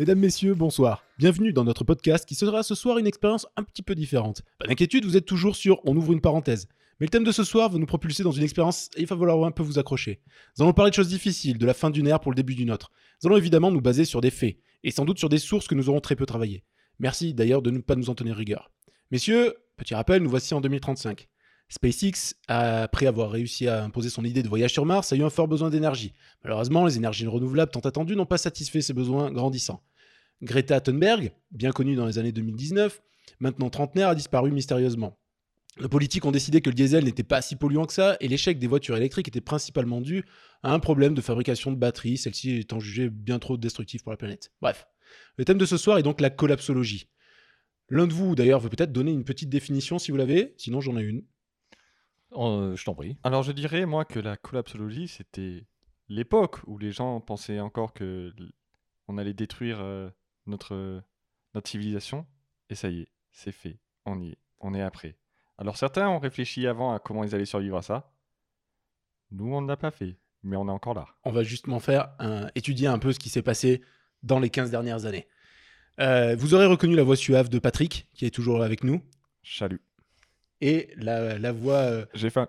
Mesdames, 0.00 0.18
messieurs, 0.18 0.54
bonsoir. 0.54 1.04
Bienvenue 1.18 1.52
dans 1.52 1.64
notre 1.64 1.84
podcast 1.84 2.26
qui 2.26 2.34
sera 2.34 2.62
ce 2.62 2.74
soir 2.74 2.96
une 2.96 3.06
expérience 3.06 3.46
un 3.58 3.62
petit 3.62 3.82
peu 3.82 3.94
différente. 3.94 4.40
Pas 4.58 4.66
d'inquiétude, 4.66 5.04
vous 5.04 5.18
êtes 5.18 5.26
toujours 5.26 5.56
sur 5.56 5.82
On 5.84 5.94
ouvre 5.94 6.14
une 6.14 6.22
parenthèse. 6.22 6.68
Mais 6.98 7.04
le 7.04 7.10
thème 7.10 7.22
de 7.22 7.32
ce 7.32 7.44
soir 7.44 7.68
va 7.68 7.78
nous 7.78 7.84
propulser 7.84 8.22
dans 8.22 8.30
une 8.32 8.42
expérience 8.42 8.88
et 8.96 9.02
il 9.02 9.06
va 9.06 9.14
falloir 9.14 9.44
un 9.44 9.50
peu 9.50 9.62
vous 9.62 9.78
accrocher. 9.78 10.22
Nous 10.56 10.64
allons 10.64 10.72
parler 10.72 10.88
de 10.88 10.94
choses 10.94 11.10
difficiles, 11.10 11.58
de 11.58 11.66
la 11.66 11.74
fin 11.74 11.90
d'une 11.90 12.06
ère 12.06 12.18
pour 12.18 12.32
le 12.32 12.36
début 12.36 12.54
d'une 12.54 12.70
autre. 12.70 12.90
Nous 13.22 13.28
allons 13.28 13.36
évidemment 13.36 13.70
nous 13.70 13.82
baser 13.82 14.06
sur 14.06 14.22
des 14.22 14.30
faits 14.30 14.56
et 14.84 14.90
sans 14.90 15.04
doute 15.04 15.18
sur 15.18 15.28
des 15.28 15.36
sources 15.36 15.68
que 15.68 15.74
nous 15.74 15.90
aurons 15.90 16.00
très 16.00 16.16
peu 16.16 16.24
travaillées. 16.24 16.64
Merci 16.98 17.34
d'ailleurs 17.34 17.60
de 17.60 17.70
ne 17.70 17.80
pas 17.80 17.94
nous 17.94 18.08
en 18.08 18.14
tenir 18.14 18.36
rigueur. 18.36 18.72
Messieurs, 19.10 19.54
petit 19.76 19.94
rappel, 19.94 20.22
nous 20.22 20.30
voici 20.30 20.54
en 20.54 20.62
2035. 20.62 21.28
SpaceX, 21.68 22.36
après 22.48 23.06
avoir 23.06 23.30
réussi 23.30 23.68
à 23.68 23.84
imposer 23.84 24.08
son 24.08 24.24
idée 24.24 24.42
de 24.42 24.48
voyage 24.48 24.72
sur 24.72 24.86
Mars, 24.86 25.12
a 25.12 25.16
eu 25.16 25.22
un 25.22 25.30
fort 25.30 25.46
besoin 25.46 25.68
d'énergie. 25.68 26.14
Malheureusement, 26.42 26.86
les 26.86 26.96
énergies 26.96 27.26
renouvelables 27.26 27.70
tant 27.70 27.80
attendues 27.80 28.16
n'ont 28.16 28.24
pas 28.24 28.38
satisfait 28.38 28.80
ses 28.80 28.94
besoins 28.94 29.30
grandissants. 29.30 29.82
Greta 30.42 30.80
Thunberg, 30.80 31.32
bien 31.50 31.70
connue 31.70 31.96
dans 31.96 32.06
les 32.06 32.18
années 32.18 32.32
2019, 32.32 33.02
maintenant 33.40 33.70
trentenaire, 33.70 34.08
a 34.08 34.14
disparu 34.14 34.50
mystérieusement. 34.50 35.18
Les 35.78 35.88
politiques 35.88 36.24
ont 36.24 36.32
décidé 36.32 36.60
que 36.60 36.68
le 36.68 36.74
diesel 36.74 37.04
n'était 37.04 37.22
pas 37.22 37.42
si 37.42 37.56
polluant 37.56 37.86
que 37.86 37.92
ça, 37.92 38.16
et 38.20 38.28
l'échec 38.28 38.58
des 38.58 38.66
voitures 38.66 38.96
électriques 38.96 39.28
était 39.28 39.40
principalement 39.40 40.00
dû 40.00 40.24
à 40.62 40.72
un 40.72 40.78
problème 40.78 41.14
de 41.14 41.20
fabrication 41.20 41.70
de 41.70 41.76
batteries, 41.76 42.18
celle-ci 42.18 42.56
étant 42.56 42.80
jugée 42.80 43.08
bien 43.08 43.38
trop 43.38 43.56
destructive 43.56 44.02
pour 44.02 44.12
la 44.12 44.16
planète. 44.16 44.52
Bref, 44.60 44.86
le 45.36 45.44
thème 45.44 45.58
de 45.58 45.66
ce 45.66 45.76
soir 45.76 45.98
est 45.98 46.02
donc 46.02 46.20
la 46.20 46.30
collapsologie. 46.30 47.08
L'un 47.88 48.06
de 48.06 48.12
vous, 48.12 48.34
d'ailleurs, 48.34 48.60
veut 48.60 48.68
peut-être 48.68 48.92
donner 48.92 49.12
une 49.12 49.24
petite 49.24 49.48
définition 49.48 49.98
si 49.98 50.10
vous 50.10 50.16
l'avez, 50.16 50.54
sinon 50.56 50.80
j'en 50.80 50.96
ai 50.96 51.02
une. 51.02 51.24
Euh, 52.32 52.76
je 52.76 52.84
t'en 52.84 52.94
prie. 52.94 53.16
Alors 53.24 53.42
je 53.42 53.52
dirais 53.52 53.86
moi 53.86 54.04
que 54.04 54.20
la 54.20 54.36
collapsologie 54.36 55.08
c'était 55.08 55.66
l'époque 56.08 56.58
où 56.66 56.78
les 56.78 56.92
gens 56.92 57.20
pensaient 57.20 57.58
encore 57.58 57.92
que 57.92 58.32
on 59.08 59.18
allait 59.18 59.34
détruire 59.34 59.80
euh, 59.80 60.08
notre 60.46 61.02
notre 61.54 61.68
civilisation 61.68 62.26
et 62.68 62.74
ça 62.74 62.88
y 62.88 63.00
est, 63.00 63.08
c'est 63.32 63.52
fait, 63.52 63.78
on 64.06 64.20
y 64.20 64.30
est, 64.30 64.38
on 64.60 64.74
est 64.74 64.82
après. 64.82 65.16
Alors 65.58 65.76
certains 65.76 66.08
ont 66.08 66.18
réfléchi 66.18 66.66
avant 66.66 66.94
à 66.94 66.98
comment 67.00 67.24
ils 67.24 67.34
allaient 67.34 67.44
survivre 67.44 67.76
à 67.76 67.82
ça. 67.82 68.12
Nous 69.30 69.52
on 69.54 69.60
ne 69.60 69.68
l'a 69.68 69.76
pas 69.76 69.90
fait, 69.90 70.16
mais 70.42 70.56
on 70.56 70.66
est 70.68 70.72
encore 70.72 70.94
là. 70.94 71.06
on 71.24 71.32
va 71.32 71.42
justement 71.42 71.80
faire 71.80 72.10
un- 72.18 72.48
étudier 72.54 72.86
un 72.88 72.98
peu 72.98 73.12
ce 73.12 73.18
qui 73.18 73.28
s'est 73.28 73.42
passé 73.42 73.82
dans 74.22 74.38
les 74.38 74.50
15 74.50 74.70
dernières 74.70 75.04
années. 75.06 75.26
Euh, 75.98 76.34
vous 76.36 76.54
aurez 76.54 76.66
reconnu 76.66 76.94
la 76.96 77.02
voix 77.02 77.16
suave 77.16 77.48
de 77.48 77.58
Patrick, 77.58 78.08
qui 78.14 78.24
est 78.24 78.30
toujours 78.34 78.62
avec 78.62 78.84
nous, 78.84 79.02
Chalut. 79.42 79.80
et 80.60 80.92
la, 80.96 81.38
la 81.38 81.52
voix... 81.52 81.74
euh, 81.76 82.06
J'ai 82.14 82.30
faim. 82.30 82.48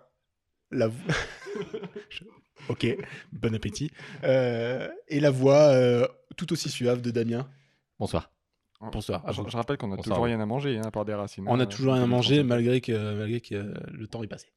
la 0.72 0.90
ok, 2.70 2.88
bon 3.32 3.56
appétit. 3.56 3.92
Euh, 4.24 4.90
et 5.08 5.20
la 5.20 5.32
voix 5.32 5.70
euh, 5.74 6.08
tout 6.38 6.52
aussi 6.54 6.70
suave 6.70 7.02
de 7.02 7.12
Damien. 7.12 7.50
Bonsoir. 8.02 8.32
Bonsoir. 8.92 9.24
Je, 9.32 9.44
je 9.48 9.56
rappelle 9.56 9.78
qu'on 9.78 9.92
a 9.92 9.96
Bonsoir, 9.96 10.16
toujours 10.16 10.26
rien 10.26 10.40
à 10.40 10.46
manger, 10.48 10.80
hein, 10.80 10.86
à 10.86 10.90
part 10.90 11.06
des 11.06 11.14
racines. 11.14 11.46
On 11.48 11.60
a 11.60 11.64
hein, 11.64 11.66
toujours 11.68 11.94
rien 11.94 12.02
à 12.02 12.08
manger 12.08 12.42
malgré 12.42 12.82
que, 12.82 12.92
malgré 13.14 13.42
que 13.42 13.54
euh, 13.54 13.74
le 13.92 14.08
temps 14.08 14.24
est 14.24 14.28
passé. 14.28 14.48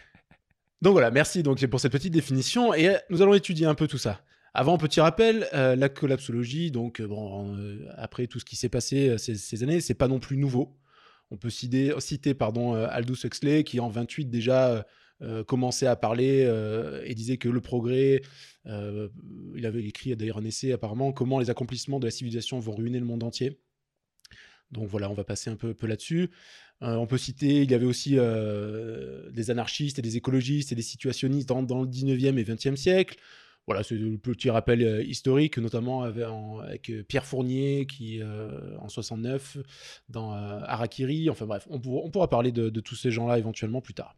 Donc 0.80 0.92
voilà, 0.92 1.10
merci 1.10 1.42
donc 1.42 1.64
pour 1.66 1.80
cette 1.80 1.92
petite 1.92 2.14
définition 2.14 2.72
et 2.72 2.88
euh, 2.88 2.96
nous 3.10 3.20
allons 3.20 3.34
étudier 3.34 3.66
un 3.66 3.74
peu 3.74 3.88
tout 3.88 3.98
ça. 3.98 4.22
Avant, 4.54 4.78
petit 4.78 5.02
rappel, 5.02 5.46
euh, 5.52 5.76
la 5.76 5.90
collapsologie, 5.90 6.70
donc 6.70 7.02
bon, 7.02 7.54
euh, 7.56 7.84
après 7.96 8.26
tout 8.26 8.38
ce 8.40 8.46
qui 8.46 8.56
s'est 8.56 8.70
passé 8.70 9.10
euh, 9.10 9.18
ces, 9.18 9.34
ces 9.34 9.62
années, 9.62 9.80
c'est 9.82 9.92
pas 9.92 10.08
non 10.08 10.18
plus 10.18 10.38
nouveau. 10.38 10.78
On 11.30 11.36
peut 11.36 11.50
citer, 11.50 11.92
citer 11.98 12.32
pardon, 12.32 12.74
euh, 12.74 12.86
Aldous 12.90 13.26
Huxley 13.26 13.64
qui 13.64 13.80
en 13.80 13.88
28 13.90 14.26
déjà 14.26 14.86
euh, 15.20 15.42
commençait 15.42 15.86
à 15.86 15.96
parler 15.96 16.44
euh, 16.46 17.02
et 17.04 17.14
disait 17.14 17.38
que 17.38 17.48
le 17.48 17.60
progrès, 17.60 18.22
euh, 18.66 19.08
il 19.56 19.66
avait 19.66 19.84
écrit 19.84 20.14
d'ailleurs 20.16 20.38
un 20.38 20.44
essai 20.44 20.72
apparemment, 20.72 21.12
comment 21.12 21.40
les 21.40 21.50
accomplissements 21.50 21.98
de 21.98 22.04
la 22.04 22.12
civilisation 22.12 22.60
vont 22.60 22.72
ruiner 22.72 23.00
le 23.00 23.04
monde 23.04 23.24
entier. 23.24 23.58
Donc 24.70 24.86
voilà, 24.86 25.10
on 25.10 25.14
va 25.14 25.24
passer 25.24 25.50
un 25.50 25.56
peu, 25.56 25.74
peu 25.74 25.86
là-dessus. 25.86 26.30
On 26.80 27.06
peut 27.06 27.18
citer, 27.18 27.62
il 27.62 27.70
y 27.70 27.74
avait 27.74 27.86
aussi 27.86 28.16
des 28.16 29.50
anarchistes 29.50 29.98
et 29.98 30.02
des 30.02 30.16
écologistes 30.16 30.70
et 30.72 30.74
des 30.74 30.82
situationnistes 30.82 31.48
dans, 31.48 31.60
le 31.60 31.88
19e 31.88 32.36
et 32.38 32.44
20e 32.44 32.76
siècle. 32.76 33.18
Voilà, 33.66 33.82
c'est 33.82 33.96
le 33.96 34.16
petit 34.18 34.50
rappel 34.50 35.04
historique, 35.08 35.58
notamment 35.58 36.02
avec, 36.02 36.24
avec, 36.62 36.92
Pierre 37.08 37.24
Fournier, 37.24 37.86
qui 37.86 38.20
euh, 38.20 38.76
en 38.78 38.88
69, 38.88 39.58
dans 40.08 40.34
euh, 40.34 40.60
Harakiri. 40.64 41.28
Enfin 41.30 41.46
bref, 41.46 41.66
on, 41.70 41.80
pour- 41.80 42.04
on 42.04 42.10
pourra 42.10 42.28
parler 42.28 42.52
de 42.52 42.80
tous 42.80 42.94
ces 42.94 43.10
gens-là 43.10 43.38
éventuellement 43.38 43.80
plus 43.80 43.94
tard. 43.94 44.14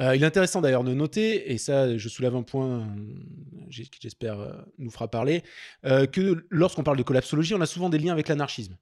Euh, 0.00 0.14
il 0.14 0.22
est 0.22 0.26
intéressant 0.26 0.60
d'ailleurs 0.60 0.84
de 0.84 0.92
noter, 0.92 1.52
et 1.52 1.58
ça 1.58 1.96
je 1.96 2.08
soulève 2.08 2.36
un 2.36 2.42
point 2.42 2.80
euh, 2.80 2.84
qui 3.70 3.98
j'espère 4.00 4.38
euh, 4.40 4.52
nous 4.78 4.90
fera 4.90 5.08
parler, 5.08 5.42
que 5.84 6.46
lorsqu'on 6.50 6.82
parle 6.82 6.98
de 6.98 7.02
collapsologie, 7.02 7.54
on 7.54 7.60
a 7.60 7.66
souvent 7.66 7.88
des 7.88 7.98
liens 7.98 8.12
avec 8.12 8.28
l'anarchisme. 8.28 8.76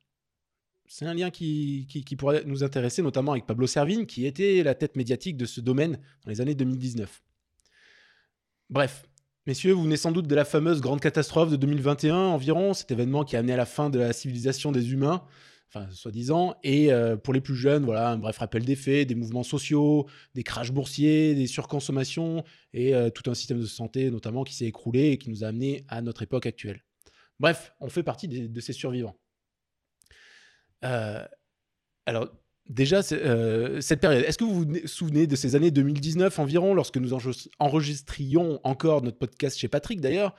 C'est 0.86 1.06
un 1.06 1.14
lien 1.14 1.30
qui 1.30 1.86
pourrait 2.18 2.42
nous 2.46 2.62
intéresser, 2.62 3.02
notamment 3.02 3.32
avec 3.32 3.46
Pablo 3.46 3.66
Servigne, 3.66 4.06
qui 4.06 4.26
était 4.26 4.62
la 4.62 4.74
tête 4.74 4.96
médiatique 4.96 5.36
de 5.36 5.46
ce 5.46 5.60
domaine 5.60 5.98
dans 6.24 6.30
les 6.30 6.40
années 6.40 6.54
2019. 6.54 7.22
Bref, 8.70 9.04
messieurs, 9.46 9.72
vous 9.72 9.84
venez 9.84 9.96
sans 9.96 10.12
doute 10.12 10.26
de 10.26 10.34
la 10.34 10.44
fameuse 10.44 10.80
grande 10.80 11.00
catastrophe 11.00 11.50
de 11.50 11.56
2021 11.56 12.16
environ, 12.16 12.74
cet 12.74 12.90
événement 12.90 13.24
qui 13.24 13.36
a 13.36 13.38
amené 13.38 13.54
à 13.54 13.56
la 13.56 13.66
fin 13.66 13.88
de 13.88 13.98
la 13.98 14.12
civilisation 14.12 14.72
des 14.72 14.92
humains, 14.92 15.22
enfin, 15.74 15.88
soi-disant, 15.90 16.56
et 16.62 16.92
euh, 16.92 17.16
pour 17.16 17.34
les 17.34 17.40
plus 17.40 17.56
jeunes, 17.56 17.84
voilà, 17.84 18.10
un 18.10 18.18
bref 18.18 18.38
rappel 18.38 18.64
des 18.64 18.76
faits, 18.76 19.08
des 19.08 19.14
mouvements 19.14 19.42
sociaux, 19.42 20.06
des 20.34 20.44
crashs 20.44 20.70
boursiers, 20.70 21.34
des 21.34 21.46
surconsommations, 21.46 22.44
et 22.72 22.94
euh, 22.94 23.10
tout 23.10 23.28
un 23.30 23.34
système 23.34 23.60
de 23.60 23.66
santé, 23.66 24.10
notamment, 24.10 24.44
qui 24.44 24.54
s'est 24.54 24.66
écroulé 24.66 25.10
et 25.10 25.18
qui 25.18 25.30
nous 25.30 25.42
a 25.42 25.48
amené 25.48 25.84
à 25.88 26.00
notre 26.00 26.22
époque 26.22 26.46
actuelle. 26.46 26.84
Bref, 27.40 27.74
on 27.80 27.88
fait 27.88 28.04
partie 28.04 28.28
de 28.28 28.60
ces 28.60 28.72
survivants. 28.72 29.16
Euh, 30.84 31.24
alors, 32.06 32.28
déjà, 32.68 33.02
cette 33.02 34.00
période, 34.00 34.24
est-ce 34.24 34.38
que 34.38 34.44
vous 34.44 34.64
vous 34.64 34.86
souvenez 34.86 35.26
de 35.26 35.34
ces 35.34 35.56
années 35.56 35.72
2019 35.72 36.38
environ, 36.38 36.74
lorsque 36.74 36.98
nous 36.98 37.12
enregistrions 37.58 38.60
encore 38.62 39.02
notre 39.02 39.18
podcast 39.18 39.58
chez 39.58 39.68
Patrick 39.68 40.00
d'ailleurs? 40.00 40.36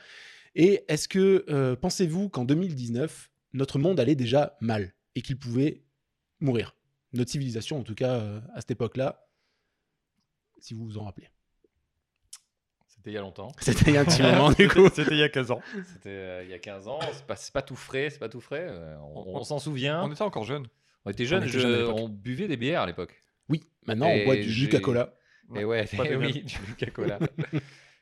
Et 0.55 0.85
est-ce 0.87 1.09
que 1.09 1.75
pensez-vous 1.81 2.29
qu'en 2.29 2.45
2019, 2.45 3.29
notre 3.51 3.77
monde 3.77 3.99
allait 3.99 4.15
déjà 4.15 4.55
mal? 4.61 4.93
Et 5.15 5.21
qu'il 5.21 5.37
pouvait 5.39 5.83
mourir 6.39 6.75
Notre 7.13 7.31
civilisation, 7.31 7.79
en 7.79 7.83
tout 7.83 7.95
cas, 7.95 8.15
euh, 8.15 8.41
à 8.53 8.61
cette 8.61 8.71
époque-là, 8.71 9.27
si 10.59 10.73
vous 10.73 10.85
vous 10.85 10.97
en 10.97 11.05
rappelez. 11.05 11.29
C'était 12.87 13.11
il 13.11 13.13
y 13.13 13.17
a 13.17 13.21
longtemps. 13.21 13.51
C'était 13.59 13.91
il 13.91 13.93
y 13.93 13.97
a 13.97 14.01
un 14.01 14.05
petit 14.05 14.21
moment, 14.21 14.51
du 14.51 14.67
coup. 14.67 14.87
C'était 14.93 15.11
il 15.13 15.17
y 15.19 15.23
a 15.23 15.29
15 15.29 15.51
ans. 15.51 15.61
C'était 15.93 16.09
euh, 16.09 16.43
il 16.43 16.49
y 16.49 16.53
a 16.53 16.59
15 16.59 16.87
ans. 16.87 16.99
C'est 17.35 17.51
pas, 17.53 17.61
tout 17.61 17.75
frais, 17.75 18.09
c'est 18.09 18.19
pas 18.19 18.29
tout 18.29 18.41
frais. 18.41 18.65
euh, 18.67 18.97
on 18.99 19.35
On- 19.35 19.39
on 19.39 19.43
s'en 19.43 19.59
souvient. 19.59 20.03
On 20.03 20.11
était 20.11 20.21
encore 20.21 20.43
jeunes. 20.43 20.67
On 21.05 21.11
était 21.11 21.25
jeunes, 21.25 21.43
était 21.43 21.63
on 21.63 22.09
buvait 22.09 22.47
des 22.47 22.57
bières 22.57 22.81
à 22.81 22.85
l'époque. 22.87 23.21
Oui, 23.47 23.63
maintenant, 23.85 24.07
on 24.07 24.11
Et 24.15 24.25
boit 24.25 24.35
du 24.35 24.49
j'ai- 24.49 24.67
Coca-Cola. 24.69 25.13
Et 25.55 25.63
ouais, 25.63 25.85
dégueu. 25.85 26.15
oui, 26.19 26.43
du 26.43 26.57
Coca-Cola. 26.57 27.19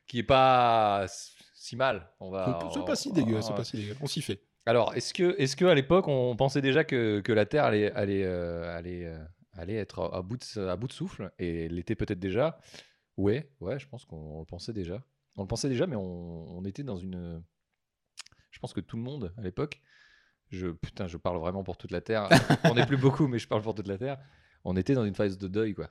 qui 0.08 0.20
est 0.20 0.24
pas 0.24 1.06
si 1.54 1.76
mal. 1.76 2.10
On 2.22 2.30
va, 2.30 2.70
C'est 2.74 2.86
pas 2.86 2.96
si 2.96 3.12
dégueu, 3.12 3.42
c'est 3.42 3.54
pas 3.56 3.66
si 3.66 3.76
dégueu. 3.78 3.98
On 4.00 4.08
s'y 4.08 4.22
fait. 4.22 4.42
Alors, 4.66 4.94
est-ce 4.96 5.14
que, 5.14 5.36
est-ce 5.40 5.56
que 5.56 5.66
à 5.66 5.76
l'époque, 5.76 6.08
on 6.08 6.36
pensait 6.36 6.62
déjà 6.62 6.84
que, 6.84 7.20
que 7.22 7.32
la 7.34 7.46
Terre 7.46 7.66
allait, 7.66 7.92
allait, 7.92 8.24
euh, 8.24 8.76
allait, 8.78 9.06
euh, 9.06 9.24
allait 9.54 9.76
être 9.76 10.10
à 10.14 10.22
bout, 10.22 10.38
de, 10.38 10.68
à 10.68 10.76
bout 10.78 10.88
de 10.88 10.94
souffle 10.94 11.32
Et 11.38 11.68
l'était 11.68 11.96
peut-être 11.96 12.20
déjà? 12.20 12.60
Ouais, 13.18 13.52
ouais, 13.60 13.78
je 13.80 13.88
pense 13.88 14.06
qu'on 14.06 14.40
le 14.40 14.46
pensait 14.46 14.74
déjà. 14.74 15.04
On 15.36 15.42
le 15.42 15.48
pensait 15.48 15.68
déjà, 15.70 15.86
mais 15.88 15.96
on, 15.96 16.58
on 16.58 16.64
était 16.66 16.84
dans 16.84 16.98
une. 16.98 17.44
Je 18.52 18.60
pense 18.60 18.72
que 18.74 18.80
tout 18.80 18.96
le 18.98 19.04
monde 19.04 19.34
à 19.38 19.42
l'époque, 19.42 19.82
je 20.50 20.68
putain, 20.68 21.08
je 21.08 21.18
parle 21.18 21.38
vraiment 21.40 21.64
pour 21.64 21.78
toute 21.78 21.92
la 21.92 22.02
Terre. 22.02 22.30
on 22.64 22.76
n'est 22.76 22.86
plus 22.86 22.98
beaucoup, 22.98 23.28
mais 23.28 23.40
je 23.40 23.48
parle 23.48 23.62
pour 23.64 23.76
toute 23.76 23.88
la 23.88 23.98
Terre. 23.98 24.18
On 24.64 24.78
était 24.78 24.94
dans 24.94 25.04
une 25.06 25.16
phase 25.16 25.38
de 25.38 25.48
deuil, 25.48 25.74
quoi. 25.74 25.90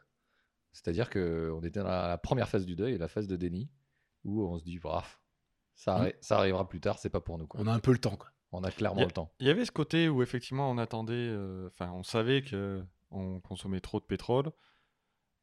C'est-à-dire 0.72 1.10
que 1.10 1.52
on 1.54 1.60
était 1.62 1.80
dans 1.80 1.88
la, 1.88 2.08
la 2.08 2.18
première 2.18 2.48
phase 2.48 2.64
du 2.64 2.74
deuil, 2.74 2.96
la 2.96 3.08
phase 3.08 3.26
de 3.26 3.36
déni, 3.36 3.68
où 4.24 4.42
on 4.46 4.58
se 4.58 4.64
dit, 4.64 4.78
braf, 4.78 5.20
ça, 5.74 5.98
arri- 5.98 6.14
ça 6.22 6.38
arrivera 6.38 6.66
plus 6.66 6.80
tard, 6.80 6.98
c'est 6.98 7.10
pas 7.10 7.20
pour 7.20 7.36
nous, 7.36 7.46
quoi. 7.46 7.60
On 7.60 7.66
a 7.66 7.72
un 7.72 7.80
peu 7.80 7.92
le 7.92 7.98
temps, 7.98 8.16
quoi. 8.16 8.30
On 8.52 8.62
a 8.64 8.70
clairement 8.70 9.00
a- 9.00 9.04
le 9.06 9.10
temps. 9.10 9.32
Il 9.40 9.46
y 9.46 9.50
avait 9.50 9.64
ce 9.64 9.72
côté 9.72 10.08
où 10.08 10.22
effectivement 10.22 10.70
on 10.70 10.78
attendait, 10.78 11.14
euh, 11.14 11.68
enfin 11.68 11.90
on 11.92 12.02
savait 12.02 12.42
que 12.42 12.84
on 13.10 13.40
consommait 13.40 13.80
trop 13.80 13.98
de 13.98 14.04
pétrole, 14.04 14.52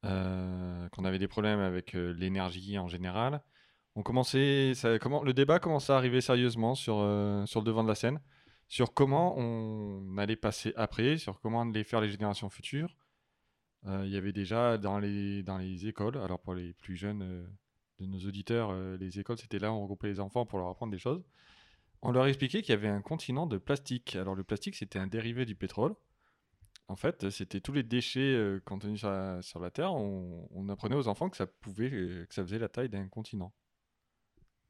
euh, 0.04 0.88
qu'on 0.90 1.04
avait 1.04 1.18
des 1.18 1.28
problèmes 1.28 1.60
avec 1.60 1.94
euh, 1.94 2.12
l'énergie 2.12 2.78
en 2.78 2.88
général. 2.88 3.42
On 3.96 4.02
commençait, 4.02 4.72
ça, 4.74 4.98
comment, 5.00 5.22
le 5.24 5.32
débat 5.34 5.58
commençait 5.58 5.92
à 5.92 5.96
arriver 5.96 6.20
sérieusement 6.20 6.74
sur, 6.76 6.94
sur 7.46 7.60
le 7.60 7.64
devant 7.64 7.82
de 7.82 7.88
la 7.88 7.96
scène, 7.96 8.20
sur 8.68 8.94
comment 8.94 9.36
on 9.36 10.16
allait 10.16 10.36
passer 10.36 10.72
après, 10.76 11.18
sur 11.18 11.40
comment 11.40 11.62
allait 11.62 11.82
faire 11.82 12.00
les 12.00 12.08
générations 12.08 12.48
futures. 12.48 12.96
Il 13.84 14.08
y 14.08 14.16
avait 14.16 14.32
déjà 14.32 14.78
dans 14.78 15.00
les, 15.00 15.42
dans 15.42 15.58
les 15.58 15.88
écoles, 15.88 16.18
alors 16.18 16.38
pour 16.38 16.54
les 16.54 16.72
plus 16.74 16.94
jeunes 16.94 17.48
de 17.98 18.06
nos 18.06 18.20
auditeurs, 18.20 18.72
les 18.72 19.18
écoles 19.18 19.38
c'était 19.38 19.58
là 19.58 19.72
où 19.72 19.74
on 19.74 19.82
regroupait 19.82 20.06
les 20.08 20.20
enfants 20.20 20.46
pour 20.46 20.60
leur 20.60 20.68
apprendre 20.68 20.92
des 20.92 20.98
choses. 20.98 21.24
On 22.02 22.12
leur 22.12 22.26
expliquait 22.26 22.62
qu'il 22.62 22.70
y 22.74 22.78
avait 22.78 22.88
un 22.88 23.02
continent 23.02 23.46
de 23.46 23.58
plastique. 23.58 24.16
Alors 24.16 24.34
le 24.34 24.42
plastique, 24.44 24.74
c'était 24.76 24.98
un 24.98 25.06
dérivé 25.06 25.44
du 25.44 25.54
pétrole. 25.54 25.94
En 26.88 26.96
fait, 26.96 27.30
c'était 27.30 27.60
tous 27.60 27.72
les 27.72 27.82
déchets 27.84 28.20
euh, 28.34 28.60
contenus 28.64 29.00
sur 29.00 29.10
la, 29.10 29.40
sur 29.42 29.60
la 29.60 29.70
Terre. 29.70 29.92
On, 29.94 30.48
on 30.52 30.68
apprenait 30.68 30.96
aux 30.96 31.06
enfants 31.08 31.28
que 31.30 31.36
ça 31.36 31.46
pouvait, 31.46 31.90
euh, 31.92 32.26
que 32.26 32.34
ça 32.34 32.42
faisait 32.42 32.58
la 32.58 32.68
taille 32.68 32.88
d'un 32.88 33.06
continent. 33.06 33.52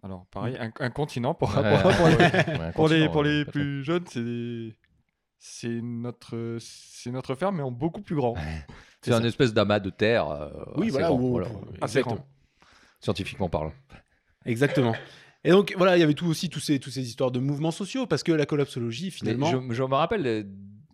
Alors, 0.03 0.27
pareil, 0.27 0.57
un, 0.59 0.71
un 0.81 0.91
continent 0.91 1.35
pour, 1.35 1.55
Ouais, 1.57 1.83
pour- 1.83 1.93
pour 1.97 2.09
les, 2.09 2.17
ouais, 2.17 2.25
un 2.67 2.73
pour 2.73 2.89
les, 2.89 3.07
continent, 3.07 3.11
pour 3.13 3.23
ouais, 3.23 3.29
les 3.29 3.45
plus 3.45 3.85
jeunes, 3.85 4.07
c'est 4.07 4.77
c'est 5.39 5.81
notre, 5.83 6.59
c'est 6.61 7.11
notre 7.11 7.35
ferme, 7.35 7.57
mais 7.57 7.63
en 7.63 7.71
beaucoup 7.71 8.03
plus 8.03 8.17
grand. 8.17 8.35
C'est 9.03 9.13
un 9.15 9.25
espèce 9.25 9.55
d'amas 9.55 9.81
de 9.81 9.89
terre. 9.89 10.29
euh, 10.29 10.51
Oui, 10.77 10.89
assez 10.89 10.91
voilà, 10.91 11.07
grand, 11.09 11.17
voilà, 11.19 11.49
Assez 11.81 12.03
grand. 12.03 12.19
Scientifiquement 13.01 13.49
parlant. 13.49 13.73
Exactement. 14.45 14.95
Et 15.45 15.51
donc 15.51 15.75
voilà, 15.77 15.97
il 15.97 16.01
y 16.01 16.03
avait 16.03 16.15
tout 16.15 16.27
aussi 16.27 16.51
tous 16.51 16.61
ces, 16.61 16.79
toutes 16.79 16.93
ces 16.93 17.03
histoires 17.07 17.31
de 17.31 17.39
mouvements 17.39 17.71
sociaux 17.71 18.07
parce 18.07 18.23
que 18.23 18.33
la 18.33 18.47
collapsologie 18.47 19.07
Mais 19.07 19.11
finalement, 19.11 19.47
je, 19.51 19.75
je 19.75 19.83
me 19.83 19.95
rappelle 19.95 20.27
euh, 20.27 20.43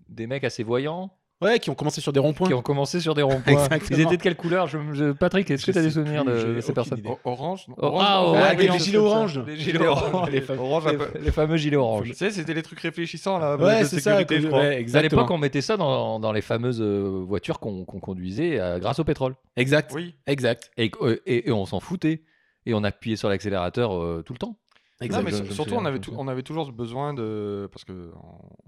des 0.09 0.27
mecs 0.29 0.45
assez 0.45 0.63
voyants 0.63 1.13
ouais, 1.43 1.59
qui 1.59 1.69
ont 1.69 1.75
commencé 1.75 2.01
sur 2.01 2.13
des 2.13 2.21
ronds-points. 2.21 2.47
qui 2.47 2.55
ont 2.55 2.63
commencé 2.63 3.01
sur 3.01 3.15
des 3.15 3.23
ronds-points. 3.23 3.53
Exactement. 3.65 3.99
Ils 3.99 4.03
étaient 4.03 4.17
de 4.19 4.23
quelle 4.23 4.37
couleur 4.37 4.69
Je- 4.69 4.79
je- 4.93 5.11
Patrick, 5.11 5.51
est-ce 5.51 5.67
que 5.67 5.73
tu 5.73 5.79
as 5.79 5.83
des 5.83 5.89
sais 5.91 5.95
souvenirs 5.95 6.25
plus, 6.25 6.33
de, 6.33 6.39
j'ai 6.55 6.61
ces 6.61 6.67
aucune 6.67 6.75
personnes 6.75 6.99
idée. 7.01 7.09
O- 7.09 7.19
Orange, 7.25 7.67
non 7.69 7.75
Oh, 7.79 7.87
Orange, 7.87 8.05
ah, 8.07 8.23
non 8.25 8.33
ouais, 8.33 8.39
Ah, 8.39 8.41
oui, 8.43 8.49
avec 8.55 8.69
non, 8.69 8.75
les 8.75 8.81
gilets 8.81 8.99
oranges. 8.99 9.41
Les 9.47 9.57
gilets 9.57 9.87
oranges. 9.87 10.31
Les 10.31 10.41
fameux- 10.41 10.61
Orange, 10.61 10.87
un 10.87 10.91
Les, 10.93 10.97
peu- 10.99 11.19
les 11.21 11.33
fameux 11.33 11.57
gilets 11.57 11.77
oranges. 11.77 12.07
Tu 12.09 12.15
sais, 12.15 12.31
c'était 12.31 12.55
les 12.55 12.63
trucs 12.63 12.79
réfléchissants 12.81 13.39
là. 13.41 13.57
Ouais, 13.57 13.81
de 13.81 13.85
c'est 13.87 13.99
ça. 14.01 14.13
sécurité, 14.23 14.37
que- 14.37 14.43
je 14.43 14.47
crois. 14.47 14.61
ouais, 14.61 14.67
À 14.67 14.79
exactement. 14.79 15.23
l'époque, 15.23 15.35
on 15.35 15.39
mettait 15.39 15.61
ça 15.61 15.77
dans, 15.77 16.21
dans 16.21 16.31
les 16.33 16.41
fameuses 16.41 16.81
euh, 16.81 17.25
voitures 17.27 17.59
qu'on 17.59 17.85
qu'on 17.85 17.99
conduisait 17.99 18.61
euh, 18.61 18.79
grâce 18.79 19.01
au 19.01 19.05
pétrole. 19.05 19.35
Exact. 19.57 19.91
Oui. 19.93 20.15
Exact. 20.29 20.71
Et, 20.79 20.93
euh, 21.03 21.21
et- 21.27 21.49
et 21.49 21.53
on 21.53 21.67
s'en 21.67 21.81
foutait. 21.81 22.23
Et 22.67 22.75
on 22.75 22.85
appuyait 22.85 23.17
sur 23.17 23.29
l'accélérateur 23.29 23.93
euh, 23.93 24.23
tout 24.23 24.33
le 24.33 24.39
temps. 24.39 24.59
Non, 25.01 25.23
mais 25.23 25.31
surtout, 25.31 25.53
souviens, 25.53 25.79
on 25.79 25.85
avait, 25.85 26.01
on 26.17 26.27
avait 26.29 26.43
toujours 26.43 26.73
besoin 26.73 27.15
de. 27.15 27.69
Parce 27.71 27.85
que 27.85 28.13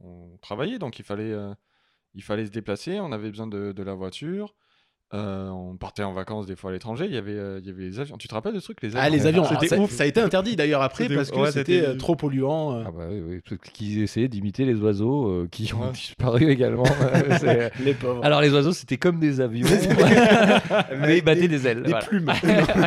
on, 0.02 0.08
on 0.08 0.38
travaillait, 0.38 0.78
donc 0.78 0.98
il 0.98 1.04
fallait, 1.04 1.32
euh, 1.32 1.52
il 2.14 2.22
fallait 2.22 2.46
se 2.46 2.50
déplacer, 2.50 3.00
on 3.00 3.12
avait 3.12 3.30
besoin 3.30 3.46
de, 3.46 3.72
de 3.72 3.82
la 3.82 3.94
voiture. 3.94 4.54
Euh, 5.14 5.48
on 5.48 5.76
partait 5.76 6.02
en 6.02 6.12
vacances 6.12 6.44
des 6.46 6.54
fois 6.54 6.70
à 6.70 6.72
l'étranger, 6.74 7.06
il 7.08 7.14
y 7.14 7.16
avait, 7.16 7.32
euh, 7.32 7.60
il 7.62 7.66
y 7.66 7.70
avait 7.70 7.84
les 7.84 7.98
avions. 8.00 8.16
Tu 8.18 8.28
te 8.28 8.34
rappelles 8.34 8.52
de 8.54 8.60
ce 8.60 8.64
truc 8.66 8.82
les 8.82 8.90
avions 8.90 9.00
Ah, 9.02 9.08
les 9.08 9.26
avions, 9.26 9.44
C'était 9.44 9.66
ah, 9.72 9.76
ça, 9.76 9.78
ouf. 9.80 9.90
ça 9.90 10.02
a 10.02 10.06
été 10.06 10.20
interdit 10.20 10.54
d'ailleurs 10.54 10.82
après 10.82 11.08
parce 11.08 11.30
que 11.30 11.38
Ouais, 11.38 11.50
c'était 11.50 11.80
euh, 11.80 11.94
trop 11.94 12.14
polluant. 12.14 12.74
euh, 12.76 12.82
Ah 12.86 12.90
bah 12.90 13.04
oui, 13.10 13.22
oui, 13.26 13.40
parce 13.48 13.60
qu'ils 13.72 14.02
essayaient 14.02 14.28
d'imiter 14.28 14.64
les 14.66 14.74
oiseaux 14.74 15.28
euh, 15.28 15.48
qui 15.50 15.72
ont 15.74 15.80
Ouais. 15.86 15.92
disparu 15.92 16.50
également. 16.50 16.84
Les 17.84 17.94
pauvres. 17.94 18.24
Alors 18.24 18.40
les 18.42 18.52
oiseaux, 18.52 18.72
c'était 18.72 18.96
comme 18.98 19.18
des 19.18 19.40
avions, 19.40 19.66
mais 21.00 21.18
ils 21.18 21.24
battaient 21.24 21.48
des, 21.48 21.66
ailes. 21.66 21.82
des 21.82 21.90
voilà. 21.90 22.04
plumes. 22.04 22.28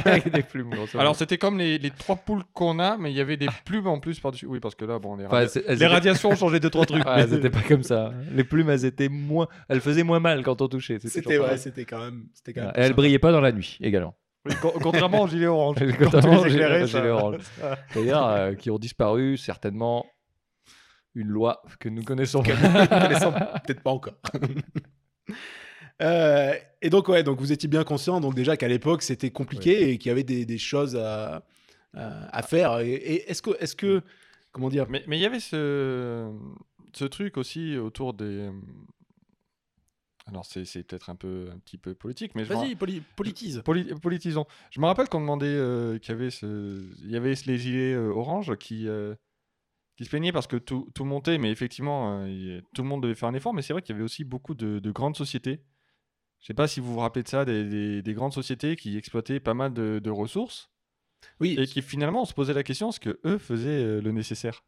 Avec 0.06 0.32
des 0.32 0.44
plumes. 0.44 0.70
grosso 0.70 0.88
modo. 0.94 1.00
Alors 1.00 1.16
c'était 1.16 1.38
comme 1.38 1.58
les, 1.58 1.78
les 1.78 1.90
trois 1.92 2.16
poules 2.18 2.44
qu'on 2.54 2.80
a, 2.80 2.98
mais 2.98 3.12
il 3.12 3.18
y 3.18 3.22
avait 3.22 3.38
des 3.38 3.48
plumes 3.66 3.88
en 3.88 4.00
plus 4.00 4.20
par-dessus. 4.20 4.46
Oui, 4.46 4.60
parce 4.60 4.76
que 4.76 4.86
là, 4.86 5.00
bon, 5.00 5.16
les, 5.16 5.26
Enfin, 5.26 5.42
les 5.42 5.58
étaient- 5.74 5.88
radiations 5.88 6.30
ont 6.30 6.36
changé 6.36 6.60
deux 6.60 6.70
trois 6.70 6.86
trucs. 6.86 7.06
Ouais, 7.06 7.28
c'était 7.28 7.50
pas 7.50 7.62
comme 7.68 7.84
ça. 7.84 8.12
Les 8.34 8.44
plumes, 8.44 8.70
elles 8.70 8.86
étaient 8.86 9.10
moins, 9.10 9.48
elles 9.70 9.82
faisaient 9.82 10.04
moins 10.04 10.20
mal 10.20 10.44
quand 10.44 10.62
on 10.62 10.68
touchait. 10.68 10.98
C'était 11.04 11.38
pareil. 11.40 11.58
c'était 11.58 11.86
quand 11.86 12.00
même, 12.00 12.11
c'était 12.34 12.54
quand 12.54 12.62
même. 12.62 12.74
Et 12.76 12.80
elles 12.82 12.94
brillaient 12.94 13.20
pas 13.20 13.32
dans 13.32 13.42
la 13.42 13.52
nuit 13.52 13.78
également. 13.82 14.16
Oui, 14.46 14.54
contrairement 14.82 15.22
aux 15.22 15.28
gilets 15.28 15.46
oranges. 15.48 15.78
Contrairement 16.00 16.40
aux 16.42 16.48
gilets- 16.48 16.88
ça- 16.88 17.06
oranges. 17.06 17.44
D'ailleurs, 17.96 18.28
euh, 18.28 18.54
qui 18.56 18.72
ont 18.72 18.80
disparu 18.80 19.38
certainement 19.38 20.06
une 21.14 21.28
loi 21.28 21.62
que 21.80 21.90
nous 21.90 22.04
connaissons. 22.04 22.42
Connaissons 22.44 23.32
peut-être 23.34 23.84
pas 23.84 23.92
encore. 23.92 24.16
Euh, 26.02 26.54
et 26.82 26.90
donc 26.90 27.08
ouais, 27.10 27.22
donc 27.22 27.40
vous 27.40 27.52
étiez 27.52 27.70
bien 27.70 27.84
conscient 27.84 28.20
donc 28.22 28.34
déjà 28.34 28.58
qu'à 28.58 28.68
l'époque 28.68 29.04
c'était 29.04 29.30
compliqué 29.30 29.92
et 29.92 29.98
qu'il 30.00 30.10
y 30.10 30.12
avait 30.12 30.24
des, 30.24 30.46
des 30.48 30.58
choses 30.58 30.96
à, 30.96 31.44
à, 31.94 32.36
à 32.38 32.42
faire. 32.42 32.80
Et, 32.80 32.94
et 32.94 33.30
est-ce 33.30 33.44
que, 33.44 33.52
est-ce 33.60 33.76
que, 33.76 34.02
comment 34.52 34.70
dire, 34.70 34.88
Mais 34.90 35.04
mais 35.08 35.18
il 35.20 35.22
y 35.22 35.26
avait 35.28 35.40
ce, 35.40 36.32
ce 36.94 37.06
truc 37.06 37.38
aussi 37.38 37.78
autour 37.78 38.14
des. 38.16 38.50
Alors 40.28 40.46
c'est 40.46 40.64
peut-être 40.84 41.10
un 41.10 41.16
peu 41.16 41.50
un 41.54 41.58
petit 41.60 41.78
peu 41.78 41.94
politique, 41.96 42.36
mais 42.36 42.46
je 42.46 42.54
vas-y, 42.54 42.76
poli- 42.76 43.02
politise. 43.16 43.62
Poli- 43.66 43.94
politisons. 44.00 44.46
Je 44.70 44.80
me 44.80 44.86
rappelle 44.86 45.10
qu'on 45.10 45.20
demandait 45.20 45.48
euh, 45.48 45.98
qu'il 45.98 46.10
y 46.14 46.16
avait 46.18 46.30
ce... 46.30 46.86
il 47.04 47.10
y 47.12 47.16
avait 47.16 47.34
les 47.46 47.58
gilets 47.58 47.94
euh, 47.94 48.10
orange 48.14 48.56
qui 48.58 48.88
euh, 48.88 49.16
qui 49.98 50.06
se 50.06 50.10
plaignaient 50.10 50.32
parce 50.32 50.48
que 50.48 50.58
tout, 50.58 50.90
tout 50.96 51.06
montait, 51.06 51.38
mais 51.38 51.52
effectivement 51.52 52.22
euh, 52.22 52.30
il- 52.30 52.64
tout 52.76 52.84
le 52.84 52.88
monde 52.88 53.02
devait 53.04 53.16
faire 53.16 53.30
un 53.30 53.34
effort. 53.34 53.54
Mais 53.54 53.62
c'est 53.62 53.74
vrai 53.74 53.82
qu'il 53.82 53.94
y 53.94 53.98
avait 53.98 54.06
aussi 54.06 54.24
beaucoup 54.24 54.54
de, 54.54 54.80
de 54.80 54.92
grandes 54.92 55.16
sociétés. 55.18 55.64
Je 56.40 56.48
sais 56.48 56.54
pas 56.54 56.68
si 56.68 56.80
vous 56.80 56.94
vous 56.94 57.00
rappelez 57.00 57.24
de 57.24 57.28
ça, 57.28 57.44
des, 57.46 57.68
des- 57.68 58.02
des 58.02 58.14
grandes 58.14 58.34
sociétés 58.34 58.76
qui 58.76 58.98
exploitaient 58.98 59.40
pas 59.40 59.54
mal 59.56 59.74
de, 59.74 60.00
de 60.00 60.10
ressources 60.12 60.72
Oui, 61.40 61.56
et 61.60 61.66
qui 61.66 61.82
finalement 61.82 62.22
on 62.22 62.26
se 62.26 62.34
posait 62.34 62.54
la 62.54 62.64
question 62.64 62.90
est-ce 62.90 63.00
que 63.00 63.20
eux 63.26 63.38
faisaient 63.40 63.70
euh, 63.84 64.02
le 64.02 64.12
nécessaire? 64.12 64.64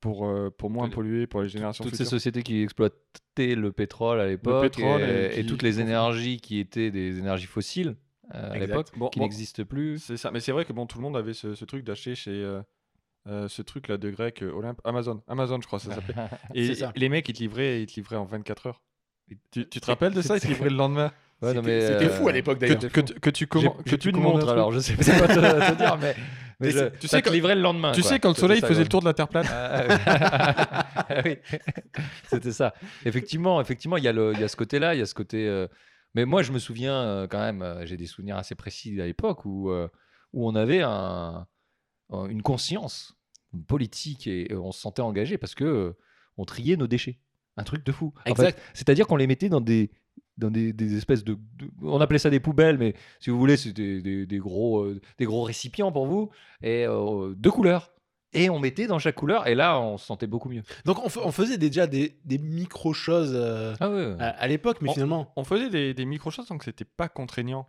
Pour 0.00 0.26
euh, 0.26 0.50
pour 0.50 0.70
moins 0.70 0.88
polluer 0.88 1.26
pour 1.26 1.42
les 1.42 1.48
générations 1.48 1.82
Toutes 1.84 1.96
ces 1.96 2.04
sociétés 2.04 2.42
qui 2.42 2.62
exploitaient 2.62 3.54
le 3.54 3.72
pétrole 3.72 4.20
à 4.20 4.26
l'époque 4.26 4.62
pétrole 4.62 5.02
et, 5.02 5.34
et 5.36 5.40
et 5.40 5.46
toutes 5.46 5.62
les 5.62 5.80
énergies 5.80 6.40
qui 6.40 6.58
étaient 6.58 6.90
des 6.90 7.18
énergies 7.18 7.46
fossiles 7.46 7.96
euh, 8.34 8.52
à 8.52 8.58
l'époque, 8.58 8.88
Bon, 8.96 9.08
qui 9.08 9.18
bon, 9.20 9.24
n'existent 9.24 9.64
plus. 9.64 9.98
C'est 10.00 10.16
ça, 10.16 10.30
mais 10.32 10.40
c'est 10.40 10.50
vrai 10.52 10.64
que 10.64 10.72
bon, 10.72 10.86
tout 10.86 10.98
le 10.98 11.02
monde 11.02 11.16
avait 11.16 11.32
ce, 11.34 11.54
ce 11.54 11.64
truc 11.64 11.84
d'acheter 11.84 12.14
chez 12.16 12.30
euh, 12.32 12.60
euh, 13.28 13.48
ce 13.48 13.62
truc 13.62 13.88
là 13.88 13.96
de 13.98 14.10
grec 14.10 14.42
Olympe, 14.42 14.80
Amazon, 14.84 15.22
Amazon 15.28 15.60
je 15.60 15.66
crois 15.66 15.78
ça 15.78 15.94
s'appelait. 15.94 16.14
Et 16.54 16.74
ça. 16.74 16.92
les 16.96 17.08
mecs 17.08 17.28
ils 17.28 17.32
te 17.34 17.38
livraient, 17.38 17.82
ils 17.82 17.86
te 17.86 17.94
livraient 17.94 18.16
en 18.16 18.24
24 18.24 18.66
heures. 18.66 18.82
Tu, 19.50 19.68
tu 19.68 19.80
te 19.80 19.86
rappelles 19.86 20.12
de 20.14 20.22
ça? 20.22 20.36
Ils 20.36 20.40
te 20.40 20.46
livraient 20.48 20.70
le 20.70 20.76
lendemain. 20.76 21.10
Ouais, 21.42 21.52
C'était- 21.54 21.70
euh, 21.70 22.08
fou 22.10 22.28
à 22.28 22.32
l'époque 22.32 22.58
d'ailleurs. 22.58 22.78
Que, 22.78 22.86
que, 22.86 23.00
tu- 23.00 23.14
que 23.20 23.30
tu 23.30 23.46
commandes, 23.46 23.82
que 23.84 23.96
tu 23.96 24.10
commandes 24.12 24.34
montre 24.38 24.48
alors, 24.48 24.72
je 24.72 24.78
sais 24.80 24.94
pas 24.96 25.02
te, 25.28 25.72
te 25.72 25.76
dire, 25.76 25.98
mais, 26.00 26.14
mais 26.60 26.70
je- 26.70 26.88
tu 26.98 27.08
sais 27.08 27.20
te 27.20 27.28
quand- 27.28 27.32
livrait 27.34 27.54
le 27.54 27.60
lendemain. 27.62 27.92
Tu 27.92 28.00
quoi. 28.02 28.10
sais 28.10 28.18
quand 28.20 28.28
le 28.30 28.34
soleil 28.34 28.60
faisait 28.60 28.82
le 28.82 28.88
tour 28.88 29.00
de 29.00 29.06
la 29.06 29.14
Terre 29.14 29.28
plate 29.28 29.46
Ah 29.50 31.22
oui, 31.24 31.36
c'était 32.28 32.52
ça. 32.52 32.74
Effectivement, 33.04 33.60
effectivement, 33.60 33.96
il 33.96 34.04
y 34.04 34.08
a 34.08 34.12
le, 34.12 34.32
il 34.34 34.40
y 34.40 34.44
a 34.44 34.48
ce 34.48 34.56
côté-là, 34.56 34.94
il 34.94 34.98
y 34.98 35.02
a 35.02 35.06
ce 35.06 35.14
côté. 35.14 35.46
euh, 35.46 35.66
Mais 36.14 36.24
moi, 36.24 36.42
je 36.42 36.52
me 36.52 36.58
souviens 36.58 36.94
euh, 37.02 37.26
quand 37.26 37.40
même, 37.40 37.62
euh, 37.62 37.84
j'ai 37.86 37.96
des 37.96 38.06
souvenirs 38.06 38.36
assez 38.36 38.54
précis 38.54 39.00
à 39.00 39.06
l'époque 39.06 39.44
où 39.44 39.70
où 40.32 40.46
on 40.48 40.54
avait 40.54 40.82
un, 40.82 41.46
un- 42.10 42.26
une 42.26 42.42
conscience 42.42 43.14
politique 43.68 44.26
et, 44.26 44.52
et 44.52 44.54
on 44.56 44.72
se 44.72 44.80
sentait 44.80 45.02
engagé 45.02 45.38
parce 45.38 45.54
que 45.54 45.94
on 46.36 46.44
triait 46.44 46.76
nos 46.76 46.86
déchets. 46.86 47.20
Un 47.56 47.64
truc 47.64 47.84
de 47.86 47.92
fou. 47.92 48.12
En 48.26 48.30
Exact. 48.30 48.58
fait, 48.58 48.62
C'est-à-dire 48.74 49.06
qu'on 49.06 49.16
les 49.16 49.26
mettait 49.26 49.48
dans 49.48 49.62
des 49.62 49.90
dans 50.38 50.50
des, 50.50 50.72
des 50.72 50.96
espèces 50.96 51.24
de, 51.24 51.34
de- 51.34 51.70
on 51.82 52.00
appelait 52.00 52.18
ça 52.18 52.30
des 52.30 52.40
poubelles 52.40 52.78
mais 52.78 52.94
si 53.20 53.30
vous 53.30 53.38
voulez 53.38 53.56
c'était 53.56 54.00
des, 54.00 54.26
des 54.26 54.38
gros 54.38 54.82
euh, 54.82 55.00
des 55.18 55.24
gros 55.24 55.42
récipients 55.42 55.90
pour 55.92 56.06
vous. 56.06 56.30
Et 56.62 56.86
euh, 56.86 57.34
de 57.36 57.50
couleurs. 57.50 57.92
Et 58.32 58.50
on 58.50 58.58
mettait 58.58 58.86
dans 58.86 58.98
chaque 58.98 59.14
couleur 59.14 59.46
et 59.46 59.54
là 59.54 59.80
on 59.80 59.96
se 59.96 60.04
sentait 60.06 60.26
beaucoup 60.26 60.48
mieux. 60.50 60.62
Donc 60.84 60.98
on, 61.02 61.08
fa- 61.08 61.20
on 61.24 61.32
faisait 61.32 61.56
déjà 61.58 61.86
des, 61.86 62.18
des 62.24 62.36
micro 62.38 62.92
choses 62.92 63.32
euh, 63.34 63.74
ah 63.80 63.88
ouais, 63.88 64.14
à, 64.18 64.28
à 64.30 64.46
l'époque, 64.46 64.78
mais 64.82 64.90
On- 64.90 64.92
finalement, 64.92 65.32
On 65.36 65.44
faisait 65.44 65.70
des, 65.70 65.94
des 65.94 66.04
micro-choses 66.04 66.46
donc 66.48 66.64
c'était 66.64 66.84
pas 66.84 67.08
contraignant 67.08 67.68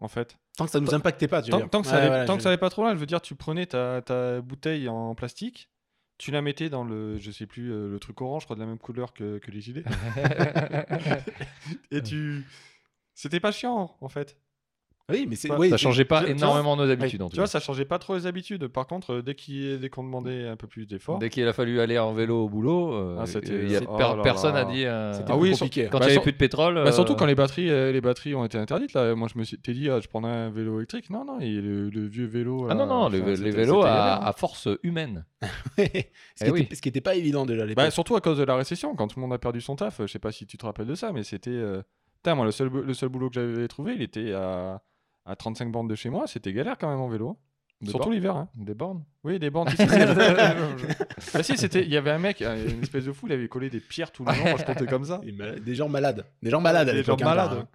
en 0.00 0.08
fait. 0.08 0.36
tant 0.56 0.64
que 0.64 0.70
ça 0.72 0.80
nous 0.80 0.94
impactait 0.94 1.28
pas, 1.28 1.40
tu 1.42 1.46
veux 1.46 1.50
Tant, 1.52 1.58
dire. 1.58 1.70
tant 1.70 1.80
que 1.82 1.86
ça 1.86 1.96
Ouais, 2.00 2.06
allait, 2.08 2.24
tant 2.26 2.36
que 2.36 2.42
ça 2.42 2.56
pas 2.58 2.70
trop 2.70 2.82
loin, 2.82 2.94
je 2.94 2.98
veux 2.98 3.06
dire, 3.06 3.20
tu 3.22 3.36
prenais 3.36 3.66
ta, 3.66 4.02
ta 4.02 4.40
bouteille 4.40 4.88
en 4.88 5.14
plastique, 5.14 5.70
tu 6.18 6.30
la 6.30 6.42
mettais 6.42 6.70
dans 6.70 6.84
le, 6.84 7.18
je 7.18 7.30
sais 7.30 7.46
plus, 7.46 7.72
euh, 7.72 7.88
le 7.88 7.98
truc 7.98 8.20
orange, 8.20 8.42
je 8.42 8.46
crois 8.46 8.56
de 8.56 8.60
la 8.60 8.66
même 8.66 8.78
couleur 8.78 9.12
que, 9.12 9.38
que 9.38 9.50
les 9.50 9.60
gilets, 9.60 9.84
et 11.90 12.02
tu, 12.02 12.44
c'était 13.14 13.40
pas 13.40 13.52
chiant 13.52 13.96
en 14.00 14.08
fait. 14.08 14.36
Oui, 15.12 15.26
mais 15.28 15.36
c'est. 15.36 15.48
Ça- 15.48 15.58
oui, 15.58 15.68
ça 15.68 15.76
changeait 15.76 16.06
pas 16.06 16.26
énormément 16.26 16.76
nos 16.76 16.88
habitudes 16.90 17.20
en 17.20 17.26
tout 17.26 17.32
Tu 17.32 17.36
vois, 17.36 17.44
cas. 17.44 17.50
ça 17.50 17.60
changeait 17.60 17.84
pas 17.84 17.98
trop 17.98 18.14
les 18.14 18.26
habitudes. 18.26 18.68
Par 18.68 18.86
contre, 18.86 19.16
euh, 19.16 19.22
dès 19.22 19.34
qu'il- 19.34 19.78
dès 19.78 19.90
qu'on 19.90 20.02
demandait 20.02 20.48
un 20.48 20.56
peu 20.56 20.66
plus 20.66 20.86
d'efforts, 20.86 21.18
dès 21.18 21.28
qu'il 21.28 21.46
a 21.46 21.52
fallu 21.52 21.78
aller 21.80 21.98
en 21.98 22.14
vélo 22.14 22.44
au 22.44 22.48
boulot 22.48 22.94
euh, 22.94 23.16
Ah, 23.18 23.24
a 23.24 23.26
oh 23.86 23.96
per- 23.98 24.16
là 24.16 24.20
personne 24.22 24.54
là. 24.54 24.60
a 24.60 24.64
dit 24.64 24.86
euh, 24.86 25.12
C'était 25.12 25.32
Ah 25.32 25.36
oui, 25.36 25.50
compliqué. 25.50 25.88
quand 25.92 25.98
Bah, 25.98 25.98
il 25.98 26.00
n'y 26.00 26.04
avait 26.06 26.12
sur- 26.14 26.22
plus 26.22 26.32
de 26.32 26.38
pétrole 26.38 26.76
Bah, 26.82 26.90
surtout 26.90 27.12
euh, 27.12 27.16
quand 27.16 27.26
les 27.26 27.34
batteries, 27.34 27.68
euh, 27.68 27.92
les 27.92 28.00
batteries 28.00 28.34
ont 28.34 28.46
été 28.46 28.56
interdites. 28.56 28.94
Là, 28.94 29.14
moi, 29.14 29.28
je 29.30 29.38
me 29.38 29.44
suis 29.44 29.58
t'ai 29.58 29.74
dit, 29.74 29.90
ah, 29.90 30.00
je 30.00 30.08
prendrais 30.08 30.32
un 30.32 30.48
vélo 30.50 30.78
électrique. 30.78 31.10
Non, 31.10 31.26
non, 31.26 31.38
et 31.38 31.50
le, 31.52 31.90
le 31.90 32.06
vieux 32.06 32.24
vélo. 32.26 32.66
ah 32.70 32.74
là, 32.74 32.86
non 32.86 32.86
non 32.86 33.08
les, 33.10 33.20
enfin, 33.20 33.30
les 33.42 33.50
vélos 33.50 33.82
à, 33.82 34.16
hein. 34.16 34.20
à 34.24 34.32
force 34.32 34.68
humaine 34.82 35.26
ce, 35.76 35.82
Eh 35.82 35.90
qui 36.38 36.44
était, 36.44 36.50
oui. 36.50 36.68
ce 36.72 36.80
qui 36.80 36.88
était 36.88 37.02
pas 37.02 37.14
évident 37.14 37.44
déjà 37.44 37.64
à 37.64 37.66
l'époque. 37.66 37.84
Bah, 37.84 37.90
surtout 37.90 38.16
à 38.16 38.22
cause 38.22 38.38
de 38.38 38.44
la 38.44 38.56
récession, 38.56 38.94
quand 38.94 39.08
tout 39.08 39.18
le 39.18 39.22
monde 39.22 39.34
a 39.34 39.38
perdu 39.38 39.60
son 39.60 39.76
taf. 39.76 40.00
Je 40.00 40.06
sais 40.06 40.18
pas 40.18 40.32
si 40.32 40.46
tu 40.46 40.56
te 40.56 40.64
rappelles 40.64 40.86
de 40.86 40.94
ça, 40.94 41.12
mais 41.12 41.24
c'était. 41.24 41.60
Putain, 42.16 42.36
moi, 42.36 42.46
le 42.46 42.52
seul, 42.52 42.68
le 42.70 42.94
seul 42.94 43.10
boulot 43.10 43.28
que 43.28 43.34
j'avais 43.34 43.68
trouvé, 43.68 43.92
il 43.96 44.00
était 44.00 44.32
à, 44.32 44.80
à 45.24 45.36
35 45.36 45.70
bornes 45.72 45.88
de 45.88 45.94
chez 45.94 46.10
moi. 46.10 46.26
C'était 46.26 46.52
galère 46.52 46.76
quand 46.78 46.88
même 46.90 47.00
en 47.00 47.08
vélo. 47.08 47.38
Des 47.80 47.90
Surtout 47.90 48.10
l'hiver. 48.10 48.36
Hein. 48.36 48.48
des 48.54 48.74
bornes? 48.74 49.04
Oui, 49.24 49.38
des 49.38 49.50
bornes. 49.50 49.68
si, 49.68 49.76
si, 49.76 49.86
bah, 49.86 51.42
c'était. 51.42 51.82
Il 51.82 51.90
y 51.90 51.96
avait 51.96 52.12
un 52.12 52.18
mec, 52.18 52.40
euh, 52.40 52.70
une 52.70 52.82
espèce 52.82 53.04
de 53.04 53.12
fou, 53.12 53.26
il 53.26 53.32
avait 53.32 53.48
collé 53.48 53.68
des 53.68 53.80
pierres 53.80 54.12
tout 54.12 54.24
le 54.24 54.32
long. 54.32 54.42
Moi, 54.42 54.56
je 54.58 54.64
comptais 54.64 54.86
comme 54.86 55.04
ça. 55.04 55.20
Des, 55.64 55.74
gens 55.74 55.88
malades. 55.88 56.24
Des 56.42 56.50
gens 56.50 56.60
malades 56.60 56.88
à 56.88 56.92
Des 56.92 57.02
gens 57.02 57.16
hein, 57.20 57.24
malades. 57.24 57.66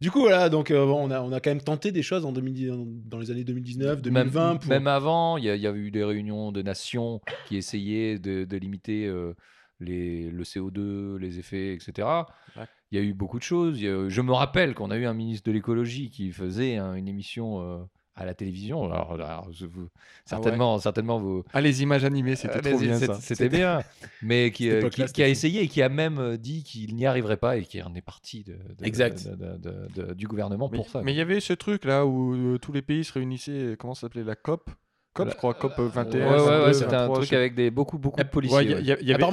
Du 0.00 0.10
coup, 0.10 0.20
voilà, 0.20 0.48
donc 0.48 0.70
euh, 0.70 0.86
bon, 0.86 1.08
on, 1.08 1.10
a, 1.10 1.20
on 1.20 1.30
a 1.30 1.40
quand 1.40 1.50
même 1.50 1.60
tenté 1.60 1.92
des 1.92 2.02
choses 2.02 2.24
en 2.24 2.32
2010 2.32 2.70
dans 3.04 3.18
les 3.18 3.30
années 3.30 3.44
2019, 3.44 4.00
2020. 4.00 4.48
même, 4.48 4.58
pour- 4.58 4.68
même 4.70 4.86
avant 4.86 5.36
il 5.36 5.44
y, 5.44 5.48
y 5.48 5.66
avait 5.66 5.78
eu 5.78 5.90
des 5.90 6.02
réunions 6.02 6.52
de 6.52 6.62
nations 6.62 7.20
qui 7.46 7.58
essayaient 7.58 8.18
de, 8.18 8.44
de 8.44 8.56
limiter 8.56 9.06
euh, 9.06 9.34
les, 9.78 10.30
le 10.30 10.42
CO2 10.42 11.16
les 11.18 11.38
effets 11.38 11.74
etc 11.74 12.08
Ouais. 12.56 12.64
Il 12.90 12.98
y 12.98 13.02
a 13.02 13.04
eu 13.04 13.14
beaucoup 13.14 13.38
de 13.38 13.44
choses 13.44 13.82
a- 13.84 14.08
je 14.08 14.20
me 14.20 14.32
rappelle 14.32 14.74
qu'on 14.74 14.90
a 14.90 14.96
eu 14.96 15.06
un 15.06 15.14
ministre 15.14 15.46
de 15.46 15.52
l'écologie 15.52 16.10
qui 16.10 16.32
faisait 16.32 16.76
hein, 16.76 16.94
une 16.94 17.08
émission 17.08 17.60
euh, 17.62 17.78
à 18.16 18.24
la 18.24 18.34
télévision 18.34 18.84
alors, 18.84 19.12
alors, 19.14 19.48
je 19.52 19.64
vous- 19.64 19.88
certainement 20.24 20.78
certainement 20.78 21.18
vous 21.18 21.44
Ah, 21.52 21.60
les 21.60 21.82
images 21.82 22.04
animées, 22.04 22.36
c'était 22.36 22.58
Euh, 22.58 22.70
trop 22.72 22.78
bien 22.78 22.98
ça. 22.98 23.14
C'était 23.20 23.48
bien, 23.48 23.80
mais 24.22 24.50
qui, 24.50 24.68
euh, 24.68 24.82
a 25.22 25.28
essayé 25.28 25.62
et 25.62 25.68
qui 25.68 25.80
a 25.80 25.88
même 25.88 26.18
euh, 26.18 26.36
dit 26.36 26.62
qu'il 26.64 26.94
n'y 26.96 27.06
arriverait 27.06 27.36
pas 27.38 27.56
et 27.56 27.62
qui 27.64 27.80
en 27.82 27.94
est 27.94 28.02
parti 28.02 28.44
de, 28.44 28.54
de- 28.54 28.84
Exact. 28.84 29.26
de- 29.26 29.36
de- 29.36 29.56
de- 29.56 30.06
de- 30.08 30.14
du 30.14 30.26
gouvernement 30.26 30.68
Mais 30.70 30.76
pour 30.78 30.88
ça. 30.90 31.00
mais 31.02 31.12
il 31.14 31.16
y 31.16 31.20
avait 31.22 31.40
ce 31.40 31.52
truc 31.54 31.84
là 31.84 32.04
où 32.04 32.34
euh, 32.34 32.58
tous 32.58 32.72
les 32.72 32.82
pays 32.82 33.04
se 33.04 33.12
réunissaient. 33.12 33.52
euh, 33.52 33.76
Comment 33.76 33.94
ça 33.94 34.02
s'appelait 34.02 34.24
la 34.24 34.36
COP? 34.36 34.70
COP, 35.12 35.30
je 35.30 35.34
crois, 35.36 35.54
COP 35.54 35.78
21. 35.78 36.20
Ouais, 36.20 36.26
Ouais, 36.26 36.36
ouais, 36.36 36.38
c'est 36.38 36.64
ouais, 36.66 36.72
c'était 36.74 36.96
un 36.96 37.08
truc 37.10 37.32
avec 37.32 37.54
des, 37.54 37.70
beaucoup, 37.70 37.98
beaucoup 37.98 38.18
de 38.20 38.24
Ouais, 38.24 38.30
policiers. 38.30 38.62
il 38.62 38.70
y 38.70 38.74
a- 38.74 38.76
ouais. 38.76 38.82
il 38.84 38.88
y 38.88 38.92
a- 38.92 39.00
il 39.00 39.08
y 39.08 39.12
avait- 39.14 39.30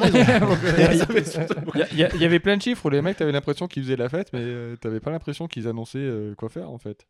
Il 2.28 2.34
y 2.34 2.40
plein 2.40 2.58
de 2.58 2.62
chiffres 2.62 2.86
où 2.86 2.90
les 2.90 3.02
mecs, 3.02 3.18
t'avais 3.18 3.32
l'impression 3.32 3.68
qu'ils 3.68 3.84
faisaient 3.84 3.96
la 3.96 4.10
fête, 4.10 4.32
mais 4.34 4.40
euh, 4.42 4.76
t'avais 4.76 5.00
pas 5.00 5.12
l'impression 5.12 5.48
qu'ils 5.48 5.68
annonçaient 5.68 5.98
euh, 6.00 6.36
quoi 6.36 6.50
faire 6.50 6.70
en 6.72 6.78
fait. 6.78 7.08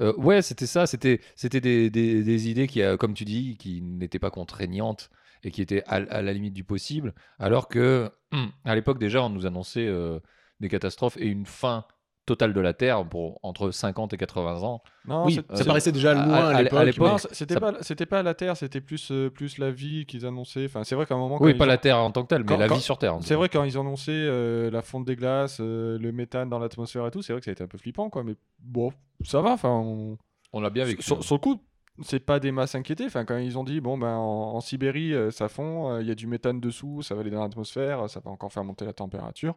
Euh, 0.00 0.12
ouais, 0.16 0.42
c'était 0.42 0.66
ça. 0.66 0.86
C'était, 0.86 1.20
c'était 1.36 1.60
des, 1.60 1.90
des, 1.90 2.22
des 2.22 2.50
idées 2.50 2.66
qui, 2.66 2.82
euh, 2.82 2.96
comme 2.96 3.14
tu 3.14 3.24
dis, 3.24 3.56
qui 3.56 3.80
n'étaient 3.82 4.18
pas 4.18 4.30
contraignantes 4.30 5.10
et 5.42 5.50
qui 5.50 5.62
étaient 5.62 5.82
à, 5.86 5.96
à 5.96 6.22
la 6.22 6.32
limite 6.32 6.54
du 6.54 6.64
possible. 6.64 7.14
Alors 7.38 7.68
que, 7.68 8.10
hum, 8.32 8.50
à 8.64 8.74
l'époque 8.74 8.98
déjà, 8.98 9.22
on 9.22 9.30
nous 9.30 9.46
annonçait 9.46 9.86
euh, 9.86 10.18
des 10.60 10.68
catastrophes 10.68 11.16
et 11.18 11.26
une 11.26 11.46
fin 11.46 11.84
totale 12.26 12.52
de 12.54 12.60
la 12.60 12.72
Terre 12.72 13.06
pour 13.08 13.38
entre 13.42 13.70
50 13.70 14.12
et 14.14 14.16
80 14.16 14.62
ans. 14.62 14.82
Non, 15.06 15.26
Oui, 15.26 15.40
ça 15.52 15.64
paraissait 15.64 15.92
déjà 15.92 16.12
à- 16.12 16.14
loin 16.26 16.34
à- 16.34 16.56
à, 16.56 16.84
l'époque. 16.84 17.20
c'était 17.32 17.54
ça- 17.54 17.60
pas, 17.60 17.72
c'était 17.82 18.06
pas 18.06 18.22
la 18.22 18.34
Terre, 18.34 18.56
c'était 18.56 18.80
plus, 18.80 19.10
euh, 19.10 19.28
plus 19.30 19.58
la 19.58 19.70
vie 19.70 20.06
qu'ils 20.06 20.24
annonçaient. 20.24 20.64
Enfin, 20.64 20.84
c'est 20.84 20.94
vrai 20.94 21.04
qu'à 21.06 21.14
un 21.14 21.18
moment. 21.18 21.36
Oui, 21.40 21.54
pas 21.54 21.64
ont- 21.64 21.68
la 21.68 21.76
Terre 21.78 21.98
en 21.98 22.10
tant 22.10 22.22
que 22.22 22.28
telle, 22.28 22.40
mais 22.42 22.46
quand- 22.46 22.56
la 22.56 22.68
quand- 22.68 22.76
vie 22.76 22.80
sur 22.80 22.96
Terre. 22.98 23.18
C'est 23.20 23.34
vrai 23.34 23.48
quand 23.48 23.64
ils 23.64 23.76
annonçaient 23.76 24.12
euh, 24.12 24.70
la 24.70 24.80
fonte 24.82 25.04
des 25.04 25.16
glaces, 25.16 25.58
euh, 25.60 25.98
le 25.98 26.12
méthane 26.12 26.48
dans 26.48 26.58
l'atmosphère 26.58 27.06
et 27.06 27.10
tout, 27.10 27.20
c'est 27.22 27.32
vrai 27.32 27.40
que 27.40 27.44
ça 27.44 27.50
a 27.50 27.52
été 27.52 27.64
un 27.64 27.68
peu 27.68 27.78
flippant, 27.78 28.08
quoi. 28.10 28.24
Mais 28.24 28.34
bon, 28.58 28.90
ça 29.24 29.40
va. 29.40 29.52
Enfin, 29.52 29.70
on- 29.70 30.16
On 30.52 30.60
l'a 30.60 30.70
bien 30.70 30.84
vécu. 30.84 31.02
sur, 31.02 31.22
sur 31.22 31.34
le 31.34 31.40
coup, 31.40 31.60
c'est 32.02 32.20
pas 32.20 32.40
des 32.40 32.50
masses 32.52 32.74
inquiétées. 32.74 33.04
Enfin, 33.06 33.24
quand 33.24 33.36
ils 33.36 33.58
ont 33.58 33.64
dit 33.64 33.80
bon 33.80 33.98
ben 33.98 34.16
en, 34.16 34.54
en 34.54 34.60
Sibérie 34.60 35.12
euh, 35.12 35.30
ça 35.30 35.48
fond, 35.48 35.90
euh, 35.92 36.00
il 36.02 36.08
y 36.08 36.10
a 36.10 36.14
du 36.14 36.26
méthane 36.26 36.58
dessous, 36.60 37.02
ça 37.02 37.14
va 37.14 37.20
aller 37.20 37.30
dans 37.30 37.42
l'atmosphère, 37.42 38.08
ça 38.08 38.20
va 38.24 38.30
encore 38.30 38.52
faire 38.52 38.64
monter 38.64 38.84
la 38.84 38.92
température. 38.94 39.54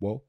Bon, 0.00 0.20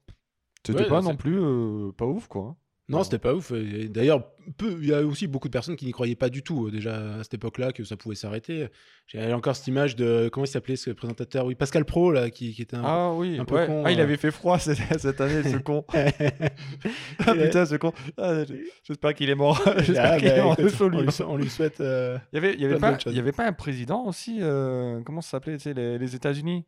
c'était 0.66 0.82
Ouais, 0.82 0.88
pas 0.88 1.00
non 1.00 1.16
plus 1.16 1.38
euh, 1.40 1.92
pas 1.92 2.06
ouf, 2.06 2.26
quoi. 2.28 2.56
Non, 2.90 3.04
c'était 3.04 3.18
pas 3.18 3.34
ouf. 3.34 3.52
D'ailleurs, 3.52 4.22
il 4.62 4.86
y 4.86 4.94
a 4.94 5.02
aussi 5.02 5.26
beaucoup 5.26 5.48
de 5.48 5.52
personnes 5.52 5.76
qui 5.76 5.84
n'y 5.84 5.92
croyaient 5.92 6.14
pas 6.16 6.30
du 6.30 6.42
tout, 6.42 6.68
euh, 6.68 6.70
déjà 6.70 7.16
à 7.16 7.22
cette 7.22 7.34
époque-là, 7.34 7.70
que 7.70 7.84
ça 7.84 7.98
pouvait 7.98 8.14
s'arrêter. 8.14 8.66
J'ai 9.06 9.30
encore 9.34 9.54
cette 9.56 9.66
image 9.66 9.94
de. 9.94 10.30
Comment 10.32 10.46
il 10.46 10.48
s'appelait 10.48 10.76
ce 10.76 10.88
présentateur 10.92 11.44
Oui, 11.44 11.54
Pascal 11.54 11.84
Pro, 11.84 12.10
là, 12.12 12.30
qui, 12.30 12.54
qui 12.54 12.62
était 12.62 12.76
un. 12.78 12.82
Ah 12.82 13.12
oui, 13.12 13.38
un 13.38 13.44
peu 13.44 13.56
ouais. 13.56 13.66
con, 13.66 13.82
ah, 13.84 13.92
il 13.92 14.00
euh. 14.00 14.04
avait 14.04 14.16
fait 14.16 14.30
froid 14.30 14.58
cette, 14.58 14.78
cette 14.98 15.20
année, 15.20 15.42
ce 15.42 15.58
con. 15.58 15.84
ah 15.92 17.34
putain, 17.34 17.66
ce 17.66 17.76
con. 17.76 17.92
Ah, 18.16 18.44
J'espère 18.84 19.12
qu'il 19.12 19.28
est 19.28 19.34
mort. 19.34 19.60
J'espère 19.80 20.16
qu'il 20.16 20.28
est 20.28 20.42
mort 20.42 20.54
écoute, 20.54 20.64
de 20.64 20.68
folie. 20.70 20.96
on, 20.96 21.00
lui, 21.02 21.08
on 21.26 21.36
lui 21.36 21.50
souhaite. 21.50 21.82
euh, 21.82 22.16
Il 22.32 22.36
y 22.36 22.38
avait, 22.38 22.56
y 22.56 22.64
avait 22.64 22.78
pas, 22.78 22.96
y 23.04 23.18
avait 23.18 23.38
un 23.38 23.52
président 23.52 24.06
aussi, 24.06 24.38
euh, 24.40 25.02
comment 25.04 25.20
ça 25.20 25.32
s'appelait, 25.32 25.58
tu 25.58 25.64
sais, 25.64 25.74
les, 25.74 25.98
les 25.98 26.14
États-Unis? 26.16 26.64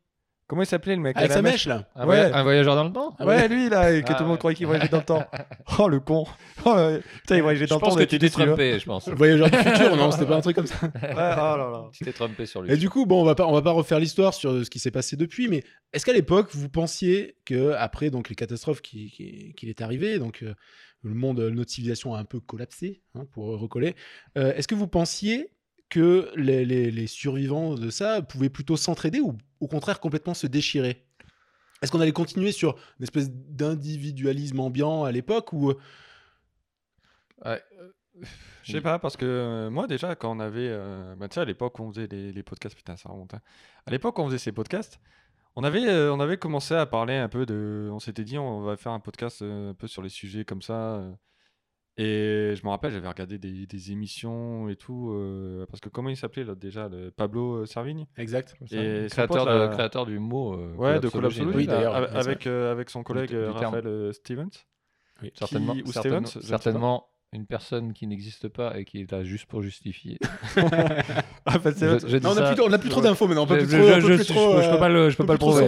Comment 0.51 0.63
il 0.63 0.67
s'appelait 0.67 0.97
le 0.97 1.01
mec? 1.01 1.17
Avec 1.17 1.31
sa 1.31 1.43
mèche? 1.43 1.53
mèche, 1.53 1.67
là. 1.67 1.89
Un, 1.95 2.09
Ouais. 2.09 2.17
voya- 2.25 2.37
un 2.37 2.43
voyageur 2.43 2.75
dans 2.75 2.83
le 2.83 2.93
temps? 2.93 3.15
Ah 3.21 3.25
ouais, 3.25 3.47
lui 3.47 3.69
là, 3.69 3.93
et 3.93 4.03
que 4.03 4.09
Ah 4.11 4.15
tout 4.15 4.25
le 4.25 4.31
monde 4.31 4.39
croyait 4.39 4.57
qu'il 4.57 4.67
voyageait 4.67 4.89
dans 4.89 4.99
le 4.99 5.05
temps. 5.05 5.25
Oh 5.79 5.87
le 5.89 6.01
con. 6.01 6.27
Oh. 6.67 6.75
Putain, 7.21 7.37
il 7.37 7.43
voyageait 7.43 7.67
Je 7.67 7.71
dans 7.71 7.77
le 7.77 7.81
temps, 7.81 7.87
pense 7.87 7.95
on 7.95 7.99
que 7.99 8.03
tu 8.03 8.19
t'es 8.19 8.29
trompé, 8.29 8.79
je 8.81 8.85
pense. 8.85 9.07
Le 9.07 9.15
voyageur 9.17 9.49
du 9.49 9.57
futur, 9.57 9.95
non, 9.97 10.11
c'était 10.11 10.27
pas 10.27 10.35
un 10.37 10.41
truc 10.41 10.57
comme 10.57 10.67
ça. 10.67 10.75
Ouais, 10.83 10.91
oh 11.13 11.15
là 11.17 11.57
là. 11.57 11.85
Tu 11.93 12.05
t'es 12.05 12.13
trompé 12.13 12.47
sur 12.47 12.63
lui. 12.63 12.73
Et 12.73 12.77
du 12.77 12.91
coup, 12.91 13.07
bon, 13.07 13.23
on 13.23 13.25
va 13.25 13.37
pas, 13.37 13.47
on 13.47 13.53
va 13.53 13.63
pas 13.63 13.71
refaire 13.71 14.01
l'histoire 14.01 14.35
sur 14.35 14.65
ce 14.65 14.69
qui 14.69 14.81
s'est 14.81 14.91
passé 14.91 15.15
depuis, 15.17 15.47
mais 15.47 15.63
est-ce 15.93 16.05
qu'à 16.05 16.13
l'époque, 16.13 16.49
vous 16.53 16.69
pensiez 16.69 17.37
que 17.45 17.71
après 17.75 18.11
donc 18.11 18.29
les 18.29 18.35
catastrophes 18.35 18.83
qui, 18.83 19.11
qui, 19.13 19.55
qui 19.57 19.69
est 19.71 19.81
arrivé, 19.81 20.19
donc 20.19 20.43
euh, 20.43 20.53
le 21.05 21.15
monde, 21.15 21.39
notre 21.39 21.71
civilisation 21.71 22.15
a 22.15 22.19
un 22.19 22.25
peu 22.25 22.41
collapsé, 22.41 23.01
hein, 23.15 23.23
pour 23.33 23.47
recoller. 23.59 23.95
euh, 24.37 24.53
est-ce 24.55 24.67
que 24.67 24.75
vous 24.75 24.89
pensiez 24.89 25.53
que 25.91 26.31
les, 26.37 26.65
les- 26.65 27.07
survivants 27.07 27.75
de 27.75 27.91
ça 27.91 28.23
pouvaient 28.23 28.49
plutôt 28.49 28.77
s'entraider 28.79 29.21
ou 29.21 29.37
au 29.61 29.69
contraire 29.69 30.01
complètement 30.01 30.33
se 30.35 30.47
déchirer 30.47 31.05
Est-ce 31.83 31.91
qu'on 31.93 32.01
allait 32.01 32.13
continuer 32.13 32.53
sur 32.53 32.77
une 32.99 33.03
espèce 33.05 33.31
d'individualisme 33.31 34.61
ambiant 34.61 35.05
à 35.05 35.13
l'époque 35.13 35.53
ou 35.53 35.75
Ouais. 37.45 37.63
Je 38.65 38.73
sais 38.73 38.81
pas, 38.81 38.99
parce 38.99 39.17
que 39.17 39.25
euh, 39.25 39.71
moi 39.71 39.87
déjà, 39.87 40.15
quand 40.15 40.37
on 40.37 40.41
avait. 40.41 40.69
euh, 40.69 41.15
bah, 41.17 41.29
tu 41.29 41.35
sais, 41.35 41.41
à 41.41 41.45
l'époque, 41.45 41.81
on 41.81 41.91
faisait 41.93 42.07
les, 42.11 42.33
les 42.33 42.43
podcasts, 42.43 42.77
putain, 42.77 42.97
ça 42.97 43.09
remonte. 43.09 43.33
hein. 43.35 43.41
À 43.87 43.91
l'époque, 43.91 44.19
on 44.19 44.27
faisait 44.27 44.39
ces 44.39 44.53
podcasts, 44.53 45.01
on 45.57 45.65
avait, 45.65 45.89
euh, 45.89 46.13
on 46.13 46.21
avait 46.21 46.37
commencé 46.37 46.75
à 46.75 46.85
parler 46.87 47.15
un 47.17 47.29
peu 47.29 47.47
de. 47.47 47.89
On 47.91 47.99
s'était 47.99 48.25
dit, 48.25 48.37
on 48.39 48.61
va 48.61 48.77
faire 48.77 48.93
un 48.93 49.01
podcast 49.01 49.41
euh, 49.43 49.71
un 49.71 49.75
peu 49.75 49.87
sur 49.89 50.03
les 50.03 50.09
sujets 50.11 50.45
comme 50.45 50.61
ça. 50.63 50.97
euh. 50.97 51.13
Et 51.97 52.55
je 52.57 52.65
me 52.65 52.71
rappelle, 52.71 52.93
j'avais 52.93 53.09
regardé 53.09 53.39
des, 53.39 53.67
des 53.67 53.93
émissions 53.93 54.69
et 54.69 54.77
tout. 54.77 55.11
euh, 55.13 55.67
parce 55.67 55.81
que 55.81 55.89
comment 55.89 56.09
il 56.09 56.17
s'appelait 56.17 56.45
là, 56.45 56.55
déjà 56.55 56.89
le 56.89 57.11
Pablo 57.11 57.57
euh, 57.63 57.67
Servigne? 57.67 58.07
Exact 58.17 58.55
Et 58.73 59.09
son 59.09 59.15
créateur, 59.15 59.45
pote, 59.45 59.53
de- 59.55 59.59
là- 59.59 59.69
créateur 59.69 60.07
du 60.07 60.19
mot. 60.19 60.55
euh, 60.55 60.75
Ouais, 60.77 60.99
de 61.01 61.09
collapsologie. 61.09 61.57
Oui, 61.59 61.67
là, 61.67 61.75
d'ailleurs, 61.75 61.95
avec- 61.97 62.15
avec, 62.15 62.47
euh, 62.47 62.73
avec 62.73 62.91
son 62.91 63.03
collègue 63.03 63.31
du 63.31 63.37
euh, 63.37 63.53
terme. 63.53 63.75
Raphaël 63.75 63.87
euh, 63.87 64.13
Stevens. 64.13 64.49
Oui. 65.23 65.31
Certainement, 65.35 65.75
Qui- 65.75 65.83
ou 65.83 65.93
certainement, 65.93 66.27
Stevens, 66.27 66.33
je 66.33 66.39
ne 66.39 66.43
sais 66.43 66.51
pas. 66.53 66.59
certainement 66.59 67.07
une 67.33 67.47
personne 67.47 67.93
qui 67.93 68.09
n'existe 68.09 68.49
pas 68.49 68.77
et 68.79 68.85
qui 68.85 69.01
est 69.03 69.11
là 69.13 69.23
juste 69.23 69.47
pour 69.47 69.63
justifier. 69.63 70.19
Ah. 71.47 71.55
Je- 71.65 72.07
je 72.07 72.17
Non, 72.19 72.31
on 72.31 72.33
a 72.33 72.35
ça- 72.35 72.53
plus, 72.55 72.63
on 72.63 72.73
a 72.73 72.79
plus 72.79 72.91
trop 72.91 73.01
d'infos 73.01 73.27
maintenant. 73.27 73.43
On 73.43 73.47
peut 73.47 73.59
Je- 73.61 73.65
plus 73.65 73.77
je- 73.79 74.33
trop, 74.33 74.59
je- 74.59 74.63
je- 74.63 74.71
peux 74.71 74.79
pas 74.79 74.89
le, 74.89 75.11
je 75.11 75.17
peux 75.17 75.25
pas 75.27 75.33
le 75.33 75.39
prouver. 75.39 75.63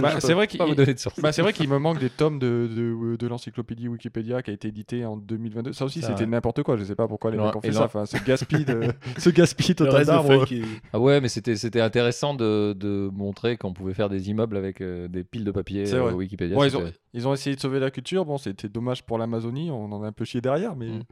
Bah, 0.00 0.20
c'est 0.20 0.32
vrai 0.32 0.46
qu'il- 0.46 0.60
source. 0.98 1.20
Bah, 1.20 1.30
me 1.68 1.78
manque 1.78 1.98
des 1.98 2.08
tomes 2.08 2.38
de, 2.38 2.68
de, 2.74 3.16
de 3.16 3.26
l'encyclopédie 3.26 3.88
Wikipédia 3.88 4.42
qui 4.42 4.50
a 4.50 4.54
été 4.54 4.68
édité 4.68 5.04
en 5.04 5.16
2022. 5.16 5.72
Ça 5.72 5.84
aussi, 5.84 6.02
c'était 6.02 6.24
n'importe 6.26 6.62
quoi. 6.62 6.76
Je 6.76 6.84
sais 6.84 6.94
pas 6.94 7.08
pourquoi 7.08 7.30
les 7.30 7.36
mecs 7.36 7.54
ont 7.56 7.60
fait 7.60 7.72
ça. 7.72 7.84
Enfin, 7.84 8.06
ce 8.06 8.16
gaspille, 8.24 8.64
de... 8.64 8.88
ce 9.18 9.30
gaspille 9.30 9.74
total 9.74 10.04
d'arbres. 10.06 10.46
qui- 10.46 10.62
Ah 10.92 11.00
ouais, 11.00 11.20
mais 11.20 11.28
c'était 11.28 11.56
c'était 11.56 11.80
intéressant 11.80 12.34
de, 12.34 12.72
de 12.74 13.10
montrer 13.12 13.56
qu'on 13.56 13.72
pouvait 13.72 13.94
faire 13.94 14.08
des 14.08 14.30
immeubles 14.30 14.56
avec 14.56 14.80
euh, 14.80 15.08
des 15.08 15.24
piles 15.24 15.44
de 15.44 15.50
papier 15.50 15.92
euh. 15.92 16.12
Wikipédia. 16.12 16.54
Bon, 16.54 16.64
ils, 16.64 16.76
ont, 16.76 16.92
ils 17.12 17.28
ont 17.28 17.34
essayé 17.34 17.56
de 17.56 17.60
sauver 17.60 17.80
la 17.80 17.90
culture. 17.90 18.24
Bon, 18.24 18.38
c'était 18.38 18.68
dommage 18.68 19.02
pour 19.04 19.18
l'Amazonie. 19.18 19.70
On 19.70 19.90
en 19.92 20.02
a 20.04 20.06
un 20.06 20.12
peu 20.12 20.24
chié 20.24 20.40
derrière. 20.40 20.76
Mais... 20.76 20.88
Mm. 20.98 21.04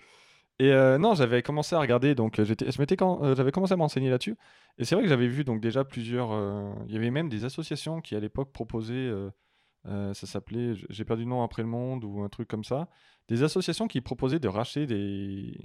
Et 0.58 0.72
euh, 0.72 0.96
non, 0.98 1.14
j'avais 1.14 1.42
commencé 1.42 1.74
à 1.76 1.80
regarder. 1.80 2.14
Donc, 2.14 2.38
euh, 2.38 2.44
euh, 2.44 3.34
j'avais 3.34 3.52
commencé 3.52 3.74
à 3.74 3.76
m'enseigner 3.76 4.08
là-dessus. 4.10 4.36
Et 4.78 4.84
c'est 4.84 4.94
vrai 4.94 5.04
que 5.04 5.10
j'avais 5.10 5.28
vu 5.28 5.44
donc 5.44 5.60
déjà 5.60 5.84
plusieurs. 5.84 6.30
Il 6.86 6.92
y 6.92 6.96
avait 6.96 7.10
même 7.10 7.28
des 7.28 7.44
associations 7.44 8.00
qui 8.00 8.14
à 8.16 8.20
l'époque 8.20 8.52
proposaient. 8.52 9.10
ça 9.84 10.14
s'appelait, 10.26 10.74
j'ai 10.88 11.04
perdu 11.04 11.24
le 11.24 11.28
nom 11.30 11.42
après 11.42 11.62
le 11.62 11.68
monde 11.68 12.04
ou 12.04 12.22
un 12.22 12.28
truc 12.28 12.48
comme 12.48 12.64
ça. 12.64 12.88
Des 13.28 13.42
associations 13.42 13.88
qui 13.88 14.00
proposaient 14.00 14.38
de 14.38 14.48
racheter 14.48 14.86
des, 14.86 15.58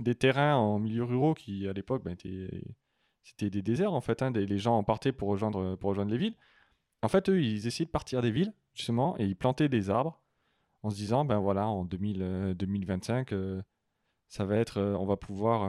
des 0.00 0.14
terrains 0.14 0.56
en 0.56 0.78
milieu 0.78 1.04
ruraux 1.04 1.34
qui 1.34 1.66
à 1.68 1.72
l'époque 1.72 2.02
étaient, 2.10 2.48
c'était 3.22 3.48
des 3.50 3.62
déserts 3.62 3.92
en 3.94 4.00
fait. 4.00 4.22
hein, 4.22 4.30
des- 4.32 4.46
les 4.46 4.58
gens 4.58 4.76
en 4.76 4.84
partaient 4.84 5.12
pour 5.12 5.28
rejoindre, 5.28 5.76
pour 5.76 5.90
rejoindre 5.90 6.10
les 6.10 6.18
villes. 6.18 6.36
En 7.02 7.08
fait, 7.08 7.28
eux, 7.28 7.40
ils 7.42 7.66
essayaient 7.66 7.86
de 7.86 7.90
partir 7.90 8.22
des 8.22 8.30
villes 8.30 8.52
justement 8.74 9.16
et 9.18 9.24
ils 9.24 9.36
plantaient 9.36 9.68
des 9.68 9.90
arbres 9.90 10.20
en 10.86 10.90
se 10.90 10.96
disant 10.96 11.24
ben 11.24 11.38
voilà 11.38 11.66
en 11.68 11.84
2000, 11.84 12.20
euh, 12.22 12.54
2025 12.54 13.32
euh, 13.32 13.60
ça 14.28 14.44
va 14.44 14.56
être 14.56 14.78
euh, 14.78 14.94
on 14.96 15.06
va 15.06 15.16
pouvoir 15.16 15.62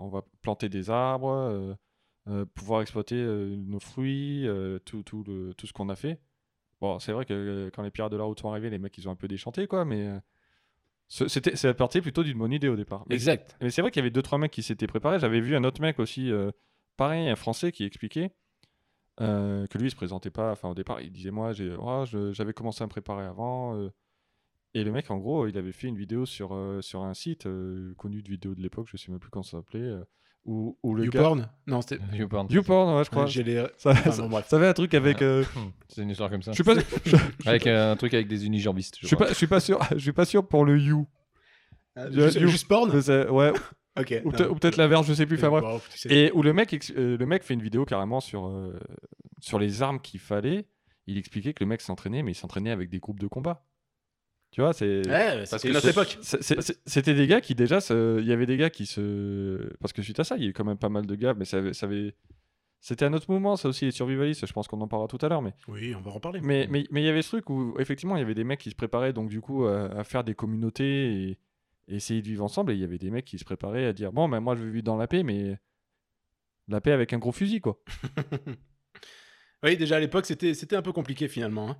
on 0.00 0.08
va 0.08 0.22
planter 0.42 0.68
des 0.68 0.90
arbres 0.90 1.76
pouvoir 2.54 2.82
exploiter 2.82 3.22
nos 3.24 3.78
fruits 3.78 4.46
tout, 4.84 5.02
tout, 5.04 5.22
le- 5.24 5.54
tout 5.54 5.66
ce 5.66 5.72
qu'on 5.72 5.88
a 5.88 5.96
fait. 5.96 6.18
Bon 6.80 6.98
c'est 6.98 7.12
vrai 7.12 7.24
que 7.24 7.70
quand 7.74 7.82
les 7.82 7.90
pirates 7.90 8.12
de 8.12 8.16
la 8.16 8.24
route 8.24 8.40
sont 8.40 8.50
arrivés 8.50 8.68
les 8.70 8.78
mecs 8.78 8.96
ils 8.98 9.08
ont 9.08 9.12
un 9.12 9.16
peu 9.16 9.28
déchanté 9.28 9.66
quoi 9.66 9.84
mais 9.84 10.20
c'était 11.08 11.54
c'est 11.54 11.72
parti 11.74 12.00
plutôt 12.00 12.24
d'une 12.24 12.38
bonne 12.38 12.52
idée 12.52 12.68
au 12.68 12.74
départ. 12.76 13.04
Mais, 13.08 13.14
Exact. 13.14 13.56
mais 13.60 13.70
c'est 13.70 13.80
vrai 13.80 13.90
qu'il 13.92 14.00
y 14.00 14.04
avait 14.04 14.10
deux 14.10 14.22
trois 14.22 14.38
mecs 14.38 14.50
qui 14.50 14.62
s'étaient 14.64 14.88
préparés. 14.88 15.20
J'avais 15.20 15.40
vu 15.40 15.54
un 15.54 15.62
autre 15.62 15.80
mec 15.80 16.00
aussi 16.00 16.32
euh, 16.32 16.50
pareil 16.96 17.28
un 17.28 17.36
français 17.36 17.70
qui 17.70 17.84
expliquait 17.84 18.32
euh, 19.20 19.66
que 19.68 19.78
lui 19.78 19.86
il 19.86 19.90
se 19.90 19.96
présentait 19.96 20.30
pas. 20.32 20.50
Enfin 20.50 20.68
au 20.68 20.74
départ 20.74 21.00
il 21.00 21.12
disait 21.12 21.30
moi 21.30 21.52
j'ai 21.52 21.72
oh, 21.78 22.04
j'avais 22.32 22.52
commencé 22.52 22.82
à 22.82 22.86
me 22.86 22.90
préparer 22.90 23.24
avant 23.24 23.76
euh, 23.76 23.90
et 24.80 24.84
le 24.84 24.92
mec, 24.92 25.10
en 25.10 25.16
gros, 25.18 25.46
il 25.46 25.56
avait 25.58 25.72
fait 25.72 25.88
une 25.88 25.96
vidéo 25.96 26.26
sur, 26.26 26.54
euh, 26.54 26.80
sur 26.82 27.02
un 27.02 27.14
site 27.14 27.46
euh, 27.46 27.94
connu 27.96 28.22
de 28.22 28.28
vidéos 28.28 28.54
de 28.54 28.60
l'époque, 28.60 28.86
je 28.90 28.96
sais 28.96 29.10
même 29.10 29.20
plus 29.20 29.30
comment 29.30 29.42
ça 29.42 29.52
s'appelait, 29.58 29.80
euh, 29.80 30.04
où, 30.44 30.78
où 30.82 30.94
le 30.94 31.04
gars... 31.06 31.20
YouPorn? 31.20 31.48
Non, 31.66 31.80
c'était. 31.82 31.98
YouPorn. 32.12 32.46
YouPorn, 32.50 32.96
ouais, 32.98 33.04
je 33.04 33.10
crois. 33.10 33.24
Ouais, 33.24 33.28
j'ai 33.30 33.42
les- 33.42 33.64
Ça, 33.78 33.92
Ah, 34.04 34.56
avait 34.56 34.68
un 34.68 34.72
truc 34.74 34.94
avec... 34.94 35.22
euh, 35.22 35.44
C'est 35.88 36.02
une 36.02 36.10
histoire 36.10 36.30
comme 36.30 36.42
ça. 36.42 36.52
je 36.52 36.56
suis 36.56 36.64
pas, 36.64 36.74
Avec 37.46 37.66
un 37.66 37.96
truc 37.96 38.14
avec 38.14 38.28
des 38.28 38.46
unijambistes. 38.46 38.98
je 39.00 39.06
suis 39.06 39.16
pas, 39.16 39.28
je 39.28 39.34
suis 39.34 39.46
pas 39.46 39.60
sûr, 39.60 39.80
je 39.92 39.98
suis 39.98 40.12
pas 40.12 40.24
sûr 40.24 40.46
pour 40.46 40.64
le 40.64 40.78
You. 40.78 41.06
Ah, 41.96 42.10
Juste 42.10 42.38
You- 42.40 42.48
juste 42.48 42.68
porn? 42.68 42.90
Ouais, 42.90 43.52
Ok. 43.98 44.14
ou 44.24 44.30
peut-être 44.30 44.50
ou 44.50 44.54
peut-être 44.56 44.76
l'inverse, 44.76 45.06
je 45.06 45.14
sais 45.14 45.24
plus. 45.26 45.36
Enfin 45.38 45.48
bref. 45.48 45.64
Bon, 45.64 45.80
tu 45.90 45.98
sais. 45.98 46.14
Et 46.14 46.32
où 46.32 46.42
le 46.42 46.52
mec, 46.52 46.76
euh, 46.96 47.16
le 47.16 47.26
mec 47.26 47.42
fait 47.42 47.54
une 47.54 47.62
vidéo 47.62 47.84
carrément 47.86 48.20
sur, 48.20 48.46
euh, 48.46 48.78
sur 49.40 49.58
les 49.58 49.80
armes 49.82 50.00
qu'il 50.00 50.20
fallait. 50.20 50.66
Il 51.06 51.16
expliquait 51.16 51.54
que 51.54 51.64
le 51.64 51.68
mec 51.68 51.80
s'entraînait, 51.80 52.22
mais 52.22 52.32
il 52.32 52.34
s'entraînait 52.34 52.70
avec 52.72 52.90
des 52.90 52.98
groupes 52.98 53.20
de 53.20 53.26
combat. 53.28 53.64
Tu 54.56 54.62
vois, 54.62 54.72
c'est. 54.72 55.06
Ouais, 55.06 55.36
Parce 55.50 55.50
c'était 55.50 55.68
que 55.68 55.72
notre 55.74 55.88
époque. 55.90 56.16
C'était 56.86 57.12
des 57.12 57.26
gars 57.26 57.42
qui 57.42 57.54
déjà, 57.54 57.82
se- 57.82 58.18
il 58.22 58.26
y 58.26 58.32
avait 58.32 58.46
des 58.46 58.56
gars 58.56 58.70
qui 58.70 58.86
se, 58.86 59.70
parce 59.82 59.92
que 59.92 60.00
suite 60.00 60.18
à 60.18 60.24
ça, 60.24 60.36
il 60.38 60.44
y 60.44 60.46
a 60.46 60.48
eu 60.48 60.54
quand 60.54 60.64
même 60.64 60.78
pas 60.78 60.88
mal 60.88 61.04
de 61.04 61.14
gars, 61.14 61.34
mais 61.34 61.44
ça 61.44 61.58
avait, 61.58 61.74
ça 61.74 61.84
avait- 61.84 62.14
c'était 62.80 63.04
un 63.04 63.12
autre 63.12 63.30
mouvement, 63.30 63.56
ça 63.56 63.68
aussi 63.68 63.84
les 63.84 63.90
survivalistes. 63.90 64.46
Je 64.46 64.52
pense 64.54 64.66
qu'on 64.66 64.80
en 64.80 64.88
parlera 64.88 65.08
tout 65.08 65.18
à 65.20 65.28
l'heure, 65.28 65.42
mais 65.42 65.52
Oui, 65.68 65.94
on 65.94 66.00
va 66.00 66.10
en 66.12 66.20
parler. 66.20 66.40
mais 66.42 66.66
mais 66.70 66.86
mais 66.90 67.02
il 67.02 67.04
y 67.04 67.08
avait 67.10 67.20
ce 67.20 67.28
truc 67.36 67.50
où 67.50 67.76
effectivement 67.78 68.16
il 68.16 68.20
y 68.20 68.22
avait 68.22 68.34
des 68.34 68.44
mecs 68.44 68.58
qui 68.60 68.70
se 68.70 68.74
préparaient 68.74 69.12
donc 69.12 69.28
du 69.28 69.42
coup 69.42 69.66
à, 69.66 69.88
à 69.90 70.04
faire 70.04 70.24
des 70.24 70.34
communautés 70.34 71.12
et, 71.28 71.38
et 71.88 71.96
essayer 71.96 72.22
de 72.22 72.26
vivre 72.26 72.42
ensemble, 72.42 72.72
et 72.72 72.76
il 72.76 72.80
y 72.80 72.84
avait 72.84 72.96
des 72.96 73.10
mecs 73.10 73.26
qui 73.26 73.38
se 73.38 73.44
préparaient 73.44 73.84
à 73.84 73.92
dire 73.92 74.10
bon 74.10 74.26
ben 74.26 74.40
moi 74.40 74.56
je 74.56 74.62
veux 74.62 74.70
vivre 74.70 74.84
dans 74.84 74.96
la 74.96 75.06
paix, 75.06 75.22
mais 75.22 75.58
la 76.68 76.80
paix 76.80 76.92
avec 76.92 77.12
un 77.12 77.18
gros 77.18 77.32
fusil 77.32 77.60
quoi. 77.60 77.78
Oui, 79.62 79.76
déjà 79.76 79.96
à 79.96 80.00
l'époque, 80.00 80.24
c'était 80.26 80.54
c'était 80.54 80.76
un 80.76 80.82
peu 80.82 80.92
compliqué 80.92 81.28
finalement. 81.28 81.70
hein. 81.70 81.76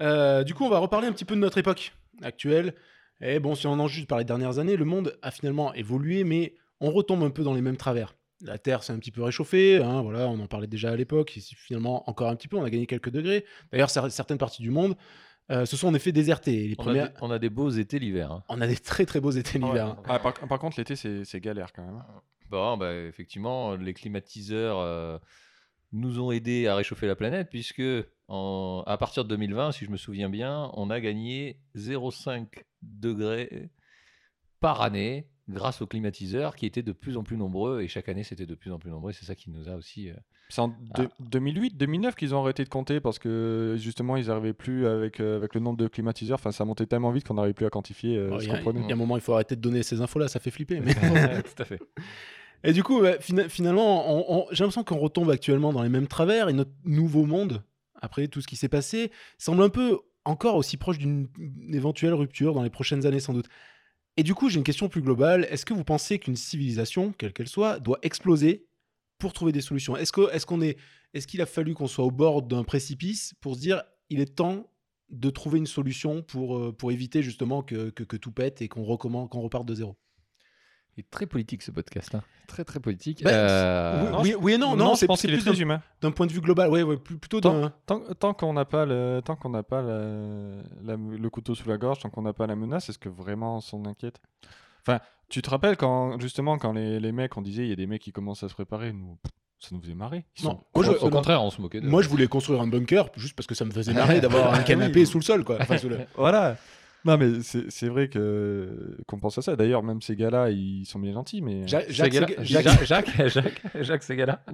Euh, 0.00 0.44
du 0.44 0.54
coup, 0.54 0.64
on 0.64 0.70
va 0.70 0.78
reparler 0.78 1.06
un 1.06 1.12
petit 1.12 1.26
peu 1.26 1.34
de 1.34 1.40
notre 1.40 1.58
époque 1.58 1.92
actuelle. 2.22 2.74
Et 3.20 3.38
bon, 3.38 3.54
si 3.54 3.66
on 3.66 3.72
en 3.72 3.88
juge 3.88 4.06
par 4.06 4.18
les 4.18 4.24
dernières 4.24 4.58
années, 4.58 4.76
le 4.76 4.84
monde 4.84 5.16
a 5.22 5.30
finalement 5.30 5.72
évolué, 5.74 6.24
mais 6.24 6.54
on 6.80 6.90
retombe 6.90 7.22
un 7.22 7.30
peu 7.30 7.44
dans 7.44 7.54
les 7.54 7.62
mêmes 7.62 7.76
travers. 7.76 8.14
la 8.44 8.58
Terre 8.58 8.82
s'est 8.82 8.92
un 8.92 8.98
petit 8.98 9.12
peu 9.12 9.22
réchauffée, 9.22 9.76
hein, 9.80 10.02
voilà, 10.02 10.26
on 10.28 10.38
en 10.40 10.48
parlait 10.48 10.66
déjà 10.66 10.90
à 10.90 10.96
l'époque, 10.96 11.36
et 11.36 11.40
finalement 11.40 12.08
encore 12.10 12.28
un 12.28 12.34
petit 12.34 12.48
peu, 12.48 12.56
on 12.56 12.64
a 12.64 12.70
gagné 12.70 12.86
quelques 12.86 13.10
degrés. 13.10 13.44
D'ailleurs, 13.70 13.88
cer- 13.88 14.10
certaines 14.10 14.38
parties 14.38 14.62
du 14.62 14.70
monde 14.70 14.96
euh, 15.52 15.64
se 15.64 15.76
sont 15.76 15.86
en 15.88 15.94
effet 15.94 16.10
désertées. 16.10 16.66
Les 16.68 16.74
On 16.78 16.88
a, 16.88 16.92
des, 16.94 17.14
on 17.20 17.30
a 17.30 17.38
des 17.38 17.50
beaux 17.50 17.70
étés 17.70 18.00
l'hiver. 18.00 18.32
hein. 18.32 18.42
on 18.48 18.60
a 18.60 18.66
des 18.66 18.76
très 18.76 19.06
très 19.06 19.20
beaux 19.20 19.30
étés 19.30 19.58
l'hiver. 19.60 19.86
hein. 19.86 20.02
Ah, 20.08 20.18
par, 20.18 20.34
par 20.34 20.58
contre, 20.58 20.76
l'été, 20.78 20.96
c'est 20.96 21.40
galère 21.40 21.72
quand 21.72 21.84
même. 21.84 22.02
Bon, 22.50 22.76
bah, 22.76 22.92
effectivement, 22.94 23.76
les 23.76 23.94
climatiseurs 23.94 24.78
euh, 24.80 25.18
nous 25.92 26.20
ont 26.20 26.30
aidés 26.32 26.66
à 26.66 26.74
réchauffer 26.76 27.06
la 27.06 27.16
planète, 27.16 27.48
puisque 27.50 27.82
en- 28.28 28.82
à 28.86 28.96
partir 28.96 29.24
de 29.24 29.28
2020, 29.30 29.72
si 29.72 29.84
je 29.84 29.90
me 29.90 29.96
souviens 29.96 30.30
bien, 30.30 30.70
on 30.74 30.88
a 30.90 31.00
gagné 31.00 31.58
0,5 31.74 32.64
degrés 32.82 33.70
par 34.60 34.80
année 34.82 35.26
grâce 35.48 35.82
aux 35.82 35.86
climatiseurs 35.86 36.54
qui 36.56 36.66
étaient 36.66 36.82
de 36.84 36.92
plus 36.92 37.16
en 37.16 37.24
plus 37.24 37.36
nombreux, 37.36 37.82
et 37.82 37.88
chaque 37.88 38.08
année 38.08 38.22
c'était 38.22 38.46
de 38.46 38.54
plus 38.54 38.70
en 38.72 38.78
plus 38.78 38.90
nombreux, 38.90 39.10
et 39.10 39.14
c'est 39.14 39.24
ça 39.26 39.34
qui 39.34 39.50
nous 39.50 39.68
a 39.68 39.74
aussi... 39.74 40.08
euh, 40.08 40.14
C'est 40.48 40.60
en 40.60 40.68
deux- 40.68 41.08
2008, 41.20 41.76
2009 41.76 42.14
qu'ils 42.14 42.34
ont 42.34 42.40
arrêté 42.42 42.62
de 42.64 42.68
compter 42.68 43.00
parce 43.00 43.18
que 43.18 43.74
justement, 43.78 44.16
ils 44.16 44.28
n'arrivaient 44.28 44.52
plus 44.52 44.86
avec, 44.86 45.18
euh, 45.20 45.36
avec 45.36 45.54
le 45.54 45.60
nombre 45.60 45.78
de 45.78 45.88
climatiseurs. 45.88 46.36
Enfin, 46.38 46.52
ça 46.52 46.64
montait 46.64 46.86
tellement 46.86 47.10
vite 47.10 47.26
qu'on 47.26 47.34
n'arrivait 47.34 47.54
plus 47.54 47.66
à 47.66 47.70
quantifier 47.70 48.16
euh, 48.16 48.30
Oh, 48.32 48.38
ce 48.38 48.44
Il 48.44 48.48
y, 48.48 48.52
a- 48.52 48.56
qu'on 48.56 48.62
prenait. 48.62 48.80
il 48.80 48.86
y 48.88 48.92
a 48.92 48.94
un 48.94 48.98
moment, 48.98 49.16
il 49.16 49.20
faut 49.22 49.32
arrêter 49.34 49.56
de 49.56 49.60
donner 49.60 49.82
ces 49.82 50.00
infos-là, 50.00 50.28
ça 50.28 50.40
fait 50.40 50.50
flipper. 50.50 50.80
Mais... 50.80 50.94
Tout 51.42 51.62
à 51.62 51.64
fait. 51.64 51.80
Et 52.64 52.72
du 52.72 52.82
coup, 52.82 53.02
finalement, 53.48 54.46
j'ai 54.52 54.62
l'impression 54.62 54.84
qu'on 54.84 54.98
retombe 54.98 55.30
actuellement 55.30 55.72
dans 55.72 55.82
les 55.82 55.88
mêmes 55.88 56.06
travers 56.06 56.48
et 56.48 56.52
notre 56.52 56.70
nouveau 56.84 57.24
monde, 57.24 57.64
après 58.00 58.28
tout 58.28 58.40
ce 58.40 58.46
qui 58.46 58.56
s'est 58.56 58.68
passé, 58.68 59.10
semble 59.38 59.62
un 59.62 59.68
peu 59.68 59.98
encore 60.24 60.56
aussi 60.56 60.76
proche 60.76 60.98
d'une 60.98 61.28
éventuelle 61.72 62.14
rupture 62.14 62.54
dans 62.54 62.62
les 62.62 62.70
prochaines 62.70 63.06
années 63.06 63.20
sans 63.20 63.32
doute. 63.32 63.48
Et 64.16 64.22
du 64.22 64.34
coup, 64.34 64.48
j'ai 64.48 64.58
une 64.58 64.64
question 64.64 64.88
plus 64.88 65.02
globale. 65.02 65.46
Est-ce 65.50 65.64
que 65.64 65.74
vous 65.74 65.84
pensez 65.84 66.18
qu'une 66.18 66.36
civilisation, 66.36 67.12
quelle 67.16 67.32
qu'elle 67.32 67.48
soit, 67.48 67.80
doit 67.80 67.98
exploser 68.02 68.66
pour 69.18 69.32
trouver 69.32 69.52
des 69.52 69.62
solutions? 69.62 69.96
Est-ce 69.96 70.12
est, 70.62 70.76
est-ce 71.14 71.26
qu'il 71.26 71.40
a 71.40 71.46
fallu 71.46 71.74
qu'on 71.74 71.86
soit 71.86 72.04
au 72.04 72.10
bord 72.10 72.42
d'un 72.42 72.62
précipice 72.62 73.34
pour 73.40 73.56
se 73.56 73.60
dire, 73.60 73.82
il 74.10 74.20
est 74.20 74.36
temps 74.36 74.68
de 75.10 75.30
trouver 75.30 75.58
une 75.58 75.66
solution 75.66 76.22
pour, 76.22 76.58
euh, 76.58 76.90
éviter 76.90 77.22
justement 77.22 77.62
que, 77.62 77.90
tout 77.90 78.32
pète 78.32 78.62
et 78.62 78.68
qu'on 78.68 78.84
reparte 78.84 79.66
de 79.66 79.74
zéro? 79.74 79.96
Est 80.98 81.10
très 81.10 81.26
politique 81.26 81.62
ce 81.62 81.70
podcast, 81.70 82.12
là. 82.12 82.22
Très 82.46 82.64
très 82.64 82.80
politique. 82.80 83.22
Bah, 83.24 83.30
Euh, 83.32 84.02
oui, 84.04 84.10
non, 84.10 84.20
oui, 84.22 84.34
oui 84.40 84.52
et 84.52 84.58
non, 84.58 84.76
non, 84.76 84.92
je 84.94 85.00
c'est 85.00 85.06
pense 85.06 85.20
c'est 85.20 85.28
qu'il 85.28 85.34
est 85.34 85.38
plus 85.38 85.44
très 85.46 85.54
d'un- 85.54 85.60
humain. 85.62 85.82
d'un 86.02 86.10
point 86.10 86.26
de 86.26 86.32
vue 86.32 86.40
global, 86.40 86.68
ouais, 86.70 86.82
ouais, 86.82 86.96
plutôt 86.98 87.40
d'un. 87.40 87.72
tant, 87.86 88.00
tant 88.18 88.34
qu'on 88.34 88.52
n'a 88.52 88.64
pas, 88.64 88.84
le, 88.84 89.20
tant 89.24 89.34
qu'on 89.36 89.48
n'a 89.50 89.62
pas 89.62 89.80
la- 89.82 90.62
la- 90.84 90.96
le 90.96 91.30
couteau 91.30 91.54
sous 91.54 91.68
la 91.68 91.78
gorge, 91.78 92.00
tant 92.00 92.10
qu'on 92.10 92.22
n'a 92.22 92.32
pas 92.34 92.46
la 92.46 92.56
menace, 92.56 92.88
est-ce 92.90 92.98
que 92.98 93.08
vraiment 93.08 93.56
on 93.56 93.60
s'en 93.60 93.84
inquiète? 93.86 94.20
Enfin, 94.86 95.00
tu 95.28 95.40
te 95.40 95.48
rappelles 95.48 95.76
quand 95.76 96.20
justement 96.20 96.58
quand 96.58 96.72
les, 96.72 97.00
les 97.00 97.12
mecs, 97.12 97.36
on 97.36 97.42
disait 97.42 97.62
il 97.62 97.68
y 97.70 97.72
a 97.72 97.76
des 97.76 97.86
mecs 97.86 98.02
qui 98.02 98.12
commencent 98.12 98.42
à 98.42 98.48
se 98.48 98.54
préparer, 98.54 98.92
nous, 98.92 99.16
ça 99.60 99.68
nous 99.72 99.80
faisait 99.80 99.94
marrer. 99.94 100.24
Ils 100.40 100.44
Non, 100.44 100.60
moi, 100.74 100.84
je- 100.84 100.90
au 100.90 101.04
non. 101.04 101.10
contraire, 101.10 101.42
on 101.42 101.50
se 101.50 101.60
moquait 101.62 101.80
de 101.80 101.88
Moi, 101.88 102.02
je 102.02 102.08
voulais 102.08 102.26
construire 102.26 102.60
un 102.60 102.66
bunker 102.66 103.08
juste 103.16 103.34
parce 103.36 103.46
que 103.46 103.54
ça 103.54 103.64
me 103.64 103.70
faisait 103.70 103.94
marrer 103.94 104.20
d'avoir 104.20 104.52
un 104.52 104.62
canapé 104.62 105.06
sous 105.06 105.18
le 105.18 105.24
sol, 105.24 105.44
quoi. 105.44 105.56
Enfin, 105.60 105.78
sous 105.78 105.88
le- 105.88 106.00
Voilà. 106.16 106.56
Non, 107.04 107.16
mais 107.18 107.40
c'est 107.42 107.70
c'est 107.70 107.88
vrai 107.88 108.08
que 108.08 108.96
qu'on 109.08 109.18
pense 109.18 109.36
à 109.38 109.42
ça. 109.42 109.56
D'ailleurs, 109.56 109.82
même 109.82 110.00
ces 110.00 110.14
gars-là, 110.14 110.50
ils 110.50 110.84
sont 110.86 110.98
bien 111.00 111.12
gentils, 111.12 111.42
mais. 111.42 111.66
Ja- 111.66 111.80
Jacques, 111.88 112.12
Jacques, 112.12 112.40
Jacques, 112.42 113.26
Jacques, 113.26 113.62
Jacques 113.80 114.02
Ségala. 114.04 114.40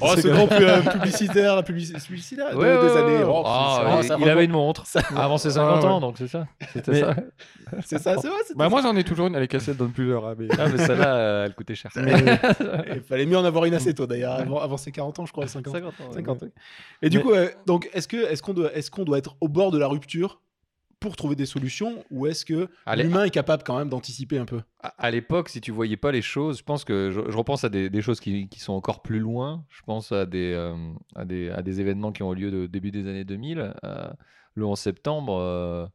Oh, 0.00 0.14
ce 0.16 0.28
grand 0.28 0.50
euh, 0.52 0.80
publicitaire, 0.82 1.56
la 1.56 1.62
publicitaire 1.62 2.50
de- 2.52 2.56
Ouais, 2.56 2.76
ouais, 2.76 2.82
des 2.82 2.96
années. 2.96 3.24
Oh, 3.26 3.42
il- 4.00 4.04
ça 4.06 4.16
il 4.20 4.28
avait 4.28 4.44
une 4.44 4.50
montre 4.52 4.86
ça- 4.86 5.00
avant 5.16 5.38
ses 5.38 5.50
50 5.50 5.78
Ah, 5.78 5.80
ouais. 5.86 5.92
ans, 5.92 6.00
donc 6.00 6.16
c'est 6.18 6.28
ça. 6.28 6.46
C'était 6.72 7.00
ça. 7.00 7.14
C'est 7.84 7.98
ça, 7.98 8.16
c'est 8.18 8.28
vrai. 8.28 8.38
Bah, 8.56 8.64
ça. 8.64 8.68
moi, 8.70 8.82
j'en 8.82 8.96
ai 8.96 9.04
toujours 9.04 9.26
une. 9.28 9.36
Allez, 9.36 9.48
cassette 9.48 9.76
donne 9.76 9.92
plus 9.92 10.08
l'heure. 10.08 10.34
mais- 10.38 10.48
Ah, 10.58 10.68
mais 10.68 10.78
celle-là, 10.78 11.14
euh, 11.16 11.46
elle 11.46 11.54
coûtait 11.54 11.74
cher. 11.74 11.90
Il 11.96 13.00
fallait 13.02 13.26
mieux 13.26 13.38
en 13.38 13.44
avoir 13.44 13.64
une 13.64 13.74
assez 13.74 13.94
tôt, 13.94 14.06
d'ailleurs, 14.06 14.34
avant, 14.34 14.60
avant 14.60 14.76
ses 14.76 14.92
40 14.92 15.18
ans, 15.20 15.26
je 15.26 15.32
crois, 15.32 15.46
50. 15.46 15.72
50 15.74 15.92
ans. 16.00 16.12
50, 16.12 16.38
oui. 16.42 16.48
Et 17.02 17.08
du 17.10 17.20
coup, 17.20 17.32
euh, 17.32 17.48
donc, 17.66 17.88
est-ce 17.92 18.08
que 18.08 18.16
est-ce 18.30 18.42
qu'on 18.42 18.52
doit 18.54 18.72
est-ce 18.74 18.90
qu'on 18.90 19.04
doit 19.04 19.18
être 19.18 19.36
au 19.40 19.48
bord 19.48 19.70
de 19.70 19.78
la 19.78 19.86
rupture 19.86 20.40
pour 21.00 21.16
trouver 21.16 21.34
des 21.34 21.46
solutions, 21.46 22.04
ou 22.10 22.26
est-ce 22.26 22.44
que 22.44 22.68
l'humain 22.94 23.24
est 23.24 23.30
capable 23.30 23.62
quand 23.64 23.78
même 23.78 23.88
d'anticiper 23.88 24.38
un 24.38 24.44
peu? 24.44 24.60
À, 24.80 24.88
à 24.98 25.10
l'époque, 25.10 25.48
si 25.48 25.60
tu 25.60 25.72
voyais 25.72 25.96
pas 25.96 26.12
les 26.12 26.22
choses, 26.22 26.58
je 26.58 26.62
pense 26.62 26.84
que 26.84 27.10
je, 27.10 27.20
je 27.30 27.36
repense 27.36 27.64
à 27.64 27.70
des, 27.70 27.88
des 27.88 28.02
choses 28.02 28.20
qui, 28.20 28.48
qui 28.48 28.60
sont 28.60 28.74
encore 28.74 29.00
plus 29.02 29.18
loin. 29.18 29.64
Je 29.70 29.80
pense 29.82 30.12
à 30.12 30.26
des, 30.26 30.52
euh, 30.54 30.76
à 31.16 31.24
des, 31.24 31.48
à 31.50 31.62
des 31.62 31.80
événements 31.80 32.12
qui 32.12 32.22
ont 32.22 32.32
eu 32.34 32.36
lieu 32.36 32.64
au 32.64 32.66
début 32.66 32.90
des 32.90 33.08
années 33.08 33.24
2000. 33.24 33.72
Euh, 33.82 34.10
le 34.54 34.66
11 34.66 34.78
septembre, 34.78 35.38
euh, 35.40 35.86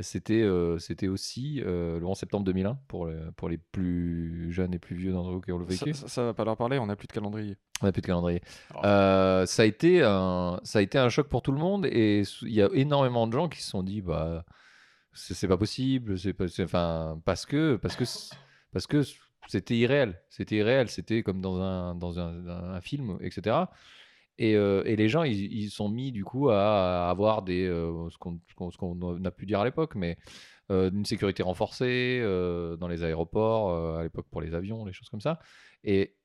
c'était 0.00 0.42
euh, 0.42 0.78
c'était 0.78 1.08
aussi 1.08 1.62
euh, 1.64 1.98
le 1.98 2.06
11 2.06 2.18
septembre 2.18 2.44
2001 2.44 2.78
pour, 2.88 3.06
le- 3.06 3.30
pour 3.36 3.48
les 3.48 3.56
plus 3.58 4.52
jeunes 4.52 4.74
et 4.74 4.78
plus 4.78 4.94
vieux 4.96 5.12
d'entre 5.12 5.30
vous 5.30 5.40
qui 5.40 5.52
ont 5.52 5.58
le 5.58 5.64
Ça, 5.70 5.84
vécu. 5.86 5.96
ça- 5.96 6.08
ça 6.08 6.24
va 6.24 6.34
pas 6.34 6.44
leur 6.44 6.56
parler, 6.56 6.78
on 6.78 6.86
n'a 6.86 6.96
plus 6.96 7.06
de 7.06 7.12
calendrier. 7.12 7.56
On 7.80 7.86
n'a 7.86 7.92
plus 7.92 8.02
de 8.02 8.06
calendrier. 8.06 8.42
Oh. 8.74 8.80
Euh, 8.84 9.46
ça, 9.46 9.62
a 9.62 9.64
été 9.66 10.02
un, 10.02 10.60
ça 10.64 10.80
a 10.80 10.82
été 10.82 10.98
un 10.98 11.08
choc 11.08 11.28
pour 11.28 11.40
tout 11.42 11.52
le 11.52 11.58
monde 11.58 11.86
et 11.86 12.24
sou- 12.24 12.46
il 12.46 12.52
y 12.54 12.62
a 12.62 12.68
énormément 12.74 13.26
de 13.26 13.32
gens 13.32 13.48
qui 13.48 13.62
se 13.62 13.70
sont 13.70 13.82
dit 13.82 14.02
bah 14.02 14.44
c'est 15.12 15.32
c'est 15.34 15.48
pas 15.48 15.56
possible, 15.56 16.18
c'est 16.18 16.34
pas, 16.34 16.46
c'est- 16.48 16.64
enfin 16.64 17.20
parce 17.24 17.46
que 17.46 17.76
parce 17.76 17.96
que 17.96 18.04
c- 18.04 18.34
parce 18.72 18.86
que 18.86 19.02
c'était 19.48 19.76
irréel, 19.76 20.20
c'était 20.28 20.56
irréel, 20.56 20.88
c'était 20.90 21.22
comme 21.22 21.40
dans 21.40 21.58
un 21.60 21.94
dans 21.94 22.18
un, 22.18 22.46
un 22.74 22.80
film, 22.82 23.16
etc. 23.22 23.56
Et, 24.38 24.96
les 24.96 25.08
gens, 25.08 25.22
ils, 25.22 25.52
ils 25.52 25.70
sont 25.70 25.88
mis 25.88 26.12
du 26.12 26.24
coup 26.24 26.50
à, 26.50 27.08
avoir 27.08 27.42
des 27.42 27.66
ce 27.66 28.18
qu'on 28.18 28.40
qu'on 28.56 29.24
a 29.24 29.30
pu 29.30 29.46
dire 29.46 29.60
à 29.60 29.64
l'époque, 29.64 29.94
mais 29.94 30.18
euh, 30.70 30.90
une 30.90 31.04
sécurité 31.04 31.42
renforcée 31.42 32.20
dans 32.78 32.88
les 32.88 33.02
aéroports, 33.02 33.98
à 33.98 34.02
l'époque 34.02 34.26
pour 34.30 34.40
les 34.40 34.54
avions, 34.54 34.84
les 34.84 34.92
choses 34.92 35.08
comme 35.08 35.20
ça. 35.20 35.38
Et 35.84 36.16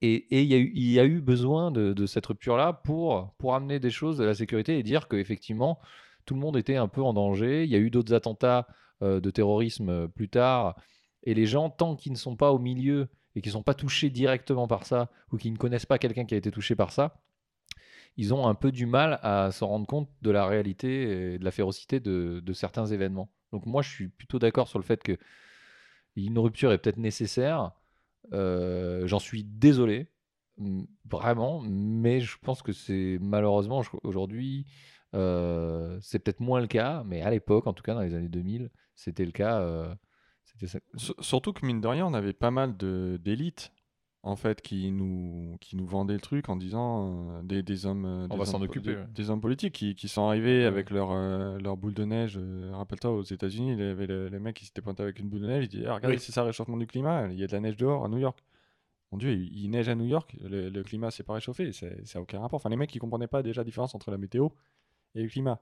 il 0.00 0.22
y, 0.30 1.00
a 1.00 1.04
eu- 1.04 1.20
besoin 1.20 1.72
de, 1.72 2.06
cette 2.06 2.26
rupture-là 2.26 2.72
pour, 2.72 3.34
pour 3.38 3.54
amener 3.54 3.80
des 3.80 3.90
choses 3.90 4.16
de 4.16 4.24
la 4.24 4.34
sécurité 4.34 4.78
et 4.78 4.82
dire 4.84 5.08
qu'effectivement, 5.08 5.80
tout 6.24 6.34
le 6.34 6.40
monde 6.40 6.56
était 6.56 6.76
un 6.76 6.86
peu 6.86 7.02
en 7.02 7.12
danger. 7.12 7.64
Il 7.64 7.70
y 7.70 7.74
a 7.74 7.78
eu 7.78 7.90
d'autres 7.90 8.14
attentats 8.14 8.68
de 9.00 9.30
terrorisme 9.30 10.08
plus 10.08 10.28
tard. 10.28 10.76
Et 11.24 11.34
les 11.34 11.46
gens, 11.46 11.70
tant 11.70 11.96
qu'ils 11.96 12.12
ne 12.12 12.16
sont 12.16 12.36
pas 12.36 12.52
au 12.52 12.58
milieu 12.58 13.08
et 13.34 13.40
qui 13.40 13.48
ne 13.48 13.52
sont 13.52 13.62
pas 13.62 13.74
touchés 13.74 14.10
directement 14.10 14.66
par 14.68 14.86
ça, 14.86 15.10
ou 15.32 15.36
qui 15.36 15.50
ne 15.50 15.56
connaissent 15.56 15.86
pas 15.86 15.98
quelqu'un 15.98 16.24
qui 16.24 16.34
a 16.34 16.38
été 16.38 16.50
touché 16.50 16.74
par 16.74 16.92
ça, 16.92 17.20
ils 18.18 18.34
ont 18.34 18.48
un 18.48 18.54
peu 18.56 18.72
du 18.72 18.84
mal 18.84 19.20
à 19.22 19.52
se 19.52 19.62
rendre 19.62 19.86
compte 19.86 20.10
de 20.22 20.30
la 20.32 20.44
réalité 20.44 21.34
et 21.34 21.38
de 21.38 21.44
la 21.44 21.52
férocité 21.52 22.00
de, 22.00 22.52
certains 22.52 22.84
événements. 22.86 23.32
Donc 23.52 23.64
moi, 23.64 23.80
je 23.80 23.90
suis 23.90 24.08
plutôt 24.08 24.40
d'accord 24.40 24.66
sur 24.66 24.80
le 24.80 24.84
fait 24.84 25.02
que 25.02 25.16
une 26.16 26.38
rupture 26.38 26.72
est 26.72 26.78
peut-être 26.78 26.96
nécessaire. 26.96 27.70
Euh, 28.32 29.06
J'en 29.06 29.20
suis 29.20 29.44
désolé, 29.44 30.10
vraiment, 31.08 31.60
mais 31.60 32.20
je 32.20 32.36
pense 32.42 32.60
que 32.60 32.72
c'est 32.72 33.18
malheureusement 33.20 33.82
aujourd'hui, 34.02 34.66
euh, 35.14 35.96
c'est 36.02 36.18
peut-être 36.18 36.40
moins 36.40 36.60
le 36.60 36.66
cas, 36.66 37.04
mais 37.06 37.22
à 37.22 37.30
l'époque, 37.30 37.68
en 37.68 37.72
tout 37.72 37.84
cas 37.84 37.94
dans 37.94 38.00
les 38.02 38.14
années 38.14 38.28
2000, 38.28 38.68
c'était 38.96 39.24
le 39.24 39.32
cas. 39.32 39.60
euh, 39.60 39.94
Surtout 41.20 41.52
que 41.52 41.64
mine 41.64 41.80
de 41.80 41.86
rien, 41.86 42.04
on 42.04 42.14
avait 42.14 42.32
pas 42.32 42.50
mal 42.50 42.76
d'élites 42.76 43.70
en 44.24 44.34
fait 44.36 44.60
qui 44.60 44.90
nous 44.90 45.56
qui 45.60 45.76
nous 45.76 45.86
vendaient 45.86 46.14
le 46.14 46.20
truc 46.20 46.48
en 46.48 46.56
disant 46.56 47.30
euh, 47.30 47.42
des, 47.42 47.62
des 47.62 47.86
hommes 47.86 48.04
euh, 48.04 48.24
On 48.24 48.28
des 48.34 48.36
va 48.36 48.44
s'en 48.44 48.56
hommes- 48.56 48.62
occuper, 48.64 48.90
des, 48.94 48.96
ouais. 48.96 49.06
des 49.14 49.30
hommes 49.30 49.40
politiques 49.40 49.74
qui, 49.74 49.94
qui 49.94 50.08
sont 50.08 50.26
arrivés 50.26 50.64
avec 50.64 50.90
leur 50.90 51.12
euh, 51.12 51.58
leur 51.58 51.76
boule 51.76 51.94
de 51.94 52.04
neige. 52.04 52.36
euh, 52.36 52.70
Rappelle-toi 52.74 53.12
aux 53.12 53.22
États-Unis, 53.22 53.72
il 53.72 53.78
y 53.78 53.82
avait 53.82 54.06
le, 54.06 54.28
le 54.28 54.40
mec 54.40 54.56
qui 54.56 54.64
s'était 54.66 54.82
pointé 54.82 55.02
avec 55.02 55.18
une 55.20 55.28
boule 55.28 55.40
de 55.42 55.46
neige. 55.46 55.64
Il 55.64 55.68
dit 55.68 55.84
Ah, 55.86 55.94
regardez, 55.94 56.16
Oui. 56.16 56.20
c'est 56.22 56.32
ça, 56.32 56.42
réchauffement 56.42 56.76
du 56.76 56.86
climat. 56.86 57.28
Il 57.30 57.38
y 57.38 57.44
a 57.44 57.46
de 57.46 57.52
la 57.52 57.60
neige 57.60 57.76
dehors 57.76 58.04
à 58.04 58.08
New 58.08 58.18
York. 58.18 58.42
Mon 59.12 59.18
Dieu, 59.18 59.32
il, 59.32 59.56
il 59.56 59.70
neige 59.70 59.88
à 59.88 59.94
New 59.94 60.04
York. 60.06 60.36
Le, 60.42 60.68
le 60.68 60.82
climat 60.82 61.10
c'est 61.10 61.22
pas 61.22 61.34
réchauffé. 61.34 61.72
c'est- 61.72 62.04
Ça 62.06 62.18
n'a 62.18 62.22
aucun 62.24 62.40
rapport. 62.40 62.56
Enfin, 62.56 62.68
les 62.70 62.76
mecs 62.76 62.90
qui 62.90 62.98
comprenaient 62.98 63.26
pas 63.28 63.42
déjà 63.42 63.60
la 63.60 63.64
différence 63.64 63.94
entre 63.94 64.10
la 64.10 64.18
météo 64.18 64.48
et 65.14 65.22
le 65.22 65.28
climat. 65.28 65.60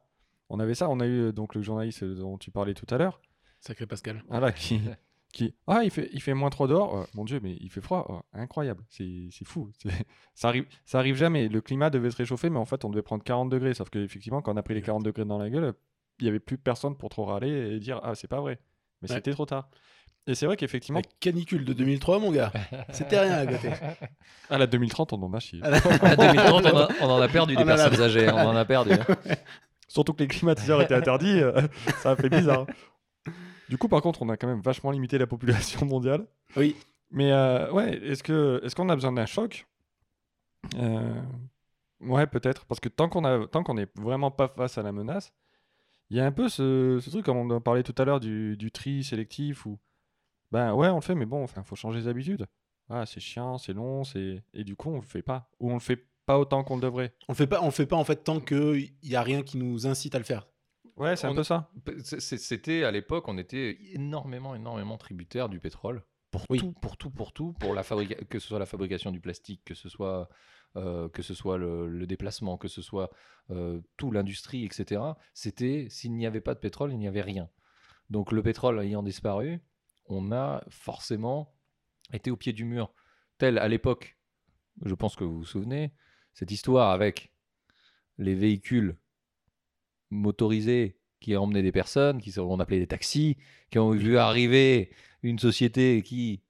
On 0.48 0.58
avait 0.60 0.74
ça. 0.74 0.88
On 0.88 0.98
a 1.00 1.06
eu 1.06 1.24
euh, 1.26 1.32
donc 1.32 1.54
le 1.54 1.60
journaliste 1.62 2.04
dont 2.04 2.38
tu 2.38 2.50
parlais 2.50 2.74
tout 2.74 2.86
à 2.94 2.98
l'heure. 2.98 3.20
Sacré 3.60 3.86
Pascal. 3.86 4.22
Voilà, 4.28 4.50
qui, 4.52 4.80
qui 5.36 5.54
ah 5.66 5.80
il 5.84 5.90
fait 5.90 6.08
il 6.12 6.20
fait 6.22 6.34
moins 6.34 6.50
3 6.50 6.66
dehors, 6.66 6.96
Euh, 6.96 7.04
mon 7.14 7.24
dieu 7.24 7.40
mais 7.42 7.56
il 7.60 7.70
fait 7.70 7.80
froid, 7.82 8.06
Oh, 8.08 8.20
incroyable, 8.32 8.82
c'est 8.88 9.28
c'est 9.30 9.46
fou, 9.46 9.70
C'est- 9.78 9.90
ça 10.34 10.48
arrive 10.48 10.64
ça 10.84 10.98
arrive 10.98 11.14
jamais. 11.16 11.48
Le 11.48 11.60
climat 11.60 11.90
devait 11.90 12.10
se 12.10 12.16
réchauffer 12.16 12.48
mais 12.50 12.58
en 12.58 12.64
fait 12.64 12.84
on 12.84 12.90
devait 12.90 13.02
prendre 13.02 13.22
40 13.22 13.50
degrés, 13.50 13.74
sauf 13.74 13.90
que 13.90 13.98
effectivement 13.98 14.40
quand 14.42 14.52
on 14.54 14.56
a 14.56 14.62
pris 14.62 14.74
les 14.74 14.82
40 14.82 15.02
degrés 15.04 15.24
dans 15.24 15.38
la 15.38 15.50
gueule, 15.50 15.74
il 16.20 16.26
y 16.26 16.28
avait 16.28 16.40
plus 16.40 16.56
personne 16.58 16.96
pour 16.96 17.10
trop 17.10 17.24
râler 17.26 17.50
et 17.74 17.78
dire 17.78 18.00
ah 18.02 18.14
c'est 18.14 18.28
pas 18.28 18.40
vrai, 18.40 18.58
mais 19.02 19.10
Ouais. 19.10 19.16
c'était 19.16 19.32
trop 19.32 19.46
tard. 19.46 19.68
Et 20.28 20.34
c'est 20.34 20.46
vrai 20.46 20.56
qu'effectivement 20.56 20.98
La 21.00 21.08
canicule 21.20 21.64
de 21.64 21.72
2003, 21.72 22.18
mon 22.18 22.32
gars. 22.32 22.50
C'était 22.90 23.20
rien 23.20 23.34
à 23.34 23.46
côté. 23.46 23.70
à 24.50 24.58
la 24.58 24.66
2030 24.66 25.12
on 25.12 25.22
en 25.22 25.32
a 25.34 25.38
chié. 25.38 25.60
À 25.62 25.70
la- 25.70 25.76
À 25.76 26.16
2030, 26.16 26.64
on, 26.66 26.76
a- 26.78 26.88
on 27.02 27.06
en 27.10 27.20
a 27.22 27.28
perdu 27.28 27.54
des 27.54 27.62
On 27.62 27.66
en 27.66 27.68
a- 27.68 27.76
personnes 27.76 28.02
âgées, 28.02 28.28
on 28.30 28.38
en 28.48 28.56
a 28.56 28.64
perdu. 28.64 28.90
Surtout 29.86 30.14
que 30.14 30.22
les 30.24 30.28
climatiseurs 30.28 30.82
étaient 30.82 30.96
interdits, 30.96 31.40
euh, 31.40 31.60
ça 31.98 32.10
a 32.12 32.16
fait 32.16 32.28
bizarre. 32.28 32.66
Du 33.68 33.78
coup 33.78 33.88
par 33.88 34.00
contre 34.02 34.22
on 34.22 34.28
a 34.28 34.36
quand 34.36 34.46
même 34.46 34.60
vachement 34.60 34.90
limité 34.90 35.18
la 35.18 35.26
population 35.26 35.84
mondiale. 35.86 36.26
Oui. 36.56 36.76
Mais 37.10 37.32
euh, 37.32 37.70
ouais, 37.72 37.96
est-ce 37.98 38.22
que 38.22 38.60
est-ce 38.64 38.74
qu'on 38.74 38.88
a 38.88 38.94
besoin 38.94 39.12
d'un 39.12 39.26
choc? 39.26 39.66
Euh, 40.76 41.22
Ouais, 42.00 42.26
peut-être, 42.26 42.66
parce 42.66 42.78
que 42.78 42.90
tant 42.90 43.08
qu'on 43.08 43.24
a 43.24 43.46
tant 43.46 43.62
qu'on 43.62 43.72
n'est 43.74 43.88
vraiment 43.94 44.30
pas 44.30 44.48
face 44.48 44.76
à 44.76 44.82
la 44.82 44.92
menace, 44.92 45.32
il 46.10 46.18
y 46.18 46.20
a 46.20 46.26
un 46.26 46.30
peu 46.32 46.50
ce, 46.50 46.98
ce 47.00 47.08
truc 47.08 47.24
comme 47.24 47.38
on 47.38 47.48
en 47.50 47.60
parlait 47.62 47.82
tout 47.82 47.94
à 47.96 48.04
l'heure 48.04 48.20
du, 48.20 48.54
du 48.58 48.70
tri 48.70 49.02
sélectif 49.02 49.64
ou 49.64 49.78
ben 50.52 50.74
ouais 50.74 50.88
on 50.88 50.96
le 50.96 51.00
fait 51.00 51.14
mais 51.14 51.24
bon 51.24 51.42
enfin 51.42 51.62
faut 51.62 51.74
changer 51.74 52.00
les 52.00 52.08
habitudes. 52.08 52.44
ah, 52.90 53.06
c'est 53.06 53.20
chiant, 53.20 53.56
c'est 53.56 53.72
long, 53.72 54.04
c'est 54.04 54.42
et 54.52 54.62
du 54.62 54.76
coup 54.76 54.90
on 54.90 54.96
le 54.96 55.06
fait 55.06 55.22
pas 55.22 55.48
ou 55.58 55.70
on 55.70 55.74
le 55.74 55.80
fait 55.80 56.06
pas 56.26 56.38
autant 56.38 56.64
qu'on 56.64 56.76
le 56.76 56.82
devrait. 56.82 57.14
On 57.28 57.32
le 57.32 57.36
fait 57.36 57.46
pas, 57.46 57.62
on 57.62 57.66
le 57.66 57.70
fait 57.70 57.86
pas 57.86 57.96
en 57.96 58.04
fait 58.04 58.22
tant 58.22 58.40
qu'il 58.40 58.92
y 59.02 59.16
a 59.16 59.22
rien 59.22 59.42
qui 59.42 59.56
nous 59.56 59.86
incite 59.86 60.14
à 60.14 60.18
le 60.18 60.24
faire. 60.24 60.46
Ouais, 60.96 61.16
c'est 61.16 61.26
un 61.26 61.34
peu 61.34 61.42
ça. 61.44 61.70
C'était 62.02 62.84
à 62.84 62.90
l'époque, 62.90 63.28
on 63.28 63.36
était 63.38 63.78
énormément, 63.92 64.54
énormément 64.54 64.96
tributaire 64.96 65.48
du 65.48 65.60
pétrole 65.60 66.02
pour 66.30 66.44
Oui. 66.48 66.58
tout, 66.58 66.72
pour 66.72 66.96
tout, 66.96 67.10
pour 67.10 67.32
tout, 67.32 67.52
pour 67.54 67.74
la 67.74 67.82
que 67.82 68.38
ce 68.38 68.48
soit 68.48 68.58
la 68.58 68.66
fabrication 68.66 69.10
du 69.10 69.20
plastique, 69.20 69.62
que 69.64 69.74
ce 69.74 69.88
soit 69.88 70.28
euh, 70.76 71.08
que 71.08 71.22
ce 71.22 71.32
soit 71.34 71.56
le, 71.58 71.88
le 71.88 72.06
déplacement, 72.06 72.58
que 72.58 72.68
ce 72.68 72.82
soit 72.82 73.10
euh, 73.50 73.80
tout 73.96 74.10
l'industrie, 74.10 74.64
etc. 74.64 75.02
C'était 75.32 75.86
s'il 75.90 76.14
n'y 76.14 76.26
avait 76.26 76.40
pas 76.40 76.54
de 76.54 76.60
pétrole, 76.60 76.92
il 76.92 76.98
n'y 76.98 77.08
avait 77.08 77.22
rien. 77.22 77.48
Donc 78.10 78.32
le 78.32 78.42
pétrole 78.42 78.80
ayant 78.80 79.02
disparu, 79.02 79.60
on 80.06 80.32
a 80.32 80.62
forcément 80.68 81.54
été 82.12 82.30
au 82.30 82.36
pied 82.36 82.52
du 82.52 82.64
mur. 82.64 82.92
Tel 83.38 83.58
à 83.58 83.68
l'époque, 83.68 84.18
je 84.84 84.94
pense 84.94 85.16
que 85.16 85.24
vous 85.24 85.38
vous 85.38 85.44
souvenez, 85.44 85.92
cette 86.34 86.50
histoire 86.50 86.90
avec 86.90 87.32
les 88.18 88.34
véhicules 88.34 88.96
motorisés 90.10 90.96
qui 91.20 91.36
emmenaient 91.36 91.62
des 91.62 91.72
personnes, 91.72 92.20
qui 92.20 92.32
sont, 92.32 92.42
on 92.42 92.60
appelait 92.60 92.78
des 92.78 92.86
taxis, 92.86 93.36
qui 93.70 93.78
ont 93.78 93.90
vu 93.90 94.18
arriver 94.18 94.90
une 95.22 95.38
société 95.38 96.02
qui 96.02 96.42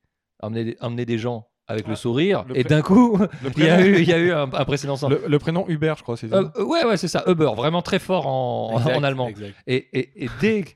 emmenait 0.42 0.64
des, 0.64 0.76
emmenait 0.80 1.06
des 1.06 1.18
gens 1.18 1.48
avec 1.68 1.86
le 1.86 1.94
Ah, 1.94 1.96
sourire, 1.96 2.44
le 2.44 2.56
et 2.58 2.62
d'un 2.64 2.82
coup, 2.82 3.18
il 3.56 3.64
y 3.64 3.68
a 3.68 3.84
eu, 3.84 3.96
il 4.00 4.08
y 4.08 4.12
a 4.12 4.18
eu 4.18 4.30
un, 4.32 4.52
un 4.52 4.64
précédent 4.64 4.96
le, 5.08 5.22
le 5.26 5.38
prénom 5.38 5.66
Hubert, 5.68 5.96
je 5.96 6.02
crois, 6.02 6.16
c'est 6.16 6.28
ça. 6.28 6.36
Euh, 6.56 6.64
ouais, 6.64 6.84
ouais, 6.84 6.96
c'est 6.96 7.08
ça, 7.08 7.24
Uber, 7.26 7.50
vraiment 7.56 7.82
très 7.82 7.98
fort 7.98 8.26
en, 8.28 8.78
Exact, 8.78 8.96
en 8.96 9.02
allemand. 9.02 9.30
Et, 9.66 9.76
et- 9.98 10.24
et 10.24 10.28
dès 10.40 10.62
que- 10.62 10.70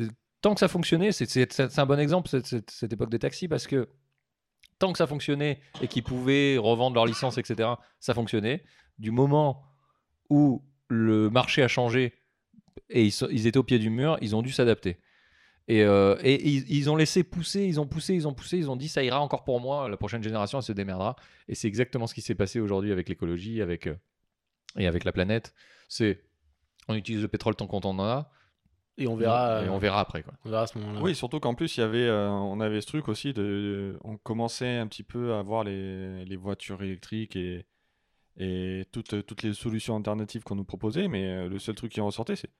euh, 0.00 0.08
tant 0.42 0.54
que 0.54 0.60
ça 0.60 0.68
fonctionnait, 0.68 1.10
c'est 1.12 1.78
un 1.78 1.86
bon 1.86 1.98
exemple 1.98 2.28
cette, 2.28 2.46
cette- 2.46 2.70
cette 2.70 2.92
époque 2.92 3.10
des 3.10 3.18
taxis 3.18 3.48
parce 3.48 3.66
que 3.66 3.88
tant 4.78 4.92
que 4.92 4.98
ça 4.98 5.06
fonctionnait 5.06 5.58
et 5.80 5.88
qu'ils 5.88 6.04
pouvaient 6.04 6.58
revendre 6.58 6.94
leur 6.94 7.06
licence, 7.06 7.38
etc., 7.38 7.70
ça 7.98 8.14
fonctionnait. 8.14 8.62
Du 8.98 9.10
moment 9.10 9.62
où 10.30 10.62
le 10.88 11.28
marché 11.30 11.62
a 11.62 11.68
changé 11.68 12.12
et 12.90 13.04
ils, 13.04 13.10
sont- 13.12 13.28
ils 13.30 13.46
étaient 13.46 13.58
au 13.58 13.62
pied 13.64 13.78
du 13.78 13.90
mur, 13.90 14.16
ils 14.20 14.34
ont 14.36 14.42
dû 14.42 14.50
s'adapter. 14.52 14.98
Et, 15.68 15.82
euh, 15.82 16.16
et 16.22 16.48
ils, 16.48 16.70
ils 16.70 16.90
ont 16.90 16.96
laissé 16.96 17.24
pousser, 17.24 17.64
ils 17.64 17.80
ont 17.80 17.86
poussé, 17.86 18.14
ils 18.14 18.28
ont 18.28 18.34
poussé, 18.34 18.56
ils 18.56 18.70
ont 18.70 18.76
dit 18.76 18.88
ça 18.88 19.02
ira 19.02 19.20
encore 19.20 19.42
pour 19.42 19.60
moi, 19.60 19.88
la 19.88 19.96
prochaine 19.96 20.22
génération 20.22 20.58
elle 20.58 20.64
se 20.64 20.72
démerdera. 20.72 21.16
Et 21.48 21.54
c'est 21.56 21.66
exactement 21.66 22.06
ce 22.06 22.14
qui 22.14 22.20
s'est 22.22 22.36
passé 22.36 22.60
aujourd'hui 22.60 22.92
avec 22.92 23.08
l'écologie, 23.08 23.60
avec 23.60 23.86
euh, 23.88 23.96
et 24.78 24.86
avec 24.86 25.02
la 25.04 25.10
planète. 25.12 25.52
C'est 25.88 26.20
on 26.88 26.94
utilise 26.94 27.20
le 27.22 27.28
pétrole 27.28 27.56
tant 27.56 27.66
qu'on 27.66 27.80
en 27.80 27.98
a, 27.98 28.30
Et 28.96 29.08
on 29.08 29.16
verra. 29.16 29.64
et 29.64 29.68
on 29.68 29.78
verra 29.78 29.98
après 30.00 30.22
quoi. 30.22 30.34
on 30.44 30.50
verra 30.50 30.62
à 30.62 30.66
ce 30.68 30.78
moment-là. 30.78 31.00
Oui, 31.02 31.16
surtout 31.16 31.40
qu'en 31.40 31.54
plus, 31.56 31.76
il 31.76 31.80
y 31.80 31.82
avait, 31.82 32.06
euh, 32.06 32.28
on 32.30 32.60
avait 32.60 32.80
ce 32.80 32.86
truc 32.86 33.08
aussi 33.08 33.32
de, 33.32 33.98
on 34.04 34.16
commençait 34.18 34.76
un 34.76 34.86
petit 34.86 35.02
peu 35.02 35.34
à 35.34 35.42
voir 35.42 35.64
les, 35.64 36.24
les 36.24 36.36
voitures 36.36 36.80
électriques 36.80 37.34
et, 37.34 37.66
et 38.36 38.84
toutes, 38.92 39.26
toutes 39.26 39.42
les 39.42 39.52
solutions 39.52 39.96
alternatives 39.96 40.44
qu'on 40.44 40.54
nous 40.54 40.64
proposait, 40.64 41.08
mais 41.08 41.48
le 41.48 41.58
seul 41.58 41.74
truc 41.74 41.90
qui 41.90 42.00
en 42.00 42.06
ressortait, 42.06 42.36
c'est 42.36 42.50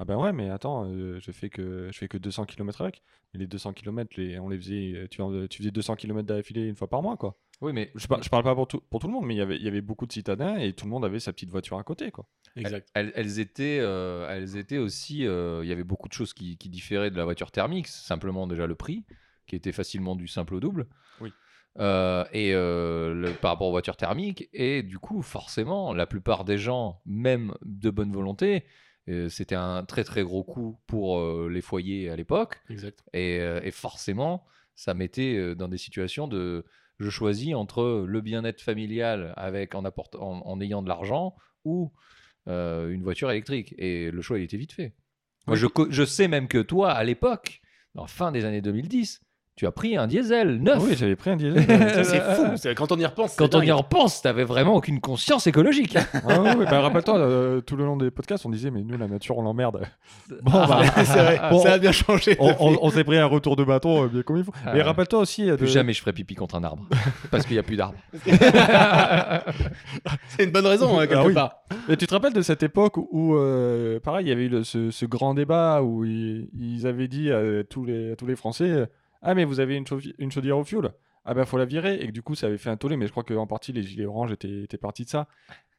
ah 0.00 0.04
ben 0.04 0.16
ouais, 0.16 0.32
mais 0.32 0.48
attends, 0.50 0.86
euh, 0.88 1.18
je 1.20 1.30
fais 1.32 1.50
que 1.50 1.88
je 1.92 1.98
fais 1.98 2.08
que 2.08 2.16
200 2.18 2.44
km 2.46 2.80
avec. 2.82 3.02
Mais 3.34 3.40
les 3.40 3.46
200 3.46 3.72
km, 3.74 4.14
les, 4.16 4.38
on 4.38 4.48
les 4.48 4.56
faisait, 4.56 4.92
euh, 4.94 5.08
tu, 5.10 5.20
en- 5.20 5.46
tu 5.48 5.58
faisais 5.58 5.70
200 5.70 5.96
km 5.96 6.26
d'affilée 6.26 6.66
une 6.68 6.76
fois 6.76 6.88
par 6.88 7.02
mois, 7.02 7.16
quoi. 7.16 7.36
Oui, 7.60 7.72
mais 7.72 7.90
Je, 7.96 8.06
par- 8.06 8.22
je 8.22 8.28
parle 8.30 8.44
pas 8.44 8.54
pour 8.54 8.68
tout, 8.68 8.80
pour 8.90 9.00
tout 9.00 9.08
le 9.08 9.12
monde, 9.12 9.26
mais 9.26 9.34
il 9.34 9.38
y 9.38 9.40
avait, 9.42 9.56
il 9.56 9.62
y 9.62 9.68
avait 9.68 9.80
beaucoup 9.80 10.06
de 10.06 10.12
citadins 10.12 10.56
et 10.56 10.72
tout 10.72 10.84
le 10.86 10.90
monde 10.90 11.04
avait 11.04 11.18
sa 11.20 11.32
petite 11.32 11.50
voiture 11.50 11.78
à 11.78 11.82
côté, 11.82 12.10
quoi. 12.12 12.26
Exact. 12.56 12.88
elles, 12.94 13.12
elles 13.16 13.38
étaient, 13.40 13.78
euh, 13.80 14.26
elles 14.30 14.56
étaient 14.56 14.78
aussi. 14.78 15.26
euh, 15.26 15.60
Il 15.64 15.68
y 15.68 15.72
avait 15.72 15.84
beaucoup 15.84 16.08
de 16.08 16.12
choses 16.14 16.32
qui, 16.32 16.56
qui 16.56 16.68
différaient 16.70 17.10
de 17.10 17.16
la 17.16 17.24
voiture 17.24 17.50
thermique. 17.50 17.88
Simplement 17.88 18.46
déjà 18.46 18.66
le 18.66 18.74
prix, 18.76 19.04
qui 19.46 19.56
était 19.56 19.72
facilement 19.72 20.14
du 20.16 20.28
simple 20.28 20.54
au 20.54 20.60
double. 20.60 20.86
Oui. 21.20 21.32
Euh, 21.80 22.24
et 22.32 22.54
euh, 22.54 23.14
le- 23.14 23.32
par 23.32 23.52
rapport 23.52 23.68
aux 23.68 23.72
voitures 23.72 23.96
thermiques. 23.96 24.48
Et 24.52 24.82
du 24.82 24.98
coup, 24.98 25.22
forcément, 25.22 25.92
la 25.92 26.06
plupart 26.06 26.44
des 26.44 26.58
gens, 26.58 27.00
même 27.04 27.54
de 27.64 27.90
bonne 27.90 28.12
volonté, 28.12 28.56
euh, 28.56 28.60
c'était 29.28 29.54
un 29.54 29.84
très 29.84 30.04
très 30.04 30.22
gros 30.22 30.44
coût 30.44 30.78
pour 30.86 31.18
euh, 31.18 31.48
les 31.50 31.60
foyers 31.60 32.10
à 32.10 32.16
l'époque. 32.16 32.60
Exact. 32.68 33.02
Et, 33.12 33.38
euh, 33.40 33.60
et 33.62 33.70
forcément, 33.70 34.44
ça 34.74 34.94
mettait 34.94 35.34
euh, 35.36 35.54
dans 35.54 35.68
des 35.68 35.78
situations 35.78 36.28
de 36.28 36.64
je 36.98 37.10
choisis 37.10 37.54
entre 37.54 38.04
le 38.06 38.20
bien-être 38.20 38.60
familial 38.60 39.32
avec 39.36 39.74
en, 39.74 39.84
apportant, 39.84 40.20
en, 40.20 40.42
en 40.46 40.60
ayant 40.60 40.82
de 40.82 40.88
l'argent 40.88 41.36
ou 41.64 41.92
euh, 42.48 42.90
une 42.90 43.02
voiture 43.02 43.30
électrique. 43.30 43.74
Et 43.78 44.10
le 44.10 44.20
choix, 44.20 44.38
il 44.38 44.44
était 44.44 44.56
vite 44.56 44.72
fait. 44.72 44.94
Moi, 45.46 45.56
Oui. 45.56 45.60
je, 45.76 45.90
je 45.90 46.04
sais 46.04 46.26
même 46.28 46.48
que 46.48 46.58
toi, 46.58 46.90
à 46.90 47.04
l'époque, 47.04 47.60
en 47.94 48.06
fin 48.06 48.32
des 48.32 48.44
années 48.44 48.60
2010, 48.62 49.20
tu 49.58 49.66
as 49.66 49.72
pris 49.72 49.96
un 49.96 50.06
diesel 50.06 50.62
neuf. 50.62 50.78
oui, 50.80 50.94
j'avais 50.96 51.16
pris 51.16 51.30
un 51.30 51.36
diesel. 51.36 51.64
C'est 52.04 52.20
fou. 52.34 52.44
Quand 52.76 52.92
on 52.92 52.96
y 52.96 53.04
repense. 53.04 53.34
Quand 53.34 53.54
on 53.56 53.60
y 53.60 53.72
repense, 53.72 54.22
t'avais 54.22 54.44
vraiment 54.44 54.76
aucune 54.76 55.00
conscience 55.00 55.48
écologique. 55.48 55.96
Ah 55.96 56.40
ouais, 56.40 56.54
ouais, 56.54 56.64
bah, 56.64 56.80
rappelle-toi, 56.80 57.18
euh, 57.18 57.60
tout 57.60 57.74
le 57.74 57.84
long 57.84 57.96
des 57.96 58.12
podcasts, 58.12 58.46
on 58.46 58.50
disait, 58.50 58.70
mais 58.70 58.82
nous, 58.84 58.96
la 58.96 59.08
nature, 59.08 59.36
on 59.36 59.42
l'emmerde. 59.42 59.80
Bon, 60.42 60.52
Ah, 60.54 60.66
bah, 60.68 60.82
c'est 61.04 61.18
vrai. 61.22 61.40
Bon, 61.50 61.58
ça 61.58 61.72
a 61.72 61.78
bien 61.78 61.90
changé. 61.90 62.36
on, 62.38 62.46
depuis. 62.48 62.58
on- 62.60 62.78
on 62.82 62.90
s'est 62.90 63.02
pris 63.02 63.18
un 63.18 63.26
retour 63.26 63.56
de 63.56 63.64
bâton 63.64 64.04
euh, 64.04 64.06
bien 64.06 64.22
comme 64.22 64.36
il 64.36 64.44
faut. 64.44 64.52
Ah 64.64 64.70
mais 64.74 64.82
rappelle-toi 64.82 65.18
aussi. 65.18 65.50
euh, 65.50 65.56
Plus 65.56 65.66
de- 65.66 65.70
jamais 65.72 65.92
je 65.92 66.00
ferai 66.00 66.12
pipi 66.12 66.36
contre 66.36 66.54
un 66.54 66.62
arbre. 66.62 66.86
parce 67.32 67.44
qu'il 67.44 67.54
n'y 67.54 67.58
a 67.60 67.64
plus 67.64 67.76
d'arbres. 67.76 67.98
C'est 70.28 70.44
une 70.44 70.50
bonne 70.52 70.66
raison, 70.66 70.98
hein, 70.98 71.06
quelque 71.06 71.18
Ah 71.20 71.26
oui. 71.26 71.34
part. 71.34 71.56
Mais 71.88 71.96
tu 71.96 72.06
te 72.06 72.14
rappelles 72.14 72.32
de 72.32 72.42
cette 72.42 72.62
époque 72.62 72.96
où, 72.96 73.08
où, 73.10 73.36
euh, 73.36 73.98
pareil, 74.00 74.26
il 74.26 74.28
y 74.28 74.32
avait 74.32 74.44
eu 74.44 74.48
le- 74.48 74.64
ce, 74.64 74.90
ce 74.90 75.04
grand 75.06 75.34
débat 75.34 75.82
où 75.82 76.04
ils, 76.04 76.48
ils 76.58 76.86
avaient 76.86 77.08
dit 77.08 77.30
à 77.32 77.40
tous 77.68 77.84
les, 77.84 78.12
à 78.12 78.16
tous 78.16 78.26
les 78.26 78.36
Français 78.36 78.70
euh, 78.70 78.86
Ah, 79.22 79.34
mais 79.34 79.44
vous 79.44 79.60
avez 79.60 79.76
une, 79.76 79.86
chaudière 80.30 80.58
au 80.58 80.64
fioul 80.64 80.90
Ah, 81.24 81.34
ben, 81.34 81.44
faut 81.44 81.58
la 81.58 81.64
virer. 81.64 81.96
Et 82.00 82.06
que 82.06 82.12
du 82.12 82.22
coup, 82.22 82.34
ça 82.34 82.46
avait 82.46 82.58
fait 82.58 82.70
un 82.70 82.76
tollé, 82.76 82.96
mais 82.96 83.06
je 83.06 83.10
crois 83.10 83.24
qu'en 83.24 83.46
partie, 83.46 83.72
les 83.72 83.82
gilets 83.82 84.06
oranges 84.06 84.32
étaient, 84.32 84.62
étaient 84.64 84.78
partis 84.78 85.04
de 85.04 85.10
ça. 85.10 85.28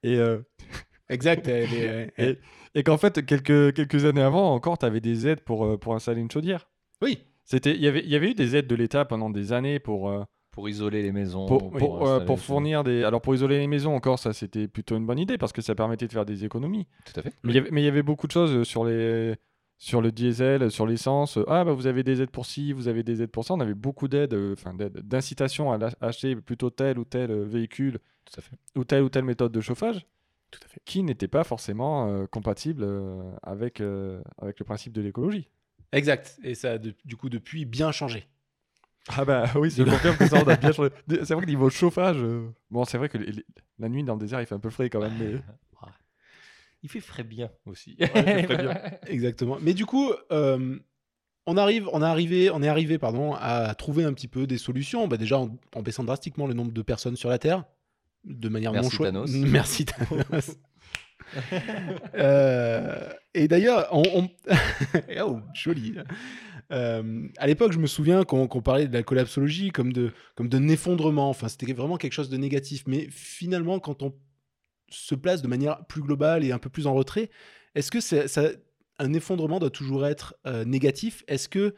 Et, 0.03 0.17
euh, 0.17 0.39
Exact. 1.09 1.47
elle 1.47 1.73
est- 1.73 2.13
et, 2.17 2.39
et 2.75 2.83
qu'en 2.83 2.97
fait, 2.97 3.25
quelques, 3.25 3.73
quelques 3.73 4.05
années 4.05 4.21
avant, 4.21 4.53
encore, 4.53 4.77
tu 4.77 4.85
avais 4.85 5.01
des 5.01 5.27
aides 5.27 5.41
pour, 5.41 5.65
euh, 5.65 5.77
pour 5.77 5.95
installer 5.95 6.21
une 6.21 6.29
chaudière. 6.31 6.69
Oui. 7.01 7.19
C'était, 7.45 7.73
il 7.73 7.81
y 7.81 7.87
avait, 7.87 8.01
il 8.03 8.09
y 8.09 8.15
avait 8.15 8.29
eu 8.31 8.35
des 8.35 8.55
aides 8.55 8.67
de 8.67 8.75
l'État 8.75 9.05
pendant 9.05 9.29
des 9.31 9.53
années 9.53 9.79
pour, 9.79 10.09
euh, 10.11 10.23
Pour 10.51 10.69
isoler 10.69 11.01
les 11.01 11.11
maisons. 11.11 11.47
pour, 11.47 12.07
euh, 12.07 12.35
fournir 12.35 12.83
des. 12.83 13.03
Alors 13.03 13.21
pour 13.21 13.33
isoler 13.33 13.57
les 13.57 13.65
maisons 13.65 13.95
encore, 13.95 14.19
ça 14.19 14.33
c'était 14.33 14.67
plutôt 14.67 14.95
une 14.97 15.05
bonne 15.07 15.17
idée 15.17 15.39
parce 15.39 15.51
que 15.51 15.61
ça 15.63 15.73
permettait 15.73 16.05
de 16.07 16.11
faire 16.13 16.25
des 16.25 16.45
économies. 16.45 16.85
Tout 17.11 17.19
à 17.19 17.23
fait. 17.23 17.33
Mais 17.43 17.53
il 17.53 17.55
y 17.55 17.57
avait- 17.59 17.81
y 17.81 17.87
avait 17.87 18.03
beaucoup 18.03 18.27
de 18.27 18.31
choses 18.31 18.67
sur 18.67 18.85
les 18.85 19.33
sur 19.81 20.01
le 20.01 20.11
diesel, 20.11 20.69
sur 20.69 20.85
l'essence. 20.85 21.39
Ah 21.47 21.63
bah 21.63 21.71
vous 21.73 21.87
avez 21.87 22.03
des 22.03 22.21
aides 22.21 22.29
pour 22.31 22.45
ci, 22.45 22.73
vous 22.73 22.87
avez 22.89 23.01
des 23.01 23.21
aides 23.21 23.31
pour 23.31 23.45
ça. 23.45 23.53
On 23.53 23.59
avait 23.61 23.73
beaucoup 23.73 24.07
d'aides, 24.09 24.33
euh, 24.33 24.53
enfin 24.53 24.73
d'incitation 24.75 25.71
à 25.71 25.79
acheter 26.01 26.35
plutôt 26.35 26.69
tel 26.69 26.99
ou 26.99 27.05
tel 27.05 27.31
euh, 27.31 27.45
véhicule 27.45 27.99
Tout 28.25 28.39
à 28.39 28.41
fait. 28.41 28.55
ou 28.75 28.83
telle 28.83 29.03
ou 29.03 29.09
telle 29.09 29.23
méthode 29.23 29.51
de 29.53 29.61
chauffage 29.61 30.05
Tout 30.51 30.59
à 30.65 30.67
fait. 30.67 30.81
qui 30.85 31.01
n'était 31.01 31.29
pas 31.29 31.43
forcément 31.45 32.09
euh, 32.09 32.25
compatible 32.27 32.83
euh, 32.83 33.31
avec 33.41 33.79
euh, 33.79 34.21
avec 34.41 34.59
le 34.59 34.65
principe 34.65 34.91
de 34.93 35.01
l'écologie. 35.01 35.47
Exact. 35.93 36.37
Et 36.43 36.55
ça 36.55 36.73
a 36.73 36.77
de- 36.77 36.93
du 37.05 37.15
coup 37.15 37.29
depuis 37.29 37.63
bien 37.65 37.91
changé. 37.93 38.27
Ah 39.07 39.23
bah 39.23 39.45
oui, 39.55 39.69
je 39.71 39.83
confirme 39.83 40.17
que 40.17 40.27
ça 40.27 40.43
on 40.45 40.47
a 40.49 40.57
bien 40.57 40.71
changé. 40.73 40.89
C'est 41.07 41.31
vrai 41.33 41.45
que 41.45 41.49
niveau 41.49 41.69
chauffage, 41.69 42.17
euh, 42.19 42.49
bon 42.69 42.83
c'est 42.83 42.97
vrai 42.97 43.07
que 43.07 43.17
les- 43.17 43.31
les- 43.31 43.45
la 43.79 43.87
nuit 43.87 44.03
dans 44.03 44.15
le 44.15 44.19
désert 44.19 44.41
il 44.41 44.45
fait 44.45 44.55
un 44.55 44.59
peu 44.59 44.69
frais 44.69 44.89
quand 44.89 44.99
même. 44.99 45.13
Mais... 45.17 45.35
Il 46.83 46.89
fait 46.89 46.99
frais 47.01 47.23
bien 47.23 47.49
aussi. 47.65 47.95
il 47.99 48.07
fait 48.07 48.43
frais 48.43 48.57
bien. 48.57 48.81
Exactement. 49.07 49.57
Mais 49.61 49.73
du 49.73 49.85
coup, 49.85 50.11
euh, 50.31 50.77
on 51.45 51.57
arrive, 51.57 51.89
on 51.91 52.01
est 52.01 52.05
arrivé, 52.05 52.49
on 52.51 52.61
est 52.63 52.67
arrivé, 52.69 52.97
pardon, 52.97 53.33
à 53.33 53.73
trouver 53.75 54.03
un 54.05 54.13
petit 54.13 54.27
peu 54.27 54.47
des 54.47 54.57
solutions. 54.57 55.07
Bah, 55.07 55.17
déjà 55.17 55.39
en, 55.39 55.57
en 55.75 55.81
baissant 55.81 56.03
drastiquement 56.03 56.47
le 56.47 56.53
nombre 56.53 56.71
de 56.71 56.81
personnes 56.81 57.15
sur 57.17 57.29
la 57.29 57.37
Terre, 57.39 57.65
de 58.23 58.47
manière 58.49 58.71
Merci 58.71 58.97
non. 58.99 59.05
Thanos. 59.05 59.31
Merci 59.33 59.85
Thanos. 59.85 60.51
Euh, 62.15 63.09
et 63.33 63.47
d'ailleurs, 63.47 63.87
on, 63.91 64.03
on- 64.15 64.29
oh, 65.23 65.39
joli. 65.53 65.95
Euh, 66.71 67.27
à 67.37 67.47
l'époque, 67.47 67.71
je 67.71 67.79
me 67.79 67.87
souviens 67.87 68.23
qu'on 68.23 68.47
qu'on 68.47 68.61
parlait 68.61 68.87
de 68.87 68.93
la 68.93 69.03
collapsologie 69.03 69.69
comme 69.69 69.91
de 69.93 70.11
comme 70.35 70.49
d'un 70.49 70.67
effondrement. 70.67 71.29
Enfin, 71.29 71.47
c'était 71.47 71.71
vraiment 71.73 71.97
quelque 71.97 72.13
chose 72.13 72.29
de 72.29 72.37
négatif. 72.37 72.83
Mais 72.87 73.07
finalement, 73.11 73.79
quand 73.79 74.01
on 74.03 74.13
se 74.91 75.15
place 75.15 75.41
de 75.41 75.47
manière 75.47 75.85
plus 75.85 76.01
globale 76.01 76.43
et 76.43 76.51
un 76.51 76.59
peu 76.59 76.69
plus 76.69 76.87
en 76.87 76.93
retrait, 76.93 77.29
est-ce 77.75 77.91
que 77.91 77.99
c'est- 77.99 78.27
ça, 78.27 78.49
un 78.99 79.13
effondrement 79.13 79.59
doit 79.59 79.69
toujours 79.69 80.05
être 80.05 80.35
euh, 80.45 80.65
négatif? 80.65 81.23
Est-ce 81.27 81.47
que 81.49 81.75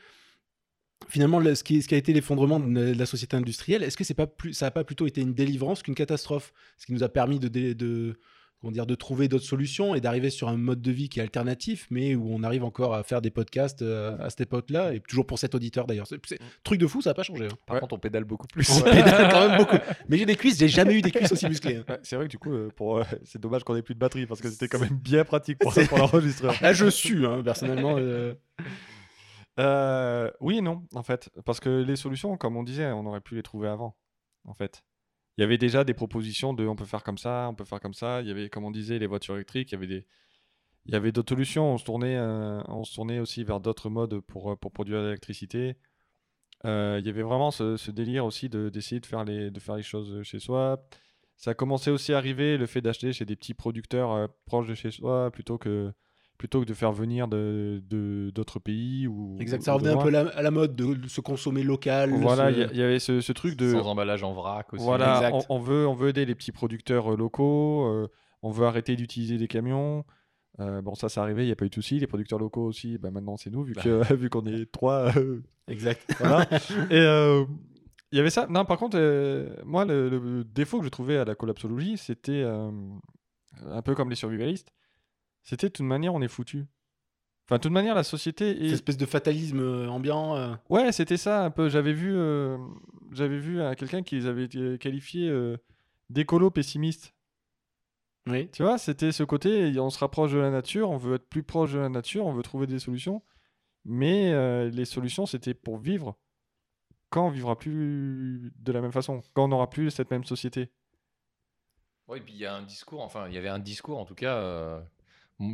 finalement, 1.10 1.40
le- 1.40 1.56
ce, 1.56 1.64
qui, 1.64 1.78
a 1.92 1.98
été 1.98 2.14
l'effondrement 2.14 2.60
de 2.60 2.94
la- 2.98 3.06
société 3.06 3.36
industrielle, 3.36 3.84
est-ce 3.84 3.98
que 3.98 4.04
c'est 4.04 4.14
pas 4.14 4.28
ça 4.52 4.68
n'a 4.68 4.72
pas 4.72 4.84
plutôt 4.84 5.08
été 5.08 5.22
une 5.22 5.34
délivrance 5.34 5.84
qu'une 5.84 5.96
catastrophe? 5.96 6.54
Ce 6.78 6.86
qui 6.86 6.94
nous 6.94 7.04
a 7.04 7.10
permis 7.10 7.40
de, 7.40 8.18
comment 8.62 8.72
dire, 8.72 8.86
de 8.86 8.94
trouver 8.96 9.28
d'autres 9.28 9.44
solutions 9.46 9.96
et 9.96 10.02
d'arriver 10.02 10.30
sur 10.30 10.48
un 10.48 10.56
mode 10.56 10.82
de 10.82 10.92
vie 10.92 11.10
qui 11.10 11.20
est 11.20 11.24
alternatif, 11.24 11.88
mais 11.90 12.14
où 12.16 12.28
on 12.32 12.44
arrive 12.44 12.64
encore 12.64 12.94
à 12.94 13.02
faire 13.04 13.22
des 13.22 13.32
podcasts 13.32 13.82
euh, 13.82 14.16
à 14.20 14.30
cette 14.30 14.42
époque-là, 14.42 14.94
et 14.94 15.00
toujours 15.00 15.26
pour 15.26 15.40
cet 15.40 15.56
auditeur 15.56 15.88
d'ailleurs. 15.88 16.06
C'est, 16.08 16.24
c'est- 16.28 16.40
truc 16.64 16.80
de 16.80 16.86
fou, 16.88 17.02
ça 17.02 17.10
n'a 17.10 17.14
pas 17.16 17.24
changé. 17.24 17.46
hein. 17.46 17.58
Par 17.66 17.74
Ouais. 17.76 17.80
contre, 17.82 17.96
on 17.96 18.00
pédale 18.00 18.24
beaucoup 18.24 18.46
plus. 18.48 18.70
On 18.70 18.82
pédale 18.84 19.30
quand 19.32 19.48
même 19.50 19.58
beaucoup. 19.58 19.78
Mais 20.08 20.18
j'ai 20.18 20.26
des 20.28 20.36
cuisses, 20.36 20.60
j'ai 20.60 20.68
jamais 20.68 20.94
eu 20.94 21.02
des 21.02 21.12
cuisses 21.12 21.32
aussi 21.32 21.48
musclées. 21.48 21.78
hein. 21.78 21.84
Ouais, 21.90 22.00
c'est 22.04 22.16
vrai 22.16 22.26
que 22.26 22.32
du 22.32 22.38
coup, 22.38 22.54
euh, 22.54 22.70
pour, 22.76 23.00
euh, 23.00 23.04
c'est 23.24 23.42
dommage 23.42 23.64
qu'on 23.64 23.76
ait 23.76 23.82
plus 23.82 23.96
de 23.96 24.00
batterie 24.00 24.28
parce 24.28 24.42
que 24.42 24.50
c'était 24.50 24.68
quand 24.68 24.80
même 24.80 24.96
bien 24.98 25.24
pratique 25.26 25.58
pour, 25.58 25.74
pour 25.90 25.98
l'enregistreur. 25.98 26.54
Là, 26.62 26.72
je 26.74 26.86
suis, 26.88 27.26
hein, 27.26 27.42
personnellement. 27.44 27.96
euh, 27.98 28.34
Euh, 29.60 30.32
oui 30.40 30.58
et 30.58 30.62
non, 30.62 30.84
en 30.94 31.04
fait. 31.04 31.30
Parce 31.46 31.60
que 31.60 31.70
les 31.82 31.96
solutions, 31.96 32.38
comme 32.38 32.56
on 32.58 32.64
disait, 32.64 32.92
on 32.92 33.06
aurait 33.06 33.22
pu 33.22 33.36
les 33.36 33.44
trouver 33.44 33.68
avant. 33.68 33.96
en 34.46 34.54
fait. 34.54 34.84
Il 35.38 35.42
y 35.42 35.44
avait 35.44 35.58
déjà 35.58 35.84
des 35.84 35.94
propositions 35.94 36.54
de 36.54 36.68
on 36.68 36.76
peut 36.76 36.86
faire 36.86 37.04
comme 37.04 37.18
ça, 37.18 37.48
on 37.50 37.56
peut 37.56 37.66
faire 37.66 37.80
comme 37.80 37.94
ça. 37.94 38.22
Il 38.22 38.28
y 38.28 38.32
avait, 38.32 38.50
comme 38.50 38.66
on 38.66 38.72
disait, 38.72 39.00
les 39.00 39.08
voitures 39.08 39.36
électriques. 39.36 39.72
Il 39.72 39.76
y 39.76 39.78
avait 39.78 39.88
des, 39.88 40.06
il 40.86 40.94
y 40.94 40.96
avait 40.96 41.12
d'autres 41.12 41.30
solutions. 41.30 41.74
On 41.74 41.78
se 41.78 41.86
tournait, 41.86 42.18
euh, 42.18 42.62
on 42.68 42.84
se 42.84 42.94
tournait 42.96 43.20
aussi 43.20 43.44
vers 43.44 43.60
d'autres 43.60 43.90
modes 43.90 44.20
pour, 44.22 44.52
euh, 44.52 44.56
pour 44.56 44.72
produire 44.72 45.02
l'électricité. 45.02 45.78
Euh, 46.66 46.98
il 47.00 47.06
y 47.08 47.10
avait 47.10 47.24
vraiment 47.24 47.52
ce, 47.52 47.92
délire 47.92 48.26
aussi 48.26 48.50
de- 48.50 48.70
d'essayer 48.70 49.02
de, 49.02 49.06
faire 49.06 49.24
les, 49.24 49.52
de 49.52 49.60
faire 49.60 49.76
les 49.76 49.84
choses 49.84 50.22
chez 50.24 50.40
soi. 50.40 50.86
Ça 51.38 51.52
a 51.52 51.54
commencé 51.56 51.90
aussi 51.92 52.14
à 52.14 52.18
arriver 52.18 52.58
le 52.58 52.68
fait 52.68 52.82
d'acheter 52.82 53.14
chez 53.14 53.26
des 53.26 53.36
petits 53.36 53.56
producteurs 53.56 54.30
proches 54.46 54.68
de 54.68 54.76
chez 54.76 54.92
soi 54.92 55.32
plutôt 55.32 55.58
que, 55.58 55.92
plutôt 56.42 56.62
que 56.62 56.66
de 56.66 56.74
faire 56.74 56.92
venir 56.92 57.28
de 57.28 57.84
de- 57.88 58.32
d'autres 58.34 58.58
pays. 58.58 59.06
Ou, 59.08 59.38
Exact, 59.40 59.62
ça 59.62 59.74
revenait 59.74 59.92
un 59.92 59.98
peu 59.98 60.10
la- 60.10 60.28
à 60.30 60.42
la 60.42 60.50
mode 60.50 60.76
de, 60.76 60.96
de 60.96 61.08
se 61.08 61.22
consommer 61.22 61.62
local. 61.62 62.10
Voilà, 62.20 62.50
il 62.50 62.58
y, 62.76 62.82
avait 62.82 62.98
ce, 62.98 63.22
ce 63.22 63.32
truc 63.32 63.56
de. 63.56 63.74
Sans 63.74 63.86
emballage 63.86 64.24
en 64.24 64.34
vrac 64.34 64.74
aussi. 64.74 64.84
Voilà, 64.84 65.18
Exact. 65.18 65.46
on, 65.50 65.58
on 65.58 65.60
veut, 65.60 65.86
on 65.88 65.94
veut 65.94 66.10
aider 66.10 66.26
les 66.26 66.34
petits 66.34 66.52
producteurs 66.52 67.14
euh, 67.14 67.16
locaux, 67.16 67.86
euh, 67.86 68.08
on 68.42 68.50
veut 68.50 68.66
arrêter 68.66 68.96
d'utiliser 68.96 69.38
des 69.38 69.48
camions. 69.48 70.04
Euh, 70.60 70.82
bon, 70.82 70.96
ça, 70.96 71.10
c'est 71.10 71.20
arrivé, 71.20 71.44
il 71.44 71.46
n'y 71.46 71.52
a 71.52 71.56
pas 71.56 71.66
eu 71.66 71.70
de 71.70 71.76
souci. 71.76 72.00
Les 72.00 72.08
producteurs 72.08 72.40
locaux 72.40 72.66
aussi, 72.66 72.98
bah, 72.98 73.12
maintenant 73.12 73.38
c'est 73.38 73.52
nous, 73.52 73.62
vu 73.64 73.74
Bah. 73.76 73.84
que 73.84 74.14
vu 74.16 74.32
qu'on 74.32 74.46
est 74.48 74.66
trois. 74.72 75.16
euh, 75.16 75.44
Exact. 75.68 76.02
voilà. 76.20 76.48
Et 76.90 76.98
euh, 77.00 77.46
il 78.12 78.18
y 78.18 78.20
avait 78.20 78.32
ça. 78.32 78.48
Non, 78.50 78.66
par 78.66 78.80
contre, 78.80 78.98
euh, 79.00 79.56
moi, 79.64 79.86
le, 79.86 80.10
le 80.10 80.44
défaut 80.44 80.80
que 80.80 80.86
je 80.86 80.90
trouvais 80.90 81.18
à 81.18 81.24
la 81.26 81.36
collapsologie, 81.36 81.98
c'était 81.98 82.42
euh, 82.44 82.72
un 83.70 83.82
peu 83.84 83.94
comme 83.94 84.10
les 84.10 84.16
survivalistes. 84.16 84.72
C'était 85.44 85.68
de 85.68 85.74
toute 85.74 85.86
manière, 85.86 86.14
on 86.14 86.22
est 86.22 86.28
foutu. 86.28 86.66
Enfin, 87.48 87.58
de 87.58 87.62
toute 87.64 87.72
manière, 87.72 87.96
la 87.96 88.04
société 88.04 88.54
Cette 88.54 88.62
est. 88.64 88.70
espèce 88.72 88.98
de 88.98 89.06
fatalisme 89.06 89.60
euh, 89.60 89.88
ambiant. 89.90 90.36
euh, 90.36 90.54
Ouais, 90.70 90.92
c'était 90.92 91.18
ça 91.18 91.44
un 91.44 91.52
peu. 91.52 91.68
J'avais 91.70 91.94
vu, 91.94 92.14
euh, 92.16 92.58
j'avais 93.12 93.40
vu 93.40 93.60
euh, 93.60 93.74
quelqu'un 93.74 94.04
qui 94.04 94.16
les 94.16 94.26
avait 94.28 94.48
euh, 94.56 94.78
qualifiés 94.78 95.30
euh, 95.30 95.58
d'écolo 96.10 96.50
pessimistes. 96.52 97.14
Oui. 98.28 98.50
Tu 98.52 98.62
vois, 98.64 98.78
c'était 98.78 99.12
ce 99.12 99.24
côté, 99.24 99.78
on 99.80 99.90
se 99.90 99.98
rapproche 100.00 100.32
de 100.32 100.38
la 100.38 100.52
nature, 100.52 100.90
on 100.92 100.98
veut 100.98 101.16
être 101.16 101.28
plus 101.28 101.42
proche 101.44 101.74
de 101.74 101.80
la 101.80 101.90
nature, 101.90 102.26
on 102.28 102.34
veut 102.34 102.44
trouver 102.44 102.68
des 102.68 102.78
solutions. 102.80 103.24
Mais 103.84 104.32
euh, 104.32 104.70
les 104.70 104.86
solutions, 104.86 105.26
c'était 105.26 105.56
pour 105.56 105.78
vivre. 105.80 106.16
Quand 107.10 107.26
on 107.28 107.32
vivra 107.32 107.58
plus 107.58 108.54
de 108.60 108.72
la 108.72 108.80
même 108.80 108.92
façon, 108.92 109.22
quand 109.34 109.46
on 109.46 109.48
n'aura 109.50 109.70
plus 109.70 109.90
cette 109.90 110.12
même 110.12 110.24
société. 110.24 110.70
Oui, 112.08 112.22
puis 112.22 112.34
il 112.36 112.40
y 112.40 112.46
a 112.46 112.56
un 112.56 112.62
discours, 112.62 113.02
enfin, 113.02 113.28
il 113.28 113.34
y 113.34 113.38
avait 113.38 113.50
un 113.50 113.60
discours 113.60 113.98
en 113.98 114.06
tout 114.06 114.16
cas 114.16 114.36
euh, 114.38 114.80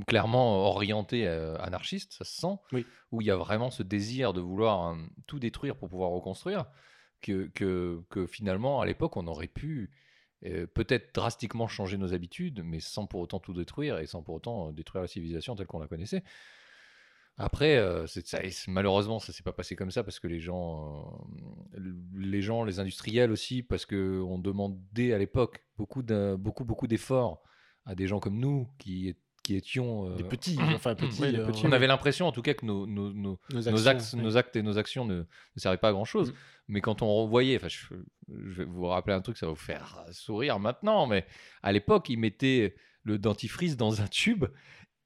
clairement 0.07 0.67
orienté 0.67 1.27
euh, 1.27 1.57
anarchiste, 1.59 2.13
ça 2.13 2.23
se 2.25 2.35
sent, 2.39 2.55
Oui. 2.71 2.85
où 3.11 3.21
il 3.21 3.27
y 3.27 3.31
a 3.31 3.35
vraiment 3.37 3.71
ce 3.71 3.83
désir 3.83 4.33
de 4.33 4.41
vouloir 4.41 4.89
euh, 4.89 4.95
tout 5.27 5.39
détruire 5.39 5.75
pour 5.75 5.89
pouvoir 5.89 6.11
reconstruire, 6.11 6.65
que, 7.21 7.47
que, 7.47 8.03
que 8.09 8.27
finalement, 8.27 8.81
à 8.81 8.85
l'époque, 8.85 9.17
on 9.17 9.27
aurait 9.27 9.47
pu 9.47 9.91
euh, 10.45 10.67
peut-être 10.67 11.15
drastiquement 11.15 11.67
changer 11.67 11.97
nos 11.97 12.13
habitudes, 12.13 12.61
mais 12.63 12.79
sans 12.79 13.07
pour 13.07 13.21
autant 13.21 13.39
tout 13.39 13.53
détruire 13.53 13.97
et 13.97 14.05
sans 14.05 14.21
pour 14.21 14.35
autant 14.35 14.69
euh, 14.69 14.71
détruire 14.71 15.01
la 15.01 15.07
civilisation 15.07 15.55
telle 15.55 15.65
qu'on 15.67 15.79
la 15.79 15.87
connaissait. 15.87 16.23
Après, 17.39 17.77
euh, 17.77 18.07
ça- 18.07 18.39
malheureusement, 18.67 19.19
ça 19.19 19.31
s'est 19.31 19.43
pas 19.43 19.53
passé 19.53 19.75
comme 19.75 19.91
ça 19.91 20.03
parce 20.03 20.19
que 20.19 20.27
les 20.27 20.39
gens, 20.39 21.07
euh, 21.75 21.79
les 22.15 22.41
gens, 22.41 22.63
les 22.63 22.79
industriels 22.79 23.31
aussi, 23.31 23.61
parce 23.61 23.85
que 23.85 24.21
on 24.21 24.39
demandait 24.39 25.13
à 25.13 25.19
l'époque 25.19 25.63
beaucoup, 25.77 26.01
beaucoup, 26.39 26.65
beaucoup 26.65 26.87
d'efforts 26.87 27.43
à 27.85 27.93
des 27.93 28.07
gens 28.07 28.19
comme 28.19 28.39
nous 28.39 28.67
qui, 28.79 29.15
qui 29.47 29.55
étions. 29.55 30.09
euh, 30.11 30.15
Des 30.17 30.23
petits, 30.23 30.57
enfin 30.75 30.93
petits. 30.95 31.21
Oui, 31.21 31.31
les 31.31 31.39
euh, 31.39 31.45
petits, 31.47 31.65
on 31.65 31.71
avait 31.71 31.87
l'impression, 31.87 32.27
en 32.27 32.31
tout 32.31 32.41
cas, 32.41 32.53
que 32.53 32.65
nos, 32.65 32.85
nos, 32.85 33.13
nos- 33.13 33.39
nos 33.53 33.61
nos, 33.61 33.67
actions, 33.67 33.87
axes- 33.91 34.13
oui. 34.15 34.21
nos 34.21 34.37
actes 34.37 34.55
et 34.55 34.61
nos 34.61 34.77
actions 34.77 35.05
ne, 35.05 35.15
ne 35.15 35.25
servaient 35.59 35.77
pas 35.77 35.89
à 35.89 35.93
grand 35.93 36.05
chose. 36.05 36.31
Mm. 36.31 36.35
Mais 36.69 36.81
quand 36.81 37.01
on 37.01 37.13
revoyait, 37.23 37.55
enfin, 37.55 37.69
je, 37.69 37.77
je 38.29 38.57
vais 38.57 38.65
vous 38.65 38.85
rappeler 38.87 39.13
un 39.13 39.21
truc, 39.21 39.37
ça 39.37 39.45
va 39.45 39.51
vous 39.53 39.55
faire 39.57 40.03
sourire 40.11 40.59
maintenant, 40.59 41.07
mais 41.07 41.25
à 41.63 41.71
l'époque, 41.71 42.09
ils 42.09 42.17
mettaient 42.17 42.75
le 43.03 43.17
dentifrice 43.17 43.77
dans 43.77 44.01
un 44.01 44.07
tube. 44.07 44.45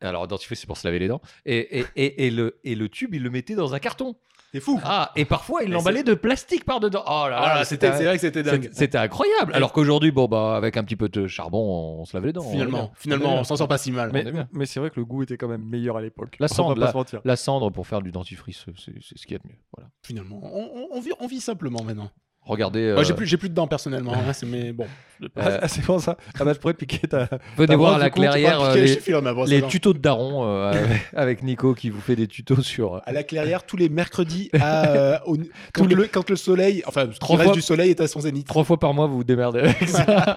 Alors, 0.02 0.28
dentifrice, 0.28 0.62
c'est 0.62 0.68
pour 0.68 0.78
se 0.78 0.88
laver 0.88 0.98
les 0.98 1.08
dents. 1.08 1.22
Et, 1.46 1.80
et, 1.82 1.86
et, 1.96 2.26
et 2.26 2.32
le, 2.32 2.60
et 2.64 2.74
le 2.74 2.90
tube, 2.90 3.14
ils 3.14 3.22
le 3.22 3.30
mettaient 3.30 3.54
dans 3.56 3.76
un 3.76 3.80
carton. 3.80 4.16
C'est 4.54 4.60
fou. 4.60 4.80
Ah, 4.84 5.12
et 5.16 5.24
parfois, 5.24 5.64
ils 5.64 5.72
l'emballaient 5.72 6.04
de 6.04 6.14
plastique 6.14 6.66
par-dedans. 6.66 7.04
Oh 7.08 7.28
là 7.30 7.38
Ah, 7.42 7.56
là, 7.60 7.66
c'était, 7.66 7.92
c'est 7.94 8.04
vrai 8.04 8.16
que 8.16 8.22
c'était 8.22 8.44
dingue. 8.44 8.70
c'était- 8.74 8.98
incroyable. 8.98 9.54
Alors 9.54 9.72
qu'aujourd'hui, 9.72 10.12
bon, 10.12 10.28
bah, 10.28 10.58
avec 10.58 10.76
un 10.76 10.84
petit 10.84 10.98
peu 10.98 11.08
de 11.08 11.26
charbon, 11.28 11.98
on 12.02 12.06
se 12.06 12.16
lave 12.18 12.26
les 12.26 12.34
dents. 12.34 12.42
on 12.44 12.50
est 12.50 12.52
Finalement, 12.52 12.78
bien. 12.80 12.92
finalement, 12.96 13.36
On 13.36 13.40
on 13.40 13.44
s'en 13.46 13.56
sort 13.56 13.68
pas 13.70 13.78
si 13.78 13.92
mal. 13.94 14.12
Mais, 14.52 14.66
c'est 14.66 14.80
vrai 14.82 14.90
que 14.90 15.00
le 15.00 15.06
goût 15.06 15.24
était 15.24 15.38
quand 15.38 15.48
même 15.48 15.64
meilleur 15.64 15.96
à 15.98 16.02
l'époque. 16.02 16.36
La 16.40 16.46
On 16.46 16.48
va 16.48 16.54
cendre, 16.56 16.80
pas 16.80 16.92
se 16.92 16.98
mentir. 16.98 17.22
La 17.24 17.36
cendre 17.38 17.70
pour 17.70 17.88
faire 17.88 18.02
du 18.02 18.12
dentifrice, 18.12 18.66
c'est 18.78 19.18
ce 19.18 19.26
qu'il 19.26 19.34
y 19.34 19.36
a 19.36 19.40
de 19.40 19.48
mieux. 19.48 19.58
Voilà. 19.78 19.90
Finalement, 20.04 20.42
on, 20.44 20.70
on- 20.76 20.88
on 20.98 21.00
vit, 21.00 21.12
on 21.22 21.28
vit 21.28 21.40
simplement 21.42 21.84
maintenant. 21.84 22.10
Regardez. 22.52 22.92
Moi, 22.94 23.04
j'ai 23.04 23.14
euh, 23.14 23.16
plus, 23.16 23.26
j'ai 23.26 23.38
plus 23.38 23.48
de 23.50 23.54
dents 23.54 23.68
personnellement, 23.68 24.14
hein, 24.14 24.34
c'est- 24.34 24.46
mais 24.46 24.72
bon. 24.74 24.86
Euh, 25.38 25.60
Ah, 25.62 25.68
c'est 25.68 25.84
pour 25.84 26.02
ça. 26.02 26.18
Ah 26.40 26.44
bah, 26.44 26.54
je 26.54 26.58
pourrais 26.60 26.74
te 26.74 26.80
piquer 26.80 27.08
ta. 27.08 27.30
Venez 27.56 27.76
voir 27.76 27.94
à 27.94 27.98
la 28.00 28.10
coup, 28.10 28.20
clairière 28.22 28.60
euh, 28.60 28.74
piquer, 28.74 29.12
les, 29.16 29.60
brosse 29.62 29.68
tutos 29.68 29.94
de 29.94 30.00
Daron 30.00 30.46
euh, 30.48 30.72
avec, 30.72 31.02
avec 31.14 31.44
Nico 31.44 31.76
qui 31.76 31.92
vous 31.92 32.02
fait 32.02 32.16
des 32.16 32.26
tutos 32.28 32.64
sur. 32.64 33.02
À 33.06 33.12
la 33.12 33.22
clairière 33.24 33.64
tous 33.64 33.78
les 33.78 33.88
mercredis 33.88 34.50
à, 34.60 34.88
euh, 34.90 35.20
au- 35.28 35.38
quand, 35.74 35.86
les- 35.86 35.94
le, 35.94 36.08
quand 36.08 36.28
le 36.28 36.36
soleil, 36.36 36.82
enfin, 36.88 37.06
Trois 37.20 37.36
reste 37.38 37.50
fois- 37.50 37.54
du 37.56 37.62
soleil 37.62 37.92
est 37.92 38.02
à 38.02 38.08
son 38.08 38.22
zénith. 38.22 38.48
Trois 38.48 38.64
fois 38.64 38.80
par 38.80 38.96
mois, 38.96 39.06
vous 39.06 39.18
vous 39.18 39.24
démerdez 39.24 39.60
avec 39.60 39.88
ça. 39.88 40.36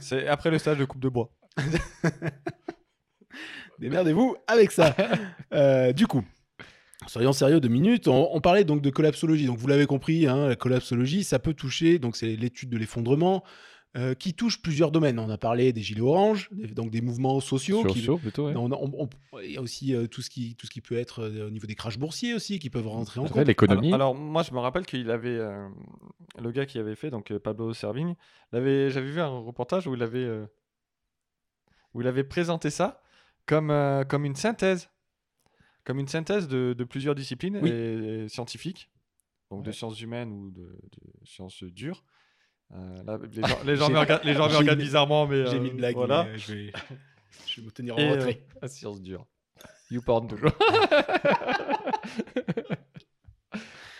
C'est 0.00 0.26
après 0.26 0.50
le 0.50 0.58
stage 0.58 0.78
de 0.78 0.84
coupe 0.86 1.00
de 1.02 1.10
bois. 1.10 1.28
Démerdez-vous 3.78 4.36
avec 4.46 4.72
ça. 4.72 4.94
Euh, 5.52 5.92
du 5.92 6.06
coup, 6.06 6.24
soyons 7.06 7.32
sérieux 7.32 7.60
deux 7.60 7.68
minutes. 7.68 8.08
On, 8.08 8.28
on 8.34 8.40
parlait 8.40 8.64
donc 8.64 8.82
de 8.82 8.90
collapsologie. 8.90 9.46
Donc 9.46 9.58
vous 9.58 9.66
l'avez 9.66 9.86
compris, 9.86 10.26
hein, 10.26 10.48
la 10.48 10.56
collapsologie, 10.56 11.24
ça 11.24 11.38
peut 11.38 11.54
toucher. 11.54 11.98
Donc 11.98 12.16
c'est 12.16 12.36
l'étude 12.36 12.70
de 12.70 12.76
l'effondrement 12.78 13.42
euh, 13.96 14.12
qui 14.14 14.34
touche 14.34 14.60
plusieurs 14.60 14.90
domaines. 14.90 15.18
On 15.18 15.30
a 15.30 15.38
parlé 15.38 15.72
des 15.72 15.80
gilets 15.80 16.02
oranges, 16.02 16.50
des- 16.52 16.66
donc 16.66 16.90
des 16.90 17.00
mouvements 17.00 17.40
sociaux. 17.40 17.82
qui- 17.84 18.00
Sociaux, 18.00 18.18
plutôt, 18.18 18.46
ouais. 18.48 18.52
on 18.56 18.70
a- 18.70 18.76
on- 18.76 19.08
on- 19.32 19.38
il 19.40 19.52
y 19.52 19.56
a 19.56 19.62
aussi 19.62 19.94
euh, 19.94 20.06
tout 20.06 20.20
ce 20.20 20.28
qui 20.28 20.54
tout 20.56 20.66
ce 20.66 20.70
qui 20.70 20.82
peut 20.82 20.98
être 20.98 21.22
euh, 21.22 21.46
au 21.46 21.50
niveau 21.50 21.66
des 21.66 21.74
crashs 21.74 21.98
boursiers 21.98 22.34
aussi 22.34 22.58
qui 22.58 22.68
peuvent 22.68 22.86
rentrer 22.88 23.20
en 23.20 23.24
compte. 23.26 23.46
L'économie. 23.46 23.88
Alors, 23.94 24.10
alors, 24.10 24.14
moi, 24.14 24.42
je 24.42 24.52
me 24.52 24.58
rappelle 24.58 24.84
qu'il 24.84 25.10
avait. 25.10 25.30
euh, 25.38 25.66
le 26.42 26.50
gars 26.50 26.66
qui 26.66 26.78
avait 26.78 26.94
fait, 26.96 27.08
donc 27.10 27.30
euh, 27.30 27.38
Pablo 27.38 27.72
Servigne, 27.72 28.14
l'avait- 28.52 28.90
j'avais 28.90 29.10
vu 29.10 29.20
un 29.20 29.28
reportage 29.28 29.86
où 29.86 29.94
il 29.94 30.02
avait. 30.02 30.18
euh, 30.18 30.44
où 31.94 32.02
il 32.02 32.06
avait 32.06 32.24
présenté 32.24 32.68
ça 32.68 33.00
comme, 33.46 33.70
euh, 33.70 34.04
comme 34.04 34.26
une 34.26 34.34
synthèse. 34.36 34.90
Comme 35.86 35.98
une 36.00 36.08
synthèse 36.08 36.48
de, 36.48 36.74
de 36.76 36.84
plusieurs 36.84 37.14
disciplines 37.14 37.58
Oui. 37.62 37.70
et- 37.70 38.24
et 38.24 38.28
scientifiques. 38.28 38.90
Donc 39.50 39.62
de 39.62 39.70
sciences 39.72 40.00
humaines 40.02 40.32
ou 40.32 40.50
de, 40.50 40.62
de 40.62 41.24
sciences 41.24 41.62
dures. 41.62 42.04
Euh, 42.74 43.02
là, 43.04 43.18
les 43.32 43.40
gens, 43.48 43.58
les 43.64 43.76
gens 43.76 43.88
me 43.90 43.98
regardent, 44.00 44.24
les 44.24 44.34
gens 44.34 44.46
me 44.46 44.50
j'ai 44.50 44.56
regardent 44.56 44.78
mis- 44.80 44.84
bizarrement, 44.84 45.26
mais. 45.28 45.46
J'ai 45.46 45.56
euh, 45.56 45.60
mis 45.60 45.68
une 45.68 45.76
blague, 45.76 45.94
Voilà. 45.94 46.24
mais, 46.24 46.30
euh, 46.30 46.36
je, 46.38 46.52
vais, 46.52 46.72
je 47.46 47.60
vais 47.60 47.66
me 47.66 47.70
tenir 47.70 47.96
en 47.96 48.10
retrait. 48.10 48.42
La 48.60 48.66
science 48.68 49.00
dure. 49.00 49.24
YouPorn 49.92 50.26
toujours. 50.26 50.50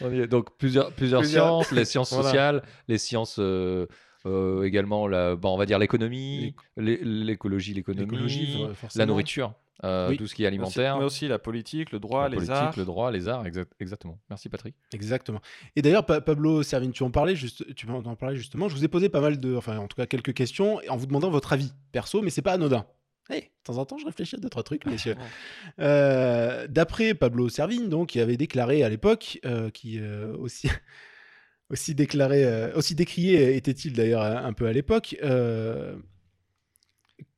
On 0.01 0.11
y 0.13 0.21
est. 0.21 0.27
Donc 0.27 0.57
plusieurs, 0.59 0.93
plusieurs, 0.93 1.21
Plusieurs- 1.21 1.63
sciences, 1.63 1.71
les 1.73 1.85
sciences 1.85 2.13
Voilà. 2.13 2.29
sociales, 2.29 2.63
les 2.89 2.99
sciences 2.99 3.37
euh, 3.39 3.87
euh, 4.27 4.65
également, 4.65 5.07
la, 5.09 5.37
bon, 5.37 5.55
on 5.55 5.57
va 5.57 5.65
dire 5.67 5.79
l'économie, 5.79 6.55
l'é- 6.77 7.01
l'écologie, 7.03 7.73
l'économie, 7.73 8.11
L'écologie, 8.11 8.67
la 8.97 9.07
nourriture, 9.07 9.55
euh, 9.85 10.09
Oui. 10.11 10.17
tout 10.17 10.27
ce 10.27 10.35
qui 10.35 10.43
est 10.43 10.47
Aussi- 10.47 10.55
alimentaire, 10.55 10.99
mais 10.99 11.05
aussi 11.05 11.29
la 11.29 11.39
politique, 11.39 11.93
le 11.93 11.99
droit, 12.01 12.25
la 12.25 12.29
les 12.31 12.35
politique, 12.37 12.55
arts. 12.57 12.75
le 12.77 12.85
droit, 12.85 13.11
les 13.11 13.29
arts, 13.29 13.47
exact- 13.47 13.73
exactement. 13.81 14.19
Merci 14.29 14.49
Patrick. 14.49 14.75
Exactement. 14.93 15.41
Et 15.77 15.83
d'ailleurs, 15.83 16.05
Pa- 16.05 16.21
Pablo 16.21 16.63
Servigne, 16.63 16.91
tu 16.93 17.03
en 17.03 17.11
parlais 17.11 17.37
juste, 17.37 17.75
tu 17.75 17.89
en 17.89 18.17
parlais 18.17 18.37
justement. 18.37 18.69
Je 18.69 18.75
vous 18.75 18.85
ai 18.85 18.89
posé 18.89 19.09
pas 19.09 19.21
mal 19.21 19.39
de, 19.39 19.55
enfin, 19.57 19.79
en 19.79 19.87
tout 19.87 19.97
cas 19.97 20.07
quelques 20.07 20.35
questions 20.35 20.81
en 20.89 20.97
vous 20.97 21.07
demandant 21.07 21.31
votre 21.31 21.53
avis 21.53 21.73
perso, 21.93 22.21
mais 22.23 22.31
c'est 22.31 22.43
pas 22.43 22.53
anodin. 22.53 22.85
Hey, 23.29 23.41
de 23.41 23.47
temps 23.65 23.79
en 23.79 23.85
temps, 23.85 23.99
je 23.99 24.07
réfléchis 24.07 24.37
à 24.37 24.39
deux 24.39 24.49
trois 24.49 24.63
trucs, 24.63 24.87
messieurs. 24.87 25.17
Euh, 25.81 26.67
D'après 26.69 27.15
Pablo 27.15 27.49
Servigne, 27.49 27.89
donc, 27.89 28.11
qui 28.11 28.21
avait 28.21 28.37
déclaré 28.37 28.83
à 28.83 28.89
l'époque, 28.89 29.39
euh, 29.45 29.69
qui 29.71 29.99
euh, 29.99 30.35
aussi 30.39 30.69
aussi 31.71 31.95
déclaré, 31.95 32.45
euh, 32.45 32.73
aussi 32.75 32.95
décrié 32.95 33.57
était-il 33.57 33.93
d'ailleurs 33.93 34.23
un 34.23 34.45
un 34.45 34.53
peu 34.53 34.67
à 34.67 34.73
l'époque. 34.73 35.17
euh, 35.23 35.97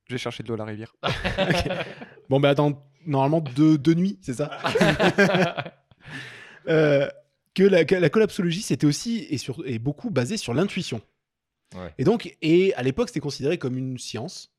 Je 0.09 0.15
vais 0.15 0.19
chercher 0.19 0.43
de 0.43 0.49
l'eau 0.49 0.55
à 0.55 0.59
la 0.59 0.65
rivière. 0.65 0.95
Bon, 2.29 2.41
ben 2.41 2.51
attends, 2.51 2.87
normalement 3.07 3.41
deux, 3.41 3.79
deux 3.79 3.95
nuits, 3.95 4.19
c'est 4.23 4.35
ça 4.35 4.51
Euh, 6.69 7.09
que 7.55 7.63
la, 7.63 7.85
que 7.87 7.95
la 7.95 8.11
collapsologie, 8.11 8.61
c'était 8.61 8.87
aussi 8.87 9.27
et, 9.31 9.39
sur, 9.39 9.63
et 9.67 9.79
beaucoup 9.79 10.11
basé 10.11 10.37
sur 10.37 10.53
l'intuition. 10.53 11.01
Ouais. 11.75 11.95
Et 11.97 12.05
donc, 12.05 12.37
et 12.43 12.75
à 12.75 12.83
l'époque, 12.83 13.09
c'était 13.09 13.21
considéré 13.21 13.57
comme 13.59 13.79
une 13.79 13.99
science. 13.99 14.53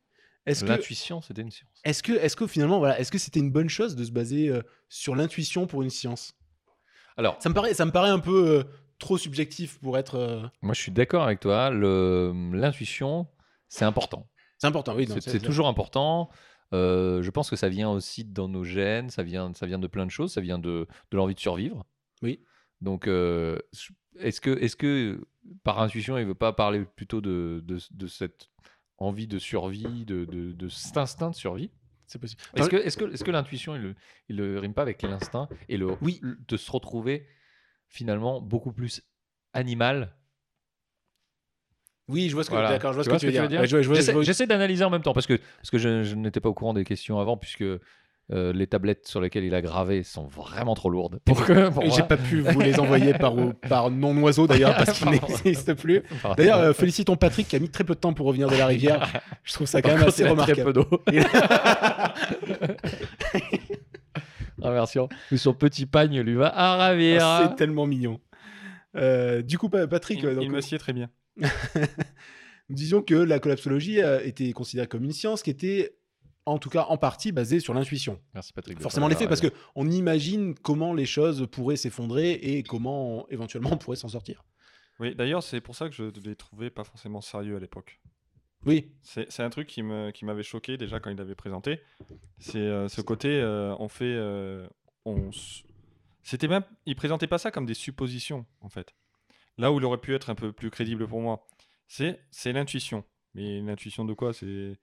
L'intuition, 0.47 1.21
c'était 1.21 1.43
une 1.43 1.51
science. 1.51 1.69
est-ce 1.83 2.01
que, 2.01 2.13
est-ce 2.13 2.35
que 2.35 2.47
finalement, 2.47 2.79
voilà, 2.79 2.99
est-ce 2.99 3.11
que 3.11 3.19
c'était 3.19 3.39
une 3.39 3.51
bonne 3.51 3.69
chose 3.69 3.95
de 3.95 4.03
se 4.03 4.09
baser 4.11 4.49
euh, 4.49 4.63
sur 4.87 5.15
l'intuition 5.15 5.67
pour 5.67 5.83
une 5.83 5.91
science? 5.91 6.33
Alors, 7.15 7.37
Ça 7.39 7.49
me 7.49 7.53
paraît, 7.53 7.75
ça 7.75 7.85
me 7.85 7.91
paraît 7.91 8.09
un 8.09 8.17
peu 8.19 8.47
euh, 8.47 8.63
trop 8.99 9.17
subjectif 9.17 9.79
pour 9.79 9.97
être. 9.97 10.15
euh, 10.15 10.43
moi 10.61 10.73
je 10.73 10.81
suis 10.81 10.91
d'accord 10.91 11.23
avec 11.23 11.39
toi, 11.39 11.71
l'intuition, 11.71 13.27
c'est 13.67 13.85
important. 13.85 14.27
C'est 14.57 14.67
important, 14.67 14.95
oui. 14.95 15.07
C'est 15.21 15.39
toujours 15.39 15.67
important. 15.67 16.29
Euh, 16.73 17.23
je 17.23 17.31
pense 17.31 17.49
que 17.49 17.55
ça 17.55 17.69
vient 17.69 17.89
aussi 17.89 18.25
dans 18.25 18.47
nos 18.47 18.63
gènes, 18.63 19.09
ça 19.09 19.23
vient, 19.23 19.51
ça 19.55 19.65
vient 19.65 19.79
de 19.79 19.87
plein 19.87 20.05
de 20.05 20.11
choses, 20.11 20.33
ça 20.33 20.41
vient 20.41 20.59
de, 20.59 20.87
de 21.11 21.17
l'envie 21.17 21.33
de 21.33 21.39
survivre. 21.39 21.83
Oui. 22.21 22.41
Donc, 22.81 23.07
euh, 23.07 23.57
est-ce 24.19 24.39
que, 24.39 24.51
est 24.51 24.75
que 24.75 25.25
par 25.63 25.79
intuition, 25.81 26.17
il 26.17 26.25
veut 26.25 26.35
pas 26.35 26.53
parler 26.53 26.85
plutôt 26.85 27.21
de, 27.21 27.63
de, 27.65 27.79
de 27.91 28.07
cette 28.07 28.49
envie 28.97 29.27
de 29.27 29.39
survie, 29.39 30.05
de, 30.05 30.25
de, 30.25 30.69
cet 30.69 30.97
instinct 30.97 31.31
de 31.31 31.35
survie? 31.35 31.71
C'est 32.05 32.19
possible. 32.19 32.41
Est-ce 32.55 32.69
que, 32.69 32.75
est-ce 32.75 32.97
que, 32.97 33.05
est-ce 33.13 33.23
que 33.23 33.31
l'intuition, 33.31 33.75
il, 33.75 34.35
le 34.35 34.59
rime 34.59 34.73
pas 34.73 34.81
avec 34.83 35.01
l'instinct 35.01 35.47
et 35.69 35.77
le, 35.77 35.95
Oui. 36.01 36.21
de 36.47 36.57
se 36.57 36.71
retrouver 36.71 37.25
finalement 37.89 38.39
beaucoup 38.41 38.71
plus 38.71 39.01
animal 39.53 40.13
Oui, 42.07 42.29
je 42.29 42.33
vois 42.35 42.43
ce 42.43 42.49
que, 42.49 42.55
Voilà. 42.55 42.69
d'accord, 42.69 42.91
je 42.93 42.95
vois 42.97 43.03
Tu 43.03 43.09
ce 43.09 43.15
que 43.27 43.31
tu 43.31 43.39
veux 43.41 43.47
dire. 43.47 43.59
Ouais, 43.59 43.67
je 43.67 43.75
vois- 43.75 43.81
je 43.83 43.87
vois- 44.11 44.21
je 44.21 44.25
J'essaie 44.25 44.47
d'analyser 44.47 44.83
en 44.83 44.89
même 44.89 45.01
temps 45.03 45.13
parce 45.13 45.27
que, 45.27 45.35
parce 45.57 45.69
que 45.69 45.77
je, 45.77 46.03
je 46.03 46.15
n'étais 46.15 46.39
pas 46.39 46.49
au 46.49 46.53
courant 46.53 46.73
des 46.73 46.83
questions 46.85 47.19
avant 47.19 47.37
puisque 47.37 47.63
euh, 48.31 48.53
les 48.53 48.67
tablettes 48.67 49.07
sur 49.07 49.21
lesquelles 49.21 49.43
il 49.43 49.55
a 49.55 49.61
gravé 49.61 50.03
sont 50.03 50.27
vraiment 50.27 50.75
trop 50.75 50.91
lourdes. 50.91 51.19
Pour 51.25 51.43
que, 51.43 51.69
pour 51.69 51.83
j'ai 51.89 52.03
pas 52.03 52.17
pu 52.17 52.41
vous 52.41 52.59
les 52.59 52.79
envoyer 52.79 53.13
par, 53.15 53.33
par 53.69 53.89
non-oiseau 53.89 54.45
d'ailleurs 54.45 54.75
parce 54.75 54.99
qu'ils 54.99 55.09
n'existent 55.11 55.73
plus. 55.75 56.03
D'ailleurs, 56.37 56.59
euh, 56.59 56.73
félicitons 56.73 57.15
Patrick 57.15 57.47
qui 57.47 57.55
a 57.55 57.59
mis 57.59 57.69
très 57.69 57.83
peu 57.83 57.95
de 57.95 57.99
temps 57.99 58.13
pour 58.13 58.27
revenir 58.27 58.47
de 58.49 58.55
la 58.55 58.67
rivière. 58.67 59.11
Je 59.43 59.53
trouve 59.53 59.65
ça 59.67 59.81
quand 59.81 59.89
Par 59.89 59.97
même 59.97 60.05
contre, 60.05 60.13
assez 60.15 60.23
a 60.23 60.35
très 60.35 60.53
remarquable. 60.53 60.73
peu 60.73 60.73
d'eau. 60.73 61.03
Inversion. 64.63 65.09
Mais 65.31 65.37
son 65.37 65.53
petit 65.53 65.85
pagne 65.85 66.19
lui 66.21 66.35
va 66.35 66.47
à 66.55 66.75
ravir. 66.77 67.21
Ah, 67.23 67.47
C'est 67.49 67.55
tellement 67.55 67.85
mignon. 67.87 68.19
Euh, 68.95 69.41
du 69.41 69.57
coup, 69.57 69.69
Pa- 69.69 69.87
Patrick, 69.87 70.19
Il, 70.21 70.25
euh, 70.27 70.35
donc, 70.35 70.43
il 70.43 70.51
me 70.51 70.61
sied 70.61 70.77
très 70.79 70.93
bien. 70.93 71.09
nous 71.37 72.75
disions 72.75 73.01
que 73.01 73.15
la 73.15 73.39
collapsologie 73.39 74.01
euh, 74.01 74.19
était 74.23 74.51
considérée 74.51 74.87
comme 74.87 75.03
une 75.03 75.11
science 75.11 75.41
qui 75.43 75.49
était, 75.49 75.95
en 76.45 76.57
tout 76.57 76.69
cas 76.69 76.85
en 76.89 76.97
partie, 76.97 77.31
basée 77.31 77.59
sur 77.59 77.73
l'intuition. 77.73 78.19
Merci 78.33 78.53
Patrick. 78.53 78.79
Forcément 78.81 79.07
les 79.07 79.15
la 79.15 79.27
parce 79.27 79.41
que 79.41 79.51
on 79.75 79.89
imagine 79.89 80.55
comment 80.55 80.93
les 80.93 81.05
choses 81.05 81.47
pourraient 81.51 81.75
s'effondrer 81.75 82.31
et 82.31 82.63
comment 82.63 83.27
éventuellement 83.29 83.69
on 83.73 83.77
pourrait 83.77 83.97
s'en 83.97 84.09
sortir. 84.09 84.43
Oui, 84.99 85.15
d'ailleurs, 85.15 85.43
c'est 85.43 85.61
pour 85.61 85.75
ça 85.75 85.87
que 85.87 85.95
je 85.95 86.03
l'ai 86.25 86.35
trouvé 86.35 86.69
pas 86.69 86.83
forcément 86.83 87.21
sérieux 87.21 87.55
à 87.55 87.59
l'époque. 87.59 88.01
Oui, 88.65 88.91
C'est 89.01 89.39
un 89.39 89.49
truc 89.49 89.67
qui 89.67 89.81
m'avait 89.83 90.43
choqué 90.43 90.77
déjà 90.77 90.99
quand 90.99 91.09
il 91.09 91.17
l'avait 91.17 91.35
présenté. 91.35 91.79
C'est 92.39 92.57
euh, 92.59 92.87
ce 92.89 93.01
côté, 93.01 93.29
euh, 93.41 93.73
on 93.79 93.87
fait. 93.87 94.03
euh, 94.05 94.67
on 95.05 95.29
C'était 96.23 96.47
même. 96.47 96.63
Il 96.85 96.95
présentait 96.95 97.27
pas 97.27 97.37
ça 97.37 97.51
comme 97.51 97.65
des 97.65 97.73
suppositions, 97.73 98.45
en 98.61 98.69
fait. 98.69 98.93
Là 99.57 99.71
où 99.71 99.79
il 99.79 99.85
aurait 99.85 99.97
pu 99.99 100.13
être 100.13 100.29
un 100.29 100.35
peu 100.35 100.51
plus 100.51 100.69
crédible 100.71 101.07
pour 101.07 101.21
moi, 101.21 101.47
c'est 101.87 102.19
l'intuition. 102.45 103.03
Mais 103.33 103.61
l'intuition 103.61 104.03
de 104.05 104.13
quoi? 104.13 104.33
C'est. 104.33 104.77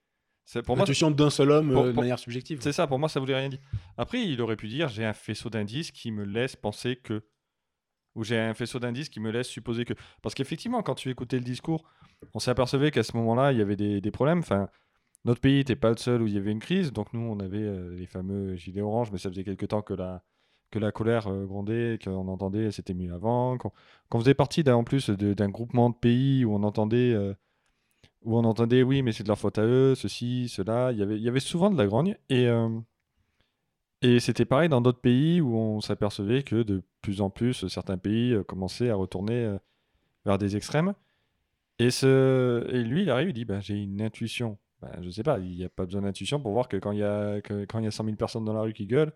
l'intuition 0.77 1.11
d'un 1.11 1.31
seul 1.31 1.51
homme 1.51 1.73
pour- 1.73 1.85
euh, 1.85 1.93
de 1.93 1.97
manière 1.97 2.19
subjective. 2.19 2.61
c'est 2.63 2.73
ça, 2.73 2.87
pour 2.87 2.99
moi, 2.99 3.09
ça 3.09 3.21
voulait 3.21 3.37
rien 3.37 3.49
dire. 3.49 3.61
Après, 3.99 4.23
il 4.23 4.41
aurait 4.41 4.57
pu 4.57 4.69
dire 4.69 4.89
j'ai 4.89 5.05
un 5.05 5.13
faisceau 5.13 5.51
d'indices 5.51 5.91
qui 5.93 6.11
me 6.13 6.25
laisse 6.25 6.57
penser 6.57 6.97
que. 6.97 7.25
Ou 8.15 8.25
j'ai 8.25 8.39
un 8.39 8.55
faisceau 8.55 8.79
d'indices 8.79 9.11
qui 9.11 9.21
me 9.21 9.31
laisse 9.31 9.49
supposer 9.49 9.85
que. 9.85 9.93
Parce 10.23 10.35
qu'effectivement, 10.35 10.83
quand 10.83 10.95
tu 10.95 11.11
écoutais 11.11 11.37
le 11.37 11.45
discours, 11.45 11.85
on 12.35 12.39
s'est 12.39 12.51
apercevé 12.51 12.91
qu'à 12.91 13.03
ce 13.03 13.17
moment-là, 13.17 13.53
il 13.53 13.59
y 13.59 13.63
avait 13.63 13.77
des, 13.77 14.11
problèmes. 14.11 14.41
Enfin, 14.41 14.69
notre 15.25 15.41
pays 15.41 15.59
n'était 15.59 15.77
pas 15.77 15.91
le 15.91 15.97
seul 15.97 16.23
où 16.23 16.27
il 16.27 16.35
y 16.35 16.39
avait 16.39 16.53
une 16.53 16.61
crise. 16.61 16.93
Donc, 16.93 17.13
nous, 17.13 17.21
on 17.21 17.39
avait 17.41 17.59
euh, 17.59 17.97
les 17.97 18.07
fameux 18.07 18.57
gilets 18.57 18.83
orange, 18.83 19.11
mais 19.13 19.19
ça 19.19 19.31
faisait 19.31 19.45
quelque 19.45 19.67
temps 19.67 19.83
que 19.83 19.95
la, 19.95 20.23
que 20.71 20.79
la 20.79 20.93
colère 20.93 21.29
euh, 21.29 21.47
grondait, 21.47 21.99
qu'on 22.03 22.29
entendait 22.29 22.71
c'était 22.71 22.95
mieux 22.95 23.13
avant. 23.13 23.59
Qu'on 23.59 24.21
faisait 24.21 24.35
partie 24.35 24.65
d'un, 24.65 24.77
en 24.77 24.85
plus 24.85 25.11
d'un 25.11 25.49
groupement 25.49 25.91
de 25.91 25.95
pays 25.97 26.45
où 26.45 26.55
on 26.55 26.63
entendait. 26.63 27.13
euh, 27.15 27.35
où 28.23 28.37
on 28.37 28.45
entendait, 28.45 28.83
oui, 28.83 29.03
mais 29.03 29.13
c'est 29.13 29.23
de 29.23 29.29
leur 29.29 29.39
faute 29.39 29.59
à 29.59 29.63
eux, 29.65 29.95
ceci, 29.95 30.49
cela. 30.49 30.91
Il 30.93 30.99
y 30.99 31.03
avait, 31.03 31.17
il 31.17 31.23
y 31.23 31.29
avait 31.29 31.41
souvent 31.41 31.71
de 31.71 31.79
la 31.79 31.87
grogne. 31.87 32.17
Et, 32.29 32.49
euh, 32.49 32.69
et 34.03 34.21
c'était 34.21 34.45
pareil 34.45 34.69
dans 34.69 34.81
d'autres 34.81 35.01
pays 35.01 35.41
où 35.41 35.57
on 35.57 35.81
s'apercevait 35.81 36.43
que 36.43 36.63
de 36.63 36.83
plus 37.03 37.21
en 37.21 37.31
plus, 37.31 37.69
certains 37.69 37.99
pays 37.99 38.37
commençaient 38.49 38.91
à 38.91 38.97
retourner 38.97 39.57
vers 40.25 40.39
des 40.39 40.57
extrêmes. 40.57 40.95
Et, 41.79 41.91
ce... 41.91 42.67
et 42.73 42.83
lui, 42.83 43.03
il 43.03 43.11
arrive, 43.11 43.29
il 43.29 43.33
dit 43.35 43.45
bah, 43.45 43.61
J'ai 43.61 43.75
une 43.75 44.01
intuition. 44.03 44.59
Bah, 44.81 44.93
je 45.03 45.11
sais 45.11 45.23
pas, 45.23 45.39
il 45.39 45.57
n'y 45.57 45.65
a 45.65 45.69
pas 45.69 45.85
besoin 45.87 46.03
d'intuition 46.03 46.41
pour 46.41 46.53
voir 46.53 46.69
que 46.69 46.77
quand 46.77 46.93
il 46.93 46.99
y, 46.99 47.03
a... 47.05 47.41
que 47.41 47.65
quand 47.65 47.79
il 47.79 47.85
y 47.85 47.89
a 47.89 47.91
100 47.91 48.05
000 48.05 48.17
personnes 48.17 48.45
dans 48.45 48.53
la 48.55 48.61
rue 48.63 48.73
qui 48.73 48.87
gueulent, 48.87 49.13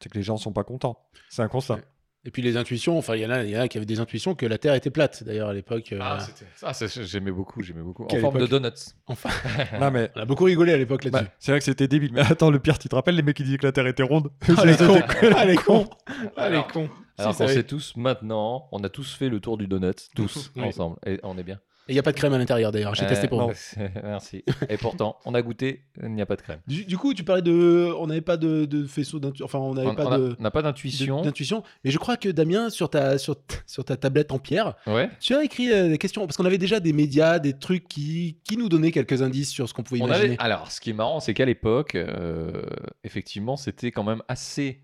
c'est 0.00 0.10
que 0.10 0.16
les 0.18 0.22
gens 0.24 0.36
sont 0.36 0.52
pas 0.52 0.64
contents. 0.64 0.98
C'est 1.28 1.42
un 1.42 1.48
constat. 1.48 1.78
Et 2.26 2.30
puis 2.30 2.40
les 2.40 2.56
intuitions, 2.56 2.96
enfin, 2.96 3.16
il 3.16 3.20
y 3.22 3.26
en 3.26 3.30
a, 3.30 3.44
il 3.44 3.50
y 3.50 3.56
en 3.56 3.60
a 3.60 3.68
qui 3.68 3.76
avaient 3.76 3.84
des 3.84 4.00
intuitions 4.00 4.34
que 4.34 4.46
la 4.46 4.56
Terre 4.56 4.72
était 4.74 4.88
plate, 4.90 5.22
d'ailleurs, 5.24 5.50
à 5.50 5.52
l'époque. 5.52 5.92
euh, 5.92 5.98
Ah, 6.00 6.20
c'était- 6.20 6.46
ça, 6.56 6.72
c'est- 6.72 7.04
j'aimais 7.04 7.30
beaucoup, 7.30 7.62
j'aimais 7.62 7.82
beaucoup. 7.82 8.04
En 8.10 8.16
forme 8.18 8.38
de 8.38 8.46
donuts. 8.46 8.70
enfin, 9.06 9.28
Non, 9.78 9.90
mais 9.90 10.10
on 10.16 10.20
a 10.20 10.24
beaucoup 10.24 10.44
rigolé 10.44 10.72
à 10.72 10.78
l'époque 10.78 11.04
là-dessus. 11.04 11.22
bah, 11.24 11.30
c'est 11.38 11.52
vrai 11.52 11.58
que 11.58 11.64
c'était 11.66 11.86
débile. 11.86 12.12
Mais 12.14 12.22
attends, 12.22 12.50
le 12.50 12.58
pire, 12.60 12.78
tu 12.78 12.88
te 12.88 12.94
rappelles 12.94 13.16
les 13.16 13.22
mecs 13.22 13.36
qui 13.36 13.44
disaient 13.44 13.58
que 13.58 13.66
la 13.66 13.72
Terre 13.72 13.86
était 13.88 14.02
ronde? 14.02 14.30
Ah, 14.56 14.64
les 14.64 14.74
cons 14.76 15.02
Ah, 15.36 15.44
les 15.44 15.56
cons 15.56 15.86
Ah, 16.34 16.48
les 16.48 16.56
Alors- 16.56 16.66
cons 16.72 16.88
Alors 17.18 17.36
qu'on 17.36 17.46
sait 17.48 17.62
tous 17.64 17.94
maintenant, 17.96 18.68
on 18.72 18.82
a 18.82 18.88
tous 18.88 19.14
fait 19.14 19.28
le 19.28 19.38
tour 19.40 19.58
du 19.58 19.66
donut, 19.66 19.92
tous 20.16 20.50
ensemble, 20.56 20.96
et 21.04 21.20
on 21.24 21.36
est 21.36 21.44
bien. 21.44 21.60
Et 21.86 21.92
il 21.92 21.94
n'y 21.96 21.98
a 21.98 22.02
pas 22.02 22.12
de 22.12 22.16
crème 22.16 22.32
à 22.32 22.38
l'intérieur, 22.38 22.72
d'ailleurs. 22.72 22.94
J'ai 22.94 23.04
Euh, 23.04 23.08
testé 23.08 23.28
pour 23.28 23.38
non, 23.38 23.48
vous. 23.48 23.82
Merci. 24.02 24.42
Et 24.70 24.78
pourtant, 24.78 25.16
on 25.26 25.34
a 25.34 25.42
goûté, 25.42 25.84
il 26.02 26.08
n'y 26.14 26.22
a 26.22 26.26
pas 26.26 26.36
de 26.36 26.40
crème. 26.42 26.60
Du, 26.66 26.86
du 26.86 26.96
coup, 26.96 27.12
tu 27.12 27.24
parlais 27.24 27.42
de... 27.42 27.92
On 27.98 28.06
n'avait 28.06 28.22
pas 28.22 28.38
de, 28.38 28.64
de 28.64 28.86
faisceau 28.86 29.18
d'intuition. 29.20 29.44
Enfin, 29.44 29.58
on 29.58 29.74
n'avait 29.74 29.88
On 29.88 29.94
pas 29.94 30.06
on 30.06 30.12
a- 30.12 30.18
de... 30.18 30.36
on 30.38 30.42
n'a 30.42 30.50
pas 30.50 30.62
d'intuition. 30.62 31.20
d'intuition. 31.20 31.62
Mais 31.84 31.90
je 31.90 31.98
crois 31.98 32.16
que 32.16 32.30
Damien, 32.30 32.70
sur 32.70 32.88
ta, 32.88 33.18
sur, 33.18 33.36
ta 33.84 33.96
tablette 33.98 34.32
en 34.32 34.38
pierre, 34.38 34.74
Ouais. 34.86 35.10
tu 35.20 35.34
as 35.34 35.44
écrit 35.44 35.70
euh, 35.72 35.88
des 35.90 35.98
questions. 35.98 36.26
Parce 36.26 36.38
qu'on 36.38 36.46
avait 36.46 36.56
déjà 36.58 36.80
des 36.80 36.94
médias, 36.94 37.38
des 37.38 37.52
trucs 37.58 37.86
qui, 37.86 38.38
qui 38.44 38.56
nous 38.56 38.70
donnaient 38.70 38.92
quelques 38.92 39.20
indices 39.20 39.50
sur 39.50 39.68
ce 39.68 39.74
qu'on 39.74 39.82
pouvait 39.82 40.00
On 40.00 40.06
imaginer. 40.06 40.26
avait- 40.34 40.38
Alors, 40.40 40.70
ce 40.70 40.80
qui 40.80 40.88
est 40.90 40.94
marrant, 40.94 41.20
c'est 41.20 41.34
qu'à 41.34 41.44
l'époque, 41.44 41.96
euh, 41.96 42.62
effectivement, 43.04 43.56
c'était 43.56 43.90
quand 43.90 44.04
même 44.04 44.22
assez 44.28 44.80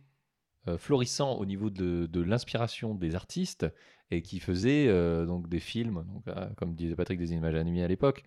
euh, 0.68 0.76
florissant 0.76 1.32
au 1.38 1.46
niveau 1.46 1.70
de, 1.70 2.04
de 2.04 2.20
l'inspiration 2.20 2.94
des 2.94 3.14
artistes 3.14 3.66
et 4.11 4.23
qui 4.23 4.40
faisaient 4.40 4.87
euh, 4.88 5.25
donc 5.27 5.49
des 5.49 5.61
films, 5.61 6.05
donc, 6.12 6.23
euh, 6.29 6.49
comme 6.57 6.75
disait 6.75 6.94
Patrick, 6.94 7.18
des 7.18 7.33
images 7.33 7.55
animées 7.55 7.85
à 7.85 7.88
l'époque, 7.88 8.23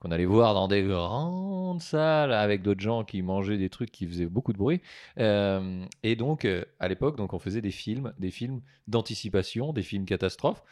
qu'on 0.00 0.10
allait 0.10 0.26
voir 0.26 0.54
dans 0.54 0.68
des 0.68 0.82
grandes 0.82 1.80
salles 1.80 2.32
avec 2.32 2.62
d'autres 2.62 2.80
gens 2.80 3.04
qui 3.04 3.22
mangeaient 3.22 3.56
des 3.56 3.70
trucs 3.70 3.90
qui 3.90 4.06
faisaient 4.06 4.26
beaucoup 4.26 4.52
de 4.52 4.58
bruit. 4.58 4.82
Euh, 5.18 5.84
et 6.02 6.14
donc, 6.16 6.46
à 6.78 6.88
l'époque, 6.88 7.16
donc 7.16 7.32
on 7.32 7.38
faisait 7.38 7.62
des 7.62 7.70
films, 7.70 8.12
des 8.18 8.30
films 8.30 8.60
d'anticipation, 8.86 9.72
des 9.72 9.82
films 9.82 10.04
catastrophes. 10.04 10.62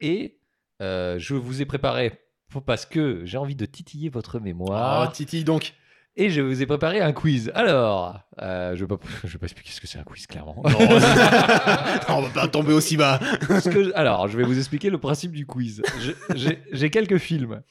Et 0.00 0.38
je 0.80 1.34
vous 1.34 1.62
ai 1.62 1.64
préparé 1.64 2.12
parce 2.60 2.86
que 2.86 3.24
j'ai 3.24 3.38
envie 3.38 3.56
de 3.56 3.64
titiller 3.64 4.08
votre 4.08 4.38
mémoire. 4.38 5.08
Oh, 5.08 5.12
Titi, 5.12 5.42
donc. 5.42 5.74
Et 6.16 6.28
je 6.28 6.42
vous 6.42 6.62
ai 6.62 6.66
préparé 6.66 7.00
un 7.00 7.12
quiz. 7.12 7.50
Alors, 7.54 8.20
euh, 8.42 8.76
je 8.76 8.84
ne 8.84 8.88
vais, 8.88 8.96
pas- 8.96 9.04
je 9.24 9.28
vais 9.32 9.38
pas 9.38 9.46
expliquer 9.46 9.70
ce 9.72 9.80
que 9.80 9.86
c'est 9.86 9.98
un 9.98 10.04
quiz, 10.04 10.26
clairement. 10.26 10.62
Non, 12.08 12.16
on 12.18 12.22
va 12.22 12.28
pas 12.34 12.48
tomber 12.48 12.72
aussi 12.74 12.96
bas. 12.96 13.18
Ce 13.42 13.68
que 13.70 13.84
je- 13.84 13.90
alors, 13.94 14.28
je 14.28 14.36
vais 14.36 14.44
vous 14.44 14.58
expliquer 14.58 14.90
le 14.90 14.98
principe 14.98 15.32
du 15.32 15.46
quiz. 15.46 15.82
J'ai 16.72 16.90
quelques 16.90 17.18
films 17.18 17.62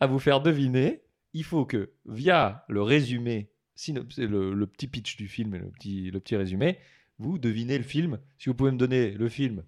à 0.00 0.06
vous 0.06 0.18
faire 0.18 0.40
deviner. 0.40 1.02
Il 1.32 1.44
faut 1.44 1.64
que, 1.64 1.90
via 2.06 2.64
le 2.68 2.82
résumé, 2.82 3.50
le, 3.88 4.52
le 4.54 4.66
petit 4.66 4.88
pitch 4.88 5.16
du 5.16 5.28
film 5.28 5.54
et 5.54 5.58
le 5.58 5.68
petit, 5.70 6.10
le 6.10 6.18
petit 6.18 6.34
résumé, 6.36 6.78
vous 7.18 7.38
devinez 7.38 7.76
le 7.78 7.84
film. 7.84 8.18
Si 8.38 8.48
vous 8.48 8.54
pouvez 8.54 8.72
me 8.72 8.78
donner 8.78 9.10
le 9.12 9.28
film, 9.28 9.62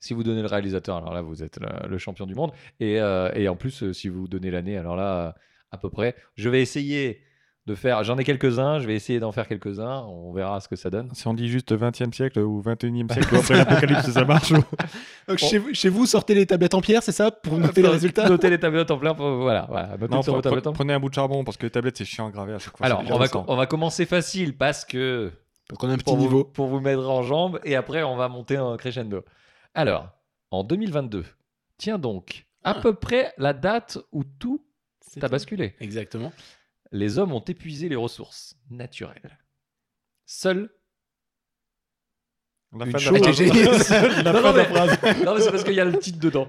si 0.00 0.12
vous 0.12 0.22
donnez 0.22 0.42
le 0.42 0.48
réalisateur, 0.48 0.96
alors 0.96 1.14
là, 1.14 1.22
vous 1.22 1.42
êtes 1.42 1.58
le, 1.60 1.88
le 1.88 1.98
champion 1.98 2.26
du 2.26 2.34
monde. 2.34 2.52
Et, 2.80 3.00
euh, 3.00 3.30
et 3.34 3.48
en 3.48 3.56
plus, 3.56 3.82
euh, 3.84 3.92
si 3.92 4.08
vous 4.08 4.28
donnez 4.28 4.50
l'année, 4.50 4.76
alors 4.76 4.96
là, 4.96 5.34
à 5.72 5.78
peu 5.78 5.90
près, 5.90 6.14
je 6.34 6.48
vais 6.48 6.62
essayer 6.62 7.20
de 7.66 7.74
faire. 7.74 8.04
J'en 8.04 8.16
ai 8.16 8.22
quelques-uns, 8.22 8.78
je 8.78 8.86
vais 8.86 8.94
essayer 8.94 9.18
d'en 9.18 9.32
faire 9.32 9.48
quelques-uns. 9.48 10.02
On 10.08 10.32
verra 10.32 10.60
ce 10.60 10.68
que 10.68 10.76
ça 10.76 10.88
donne. 10.88 11.10
Si 11.14 11.26
on 11.26 11.34
dit 11.34 11.48
juste 11.48 11.72
20e 11.76 12.12
siècle 12.14 12.38
ou 12.38 12.62
21e 12.62 13.12
siècle 13.12 13.34
après 13.36 13.56
l'apocalypse, 13.56 14.08
ça 14.10 14.24
marche 14.24 14.52
ou- 14.52 14.62
Donc, 15.28 15.38
chez, 15.38 15.58
vous- 15.58 15.74
chez 15.74 15.88
vous, 15.88 16.06
sortez 16.06 16.34
les 16.36 16.46
tablettes 16.46 16.74
en 16.74 16.80
pierre, 16.80 17.02
c'est 17.02 17.10
ça 17.10 17.32
Pour 17.32 17.58
noter 17.58 17.82
les 17.82 17.88
résultats? 17.88 18.28
Notez 18.28 18.50
les 18.50 18.60
tablettes 18.60 18.90
en 18.92 18.98
plein. 18.98 19.14
Voilà, 19.14 19.66
Non, 20.08 20.20
pre- 20.20 20.68
en 20.68 20.72
prenez 20.72 20.92
un 20.92 21.00
bout 21.00 21.08
de 21.08 21.14
charbon 21.14 21.42
parce 21.42 21.56
que 21.56 21.64
les 21.66 21.70
tablettes 21.70 21.96
c'est 21.96 22.04
chiant 22.04 22.28
à 22.28 22.30
graver 22.30 22.52
à 22.54 22.60
chaque 22.60 22.76
fois. 22.76 22.86
Alors, 22.86 23.02
on 23.04 23.16
va, 23.16 23.22
récent. 23.24 23.44
on 23.48 23.56
va 23.56 23.66
commencer 23.66 24.06
facile 24.06 24.56
parce 24.56 24.84
que 24.84 25.32
Donc, 25.68 25.82
on 25.82 25.88
a 25.88 25.92
un 25.92 25.96
petit 25.96 26.04
pour 26.04 26.16
vous, 26.16 26.22
niveau. 26.22 26.44
pour 26.44 26.68
vous 26.68 26.78
mettre 26.78 27.08
en 27.10 27.22
jambe 27.24 27.58
et 27.64 27.74
après 27.74 28.04
on 28.04 28.14
va 28.14 28.28
monter 28.28 28.58
en 28.58 28.76
crescendo. 28.76 29.24
Alors, 29.74 30.10
en 30.52 30.62
2022, 30.62 31.24
tiens 31.78 31.98
donc 31.98 32.46
à 32.62 32.70
Ah. 32.76 32.80
peu 32.80 32.94
près 32.94 33.32
la 33.38 33.52
date 33.52 33.98
où 34.12 34.22
tout 34.22 34.64
C'est 35.10 35.22
a 35.24 35.28
basculé. 35.28 35.74
Exactement. 35.80 36.32
Les 36.92 37.18
hommes 37.18 37.32
ont 37.32 37.40
épuisé 37.40 37.88
les 37.88 37.96
ressources 37.96 38.56
naturelles. 38.70 39.38
Seul 40.24 40.70
La 42.76 42.84
une 42.86 42.92
fin 42.92 42.98
de 42.98 43.02
chose- 43.02 43.12
la 43.12 43.32
phrase. 43.32 43.36
J'ai- 44.16 44.22
La 44.22 44.32
Non, 44.32 44.42
non, 44.42 44.52
mais-. 44.52 45.24
Non, 45.24 45.34
mais 45.34 45.40
c'est 45.40 45.50
parce 45.50 45.64
qu'il 45.64 45.74
y 45.74 45.80
a 45.80 45.84
le 45.84 45.98
titre 45.98 46.18
dedans. 46.18 46.48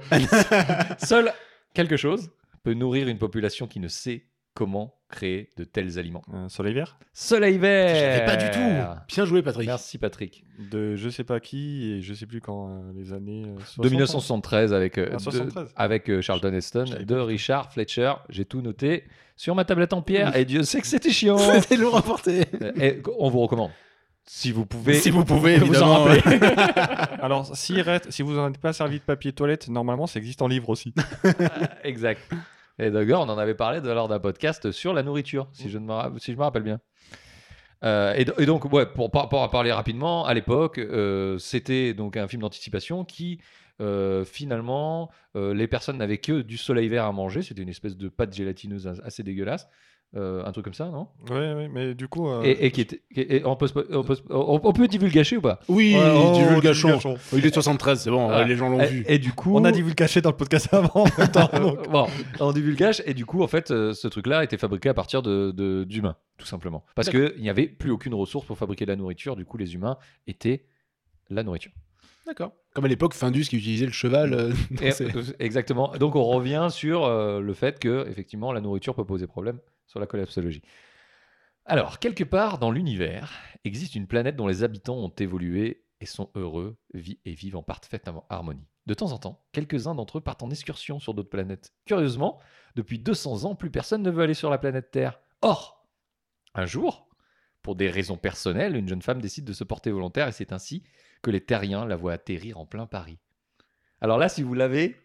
Seul 0.99 1.31
quelque 1.73 1.97
chose 1.97 2.29
peut 2.63 2.73
nourrir 2.73 3.07
une 3.07 3.17
population 3.19 3.67
qui 3.67 3.79
ne 3.79 3.87
sait 3.87 4.26
comment 4.57 4.95
créer 5.07 5.49
de 5.55 5.63
tels 5.63 5.99
aliments. 5.99 6.23
Euh, 6.33 6.49
Soleil 6.49 6.73
vert? 6.73 6.97
Soleil 7.13 7.59
vert. 7.59 7.95
J'avais 7.95 8.25
pas 8.25 8.35
du 8.37 8.49
tout. 8.49 9.15
Bien 9.15 9.25
joué, 9.25 9.43
Patrick. 9.43 9.67
Merci 9.67 9.99
Patrick. 9.99 10.43
de 10.71 10.95
je 10.95 11.09
sais 11.09 11.23
pas 11.23 11.39
qui 11.39 11.91
et 11.91 12.01
je 12.01 12.13
sais 12.15 12.25
plus 12.25 12.41
quand 12.41 12.69
euh, 12.69 12.91
les 12.95 13.13
années 13.13 13.43
euh, 13.45 13.59
60, 13.59 13.83
De 13.85 13.89
1973 13.89 14.73
avec, 14.73 14.97
euh, 14.97 15.09
Ah, 15.11 15.15
de- 15.17 15.21
73. 15.21 15.73
avec 15.75 16.09
euh, 16.09 16.21
Charlton 16.21 16.51
Heston, 16.53 16.85
Je 16.87 17.03
de 17.03 17.15
pas. 17.15 17.23
Richard 17.23 17.71
Fletcher. 17.71 18.13
J'ai 18.29 18.45
tout 18.45 18.61
noté 18.61 19.03
sur 19.35 19.53
ma 19.53 19.63
tablette 19.63 19.93
en 19.93 20.01
pierre 20.01 20.35
et 20.35 20.43
Dieu 20.43 20.63
sait 20.63 20.81
que 20.81 20.87
c'était 20.87 21.11
chiant. 21.11 21.37
C'était 21.61 21.77
lourd 21.77 21.95
à 21.95 22.01
porter. 22.01 22.45
Euh, 22.61 22.71
et 22.81 23.01
on 23.19 23.29
vous 23.29 23.39
recommande. 23.41 23.69
Si 24.25 24.51
vous 24.51 24.65
pouvez. 24.65 24.95
Si 24.95 25.11
vous 25.11 25.23
pouvez, 25.23 25.57
vous 25.59 25.81
en 25.83 26.03
évidemment. 26.03 26.03
rappeler. 26.03 26.39
Alors, 27.21 27.55
s'il 27.55 27.79
reste, 27.81 28.11
si 28.11 28.23
vous 28.23 28.33
n'en 28.33 28.45
avez 28.45 28.57
pas 28.57 28.73
servi 28.73 28.97
de 28.99 29.03
papier 29.03 29.31
toilette, 29.31 29.69
normalement, 29.69 30.07
ça 30.07 30.17
existe 30.19 30.41
en 30.41 30.47
livre 30.49 30.67
aussi. 30.69 30.93
exact. 31.83 32.19
Et 32.79 32.91
d'ailleurs, 32.91 33.21
on 33.21 33.29
en 33.29 33.37
avait 33.37 33.55
parlé 33.55 33.81
de- 33.81 33.89
lors 33.89 34.07
d'un 34.07 34.19
podcast 34.19 34.71
sur 34.71 34.93
la 34.93 35.03
nourriture, 35.03 35.47
si 35.53 35.69
je, 35.69 35.77
ne 35.77 35.85
me, 35.85 36.19
si 36.19 36.31
je 36.31 36.37
me 36.37 36.43
rappelle 36.43 36.63
bien. 36.63 36.79
Euh, 37.83 38.13
et, 38.15 38.25
do- 38.25 38.33
et 38.39 38.45
donc, 38.45 38.65
ouais, 38.71 38.85
pour, 38.85 39.11
pour 39.11 39.41
en 39.41 39.49
parler 39.49 39.71
rapidement, 39.71 40.25
à 40.25 40.33
l'époque, 40.33 40.77
euh, 40.79 41.37
c'était 41.37 41.93
donc 41.93 42.17
un 42.17 42.27
film 42.27 42.41
d'anticipation 42.41 43.05
qui, 43.05 43.39
euh, 43.81 44.25
finalement, 44.25 45.09
les 45.35 45.67
personnes 45.67 45.97
n'avaient 45.97 46.17
que 46.17 46.41
du 46.41 46.57
soleil 46.57 46.87
vert 46.87 47.05
à 47.05 47.11
manger. 47.11 47.43
C'était 47.43 47.61
une 47.61 47.69
espèce 47.69 47.95
de 47.95 48.09
pâte 48.09 48.33
gélatineuse 48.33 48.87
as- 48.87 48.99
assez 49.03 49.21
dégueulaulasse. 49.23 49.67
Euh, 50.15 50.41
un 50.45 50.51
truc 50.53 50.63
comme 50.63 50.73
ça, 50.73 50.85
non? 50.89 51.09
Ouais, 51.29 51.67
mais 51.67 51.93
du 51.93 52.07
coup. 52.07 52.29
euh, 52.29 52.41
et, 52.43 52.65
et 52.67 52.71
qui 52.71 52.79
était. 52.81 53.01
et 53.15 53.43
on, 53.45 53.57
peut, 53.57 53.67
on, 53.91 54.03
peut, 54.03 54.15
on- 54.29 54.61
on 54.63 54.71
peut 54.73 54.87
divulgacher 54.87 55.35
ou 55.35 55.41
pas? 55.41 55.59
Oui, 55.67 55.95
Ouais, 55.95 56.01
oh. 56.15 56.33
Il 57.33 57.45
est 57.45 57.53
73, 57.53 57.99
c'est 58.01 58.09
bon, 58.09 58.29
Ouais. 58.29 58.47
les 58.47 58.55
gens 58.55 58.69
l'ont 58.69 58.83
vu. 58.85 59.03
et, 59.05 59.19
du 59.19 59.33
coup. 59.33 59.55
On 59.57 59.65
a 59.65 59.71
dit 59.71 59.81
vous 59.81 59.89
le 59.89 59.95
cacher 59.95 60.21
dans 60.21 60.29
le 60.31 60.37
podcast 60.37 60.73
avant. 60.73 61.03
temps, 61.05 61.49
donc. 61.59 61.89
bon, 61.91 62.07
on 62.39 62.53
divulgage 62.53 63.03
et 63.05 63.13
du 63.13 63.25
coup 63.25 63.43
en 63.43 63.47
fait 63.47 63.69
euh, 63.71 63.93
ce 63.93 64.07
truc-là 64.07 64.43
était 64.45 64.57
fabriqué 64.57 64.87
à 64.89 64.93
partir 64.93 65.21
de 65.21 65.51
de- 65.51 65.83
d'humains 65.83 66.15
tout 66.37 66.45
simplement 66.47 66.85
parce 66.95 67.09
que 67.09 67.33
il 67.35 67.43
n'y 67.43 67.49
avait 67.49 67.67
plus 67.67 67.91
aucune 67.91 68.13
ressource 68.13 68.45
pour 68.45 68.57
fabriquer 68.57 68.85
de 68.85 68.91
la 68.91 68.95
nourriture 68.95 69.35
du 69.35 69.43
coup 69.45 69.57
les 69.57 69.73
humains 69.75 69.97
étaient 70.25 70.63
la 71.29 71.43
nourriture 71.43 71.71
D'accord. 72.25 72.51
Comme 72.73 72.83
à 72.85 72.87
l'époque, 72.89 73.13
Findus 73.13 73.43
qui 73.45 73.57
utilisait 73.57 73.85
le 73.85 73.91
cheval. 73.91 74.33
euh, 74.33 74.51
dans 74.71 74.81
Et- 74.85 74.91
ses- 74.91 75.07
exactement 75.39 75.91
donc 75.99 76.15
on 76.15 76.23
revient 76.23 76.67
sur 76.71 77.03
euh, 77.05 77.39
le 77.41 77.53
fait 77.53 77.77
que 77.79 78.07
effectivement 78.09 78.51
la 78.53 78.61
nourriture 78.61 78.95
peut 78.95 79.05
poser 79.05 79.27
problème 79.27 79.59
sur 79.87 79.99
la 79.99 80.05
collapsologie 80.07 80.61
alors 81.65 81.99
quelque 81.99 82.23
part 82.23 82.59
dans 82.59 82.71
l'univers 82.71 83.33
existe 83.63 83.95
une 83.95 84.07
planète 84.07 84.35
dont 84.35 84.47
les 84.47 84.63
habitants 84.63 84.97
ont 84.97 85.09
évolué 85.17 85.83
et 85.99 86.05
sont 86.05 86.29
heureux 86.35 86.77
vi- 86.93 87.19
et 87.25 87.33
vivent 87.33 87.57
en 87.57 87.63
parfaite 87.63 88.09
harmonie 88.29 88.67
de 88.85 88.93
temps 88.93 89.11
en 89.11 89.17
temps 89.17 89.43
quelques-uns 89.51 89.95
d'entre 89.95 90.19
eux 90.19 90.21
partent 90.21 90.43
en 90.43 90.49
excursion 90.49 90.99
sur 90.99 91.13
d'autres 91.13 91.29
planètes 91.29 91.73
curieusement 91.85 92.39
depuis 92.75 92.99
200 92.99 93.45
ans, 93.45 93.55
plus 93.55 93.71
personne 93.71 94.03
ne 94.03 94.11
veut 94.11 94.21
aller 94.21 94.35
sur 94.35 94.51
la 94.51 94.59
planète 94.59 94.91
Terre. 94.91 95.19
Or, 95.41 95.87
un 96.53 96.67
jour, 96.67 97.09
pour 97.63 97.75
des 97.75 97.89
raisons 97.89 98.17
personnelles, 98.17 98.75
une 98.75 98.87
jeune 98.87 99.01
femme 99.01 99.19
décide 99.19 99.45
de 99.45 99.53
se 99.53 99.63
porter 99.63 99.89
volontaire 99.89 100.27
et 100.27 100.31
c'est 100.31 100.51
ainsi 100.53 100.83
que 101.23 101.31
les 101.31 101.41
terriens 101.43 101.85
la 101.87 101.95
voient 101.95 102.13
atterrir 102.13 102.59
en 102.59 102.67
plein 102.67 102.85
Paris. 102.85 103.17
Alors 103.99 104.19
là, 104.19 104.29
si 104.29 104.43
vous 104.43 104.53
l'avez, 104.53 104.95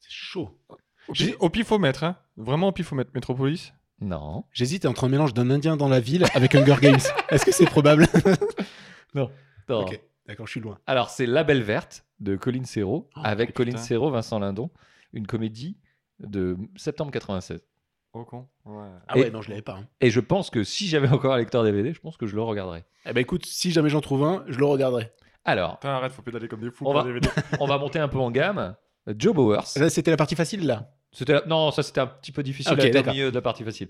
C'est 0.00 0.10
chaud. 0.10 0.58
Au 1.06 1.12
pi- 1.12 1.34
Au 1.38 1.50
pifomètre, 1.50 2.02
hein. 2.02 2.18
Vraiment 2.36 2.66
au 2.66 2.72
pifomètre. 2.72 3.12
Métropolis. 3.14 3.72
Non. 4.00 4.44
J'hésite 4.52 4.86
entre 4.86 5.04
un 5.04 5.08
mélange 5.08 5.34
d'un 5.34 5.50
Indien 5.50 5.76
dans 5.76 5.88
la 5.88 6.00
ville 6.00 6.24
avec 6.34 6.54
Hunger 6.54 6.76
Games. 6.80 6.98
Est-ce 7.30 7.44
que 7.44 7.52
c'est 7.52 7.66
probable? 7.66 8.06
Non. 9.14 9.30
Ok, 9.68 10.00
d'accord, 10.26 10.46
je 10.46 10.52
suis 10.52 10.60
loin. 10.60 10.78
Alors 10.86 11.10
c'est 11.10 11.26
La 11.26 11.42
Belle 11.44 11.62
Verte 11.62 12.04
de 12.20 12.36
Colin 12.36 12.64
Serrault 12.64 13.08
Oh, 13.16 13.20
avec 13.24 13.54
Colin. 13.54 13.76
Serrault, 13.76 14.10
Vincent 14.10 14.38
Lindon, 14.38 14.70
une 15.12 15.26
comédie 15.26 15.76
de 16.20 16.56
septembre 16.76 17.10
96. 17.12 17.60
Au 18.12 18.24
con. 18.24 18.48
Ouais. 18.64 18.86
Ah 19.08 19.16
Et- 19.16 19.22
ouais, 19.22 19.30
non, 19.30 19.42
je 19.42 19.50
l'avais 19.50 19.62
pas. 19.62 19.78
hein. 19.80 19.86
Et 20.00 20.10
je 20.10 20.20
pense 20.20 20.50
que 20.50 20.64
si 20.64 20.88
j'avais 20.88 21.08
encore 21.08 21.32
un 21.34 21.38
lecteur 21.38 21.62
DVD, 21.64 21.92
je 21.94 22.00
pense 22.00 22.16
que 22.16 22.26
je 22.26 22.34
le 22.34 22.42
regarderais. 22.42 22.84
Eh 23.06 23.12
ben 23.12 23.20
écoute, 23.20 23.46
si 23.46 23.70
jamais 23.70 23.88
j'en 23.90 24.00
trouve 24.00 24.24
un, 24.24 24.44
je 24.48 24.58
le 24.58 24.64
regarderai. 24.66 25.12
Alors, 25.44 25.78
Putain, 25.78 25.90
arrête, 25.94 26.12
faut 26.12 26.22
pédaler 26.22 26.48
comme 26.48 26.60
des 26.60 26.70
fous 26.70 26.84
On 26.86 26.92
pour 26.92 27.02
va- 27.02 27.08
les 27.08 27.14
DVD. 27.20 27.28
on 27.60 27.66
va 27.66 27.78
monter 27.78 27.98
un 28.00 28.08
peu 28.08 28.18
en 28.18 28.30
gamme. 28.30 28.74
Joe 29.16 29.34
Bowers. 29.34 29.62
C'était 29.88 30.10
la 30.10 30.16
partie 30.16 30.34
facile 30.36 30.66
là. 30.66 30.92
C'était 31.12 31.32
la- 31.32 31.44
Non, 31.46 31.72
ça 31.72 31.82
c'était 31.82 32.00
un 32.00 32.06
petit 32.06 32.30
peu 32.30 32.42
difficile 32.44 32.72
Ok, 32.72 32.78
à 32.78 32.84
être 32.84 32.90
au 32.90 32.98
d'accord. 32.98 33.12
milieu 33.14 33.30
de 33.30 33.34
la 33.34 33.42
partie 33.42 33.64
facile. 33.64 33.88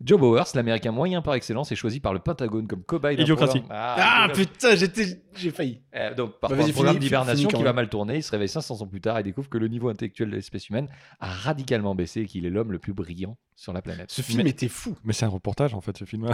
Joe 0.00 0.18
Bowers, 0.18 0.44
l'américain 0.54 0.90
moyen 0.90 1.20
par 1.20 1.34
excellence, 1.34 1.70
est 1.70 1.76
choisi 1.76 2.00
par 2.00 2.14
le 2.14 2.18
Pentagone 2.18 2.66
comme 2.66 2.82
cobaye 2.82 3.14
d'un 3.16 3.24
Idiocratie. 3.24 3.58
programme- 3.60 3.78
Ah, 3.78 4.24
Ah, 4.24 4.28
putain, 4.32 4.74
j'étais, 4.74 5.22
j'ai 5.34 5.50
failli. 5.50 5.82
Euh, 5.94 6.14
donc, 6.14 6.40
par 6.40 6.48
Bah, 6.50 6.56
un 6.58 6.70
programme 6.72 6.98
d'hibernation 6.98 7.48
qui 7.50 7.62
va 7.62 7.74
mal 7.74 7.90
tourner, 7.90 8.16
il 8.16 8.22
se 8.22 8.30
réveille 8.30 8.48
500 8.48 8.80
ans 8.80 8.86
plus 8.86 9.02
tard 9.02 9.18
et 9.18 9.22
découvre 9.22 9.50
que 9.50 9.58
le 9.58 9.68
niveau 9.68 9.90
intellectuel 9.90 10.30
de 10.30 10.36
l'espèce 10.36 10.70
humaine 10.70 10.88
a 11.20 11.26
radicalement 11.30 11.94
baissé 11.94 12.22
et 12.22 12.26
qu'il 12.26 12.46
est 12.46 12.50
l'homme 12.50 12.72
le 12.72 12.78
plus 12.78 12.94
brillant 12.94 13.36
sur 13.54 13.74
la 13.74 13.82
planète. 13.82 14.10
Ce 14.10 14.22
film 14.22 14.42
Mais- 14.42 14.48
était 14.50 14.68
fou. 14.68 14.96
Mais 15.04 15.12
c'est 15.12 15.26
un 15.26 15.30
reportage 15.30 15.74
en 15.74 15.80
fait, 15.82 15.96
ce 15.98 16.04
film. 16.06 16.26
À 16.30 16.32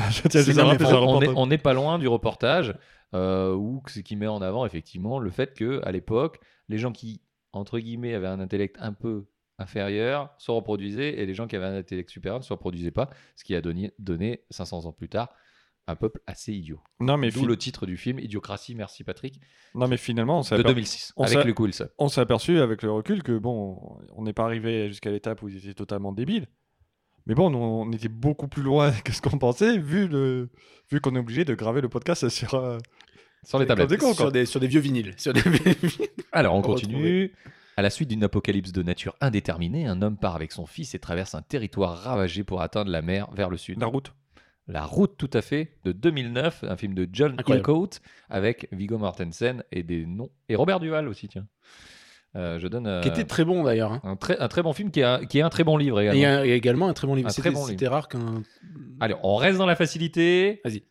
on 1.35 1.47
n'est 1.47 1.59
pas 1.59 1.73
loin 1.73 1.99
du 1.99 2.07
reportage 2.09 2.75
euh, 3.15 3.55
où 3.55 3.83
ce 3.89 4.01
qui 4.01 4.17
met 4.17 4.27
en 4.27 4.41
avant 4.41 4.65
effectivement 4.67 5.19
le 5.19 5.31
fait 5.31 5.55
que 5.55 5.81
à 5.85 5.93
l'époque, 5.93 6.39
les 6.69 6.79
gens 6.79 6.93
qui 6.93 7.21
entre 7.53 7.79
guillemets 7.79 8.15
avaient 8.15 8.27
un 8.29 8.41
intellect 8.41 8.77
un 8.81 8.93
peu 8.93 9.27
inférieur 9.63 10.31
se 10.39 10.51
reproduisaient 10.51 11.19
et 11.21 11.25
les 11.27 11.35
gens 11.35 11.47
qui 11.47 11.57
avaient 11.57 11.67
un 11.67 11.77
intellect 11.77 12.11
supérieur 12.11 12.39
ne 12.41 12.45
se 12.45 12.53
reproduisaient 12.53 12.91
pas, 12.91 13.09
ce 13.37 13.45
qui 13.45 13.55
a 13.55 13.61
donné, 13.63 13.93
donné 13.99 14.45
500 14.51 14.85
ans 14.87 14.93
plus 14.93 15.09
tard 15.09 15.31
un 15.89 15.97
peuple 15.97 16.21
assez 16.29 16.53
idiot. 16.53 16.81
Non, 17.01 17.17
mais, 17.17 17.31
D'où 17.33 17.41
fi- 17.41 17.47
le 17.47 17.57
titre 17.57 17.87
du 17.87 17.97
film 17.97 18.21
Idiocratie, 18.21 18.77
merci 18.77 19.03
Patrick, 19.03 19.41
non, 19.75 19.89
mais 19.89 19.97
finalement, 19.97 20.39
on 20.39 20.43
s'est 20.45 20.55
de 20.57 20.61
aper- 20.63 20.69
2006 20.75 21.13
on 21.17 21.25
avec 21.25 21.39
s'est- 21.41 21.45
Luke 21.45 21.59
Wilson. 21.59 21.89
on 21.99 22.09
s'est 22.09 22.21
aperçu 22.21 22.61
avec 22.61 22.83
le 22.83 22.93
recul 22.93 23.23
que 23.25 23.37
bon, 23.37 23.99
on 24.15 24.23
n'est 24.23 24.33
pas 24.33 24.45
arrivé 24.45 24.87
jusqu'à 24.89 25.11
l'étape 25.11 25.43
où 25.43 25.49
ils 25.49 25.57
étaient 25.57 25.75
totalement 25.75 26.13
débiles. 26.13 26.47
Mais 27.27 27.35
bon, 27.35 27.51
nous, 27.51 27.59
on 27.59 27.91
était 27.93 28.09
beaucoup 28.09 28.47
plus 28.49 28.63
loin 28.63 28.93
que 29.05 29.13
ce 29.13 29.21
qu'on 29.21 29.39
pensait, 29.39 29.77
vu, 29.79 30.07
le... 30.07 30.51
vu 30.91 31.01
qu'on 31.01 31.17
est 31.17 31.19
obligé 31.19 31.45
de 31.45 31.55
graver 31.55 31.81
le 31.81 31.89
podcast 31.89 32.29
sur. 32.29 32.55
euh, 32.55 32.79
Sur 33.45 33.59
les 33.59 33.67
tablettes. 33.67 33.89
des 33.91 33.97
cons, 33.99 34.15
sur, 34.15 34.31
des, 34.31 34.47
sur 34.47 34.61
des 34.61 34.69
vieux 34.69 34.81
vinyles. 34.81 35.15
Sur 35.19 35.33
des... 35.33 35.41
Alors, 36.31 36.55
on 36.55 36.59
On 36.59 36.63
continue. 36.63 37.33
À 37.77 37.83
la 37.83 37.91
suite 37.91 38.09
d'une 38.11 38.23
apocalypse 38.25 38.73
de 38.73 38.83
nature 38.83 39.17
indéterminée, 39.21 39.87
un 39.87 40.03
homme 40.03 40.17
part 40.19 40.37
avec 40.37 40.53
son 40.53 40.67
fils 40.67 40.95
et 40.95 40.99
traverse 40.99 41.35
un 41.35 41.43
territoire 41.43 41.97
ravagé 41.99 42.45
pour 42.45 42.61
atteindre 42.61 42.91
la 42.91 43.01
mer 43.03 43.31
vers 43.33 43.49
le 43.49 43.57
sud. 43.57 43.81
La 43.81 43.87
route. 43.87 44.13
La 44.69 44.85
route, 44.85 45.17
tout 45.17 45.31
à 45.33 45.43
fait, 45.43 45.79
de 45.85 45.91
2009, 45.93 46.65
un 46.69 46.77
film 46.77 46.95
de 46.95 47.09
John 47.13 47.33
Incroyable. 47.39 47.69
Hillcoat 47.69 47.89
avec 48.31 48.69
Viggo 48.73 48.97
Mortensen 48.99 49.65
et 49.73 49.83
des 49.83 50.07
noms 50.07 50.31
et 50.49 50.55
Robert 50.55 50.81
Duval 50.81 51.09
aussi, 51.09 51.29
tiens. 51.29 51.47
Euh, 52.37 52.59
je 52.59 52.67
donne 52.69 52.87
euh, 52.87 53.01
qui 53.03 53.09
était 53.09 53.25
très 53.25 53.45
bon 53.45 53.63
d'ailleurs. 53.65 53.93
hein. 53.93 54.01
un, 54.05 54.17
très, 54.17 54.39
un 54.39 54.49
très 54.49 54.63
bon 54.63 54.73
film 54.73 54.91
qui 54.91 55.01
est 55.01 55.05
un, 55.05 55.25
qui 55.27 55.39
est 55.39 55.43
un 55.43 55.51
très 55.51 55.65
bon 55.65 55.77
livre 55.77 56.01
Et 56.01 56.05
il 56.07 56.09
également. 56.15 56.23
y, 56.23 56.25
a 56.25 56.47
il 56.47 56.49
y 56.49 56.53
a 56.53 56.55
également 56.55 56.89
un 56.89 56.95
très 56.95 57.07
bon 57.07 57.15
livre. 57.15 57.29
Un 57.29 57.31
C'était 57.31 57.51
très 57.51 57.59
bon 57.59 57.67
c'était 57.67 57.89
rare 57.89 58.09
qu'un. 58.09 58.43
Allez, 59.01 59.15
on 59.23 59.37
reste 59.37 59.59
dans 59.59 59.67
la 59.67 59.77
facilité. 59.77 60.61
Vas-y. 60.65 60.85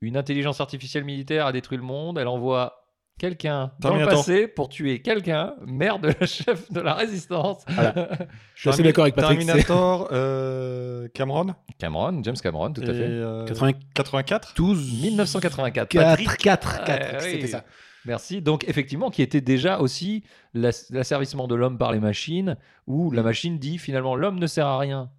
Une 0.00 0.16
intelligence 0.16 0.60
artificielle 0.60 1.04
militaire 1.04 1.46
a 1.46 1.52
détruit 1.52 1.76
le 1.78 1.84
monde. 1.84 2.18
Elle 2.18 2.26
envoie 2.28 2.83
quelqu'un 3.18 3.72
dans 3.80 3.94
le 3.96 4.04
passé 4.06 4.48
pour 4.48 4.68
tuer 4.68 5.00
quelqu'un, 5.02 5.54
mère 5.66 5.98
de 5.98 6.08
la 6.18 6.26
chef 6.26 6.70
de 6.72 6.80
la 6.80 6.94
résistance. 6.94 7.64
Je 8.54 8.60
suis 8.60 8.70
assez 8.70 8.82
d'accord 8.82 9.04
avec 9.04 9.14
Patrick. 9.14 9.38
Terminator, 9.40 10.08
euh, 10.12 11.08
Cameron. 11.14 11.54
Cameron, 11.78 12.22
James 12.22 12.36
Cameron, 12.42 12.72
tout 12.72 12.82
à 12.82 12.86
fait. 12.86 12.92
euh, 12.92 13.44
84 13.46 13.78
84 13.94 14.54
1984. 14.60 15.88
4, 15.88 16.04
Patrick 16.04 16.36
4, 16.38 16.84
4, 16.84 17.12
Ouais, 17.14 17.20
c'était 17.20 17.42
oui. 17.44 17.48
ça. 17.48 17.64
Merci. 18.06 18.42
Donc, 18.42 18.68
effectivement, 18.68 19.10
qui 19.10 19.22
était 19.22 19.40
déjà 19.40 19.78
aussi 19.80 20.24
l'ass- 20.52 20.90
l'asservissement 20.90 21.48
de 21.48 21.54
l'homme 21.54 21.78
par 21.78 21.90
les 21.92 22.00
machines, 22.00 22.56
où 22.86 23.10
la 23.10 23.22
machine 23.22 23.58
dit 23.58 23.78
finalement 23.78 24.14
l'homme 24.14 24.38
ne 24.38 24.46
sert 24.46 24.66
à 24.66 24.78
rien 24.78 25.10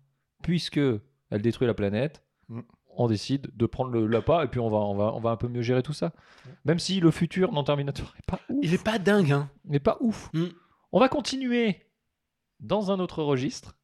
puisque 0.44 0.80
elle 1.32 1.42
détruit 1.42 1.66
la 1.66 1.74
planète. 1.74 2.22
On 2.98 3.08
décide 3.08 3.50
de 3.56 3.66
prendre 3.66 3.92
le 3.92 4.08
l'appât 4.08 4.46
et 4.46 4.48
puis 4.48 4.60
on 4.60 4.70
va, 4.70 4.78
on, 4.78 4.96
va, 4.96 5.14
on 5.14 5.20
va 5.20 5.32
un 5.32 5.38
peu 5.38 5.48
mieux 5.48 5.62
gérer 5.62 5.84
tout 5.84 5.94
ça. 5.94 6.14
Même 6.64 6.80
si 6.80 7.00
le 7.00 7.12
futur 7.12 7.52
dans 7.52 7.64
Terminator 7.64 8.14
n'est 8.16 8.26
pas 8.26 8.40
ouf. 8.50 8.60
Il 8.64 8.74
est 8.74 8.84
pas 8.84 9.00
dingue, 9.00 9.32
hein. 9.32 9.50
n'est 9.66 9.80
pas 9.80 9.98
ouf. 10.00 10.30
Mm. 10.34 10.46
On 10.92 11.00
va 11.00 11.10
continuer 11.10 11.88
dans 12.60 12.92
un 12.92 13.00
autre 13.00 13.22
registre. 13.22 13.78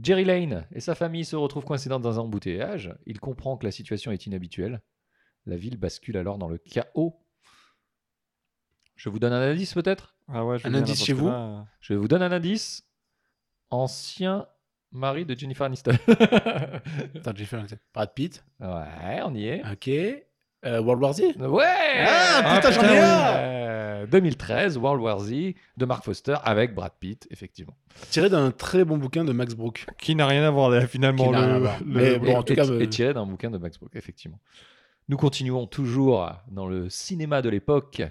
Jerry 0.00 0.24
Lane 0.24 0.66
et 0.72 0.80
sa 0.80 0.94
famille 0.94 1.24
se 1.24 1.36
retrouvent 1.36 1.64
coincés 1.64 1.90
dans 1.90 2.18
un 2.18 2.22
embouteillage. 2.22 2.94
Il 3.06 3.20
comprend 3.20 3.56
que 3.56 3.66
la 3.66 3.72
situation 3.72 4.10
est 4.10 4.24
inhabituelle. 4.26 4.80
La 5.46 5.56
ville 5.56 5.76
bascule 5.76 6.16
alors 6.16 6.38
dans 6.38 6.48
le 6.48 6.58
chaos. 6.58 7.20
Je 8.96 9.08
vous 9.08 9.18
donne 9.18 9.32
un 9.32 9.40
indice 9.40 9.74
peut-être? 9.74 10.14
Ah 10.28 10.44
ouais, 10.44 10.58
Un 10.64 10.74
indice 10.74 11.04
chez 11.04 11.12
vous? 11.12 11.28
Là, 11.28 11.66
Je 11.80 11.94
vous 11.94 12.08
donne 12.08 12.22
un 12.22 12.32
indice. 12.32 12.86
Ancien 13.70 14.46
mari 14.92 15.24
de 15.24 15.34
Jennifer 15.38 15.66
Aniston. 15.66 15.92
Attends. 16.08 17.32
Brad 17.94 18.14
Pitt. 18.14 18.44
ouais, 18.60 19.20
on 19.24 19.34
y 19.34 19.46
est. 19.48 19.62
Ok. 19.72 19.88
Euh, 20.66 20.80
World 20.82 21.02
War 21.02 21.12
Z 21.14 21.22
Ouais 21.38 21.64
Ah, 22.06 22.56
putain, 22.56 22.70
j'en 22.70 22.82
ai 22.82 22.98
un 22.98 23.36
Euh, 24.02 24.06
2013, 24.06 24.76
World 24.76 25.02
War 25.02 25.18
Z 25.20 25.32
de 25.76 25.84
Mark 25.86 26.04
Foster 26.04 26.36
avec 26.44 26.74
Brad 26.74 26.92
Pitt, 27.00 27.26
effectivement. 27.30 27.74
Tiré 28.10 28.28
d'un 28.28 28.50
très 28.50 28.84
bon 28.84 28.98
bouquin 28.98 29.24
de 29.24 29.32
Max 29.32 29.54
Brooks. 29.54 29.86
Qui 29.98 30.14
n'a 30.14 30.26
rien 30.26 30.42
à 30.42 30.50
voir 30.50 30.70
finalement. 30.84 31.30
Le- 31.30 31.38
rien 31.38 31.54
à 31.54 31.58
voir. 31.58 31.78
le- 31.80 31.86
Mais 31.86 32.18
bon, 32.18 32.26
et, 32.26 32.34
en 32.36 32.42
tout 32.42 32.52
et- 32.52 32.60
euh, 32.60 32.86
tiré 32.86 33.14
d'un 33.14 33.24
bouquin 33.26 33.50
de 33.50 33.56
Max 33.58 33.78
Brooks, 33.78 33.94
effectivement. 33.96 34.38
Nous 35.08 35.16
continuons 35.16 35.66
toujours 35.66 36.30
dans 36.50 36.66
le 36.66 36.88
cinéma 36.90 37.40
de 37.42 37.48
l'époque. 37.48 38.02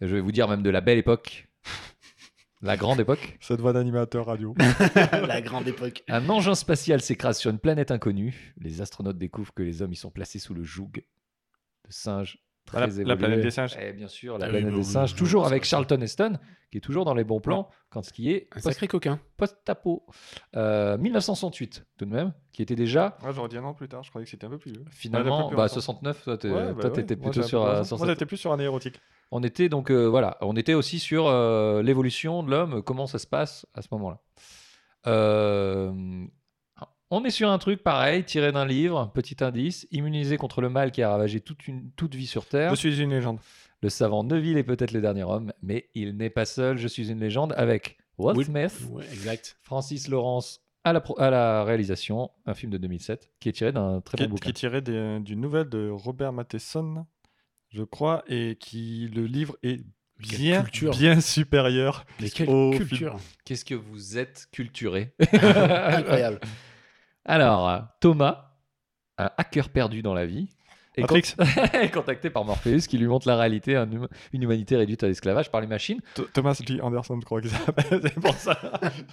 Je 0.00 0.14
vais 0.14 0.20
vous 0.20 0.32
dire 0.32 0.48
même 0.48 0.62
de 0.62 0.70
la 0.70 0.80
belle 0.80 0.98
époque. 0.98 1.48
La 2.62 2.76
grande 2.76 3.00
époque. 3.00 3.36
Cette 3.40 3.60
voix 3.60 3.72
d'animateur 3.72 4.26
radio. 4.26 4.54
la 5.26 5.40
grande 5.40 5.66
époque. 5.68 6.02
Un 6.08 6.28
engin 6.28 6.54
spatial 6.54 7.00
s'écrase 7.00 7.38
sur 7.38 7.50
une 7.50 7.58
planète 7.58 7.90
inconnue. 7.90 8.54
Les 8.58 8.80
astronautes 8.80 9.18
découvrent 9.18 9.52
que 9.52 9.62
les 9.62 9.82
hommes 9.82 9.92
y 9.92 9.96
sont 9.96 10.10
placés 10.10 10.38
sous 10.38 10.54
le 10.54 10.62
joug 10.62 10.90
de 10.94 11.02
singes 11.90 12.38
Bah, 12.72 12.80
la- 12.80 12.88
très 12.88 13.02
la 13.04 13.16
planète 13.16 13.40
des 13.40 13.50
singes. 13.50 13.76
Eh, 13.80 13.92
bien 13.92 14.06
sûr, 14.06 14.38
la 14.38 14.46
Ah 14.46 14.48
oui, 14.48 14.52
planète 14.58 14.70
bah 14.72 14.76
des 14.78 14.84
singes, 14.84 15.10
oui, 15.12 15.18
toujours 15.18 15.44
avec 15.46 15.64
Charlton 15.64 16.00
Heston, 16.00 16.38
qui 16.70 16.78
est 16.78 16.80
toujours 16.80 17.04
dans 17.04 17.14
les 17.14 17.24
bons 17.24 17.40
plans 17.40 17.68
quand 17.90 18.02
ce 18.02 18.12
qui 18.12 18.30
est 18.30 18.46
Un 18.52 18.54
post- 18.54 18.66
sacré 18.66 18.86
coquin. 18.86 19.18
post-apo. 19.36 20.06
Euh, 20.54 20.96
1968, 20.98 21.84
tout 21.98 22.04
de 22.04 22.10
même, 22.12 22.32
qui 22.52 22.62
était 22.62 22.76
déjà 22.76 23.18
Ouais, 23.24 23.32
j'aurais 23.34 23.48
dit 23.48 23.56
un 23.58 23.64
an 23.64 23.74
plus 23.74 23.88
tard, 23.88 24.04
je 24.04 24.10
croyais 24.10 24.24
que 24.24 24.30
c'était 24.30 24.46
un 24.46 24.50
peu 24.50 24.58
plus 24.58 24.70
vieux. 24.70 24.84
finalement 24.90 25.40
un 25.40 25.42
peu 25.42 25.48
plus 25.48 25.56
bah, 25.56 25.62
longtemps. 25.64 25.74
69. 25.74 26.22
Toi, 26.22 26.38
t'es- 26.38 26.48
Ouais, 26.48 26.66
bah 26.72 26.74
toi, 26.74 26.84
ouais. 26.90 26.90
t'étais 26.92 27.16
Moi, 27.16 27.30
plutôt 27.32 27.46
sur, 27.46 27.64
euh, 27.66 27.82
sur 27.82 27.98
Moi, 27.98 28.06
j'étais 28.06 28.26
plus 28.26 28.36
sur 28.36 28.52
un 28.52 28.58
érotique. 28.60 29.00
On 29.34 29.42
était 29.42 29.68
donc 29.68 29.90
euh, 29.90 30.04
voilà, 30.06 30.36
on 30.42 30.54
était 30.56 30.74
aussi 30.74 30.98
sur 30.98 31.26
euh, 31.26 31.82
l'évolution 31.82 32.42
de 32.42 32.50
l'homme, 32.50 32.82
comment 32.82 33.06
ça 33.06 33.18
se 33.18 33.26
passe 33.26 33.66
à 33.74 33.80
ce 33.82 33.88
moment-là. 33.92 34.20
Euh, 35.06 36.24
on 37.10 37.24
est 37.24 37.30
sur 37.30 37.50
un 37.50 37.58
truc 37.58 37.82
pareil, 37.82 38.24
tiré 38.24 38.52
d'un 38.52 38.64
livre, 38.64 39.10
petit 39.14 39.42
indice, 39.44 39.86
immunisé 39.90 40.36
contre 40.36 40.60
le 40.60 40.68
mal 40.70 40.92
qui 40.92 41.02
a 41.02 41.10
ravagé 41.10 41.40
toute 41.40 41.66
une 41.68 41.90
toute 41.92 42.14
vie 42.14 42.26
sur 42.26 42.46
Terre. 42.46 42.70
Je 42.70 42.76
suis 42.76 43.00
une 43.00 43.10
légende. 43.10 43.38
Le 43.82 43.88
savant 43.88 44.22
Neville 44.22 44.56
est 44.58 44.62
peut-être 44.64 44.92
le 44.92 45.00
dernier 45.00 45.24
homme, 45.24 45.52
mais 45.62 45.88
il 45.94 46.16
n'est 46.16 46.30
pas 46.30 46.44
seul. 46.44 46.78
Je 46.78 46.86
suis 46.88 47.10
une 47.10 47.18
légende 47.18 47.52
avec 47.56 47.98
Walt 48.16 48.34
Oui. 48.36 48.44
Smith, 48.44 48.80
exact. 49.12 49.56
Francis 49.62 50.08
Lawrence 50.08 50.60
à 50.84 50.92
la, 50.92 51.00
pro- 51.00 51.18
à 51.20 51.30
la 51.30 51.64
réalisation, 51.64 52.30
un 52.46 52.54
film 52.54 52.70
de 52.72 52.78
2007 52.78 53.30
qui 53.40 53.48
est 53.48 53.52
tiré 53.52 53.72
d'un 53.72 54.00
très 54.00 54.18
Qui, 54.18 54.24
bon 54.26 54.34
qui 54.36 54.40
bouquin. 54.40 54.50
est 54.50 54.52
tiré 54.52 54.80
d'une 54.82 55.40
nouvelle 55.40 55.68
de 55.68 55.88
Robert 55.90 56.32
Matheson, 56.32 57.06
je 57.72 57.82
crois, 57.82 58.22
et 58.28 58.56
qui 58.60 59.10
le 59.14 59.26
livre 59.26 59.56
est 59.62 59.80
bien, 60.18 60.64
bien 60.92 61.20
supérieur. 61.20 62.04
Mais 62.20 62.30
quelle 62.30 62.48
au 62.50 62.70
culture. 62.70 63.16
Qu'est-ce 63.44 63.64
que 63.64 63.74
vous 63.74 64.18
êtes 64.18 64.48
culturé 64.52 65.12
Incroyable. 65.32 66.40
Alors, 67.24 67.86
Thomas, 68.00 68.52
un 69.18 69.30
hacker 69.38 69.68
perdu 69.70 70.02
dans 70.02 70.14
la 70.14 70.26
vie, 70.26 70.48
est 70.96 71.02
con- 71.04 71.20
contacté 71.92 72.28
par 72.30 72.44
Morpheus 72.44 72.80
qui 72.88 72.98
lui 72.98 73.06
montre 73.06 73.26
la 73.28 73.36
réalité, 73.36 73.76
un 73.76 73.90
hum- 73.90 74.08
une 74.32 74.42
humanité 74.42 74.76
réduite 74.76 75.02
à 75.02 75.06
l'esclavage 75.06 75.50
par 75.50 75.60
les 75.60 75.66
machines. 75.66 76.00
Th- 76.16 76.26
Thomas 76.32 76.60
Lee 76.68 76.80
Anderson, 76.82 77.18
je 77.20 77.24
crois 77.24 77.40
que. 77.40 77.48
C'est 77.90 78.14
pour 78.20 78.34
ça. 78.34 78.58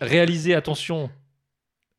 Réalisé, 0.01 0.55
attention, 0.55 1.09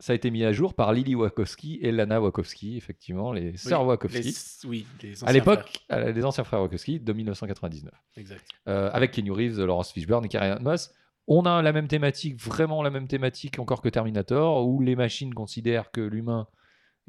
ça 0.01 0.13
a 0.13 0.17
été 0.17 0.31
mis 0.31 0.45
à 0.45 0.53
jour 0.53 0.75
par 0.75 0.93
Lily 0.93 1.15
Wachowski 1.15 1.79
et 1.83 1.93
Lana 1.93 2.21
Wachowski, 2.21 2.77
effectivement, 2.77 3.33
les 3.33 3.57
sœurs 3.57 3.85
Wachowski. 3.87 4.23
Les- 4.23 4.69
Oui, 4.69 4.87
les 5.03 5.25
À 5.25 5.33
l'époque, 5.33 5.81
les 5.91 6.25
anciens 6.25 6.43
frères 6.45 6.61
Wachowski 6.63 6.99
de 6.99 7.13
1999. 7.13 7.93
Exact. 8.17 8.45
Euh, 8.67 8.91
avec 8.93 9.13
Keanu 9.13 9.31
Reeves, 9.31 9.61
Laurence 9.61 9.93
Fishburne 9.93 10.25
et 10.25 10.29
Carrie 10.29 10.61
Moss. 10.63 10.91
On 11.29 11.45
a 11.45 11.63
la 11.63 11.73
même 11.73 11.87
thématique, 11.87 12.37
vraiment 12.43 12.83
la 12.83 12.91
même 12.91 13.07
thématique 13.07 13.59
encore 13.61 13.83
que 13.83 13.89
Terminator, 13.89 14.67
où 14.67 14.81
les 14.81 14.97
machines 14.97 15.33
considèrent 15.33 15.91
que 15.93 16.01
l'humain 16.01 16.49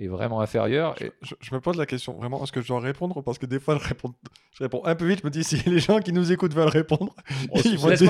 est 0.03 0.07
vraiment 0.07 0.41
inférieur. 0.41 0.95
Je, 0.99 1.05
Et- 1.05 1.11
je- 1.21 1.35
je 1.39 1.53
me 1.55 1.59
pose 1.61 1.77
la 1.77 1.85
question, 1.85 2.13
vraiment, 2.13 2.43
est-ce 2.43 2.51
que 2.51 2.61
je 2.61 2.67
dois 2.67 2.79
répondre 2.79 3.21
Parce 3.23 3.37
que 3.37 3.45
des 3.45 3.59
fois, 3.59 3.77
je 3.81 3.87
réponds, 3.87 4.13
je 4.57 4.63
réponds 4.63 4.81
un 4.85 4.95
peu 4.95 5.05
vite. 5.05 5.19
Je 5.21 5.25
me 5.25 5.31
dis, 5.31 5.43
si 5.43 5.57
les 5.69 5.79
gens 5.79 5.99
qui 5.99 6.13
nous 6.13 6.31
écoutent 6.31 6.53
veulent 6.53 6.67
répondre, 6.67 7.15
ils 7.65 7.77
vont 7.77 7.89
être 7.91 8.01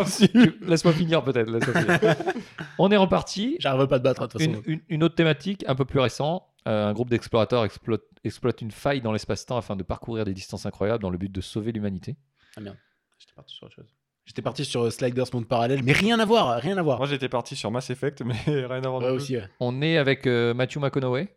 Laisse-moi 0.68 0.94
finir 0.94 1.24
peut-être. 1.24 1.52
On 2.80 2.90
est 2.92 2.98
reparti. 2.98 3.58
J'arrive 3.60 3.88
pas 3.88 3.96
à 3.96 4.00
te 4.00 4.04
battre, 4.04 4.28
de 4.28 4.32
toute 4.32 4.42
façon. 4.42 4.62
Une, 4.66 4.74
une- 4.74 4.82
une 4.90 5.04
autre 5.04 5.16
thématique 5.16 5.64
un 5.68 5.76
peu 5.76 5.86
plus 5.86 6.00
récente. 6.00 6.44
euh, 6.68 6.88
un 6.90 6.94
groupe 6.94 7.10
d'explorateurs 7.10 7.66
exploite, 7.66 8.02
exploite 8.24 8.62
une 8.62 8.70
faille 8.72 9.02
dans 9.02 9.12
l'espace-temps 9.12 9.58
afin 9.58 9.76
de 9.76 9.82
parcourir 9.84 10.26
des 10.26 10.34
distances 10.36 10.66
incroyables 10.68 11.02
dans 11.02 11.10
le 11.10 11.18
but 11.18 11.32
de 11.32 11.42
sauver 11.42 11.72
l'humanité. 11.72 12.18
J'étais 12.56 13.34
parti 13.36 13.56
sur 13.56 13.66
autre 13.66 13.76
chose. 13.76 13.96
J'étais 14.26 14.42
parti 14.44 14.64
sur 14.64 14.84
euh, 14.84 14.90
Sliders 14.92 15.26
Monde 15.34 15.48
Parallèle, 15.48 15.82
mais 15.84 15.94
rien 15.94 16.20
à 16.20 16.26
voir, 16.26 16.56
rien 16.60 16.78
à 16.78 16.82
voir. 16.84 17.00
Moi, 17.00 17.08
j'étais 17.08 17.30
parti 17.30 17.56
sur 17.56 17.72
Mass 17.72 17.90
Effect, 17.90 18.22
mais 18.26 18.36
rien 18.46 18.84
à 18.84 18.88
voir. 18.90 18.98
Ouais, 19.02 19.08
non 19.08 19.16
plus. 19.16 19.24
aussi, 19.24 19.38
ouais. 19.38 19.44
On 19.60 19.82
est 19.82 19.98
avec 19.98 20.28
euh, 20.28 20.54
Matthew 20.54 20.78
McConaughey, 20.78 21.36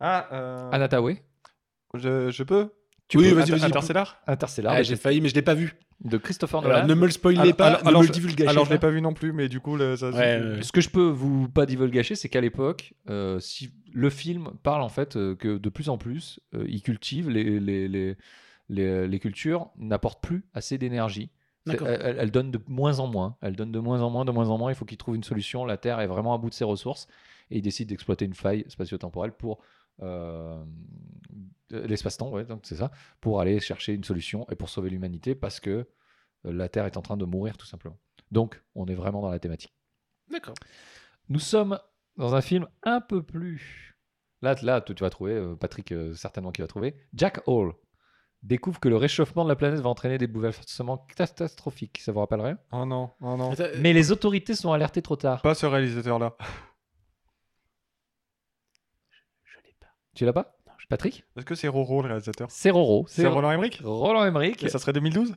Ah, 0.00 0.28
euh, 0.32 0.70
Anna 0.72 0.88
Tawai, 0.88 1.22
je, 1.94 2.30
je 2.30 2.42
peux 2.42 2.70
Oui, 3.14 3.28
peux. 3.30 3.34
vas-y, 3.34 3.50
vas-y. 3.50 3.64
Interstellar 3.64 4.20
Interstellar, 4.26 4.72
Ah, 4.76 4.82
j'ai 4.82 4.96
failli, 4.96 5.20
mais 5.20 5.28
je 5.28 5.34
l'ai 5.34 5.42
pas 5.42 5.54
vu. 5.54 5.76
de 6.02 6.16
Christopher 6.16 6.60
Alors, 6.60 6.72
Nolan. 6.72 6.86
ne 6.86 6.94
me 6.94 7.04
le 7.04 7.12
spoilez 7.12 7.38
Alors- 7.38 7.56
pas, 7.56 7.66
alors- 7.66 7.84
ne 7.84 7.98
me 7.98 8.02
je- 8.04 8.08
le 8.08 8.14
divulgachez 8.14 8.48
Alors, 8.48 8.64
je 8.64 8.72
l'ai 8.72 8.78
pas 8.78 8.88
vu 8.88 9.02
non 9.02 9.12
plus, 9.12 9.34
mais 9.34 9.50
du 9.50 9.60
coup, 9.60 9.76
le- 9.76 9.96
ça. 9.96 10.08
Ouais, 10.10 10.40
ouais. 10.40 10.62
Ce 10.62 10.72
que 10.72 10.80
je 10.80 10.88
peux 10.88 11.08
vous 11.10 11.46
pas 11.50 11.66
divulgacher, 11.66 12.14
c'est 12.14 12.30
qu'à 12.30 12.40
l'époque, 12.40 12.94
euh, 13.10 13.38
si 13.38 13.70
le 13.92 14.08
film 14.08 14.48
parle 14.62 14.80
en 14.80 14.88
fait 14.88 15.16
euh, 15.16 15.34
que 15.36 15.58
de 15.58 15.68
plus 15.68 15.90
en 15.90 15.98
plus, 15.98 16.40
euh, 16.54 16.64
il 16.66 16.80
cultive 16.80 17.28
les, 17.28 17.60
les, 17.60 17.86
les, 17.86 18.16
les, 18.70 19.06
les 19.08 19.18
cultures 19.18 19.68
n'apportent 19.76 20.22
plus 20.22 20.42
assez 20.54 20.78
d'énergie. 20.78 21.28
Elle, 21.66 22.16
elle 22.18 22.30
donne 22.30 22.50
de 22.50 22.58
moins 22.66 22.98
en 22.98 23.06
moins. 23.06 23.36
Elle 23.42 23.54
donne 23.54 23.70
de 23.70 23.78
moins 23.78 24.00
en 24.00 24.08
moins, 24.08 24.24
de 24.24 24.30
moins 24.32 24.48
en 24.48 24.56
moins. 24.56 24.70
Il 24.72 24.74
faut 24.74 24.86
qu'il 24.86 24.96
trouve 24.96 25.16
une 25.16 25.22
solution. 25.22 25.66
La 25.66 25.76
Terre 25.76 26.00
est 26.00 26.06
vraiment 26.06 26.32
à 26.32 26.38
bout 26.38 26.48
de 26.48 26.54
ses 26.54 26.64
ressources 26.64 27.08
et 27.50 27.58
il 27.58 27.62
décide 27.62 27.90
d'exploiter 27.90 28.24
une 28.24 28.32
faille 28.34 28.64
spatio-temporelle 28.68 29.32
pour 29.32 29.58
euh, 29.58 29.64
l'espace-temps, 31.70 32.30
ouais, 32.30 32.44
donc 32.44 32.62
c'est 32.64 32.76
ça, 32.76 32.90
pour 33.20 33.40
aller 33.40 33.60
chercher 33.60 33.94
une 33.94 34.04
solution 34.04 34.46
et 34.50 34.56
pour 34.56 34.68
sauver 34.68 34.90
l'humanité 34.90 35.34
parce 35.34 35.60
que 35.60 35.70
euh, 35.70 36.52
la 36.52 36.68
Terre 36.68 36.86
est 36.86 36.96
en 36.96 37.02
train 37.02 37.16
de 37.16 37.24
mourir 37.24 37.56
tout 37.56 37.66
simplement. 37.66 37.98
Donc, 38.30 38.62
on 38.74 38.86
est 38.86 38.94
vraiment 38.94 39.20
dans 39.20 39.30
la 39.30 39.38
thématique. 39.38 39.74
D'accord. 40.30 40.54
Nous 41.28 41.38
sommes 41.38 41.78
dans 42.16 42.34
un 42.34 42.40
film 42.40 42.66
un 42.82 43.00
peu 43.00 43.22
plus. 43.22 43.96
Là, 44.42 44.54
là 44.62 44.80
tu 44.80 44.94
tu 44.94 45.02
vas 45.02 45.10
trouver, 45.10 45.34
euh, 45.34 45.54
Patrick 45.54 45.92
euh, 45.92 46.14
certainement 46.14 46.50
qui 46.52 46.62
va 46.62 46.66
trouver. 46.66 46.96
Jack 47.12 47.40
Hall 47.46 47.74
découvre 48.42 48.80
que 48.80 48.88
le 48.88 48.96
réchauffement 48.96 49.44
de 49.44 49.48
la 49.50 49.56
planète 49.56 49.80
va 49.80 49.90
entraîner 49.90 50.18
des 50.18 50.26
bouleversements 50.26 50.98
catastrophiques. 51.16 51.98
Ça 51.98 52.12
vous 52.12 52.20
rappelle 52.20 52.40
rien? 52.40 52.58
Oh 52.72 52.86
non, 52.86 53.10
oh 53.20 53.36
non. 53.36 53.52
Euh, 53.60 53.74
Mais 53.78 53.92
les 53.92 54.12
autorités 54.12 54.54
sont 54.54 54.72
alertées 54.72 55.02
trop 55.02 55.16
tard. 55.16 55.42
Pas 55.42 55.54
ce 55.54 55.66
réalisateur-là. 55.66 56.36
Je 59.44 59.58
l'ai 59.64 59.74
pas. 59.78 59.88
Tu 60.14 60.24
l'as 60.24 60.32
pas 60.32 60.56
Patrick 60.88 61.24
Est-ce 61.36 61.44
que 61.46 61.54
c'est 61.54 61.68
Roro, 61.68 62.02
le 62.02 62.08
réalisateur 62.08 62.48
C'est 62.50 62.70
Roro. 62.70 63.04
C'est 63.08 63.26
Roland 63.26 63.50
Emmerich 63.52 63.80
Roland 63.84 64.24
Emmerich. 64.24 64.62
Et 64.64 64.68
ça 64.68 64.78
serait 64.80 64.92
2012 64.92 65.36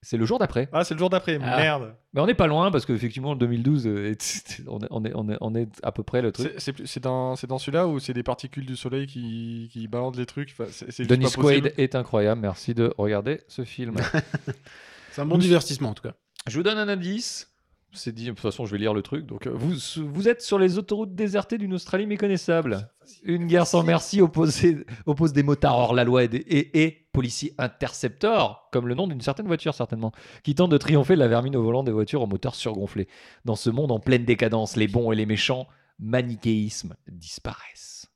C'est 0.00 0.16
le 0.16 0.24
jour 0.24 0.38
d'après. 0.38 0.68
Ah, 0.72 0.84
c'est 0.84 0.94
le 0.94 0.98
jour 0.98 1.10
d'après. 1.10 1.38
Ah. 1.42 1.56
Merde. 1.56 1.96
Mais 2.12 2.20
on 2.20 2.26
n'est 2.26 2.34
pas 2.34 2.46
loin 2.46 2.70
parce 2.70 2.86
qu'effectivement, 2.86 3.34
2012, 3.34 3.86
euh, 3.88 4.10
est- 4.12 4.62
on, 4.68 4.78
est, 4.80 4.86
on, 4.90 5.04
est, 5.04 5.12
on, 5.14 5.28
est, 5.28 5.36
on 5.40 5.54
est 5.56 5.68
à 5.82 5.90
peu 5.90 6.04
près 6.04 6.22
le 6.22 6.30
truc. 6.30 6.52
C'est- 6.54 6.60
C'est 6.60 6.72
plus- 6.72 6.86
c'est 6.86 7.00
dans, 7.00 7.34
c'est 7.34 7.48
dans 7.48 7.58
celui-là 7.58 7.88
où 7.88 7.98
c'est 7.98 8.12
des 8.12 8.22
particules 8.22 8.64
du 8.66 8.76
soleil 8.76 9.06
qui, 9.08 9.68
qui 9.72 9.88
balancent 9.88 10.16
les 10.18 10.26
trucs. 10.26 10.50
Enfin, 10.52 10.70
c'est- 10.70 10.90
c'est 10.92 11.02
juste 11.04 11.10
Denis. 11.10 11.26
Quaid 11.32 11.74
est 11.78 11.94
incroyable. 11.96 12.40
Merci 12.40 12.72
de 12.74 12.94
regarder 12.96 13.40
ce 13.48 13.64
film. 13.64 13.96
C'est 15.10 15.20
un 15.20 15.26
bon 15.26 15.36
divertissement 15.36 15.90
en 15.90 15.94
tout 15.94 16.04
cas. 16.04 16.14
Je 16.46 16.56
vous 16.56 16.62
donne 16.62 16.78
un 16.78 16.88
indice. 16.88 17.48
C'est 17.92 18.12
dit, 18.14 18.24
de 18.24 18.30
toute 18.30 18.40
façon, 18.40 18.64
je 18.64 18.72
vais 18.72 18.78
lire 18.78 18.94
le 18.94 19.02
truc. 19.02 19.26
Donc, 19.26 19.46
euh, 19.46 19.50
vous, 19.52 19.74
vous 20.06 20.28
êtes 20.28 20.40
sur 20.40 20.58
les 20.58 20.78
autoroutes 20.78 21.14
désertées 21.14 21.58
d'une 21.58 21.74
Australie 21.74 22.06
méconnaissable. 22.06 22.88
Une 23.24 23.46
guerre 23.46 23.66
sans 23.66 23.82
merci 23.82 24.20
opposée- 24.20 24.84
oppose 25.06 25.32
des 25.32 25.42
motards 25.42 25.78
hors 25.78 25.94
la 25.94 26.04
loi 26.04 26.24
et, 26.24 26.28
des, 26.28 26.38
et, 26.38 26.82
et 26.84 27.06
policiers 27.12 27.54
interceptors, 27.58 28.68
comme 28.72 28.88
le 28.88 28.94
nom 28.94 29.06
d'une 29.06 29.20
certaine 29.20 29.46
voiture 29.46 29.74
certainement, 29.74 30.12
qui 30.42 30.54
tentent 30.54 30.70
de 30.70 30.78
triompher 30.78 31.14
de 31.14 31.18
la 31.20 31.28
vermine 31.28 31.56
au 31.56 31.62
volant 31.62 31.82
des 31.82 31.92
voitures 31.92 32.22
aux 32.22 32.26
moteurs 32.26 32.54
surgonflés. 32.54 33.08
Dans 33.44 33.56
ce 33.56 33.70
monde 33.70 33.90
en 33.92 34.00
pleine 34.00 34.24
décadence, 34.24 34.76
les 34.76 34.88
bons 34.88 35.12
et 35.12 35.16
les 35.16 35.26
méchants, 35.26 35.66
manichéisme, 35.98 36.94
disparaissent. 37.10 38.06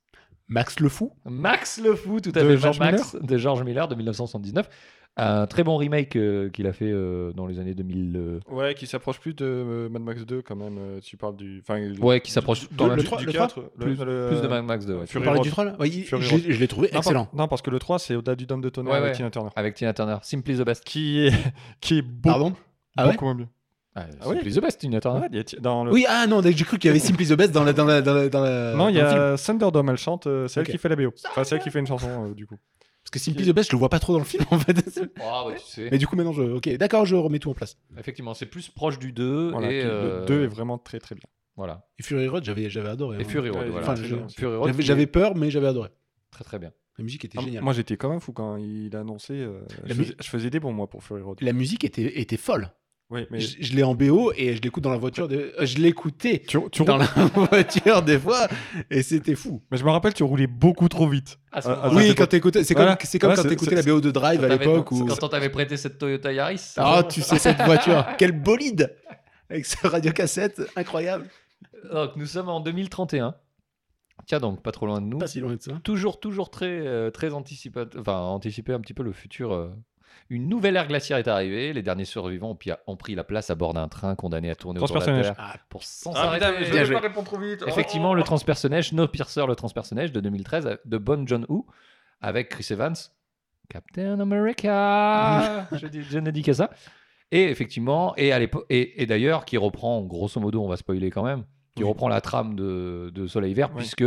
Max 0.49 0.79
le 0.79 0.87
fou? 0.89 1.11
Max 1.25 1.79
le 1.79 1.93
fou, 1.95 2.21
tout 2.21 2.31
à 2.35 2.41
De 2.41 2.47
fait. 2.49 2.57
George 2.57 2.79
Max, 2.79 3.15
de 3.21 3.37
George 3.37 3.63
Miller 3.63 3.87
de 3.87 3.95
1979. 3.95 4.69
Un 5.19 5.47
très 5.47 5.63
bon 5.63 5.77
remake 5.77 6.15
euh, 6.15 6.49
qu'il 6.49 6.67
a 6.67 6.73
fait 6.73 6.91
euh, 6.91 7.31
dans 7.33 7.47
les 7.47 7.59
années 7.59 7.73
2000. 7.73 8.15
euh, 8.15 8.39
Ouais, 8.51 8.75
qui 8.75 8.85
s'approche 8.85 9.19
plus 9.19 9.33
de 9.33 9.45
euh, 9.45 9.89
Mad 9.89 10.01
Max 10.03 10.25
2 10.25 10.41
quand 10.43 10.55
même. 10.55 10.77
euh, 10.77 10.99
tu 11.01 11.17
parles 11.17 11.35
du. 11.35 11.59
Enfin, 11.63 11.79
le- 11.79 11.99
Ouais, 12.03 12.21
qui 12.21 12.31
s'approche 12.31 12.61
du- 12.61 12.75
quand 12.77 12.85
du- 12.89 12.91
le 12.91 12.97
du- 12.97 13.03
trois- 13.03 13.17
du 13.17 13.25
le 13.25 13.31
4, 13.31 13.59
le- 13.59 13.85
plus, 13.85 14.05
le- 14.05 14.27
plus 14.29 14.41
de 14.41 14.47
Mad 14.47 14.63
Max 14.65 14.85
2. 14.85 14.95
ouais. 14.95 15.07
Fury 15.07 15.27
Road. 15.27 15.41
du 15.41 15.49
troll 15.49 15.75
Ouais, 15.79 15.89
il- 15.89 16.03
Fury 16.03 16.21
je 16.21 16.29
l'ai- 16.29 16.35
Road. 16.43 16.51
je 16.51 16.59
l'ai 16.59 16.67
trouvé 16.67 16.87
Non, 16.87 16.91
par- 16.91 16.99
excellent. 16.99 17.27
Non, 17.33 17.47
parce 17.47 17.61
que 17.61 17.69
le 17.71 17.79
3, 17.79 17.97
c'est 17.99 18.15
au-delà 18.15 18.35
du 18.35 18.45
Dôme 18.45 18.61
de 18.61 18.69
Tonnerre 18.69 18.91
Ouais, 18.93 18.97
avec 18.99 19.09
ouais. 19.11 19.15
Tina 19.17 19.29
Turner. 19.31 19.49
Avec 19.55 19.73
Tina 19.75 19.93
Turner. 19.93 20.17
Simply 20.21 20.55
the 20.57 20.61
best. 20.65 20.83
Qui 20.83 21.25
est, 21.25 21.31
qui 21.81 21.97
est 21.97 22.01
beau- 22.03 22.29
Pardon? 22.29 22.53
Ah 22.95 23.05
ouais? 23.07 23.11
beaucoup 23.13 23.25
moins 23.25 23.35
bien. 23.35 23.49
Ah, 23.95 24.05
Ah 24.21 24.29
ouais? 24.29 24.35
Simply 24.35 24.53
the 24.53 24.61
best, 24.61 24.79
Tina 24.79 24.99
Turner. 25.01 25.21
Ouais, 25.21 25.27
il 25.31 25.37
y 25.37 25.39
a- 25.39 25.59
dans 25.59 25.83
le... 25.83 25.91
Oui, 25.91 26.05
ah 26.07 26.27
non, 26.27 26.41
j'ai 26.43 26.53
cru 26.63 26.77
qu'il 26.77 26.87
y 26.89 26.91
avait 26.91 26.99
Simply 26.99 27.25
the 27.27 27.33
Best 27.33 27.51
dans 27.51 27.63
la. 27.63 27.73
Dans 27.73 27.85
la, 27.85 28.01
dans 28.03 28.13
la, 28.13 28.29
dans 28.29 28.41
la- 28.41 28.75
Non, 28.75 28.89
il 28.89 28.95
y 28.95 28.99
dans 28.99 29.03
le 29.05 29.09
film. 29.09 29.21
a 29.21 29.37
Thunderdome, 29.37 29.89
elle 29.89 29.97
chante, 29.97 30.27
euh, 30.27 30.47
c'est 30.47 30.59
Ok. 30.59 30.67
elle 30.69 30.71
qui 30.73 30.77
fait 30.77 30.89
la 30.89 30.95
BO. 30.95 31.11
Enfin, 31.29 31.43
c'est 31.43 31.55
elle 31.55 31.61
qui 31.63 31.71
fait 31.71 31.79
une 31.79 31.87
chanson, 31.87 32.27
euh, 32.29 32.33
du 32.35 32.45
coup. 32.45 32.57
Parce 33.09 33.23
que 33.23 33.31
Simply 33.31 33.45
the 33.49 33.55
Best, 33.55 33.69
je 33.71 33.75
le 33.75 33.79
vois 33.79 33.87
pas 33.87 33.99
trop 33.99 34.11
dans 34.11 34.19
le 34.19 34.25
film 34.25 34.43
en 34.51 34.59
fait. 34.59 34.77
Ah, 35.21 35.45
bah, 35.47 35.53
tu 35.57 35.63
sais. 35.65 35.87
Mais 35.89 35.97
du 35.97 36.07
coup, 36.07 36.17
maintenant, 36.17 36.33
je. 36.33 36.43
Ok, 36.43 36.67
d'accord, 36.75 37.05
je 37.05 37.15
remets 37.15 37.39
tout 37.39 37.49
en 37.49 37.53
place. 37.53 37.77
Effectivement, 37.97 38.33
c'est 38.33 38.45
plus 38.47 38.67
proche 38.67 38.99
du 38.99 39.13
2. 39.13 39.51
Voilà, 39.51 39.71
et, 39.71 39.81
euh, 39.81 40.19
Le 40.21 40.25
2 40.25 40.43
est 40.43 40.47
vraiment 40.47 40.77
très 40.77 40.99
très 40.99 41.15
bien. 41.15 41.23
Voilà. 41.55 41.87
Et 41.97 42.03
Fury 42.03 42.27
Road, 42.27 42.43
j'avais 42.43 42.69
j'avais 42.69 42.89
adoré. 42.89 43.17
Et 43.17 43.21
hein. 43.21 43.23
Fury 43.23 43.49
Road, 43.49 43.63
Ouais, 43.63 43.69
voilà. 43.69 43.85
enfin, 43.85 43.95
très 43.95 44.05
je- 44.07 44.15
bien. 44.15 44.27
Fury 44.27 44.55
Road. 44.57 44.67
J'avais- 44.67 44.83
qui 44.83 44.87
J'avais 44.87 45.01
est 45.03 45.07
peur, 45.07 45.35
mais 45.35 45.49
j'avais 45.49 45.67
adoré. 45.67 45.89
Très 46.31 46.43
très 46.43 46.59
bien. 46.59 46.71
La 46.97 47.03
musique 47.05 47.23
était 47.23 47.37
Ah, 47.39 47.43
géniale. 47.43 47.63
Moi, 47.63 47.71
j'étais 47.73 47.95
quand 47.95 48.09
même 48.09 48.19
fou 48.19 48.33
quand 48.33 48.57
il 48.57 48.93
a 48.95 48.99
annoncé. 48.99 49.33
euh, 49.35 49.61
je, 49.85 49.93
mu- 49.93 50.03
faisais, 50.03 50.15
je 50.21 50.27
faisais 50.27 50.49
des 50.49 50.59
bons, 50.59 50.73
moi, 50.73 50.87
pour 50.89 51.01
Fury 51.03 51.21
Road. 51.21 51.37
La 51.41 51.53
musique 51.53 51.83
était, 51.85 52.19
était 52.19 52.37
folle. 52.37 52.71
Oui, 53.09 53.25
mais 53.31 53.39
Je, 53.39 53.55
je 53.61 53.73
l'ai 53.73 53.83
en 53.83 53.95
BO 53.95 54.33
et 54.35 54.53
je 54.55 54.61
l'écoute 54.61 54.83
dans 54.83 54.91
la 54.91 54.97
voiture. 54.97 55.29
De... 55.29 55.53
euh, 55.57 55.65
Je 55.65 55.77
l'écoutais 55.77 56.39
tu, 56.45 56.57
tu 56.71 56.83
dans 56.83 56.97
roules- 56.97 57.07
la 57.15 57.25
voiture 57.49 58.01
des 58.01 58.19
fois 58.19 58.47
et 58.91 59.01
c'était 59.01 59.35
fou. 59.35 59.61
mais 59.71 59.77
je 59.77 59.85
me 59.85 59.89
rappelle, 59.91 60.13
tu 60.13 60.23
roulais 60.23 60.47
beaucoup 60.47 60.89
trop 60.89 61.07
vite. 61.07 61.39
Ah, 61.53 61.61
voilà. 61.61 61.93
oui, 61.93 62.13
quand 62.15 62.27
t'écoutais, 62.27 62.65
c'est 62.65 62.73
Voilà. 62.73 62.97
comme, 62.97 63.05
c'est 63.07 63.17
comme 63.17 63.29
Voilà, 63.29 63.43
quand 63.43 63.47
t'écoutais 63.49 63.75
la 63.75 63.81
BO 63.83 64.01
de 64.01 64.11
Drive 64.11 64.43
à 64.43 64.49
l'époque 64.49 64.91
où. 64.91 65.05
Quand 65.05 65.23
on 65.23 65.29
t'avait 65.29 65.49
prêté 65.49 65.77
cette 65.77 65.97
Toyota 65.97 66.33
Yaris. 66.33 66.73
Ah, 66.75 67.01
tu 67.09 67.21
sais 67.21 67.39
cette 67.39 67.61
voiture, 67.61 68.05
quel 68.17 68.33
bolide 68.33 68.93
avec 69.49 69.65
ce 69.65 69.87
radiocassette 69.87 70.61
incroyable. 70.75 71.25
Donc, 71.93 72.17
nous 72.17 72.25
sommes 72.25 72.49
en 72.49 72.59
2031. 72.59 73.35
Tiens 74.25 74.39
donc, 74.39 74.61
pas 74.61 74.71
trop 74.73 74.85
loin 74.85 74.99
de 74.99 75.05
nous. 75.05 75.19
Pas 75.19 75.27
si 75.27 75.39
loin 75.39 75.55
de 75.55 75.61
ça. 75.61 75.71
Toujours, 75.83 76.19
toujours 76.19 76.49
très, 76.49 76.65
euh, 76.85 77.09
très 77.11 77.31
anticipé, 77.33 77.83
enfin, 77.97 78.17
anticiper 78.19 78.73
un 78.73 78.81
petit 78.81 78.93
peu 78.93 79.03
le 79.03 79.13
futur. 79.13 79.53
euh. 79.53 79.69
Une 80.29 80.49
nouvelle 80.49 80.75
ère 80.75 80.87
glaciaire 80.87 81.17
est 81.17 81.27
arrivée. 81.27 81.71
Les 81.73 81.81
derniers 81.81 82.05
survivants 82.05 82.57
ont, 82.87 82.95
pris 82.97 83.15
la 83.15 83.23
place 83.23 83.49
à 83.49 83.55
bord 83.55 83.73
d'un 83.73 83.87
train 83.87 84.13
condamné 84.15 84.49
à 84.49 84.55
tourner 84.55 84.79
autour 84.79 84.95
de 84.95 84.99
la 84.99 85.05
Transpersonnage. 85.05 85.35
Terre 85.37 85.53
Ah, 85.55 85.57
pour 85.69 85.83
sans 85.83 86.11
Ah 86.15 86.31
putain, 86.33 86.53
je 86.61 86.73
vais 86.83 86.93
pas 86.93 86.99
répondre 86.99 87.25
trop 87.27 87.39
vite. 87.39 87.63
Effectivement, 87.65 88.13
le 88.13 88.23
transpersonnage, 88.23 88.89
Snowpiercer, 88.89 89.45
le 89.47 89.55
transpersonnage 89.55 90.11
de 90.11 90.19
2013 90.19 90.65
euh, 90.67 90.75
de 90.85 90.97
Bon 90.97 91.25
John 91.27 91.45
Woo 91.47 91.65
avec 92.19 92.49
Chris 92.49 92.67
Evans, 92.71 92.95
Captain 93.69 94.19
America. 94.19 95.67
je, 95.71 95.87
dis- 95.87 96.03
je 96.03 96.19
ne 96.19 96.31
dis 96.31 96.41
que 96.43 96.53
ça. 96.53 96.69
Et 97.31 97.43
effectivement, 97.49 98.13
et, 98.15 98.31
à 98.31 98.39
l'époque- 98.39 98.65
et, 98.69 99.01
et 99.01 99.05
d'ailleurs, 99.05 99.45
qui 99.45 99.57
reprend, 99.57 100.01
grosso 100.03 100.39
modo, 100.39 100.63
on 100.63 100.67
va 100.67 100.77
spoiler 100.77 101.09
quand 101.09 101.23
même, 101.23 101.43
qui 101.75 101.83
Oui. 101.83 101.89
reprend 101.89 102.07
la 102.07 102.21
trame 102.21 102.55
de, 102.55 103.11
de 103.13 103.27
Soleil 103.27 103.53
Vert, 103.53 103.69
Oui. 103.71 103.77
puisque 103.79 104.05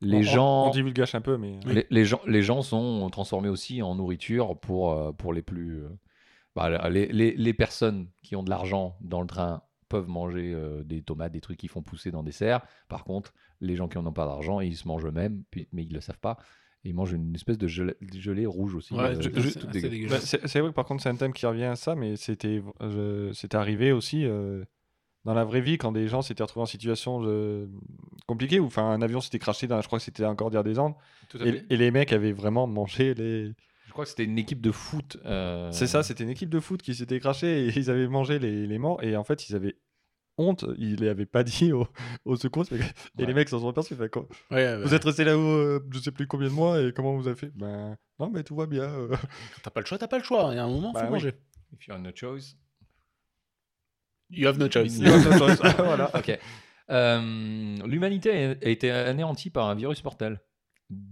les 0.00 0.18
On- 0.18 0.22
gens. 0.22 0.66
On 0.68 0.70
divulgage 0.70 1.14
un 1.14 1.20
peu, 1.20 1.36
mais. 1.36 1.58
Les, 1.66 1.86
les 1.90 2.04
gens, 2.04 2.20
les 2.26 2.42
gens 2.42 2.62
sont 2.62 3.08
transformés 3.10 3.48
aussi 3.48 3.82
en 3.82 3.94
nourriture 3.94 4.58
pour, 4.58 4.92
euh, 4.92 5.12
pour 5.12 5.32
les 5.32 5.42
plus. 5.42 5.82
euh, 5.84 5.88
bah, 6.54 6.88
les, 6.88 7.06
les, 7.06 7.32
les 7.36 7.54
personnes 7.54 8.08
qui 8.22 8.34
ont 8.36 8.42
de 8.42 8.50
l'argent 8.50 8.96
dans 9.00 9.20
le 9.20 9.26
train 9.26 9.62
peuvent 9.88 10.08
manger 10.08 10.52
euh, 10.54 10.82
des 10.84 11.02
tomates, 11.02 11.32
des 11.32 11.40
trucs 11.40 11.58
qui 11.58 11.68
font 11.68 11.82
pousser 11.82 12.10
dans 12.10 12.22
des 12.22 12.32
serres. 12.32 12.60
Par 12.88 13.04
contre, 13.04 13.34
les 13.60 13.76
gens 13.76 13.88
qui 13.88 13.98
n'en 13.98 14.06
ont 14.06 14.12
pas 14.12 14.26
d'argent, 14.26 14.60
ils 14.60 14.76
se 14.76 14.88
mangent 14.88 15.06
eux-mêmes, 15.06 15.42
mais 15.72 15.82
ils 15.84 15.88
ne 15.90 15.94
le 15.94 16.00
savent 16.00 16.18
pas. 16.18 16.36
Et 16.84 16.90
ils 16.90 16.94
mangent 16.94 17.12
une 17.12 17.34
espèce 17.34 17.58
de 17.58 17.66
gelée, 17.68 17.94
gelée 18.14 18.46
rouge 18.46 18.74
aussi. 18.74 18.94
Ouais, 18.94 19.16
euh, 19.16 19.22
c'est. 19.22 20.42
Bah, 20.42 20.60
vrai 20.60 20.70
que 20.70 20.74
par 20.74 20.84
contre, 20.86 21.02
c'est 21.02 21.08
un 21.08 21.16
thème 21.16 21.32
qui 21.32 21.44
revient 21.46 21.64
à 21.64 21.76
ça, 21.76 21.94
mais 21.94 22.16
c'était 22.16 22.62
euh, 22.80 23.32
c'était 23.32 23.56
arrivé 23.56 23.92
aussi 23.92 24.24
euh, 24.24 24.64
dans 25.26 25.34
la 25.34 25.44
vraie 25.44 25.60
vie 25.60 25.76
quand 25.76 25.92
des 25.92 26.08
gens 26.08 26.22
s'étaient 26.22 26.42
retrouvés 26.42 26.62
en 26.62 26.66
situation 26.66 27.20
de- 27.20 27.68
compliquée, 28.26 28.60
ou 28.60 28.66
enfin 28.66 28.84
un 28.90 29.02
avion 29.02 29.20
s'était 29.20 29.38
craché, 29.38 29.66
dans, 29.66 29.80
je 29.82 29.86
crois 29.86 29.98
que 29.98 30.04
c'était 30.04 30.24
encore 30.24 30.50
dire 30.50 30.64
des 30.64 30.78
Andes, 30.78 30.94
Tout 31.28 31.38
à 31.40 31.46
et, 31.46 31.52
fait. 31.52 31.66
et 31.68 31.76
les 31.76 31.90
mecs 31.90 32.12
avaient 32.12 32.32
vraiment 32.32 32.66
mangé 32.66 33.12
les. 33.14 33.52
Je 33.86 33.92
crois 33.92 34.04
que 34.04 34.10
c'était 34.10 34.24
une 34.24 34.38
équipe 34.38 34.60
de 34.60 34.72
foot. 34.72 35.16
euh, 35.26 35.70
C'est 35.72 35.86
ça, 35.86 36.02
c'était 36.02 36.24
une 36.24 36.30
équipe 36.30 36.50
de 36.50 36.60
foot 36.60 36.80
qui 36.82 36.94
s'était 36.94 37.18
crachée 37.20 37.66
et 37.66 37.78
ils 37.78 37.90
avaient 37.90 38.08
mangé 38.08 38.38
les, 38.38 38.66
les 38.66 38.78
morts, 38.78 39.02
et 39.02 39.16
en 39.16 39.24
fait, 39.24 39.48
ils 39.48 39.56
avaient 39.56 39.76
honte, 40.38 40.66
ils 40.76 40.96
les 40.96 41.08
avaient 41.08 41.24
pas 41.26 41.42
dit 41.44 41.72
au, 41.72 41.86
au 42.26 42.36
secours, 42.36 42.64
et 42.70 42.74
Ouais. 42.74 43.26
les 43.26 43.32
mecs 43.34 43.48
s'en 43.48 43.58
sont 43.60 43.68
aperçus. 43.68 43.94
fait 43.96 44.10
quoi 44.10 44.26
Ouais, 44.50 44.80
Vous 44.82 44.92
êtes 44.94 45.02
resté 45.04 45.24
là-haut, 45.24 45.40
euh, 45.40 45.80
je 45.92 45.98
sais 45.98 46.10
plus 46.12 46.26
combien 46.26 46.48
de 46.48 46.52
mois, 46.52 46.80
et 46.82 46.92
comment 46.92 47.16
vous 47.16 47.26
avez 47.26 47.36
fait? 47.36 47.50
Ben 47.54 47.96
non, 48.20 48.30
mais 48.30 48.42
tout 48.44 48.54
va 48.54 48.66
bien. 48.66 48.82
euh. 48.84 49.08
T'as 49.62 49.70
pas 49.70 49.80
le 49.80 49.86
choix, 49.86 49.98
t'as 49.98 50.08
pas 50.08 50.18
le 50.18 50.24
choix. 50.24 50.48
Il 50.52 50.56
y 50.56 50.58
a 50.58 50.64
un 50.64 50.68
moment, 50.68 50.92
Bah 50.92 51.00
faut 51.00 51.06
oui. 51.06 51.12
manger. 51.12 51.32
If 51.72 51.86
you 51.88 51.94
have 51.94 52.02
no 52.02 52.10
choice. 52.14 52.54
You 54.30 54.48
have 54.48 54.58
no 54.58 54.68
choice. 54.70 54.98
voilà. 55.78 56.10
Ok. 56.16 56.38
Euh, 56.90 57.76
L'humanité 57.86 58.30
a 58.62 58.68
été 58.68 58.90
anéantie 58.90 59.50
par 59.50 59.66
un 59.68 59.74
virus 59.74 60.02
mortel. 60.04 60.40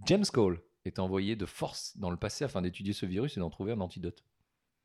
James 0.07 0.25
Cole 0.33 0.61
est 0.85 0.99
envoyé 0.99 1.37
de 1.37 1.47
force 1.47 1.97
dans 1.97 2.11
le 2.11 2.17
passé 2.17 2.45
afin 2.45 2.62
d'étudier 2.62 2.93
ce 2.93 3.07
virus 3.07 3.37
et 3.37 3.41
d'en 3.41 3.51
trouver 3.51 3.73
un 3.73 3.81
antidote. 3.81 4.23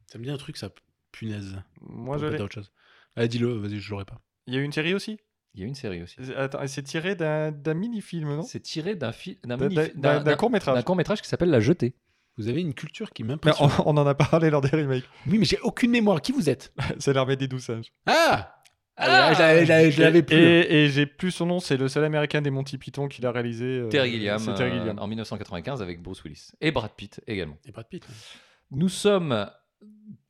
Ça 0.07 0.17
me 0.17 0.23
dit 0.23 0.31
un 0.31 0.37
truc, 0.37 0.57
ça. 0.57 0.69
Punaise. 1.11 1.61
Moi, 1.81 2.17
je 2.17 2.25
l'ai. 2.27 2.41
autre 2.41 2.53
chose. 2.53 2.71
Allez, 3.15 3.27
dis-le, 3.27 3.51
vas-y, 3.53 3.79
je 3.79 3.89
l'aurais 3.91 4.05
pas. 4.05 4.21
Il 4.47 4.53
y 4.53 4.57
a 4.57 4.59
eu 4.59 4.63
une 4.63 4.71
série 4.71 4.93
aussi? 4.93 5.19
Il 5.55 5.61
y 5.61 5.63
a 5.63 5.67
une 5.67 5.75
série 5.75 6.01
aussi. 6.03 6.15
Attends, 6.35 6.65
c'est 6.67 6.83
tiré 6.83 7.15
d'un 7.15 7.51
mini-film, 7.73 8.29
non? 8.35 8.41
C'est 8.43 8.59
tiré 8.59 8.95
d'un 8.95 9.11
fi- 9.11 9.39
mini- 9.67 9.75
court-métrage. 10.35 10.75
d'un 10.75 10.83
court-métrage 10.83 11.21
qui 11.21 11.27
s'appelle 11.27 11.49
La 11.49 11.59
Jetée. 11.59 11.95
Vous 12.39 12.47
avez 12.47 12.61
une 12.61 12.73
culture 12.73 13.11
qui 13.11 13.23
m'impressionne. 13.23 13.69
on, 13.85 13.95
on 13.95 13.97
en 13.97 14.07
a 14.07 14.15
parlé 14.15 14.49
lors 14.49 14.61
des 14.61 14.69
remakes. 14.69 15.03
Oui, 15.27 15.37
mais 15.37 15.45
j'ai 15.45 15.59
aucune 15.59 15.91
mémoire. 15.91 16.21
Qui 16.21 16.31
vous 16.31 16.49
êtes? 16.49 16.73
C'est 16.97 17.13
l'armée 17.13 17.35
des 17.35 17.47
douze 17.47 17.63
singes. 17.65 17.91
Ah 18.07 18.55
Ah, 18.95 19.33
je 19.33 19.39
l'avais- 19.39 19.91
je 19.91 20.01
l'avais- 20.01 20.23
plus. 20.23 20.35
Et, 20.37 20.85
et 20.85 20.89
j'ai 20.89 21.05
plus 21.05 21.31
son 21.31 21.45
nom, 21.45 21.59
c'est 21.59 21.77
le 21.77 21.87
seul 21.87 22.03
américain 22.03 22.41
des 22.41 22.49
Monty 22.49 22.77
Python 22.77 23.07
qui 23.07 23.21
l'a 23.21 23.31
réalisé. 23.31 23.65
euh, 23.65 23.87
Terry 23.89 24.11
Gilliam, 24.11 24.39
C'est 24.39 24.53
Terry 24.55 24.71
euh, 24.71 24.79
Gilliam. 24.79 24.99
en 24.99 25.07
1995 25.07 25.81
avec 25.81 26.01
Bruce 26.01 26.23
Willis. 26.23 26.49
Et 26.59 26.71
Brad 26.71 26.91
Pitt 26.97 27.21
également. 27.27 27.55
Et 27.65 27.71
Brad 27.71 27.87
Pitt. 27.87 28.05
Nous 28.71 28.89
sommes 28.89 29.49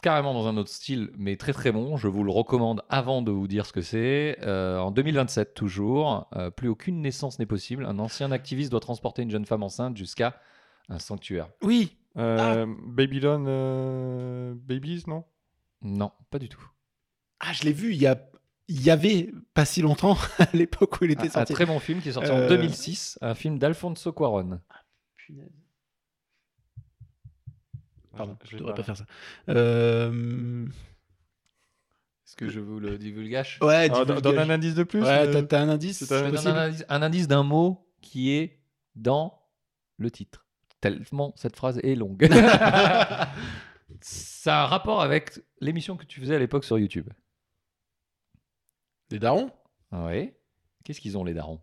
carrément 0.03 0.33
dans 0.33 0.47
un 0.47 0.55
autre 0.57 0.69
style, 0.69 1.09
mais 1.17 1.35
très 1.35 1.51
très 1.53 1.71
bon. 1.71 1.97
Je 1.97 2.07
vous 2.07 2.23
le 2.23 2.31
recommande 2.31 2.83
avant 2.89 3.21
de 3.23 3.31
vous 3.31 3.47
dire 3.47 3.65
ce 3.65 3.73
que 3.73 3.81
c'est. 3.81 4.37
Euh, 4.43 4.77
en 4.79 4.91
2027 4.91 5.53
toujours, 5.55 6.27
euh, 6.35 6.49
plus 6.51 6.69
aucune 6.69 7.01
naissance 7.01 7.39
n'est 7.39 7.45
possible. 7.47 7.85
Un 7.85 7.97
ancien 7.99 8.31
activiste 8.31 8.69
doit 8.71 8.79
transporter 8.79 9.23
une 9.23 9.31
jeune 9.31 9.45
femme 9.45 9.63
enceinte 9.63 9.97
jusqu'à 9.97 10.39
un 10.87 10.99
sanctuaire. 10.99 11.49
Oui. 11.61 11.97
Euh, 12.17 12.65
Babylon 12.87 13.45
euh, 13.47 14.53
Babies, 14.55 15.03
non? 15.07 15.25
Non, 15.81 16.11
pas 16.29 16.39
du 16.39 16.49
tout. 16.49 16.65
Ah, 17.39 17.53
je 17.53 17.63
l'ai 17.63 17.73
vu 17.73 17.91
il 17.93 18.01
y 18.01 18.07
a. 18.07 18.25
Il 18.71 18.83
y 18.83 18.91
avait 18.91 19.31
pas 19.55 19.65
si 19.65 19.81
longtemps, 19.81 20.15
à 20.39 20.47
l'époque 20.53 21.01
où 21.01 21.05
il 21.05 21.11
était 21.11 21.23
Un, 21.23 21.25
un 21.27 21.29
sorti. 21.31 21.53
très 21.53 21.65
bon 21.65 21.79
film 21.79 22.01
qui 22.01 22.09
est 22.09 22.13
sorti 22.13 22.29
en 22.29 22.37
Euh, 22.37 22.49
2006, 22.49 23.17
un 23.21 23.33
film 23.33 23.57
d'Alfonso 23.57 24.13
Cuarón. 24.13 24.59
Punaise. 25.17 25.49
Pardon, 28.15 28.37
Je 28.43 28.51
vais 28.51 28.57
devrais 28.57 28.73
pas- 28.73 28.77
pas 28.77 28.83
faire 28.83 28.97
ça. 28.97 29.05
Euh... 29.49 30.65
Est-ce 32.25 32.35
que 32.35 32.49
je 32.49 32.59
vous 32.59 32.79
le 32.79 32.97
divulgage? 32.97 33.57
Ouais, 33.61 33.75
Ah, 33.85 33.89
divulgage. 33.89 34.21
Donne 34.21 34.37
un 34.39 34.49
indice 34.51 34.75
de 34.75 34.83
plus 34.83 35.01
Ouais, 35.01 35.07
euh, 35.27 35.41
t'as- 35.43 35.61
indice 35.61 36.11
un 36.11 36.55
indice, 36.55 36.85
un 36.89 37.01
indice 37.01 37.27
d'un 37.27 37.43
mot 37.43 37.87
qui 38.01 38.31
est 38.31 38.59
dans 38.95 39.41
le 39.97 40.11
titre. 40.11 40.45
Tellement 40.81 41.33
cette 41.35 41.55
phrase 41.55 41.79
est 41.83 41.95
longue. 41.95 42.27
Ça 44.01 44.61
a 44.61 44.63
un 44.63 44.67
rapport 44.67 45.01
avec 45.01 45.39
l'émission 45.59 45.97
que 45.97 46.05
tu 46.05 46.19
faisais 46.21 46.35
à 46.35 46.39
l'époque 46.39 46.63
sur 46.63 46.77
YouTube. 46.79 47.09
Des 49.09 49.19
darons? 49.19 49.51
Oui. 49.91 50.31
Qu'est-ce 50.85 51.01
qu'ils 51.01 51.17
ont 51.17 51.23
les 51.23 51.33
darons? 51.33 51.61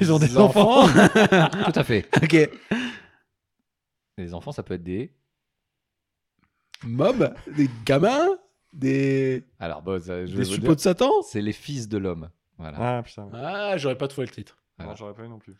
Ils 0.00 0.12
ont 0.12 0.18
des 0.18 0.28
Des 0.28 0.38
enfants. 0.38 0.86
Tout 0.88 1.72
à 1.74 1.84
fait. 1.84 2.08
Ok. 2.22 2.50
Les 4.18 4.34
enfants, 4.34 4.52
ça 4.52 4.62
peut 4.62 4.74
être 4.74 4.82
des. 4.82 5.16
Mobs? 6.84 7.34
Des 7.56 7.68
gamins? 7.84 8.38
Des, 8.72 9.44
Alors, 9.58 9.82
bon, 9.82 10.00
ça, 10.02 10.24
je 10.24 10.32
vais 10.32 10.38
des 10.38 10.48
vous 10.48 10.54
suppôts 10.54 10.66
dire, 10.68 10.76
de 10.76 10.80
Satan? 10.80 11.10
c'est 11.22 11.42
les 11.42 11.52
fils 11.52 11.88
de 11.88 11.98
l'homme. 11.98 12.30
Voilà. 12.58 12.98
Ah 12.98 13.02
putain. 13.02 13.28
Ah, 13.34 13.76
j'aurais 13.76 13.98
pas 13.98 14.08
trouvé 14.08 14.26
le 14.26 14.32
titre. 14.32 14.58
Voilà. 14.78 14.92
Non, 14.92 14.96
j'aurais 14.96 15.14
pas 15.14 15.24
eu 15.24 15.28
non 15.28 15.38
plus. 15.38 15.54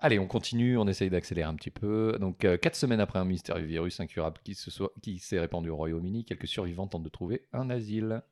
Allez, 0.00 0.18
on 0.18 0.26
continue, 0.26 0.76
on 0.76 0.86
essaye 0.86 1.08
d'accélérer 1.08 1.48
un 1.48 1.54
petit 1.54 1.70
peu. 1.70 2.18
Donc, 2.20 2.44
euh, 2.44 2.56
quatre 2.58 2.74
semaines 2.76 3.00
après 3.00 3.18
un 3.18 3.24
mystérieux 3.24 3.64
virus 3.64 4.00
incurable 4.00 4.38
qui 4.44 4.54
se 4.54 4.70
soit- 4.70 4.92
qui 5.02 5.18
s'est 5.18 5.40
répandu 5.40 5.70
au 5.70 5.76
Royaume-Uni, 5.76 6.24
quelques 6.24 6.46
survivants 6.48 6.86
tentent 6.86 7.04
de 7.04 7.08
trouver 7.08 7.46
un 7.52 7.70
asile. 7.70 8.22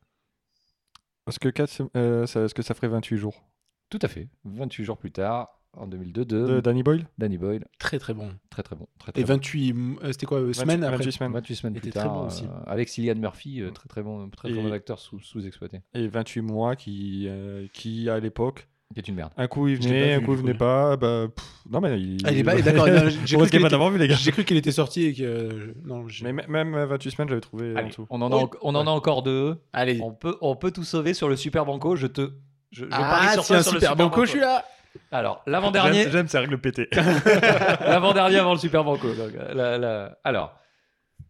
Est-ce 1.28 1.38
que, 1.38 1.48
quatre 1.48 1.70
euh, 1.96 2.26
ça, 2.26 2.42
est-ce 2.44 2.54
que 2.54 2.62
ça 2.62 2.74
ferait 2.74 2.88
28 2.88 3.16
jours? 3.16 3.42
Tout 3.90 4.00
à 4.02 4.08
fait. 4.08 4.28
28 4.44 4.84
jours 4.84 4.98
plus 4.98 5.12
tard, 5.12 5.60
en 5.74 5.86
2002, 5.86 6.24
de, 6.24 6.46
De 6.46 6.60
Danny 6.60 6.82
Boyle? 6.82 7.06
Danny 7.16 7.38
Boyle. 7.38 7.64
Très 7.78 7.98
très 7.98 8.12
bon. 8.12 8.34
Très 8.50 8.62
très 8.62 8.74
bon. 8.74 8.88
Très, 8.98 9.12
très 9.12 9.20
Et 9.20 9.24
bon. 9.24 9.34
28, 9.34 9.70
m- 9.70 9.98
euh, 10.02 10.12
c'était 10.12 10.26
quoi, 10.26 10.40
euh, 10.40 10.52
semaines 10.52 10.82
après 10.82 10.96
28 10.98 11.12
semaines. 11.12 11.32
28 11.32 11.54
semaines 11.56 11.74
plus 11.74 11.90
très 11.90 12.00
tard, 12.00 12.12
bon 12.12 12.26
aussi. 12.26 12.44
euh, 12.44 12.62
avec 12.66 12.88
Cillian 12.88 13.14
Murphy, 13.14 13.62
euh, 13.62 13.70
très 13.70 13.88
très 13.88 14.02
bon, 14.02 14.28
très, 14.30 14.50
très 14.50 14.60
bon 14.62 14.72
acteur 14.72 14.98
sous- 14.98 15.20
sous-exploité, 15.20 15.80
Et 15.94 16.08
28 16.08 16.40
mois 16.42 16.74
qui, 16.74 17.26
euh, 17.28 17.66
qui 17.72 18.10
à 18.10 18.18
l'époque, 18.18 18.68
qui 18.93 19.01
est 19.01 19.09
une 19.09 19.14
merde. 19.14 19.32
un 19.36 19.47
coup 19.47 19.68
il 19.68 19.76
venait, 19.76 20.14
un 20.14 20.20
coup 20.20 20.32
il 20.32 20.38
venait 20.38 20.55
pas. 20.55 20.97
Bah, 20.97 21.26
pff, 21.34 21.45
non, 21.70 21.80
mais 21.80 22.01
il. 22.01 22.18
Ah, 22.24 22.32
il 22.32 22.38
est 22.38 22.45
pas- 22.45 22.61
d'accord, 22.61 22.86
non, 22.86 23.09
j'ai 23.09 23.36
cru 23.36 23.49
qu'il 23.49 23.61
pas 23.61 23.68
était- 23.68 23.90
vu, 23.90 23.99
les 23.99 24.09
gars. 24.09 24.14
J'ai 24.16 24.32
cru 24.32 24.45
qu'il 24.45 24.57
était 24.57 24.72
sorti 24.72 25.05
et 25.07 25.14
que. 25.14 25.74
Non, 25.84 26.07
j'ai- 26.09 26.30
Mais 26.30 26.45
même 26.49 26.74
à 26.74 26.86
28 26.86 27.11
semaines, 27.11 27.28
j'avais 27.28 27.40
trouvé 27.40 27.74
en 27.76 27.86
dessous. 27.86 28.07
on 28.11 28.20
en 28.22 28.32
a, 28.32 28.36
Oui. 28.36 28.43
en- 28.45 28.51
on 28.62 28.74
en 28.74 28.86
a 28.86 28.90
encore 28.90 29.22
deux. 29.22 29.57
Allez. 29.72 30.01
On 30.03 30.12
peut, 30.12 30.36
on 30.40 30.57
peut 30.57 30.70
tout 30.70 30.84
sauver 30.84 31.14
sur 31.14 31.28
le 31.28 31.36
Super 31.36 31.64
Banco. 31.64 31.97
Je 31.97 32.07
te. 32.07 32.30
Je, 32.70 32.84
je 32.84 32.90
parie 32.90 33.26
Ah, 33.28 33.32
sur 33.34 33.43
c'est 33.45 33.49
toi 33.49 33.57
un 33.59 33.62
sur 33.62 33.74
le 33.74 33.80
super 33.80 33.97
banco, 33.97 34.24
je 34.24 34.30
suis 34.30 34.40
là 34.40 34.64
Alors, 35.11 35.43
l'avant-dernier. 35.47 36.05
J'aime- 36.05 36.12
J'aime 36.12 36.28
ces 36.28 36.38
règles 36.38 36.59
pétées. 36.59 36.88
L'avant-dernier 37.80 38.36
avant 38.38 38.53
le 38.53 38.59
Super 38.59 38.82
Banco. 38.84 39.09
donc, 39.14 39.34
euh, 39.34 39.53
la- 39.55 39.76
la- 39.78 40.18
Alors, 40.24 40.55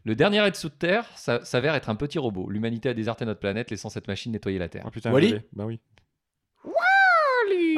le 0.05 0.15
dernier 0.15 0.39
être 0.39 0.55
sous 0.57 0.69
terre 0.69 1.05
ça- 1.17 1.45
s'avère 1.45 1.75
être 1.75 1.89
un 1.91 1.95
petit 1.97 2.19
robot. 2.21 2.49
L'humanité 2.49 2.89
a 2.91 2.95
déserté 2.95 3.25
notre 3.25 3.41
planète, 3.41 3.71
laissant 3.71 3.89
cette 3.89 4.07
machine 4.09 4.31
nettoyer 4.33 4.59
la 4.59 4.69
Terre. 4.69 4.85
Ah 4.87 4.91
putain, 4.91 5.11
Wally. 5.13 5.41
Bah 5.53 5.65
oui. 5.67 5.81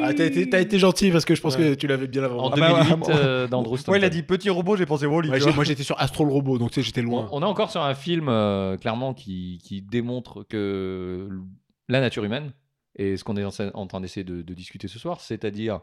Ah, 0.01 0.13
t'as 0.13 0.25
été, 0.25 0.49
t'as 0.49 0.59
été 0.61 0.77
gentil 0.79 1.11
parce 1.11 1.25
que 1.25 1.35
je 1.35 1.41
pense 1.41 1.57
Ouais. 1.57 1.69
que 1.71 1.73
tu 1.75 1.87
l'avais 1.87 2.07
bien 2.07 2.23
avant. 2.23 2.39
En 2.43 2.49
Ah 2.49 2.55
bah, 2.57 2.83
2008, 2.89 3.07
ouais, 3.07 3.13
euh, 3.15 3.47
d'Andrew 3.47 3.77
Moi, 3.87 3.97
il 3.97 4.03
a 4.03 4.07
Stanton. 4.07 4.09
dit 4.09 4.23
petit 4.23 4.49
robot, 4.49 4.75
j'ai 4.75 4.85
pensé 4.85 5.05
Wally. 5.05 5.29
Ouais, 5.29 5.39
j'ai- 5.39 5.53
moi 5.53 5.63
j'étais 5.63 5.83
sur 5.83 5.99
Astro 5.99 6.25
le 6.25 6.31
robot, 6.31 6.57
donc 6.57 6.71
tu 6.71 6.75
sais, 6.75 6.81
j'étais 6.85 7.01
loin. 7.01 7.27
On, 7.31 7.41
est 7.41 7.45
encore 7.45 7.71
sur 7.71 7.81
un 7.81 7.95
film, 7.95 8.27
euh, 8.29 8.77
clairement, 8.77 9.13
qui, 9.13 9.59
qui 9.63 9.81
démontre 9.81 10.43
que 10.47 11.29
la 11.87 12.01
nature 12.01 12.23
humaine, 12.23 12.51
et 12.97 13.17
ce 13.17 13.23
qu'on 13.23 13.37
est 13.37 13.45
en, 13.45 13.51
en 13.73 13.87
train 13.87 14.01
d'essayer 14.01 14.23
de, 14.23 14.41
de 14.41 14.53
discuter 14.53 14.87
ce 14.87 14.99
soir, 14.99 15.21
c'est-à-dire, 15.21 15.79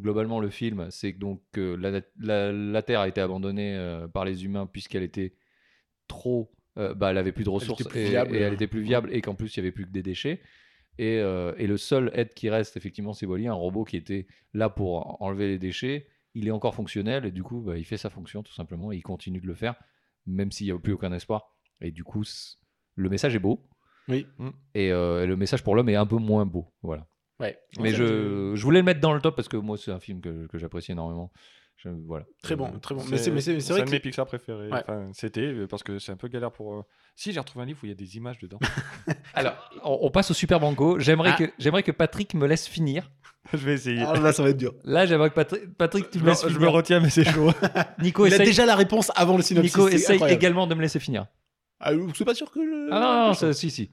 globalement, 0.00 0.40
le 0.40 0.50
film, 0.50 0.86
c'est 0.90 1.12
que 1.14 1.18
donc 1.18 1.42
euh, 1.56 1.76
la, 1.76 1.90
nat- 1.90 2.00
la- 2.20 2.52
la 2.52 2.82
Terre 2.82 3.00
a 3.00 3.08
été 3.08 3.20
abandonnée 3.20 3.74
euh, 3.76 4.06
par 4.08 4.24
les 4.24 4.44
humains 4.44 4.66
puisqu'elle 4.66 5.02
était 5.02 5.34
trop. 6.06 6.50
euh, 6.78 6.94
bah, 6.94 7.10
elle 7.10 7.18
avait 7.18 7.32
plus 7.32 7.44
de 7.44 7.50
ressources 7.50 7.80
était 7.80 7.90
plus 7.90 8.00
et, 8.00 8.08
viable. 8.10 8.36
et 8.36 8.40
elle 8.40 8.54
était 8.54 8.66
plus 8.68 8.82
viable, 8.82 9.08
et 9.12 9.20
qu'en 9.20 9.34
plus, 9.34 9.54
il 9.56 9.58
y 9.58 9.60
avait 9.60 9.72
plus 9.72 9.84
que 9.86 9.90
des 9.90 10.02
déchets. 10.02 10.40
Et, 10.98 11.18
euh, 11.18 11.54
et 11.56 11.66
le 11.66 11.76
seul 11.76 12.10
aide 12.14 12.34
qui 12.34 12.50
reste, 12.50 12.76
effectivement, 12.76 13.12
c'est 13.12 13.26
Wally, 13.26 13.46
un 13.46 13.54
robot 13.54 13.84
qui 13.84 13.96
était 13.96 14.26
là 14.52 14.68
pour 14.68 15.22
enlever 15.22 15.48
les 15.48 15.58
déchets. 15.58 16.06
Il 16.34 16.46
est 16.46 16.50
encore 16.50 16.74
fonctionnel, 16.74 17.24
et 17.24 17.30
du 17.30 17.42
coup, 17.42 17.60
bah, 17.60 17.78
il 17.78 17.84
fait 17.84 17.96
sa 17.96 18.10
fonction, 18.10 18.42
tout 18.42 18.52
simplement, 18.52 18.92
et 18.92 18.96
il 18.96 19.02
continue 19.02 19.40
de 19.40 19.46
le 19.46 19.54
faire 19.54 19.74
même 20.28 20.52
s'il 20.52 20.66
n'y 20.66 20.72
a 20.72 20.78
plus 20.78 20.92
aucun 20.92 21.12
espoir. 21.12 21.56
Et 21.80 21.90
du 21.90 22.04
coup, 22.04 22.22
le 22.94 23.08
message 23.08 23.34
est 23.34 23.40
beau. 23.40 23.66
Oui. 24.08 24.26
Et, 24.74 24.92
euh, 24.92 25.24
et 25.24 25.26
le 25.26 25.36
message 25.36 25.62
pour 25.62 25.74
l'homme 25.74 25.88
est 25.88 25.96
un 25.96 26.06
peu 26.06 26.16
moins 26.16 26.46
beau. 26.46 26.72
Voilà. 26.82 27.06
Ouais. 27.40 27.58
Mais 27.80 27.90
je, 27.90 28.54
je 28.54 28.62
voulais 28.62 28.80
le 28.80 28.84
mettre 28.84 29.00
dans 29.00 29.14
le 29.14 29.20
top 29.20 29.36
parce 29.36 29.48
que 29.48 29.56
moi, 29.56 29.76
c'est 29.76 29.90
un 29.90 30.00
film 30.00 30.20
que, 30.20 30.46
que 30.46 30.58
j'apprécie 30.58 30.92
énormément. 30.92 31.32
Je- 31.80 31.88
voilà. 32.06 32.24
Très 32.42 32.56
bon, 32.56 32.76
très 32.80 32.94
bon. 32.94 33.02
Mais 33.08 33.18
c'est 33.18 33.30
mais 33.30 33.40
c'est- 33.40 33.52
mais 33.54 33.60
c'est 33.60 33.66
c'est 33.68 33.72
vrai 33.74 33.82
un 33.82 33.84
que 33.84 33.90
de 33.90 33.94
mes 33.94 34.00
Pixar 34.00 34.26
préférés. 34.26 34.68
Ouais. 34.68 34.80
Enfin, 34.80 35.08
c'était 35.14 35.42
euh, 35.46 35.66
parce 35.68 35.82
que 35.84 35.98
c'est 36.00 36.10
un 36.10 36.16
peu 36.16 36.26
galère 36.28 36.50
pour. 36.50 36.74
euh, 36.74 36.82
Si 37.14 37.32
j'ai 37.32 37.38
retrouvé 37.38 37.62
un 37.62 37.66
livre 37.66 37.78
où 37.82 37.86
il 37.86 37.90
y 37.90 37.92
a 37.92 37.94
des 37.94 38.16
images 38.16 38.38
dedans. 38.40 38.58
Alors, 39.34 39.54
on, 39.84 39.98
on 40.02 40.10
passe 40.10 40.30
au 40.30 40.34
Super 40.34 40.58
Banco. 40.60 40.98
J'aimerais 40.98 41.30
Ah. 41.34 41.36
que, 41.36 41.44
j'aimerais 41.58 41.82
que 41.84 41.92
Patrick 41.92 42.34
me 42.34 42.46
laisse 42.46 42.66
finir. 42.66 43.10
je 43.52 43.58
vais 43.58 43.74
essayer. 43.74 44.02
Ah, 44.04 44.18
là, 44.18 44.32
ça 44.32 44.42
va 44.42 44.50
être 44.50 44.56
dur. 44.56 44.74
Là, 44.84 45.06
j'aimerais 45.06 45.30
que 45.30 45.34
Patrick, 45.36 45.72
Patrick 45.76 46.10
tu 46.10 46.18
me 46.18 46.24
Non, 46.24 46.30
laisses 46.30 46.42
je 46.42 46.48
finir. 46.48 46.60
me 46.62 46.68
retiens, 46.68 46.98
mais 47.00 47.10
c'est 47.10 47.24
chaud. 47.32 47.52
Nico, 48.00 48.26
Il 48.26 48.32
a 48.32 48.36
essaye, 48.36 48.46
déjà 48.46 48.66
la 48.66 48.74
réponse 48.74 49.12
avant 49.14 49.36
le 49.36 49.42
synopsis. 49.42 49.72
Nico 49.76 49.88
essaye 49.88 50.16
incroyable. 50.16 50.36
également 50.42 50.66
de 50.66 50.74
me 50.74 50.82
laisser 50.82 50.98
finir. 50.98 51.26
Ah, 51.80 51.92
c'est 52.16 52.24
pas 52.24 52.34
sûr 52.34 52.50
que 52.50 52.58
le. 52.58 52.88
Ah 52.90 52.98
non, 53.00 53.26
non, 53.28 53.34
ça- 53.34 53.52
si, 53.52 53.70
si. 53.70 53.90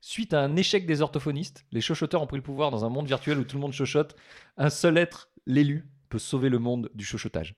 Suite 0.00 0.34
à 0.34 0.40
un 0.40 0.56
échec 0.56 0.86
des 0.86 1.02
orthophonistes, 1.02 1.64
les 1.72 1.80
chuchoteurs 1.80 2.20
ont 2.22 2.26
pris 2.26 2.36
le 2.36 2.42
pouvoir 2.42 2.70
dans 2.72 2.84
un 2.84 2.88
monde 2.88 3.06
virtuel 3.06 3.38
où 3.38 3.44
tout 3.44 3.56
le 3.56 3.60
monde 3.62 3.72
chuchote. 3.72 4.16
Un 4.56 4.70
seul 4.70 4.96
être, 4.98 5.30
l'élu, 5.46 5.88
peut 6.08 6.18
sauver 6.18 6.48
le 6.48 6.58
monde 6.58 6.90
du 6.94 7.04
chuchotage. 7.04 7.54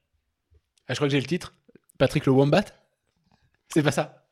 Ah, 0.88 0.94
je 0.94 0.96
crois 0.96 1.06
que 1.08 1.12
j'ai 1.12 1.20
le 1.20 1.26
titre. 1.26 1.54
Patrick 1.98 2.26
le 2.26 2.32
Wombat? 2.32 2.64
C'est 3.72 3.82
pas 3.82 3.92
ça 3.92 4.26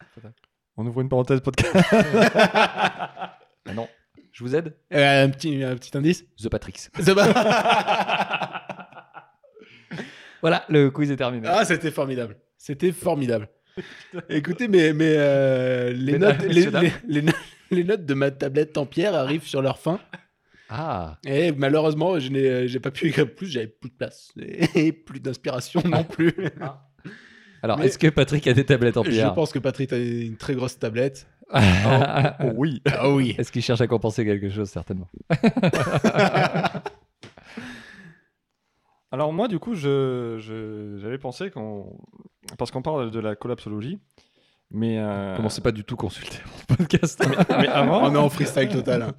On 0.76 0.86
ouvre 0.86 1.00
une 1.00 1.08
parenthèse 1.08 1.40
podcast. 1.40 1.74
Ah 3.70 3.74
non, 3.74 3.86
je 4.32 4.42
vous 4.44 4.54
aide? 4.56 4.74
Euh, 4.94 5.24
un, 5.26 5.28
petit, 5.28 5.62
un 5.62 5.74
petit 5.76 5.94
indice? 5.94 6.24
The 6.42 6.48
Patrix. 6.48 6.88
C'est 7.00 7.14
pas- 7.14 8.64
Voilà, 10.40 10.64
le 10.70 10.90
quiz 10.90 11.10
est 11.10 11.16
terminé. 11.16 11.46
Ah, 11.50 11.66
c'était 11.66 11.90
formidable. 11.90 12.38
C'était 12.56 12.92
formidable. 12.92 13.48
Écoutez, 14.30 14.68
mais, 14.68 14.94
mais 14.94 15.14
euh, 15.18 15.92
les, 15.92 16.18
notes, 16.18 16.42
les 17.70 17.84
notes 17.84 18.06
de 18.06 18.14
ma 18.14 18.30
tablette 18.30 18.78
en 18.78 18.86
pierre 18.86 19.14
arrivent 19.14 19.46
sur 19.46 19.60
leur 19.60 19.78
fin. 19.78 20.00
Ah, 20.70 21.18
Et 21.26 21.52
malheureusement, 21.52 22.18
je 22.18 22.28
n'ai 22.30 22.68
j'ai 22.68 22.78
pas 22.80 22.90
pu 22.90 23.08
écrire 23.08 23.32
plus, 23.34 23.46
j'avais 23.46 23.68
plus 23.68 23.88
de 23.90 23.94
place. 23.94 24.32
Et 24.74 24.92
plus 24.92 25.20
d'inspiration 25.20 25.80
non 25.84 26.04
plus. 26.04 26.34
alors 27.62 27.78
Mais- 27.78 27.86
est-ce 27.86 27.98
que 27.98 28.08
Patrick 28.08 28.46
a 28.46 28.52
des 28.52 28.64
tablettes 28.64 28.96
en 28.98 29.02
Je 29.04 29.10
pierre? 29.10 29.34
pense 29.34 29.52
que 29.52 29.58
Patrick 29.58 29.92
a 29.92 29.96
une 29.98 30.36
très 30.36 30.54
grosse 30.54 30.78
tablette. 30.78 31.26
Oh 31.54 31.58
oui. 32.56 32.82
Ah 32.86 33.10
oui. 33.10 33.34
Est-ce 33.38 33.50
qu'il 33.50 33.62
cherche 33.62 33.80
à 33.80 33.86
compenser 33.86 34.24
quelque 34.26 34.50
chose 34.50 34.68
Certainement? 34.68 35.08
Alors 39.10 39.32
moi, 39.32 39.48
du 39.48 39.58
coup, 39.58 39.74
je, 39.74 40.36
je- 40.38 40.98
j'avais 41.00 41.18
pensé 41.18 41.50
qu'on... 41.50 41.96
Parce 42.58 42.70
qu'on 42.70 42.82
parle 42.82 43.10
de 43.10 43.20
la 43.20 43.34
collapsologie, 43.36 43.98
mais... 44.70 44.98
euh, 44.98 45.34
Commencez 45.36 45.62
pas 45.62 45.72
du 45.72 45.84
tout 45.84 45.96
consulter 45.96 46.38
mon 46.68 46.76
podcast. 46.76 47.22
mais 47.58 47.68
avant, 47.68 48.02
On 48.10 48.14
est 48.14 48.18
en 48.18 48.28
freestyle 48.28 48.68
total. 48.68 49.12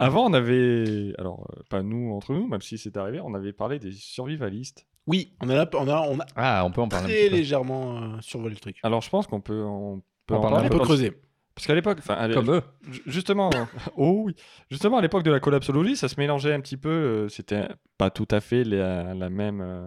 Avant, 0.00 0.28
on 0.28 0.32
avait... 0.32 1.12
Alors, 1.18 1.46
euh, 1.56 1.62
pas 1.70 1.82
nous, 1.82 2.12
entre 2.12 2.32
nous, 2.34 2.46
même 2.48 2.60
si 2.62 2.78
c'est 2.78 2.96
arrivé, 2.96 3.20
on 3.20 3.34
avait 3.34 3.52
parlé 3.52 3.78
des 3.78 3.92
survivalistes. 3.92 4.86
Oui, 5.06 5.32
on 5.40 5.48
a, 5.50 5.68
on 5.76 5.88
a, 5.88 6.00
on 6.08 6.20
a 6.20 6.26
ah, 6.36 6.62
on 6.64 6.70
peut 6.70 6.80
en 6.80 6.88
parler 6.88 7.04
un 7.06 7.08
très 7.08 7.16
petit 7.22 7.30
peu. 7.30 7.36
légèrement 7.36 7.96
euh, 8.02 8.16
survolé 8.20 8.54
le 8.54 8.60
truc. 8.60 8.78
Alors, 8.82 9.00
je 9.00 9.10
pense 9.10 9.26
qu'on 9.26 9.40
peut, 9.40 9.62
on 9.64 10.02
peut 10.26 10.34
On 10.34 10.38
en 10.38 10.40
parle 10.40 10.52
parler. 10.54 10.66
un 10.66 10.68
On 10.68 10.72
peut 10.72 10.76
parce- 10.78 10.88
creuser. 10.88 11.12
Parce 11.54 11.66
qu'à 11.66 11.74
l'époque... 11.74 11.98
enfin, 11.98 12.14
à- 12.14 12.32
Comme 12.32 12.50
eux. 12.52 12.62
Ju- 12.90 13.02
Justement, 13.06 13.50
oh 13.96 14.22
oui, 14.26 14.34
justement 14.70 14.98
à 14.98 15.02
l'époque 15.02 15.24
de 15.24 15.30
la 15.30 15.40
collapsologie, 15.40 15.96
ça 15.96 16.08
se 16.08 16.18
mélangeait 16.18 16.54
un 16.54 16.60
petit 16.60 16.76
peu. 16.76 16.88
euh, 16.88 17.28
c'était 17.28 17.68
pas 17.98 18.10
tout 18.10 18.28
à 18.30 18.40
fait 18.40 18.64
la, 18.64 19.12
la 19.14 19.28
même. 19.30 19.60
euh, 19.60 19.86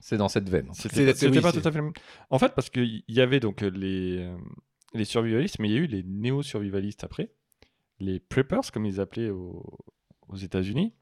C'est 0.00 0.16
dans 0.16 0.28
cette 0.28 0.48
veine. 0.48 0.68
C'était 0.72 1.12
c'était 1.14 1.28
oui, 1.36 1.40
pas 1.40 1.52
c'est- 1.52 1.60
tout 1.62 1.68
à 1.68 1.70
fait 1.72 1.78
la 1.78 1.84
même. 1.84 1.92
En 2.30 2.38
fait, 2.38 2.52
parce 2.54 2.68
qu'il 2.68 3.04
y 3.08 3.20
avait 3.20 3.40
donc 3.40 3.62
euh, 3.62 3.70
les 3.70 4.18
euh, 4.18 4.36
les 4.94 5.04
survivalistes, 5.04 5.58
mais 5.60 5.68
il 5.68 5.72
y 5.72 5.76
a 5.76 5.80
eu 5.80 5.86
les 5.86 6.02
néo-survivalistes 6.02 7.04
après, 7.04 7.30
les 8.02 8.20
preppers 8.20 8.70
comme 8.72 8.84
ils 8.84 9.00
appelaient 9.00 9.30
aux, 9.30 9.78
États-Unis, 10.34 10.94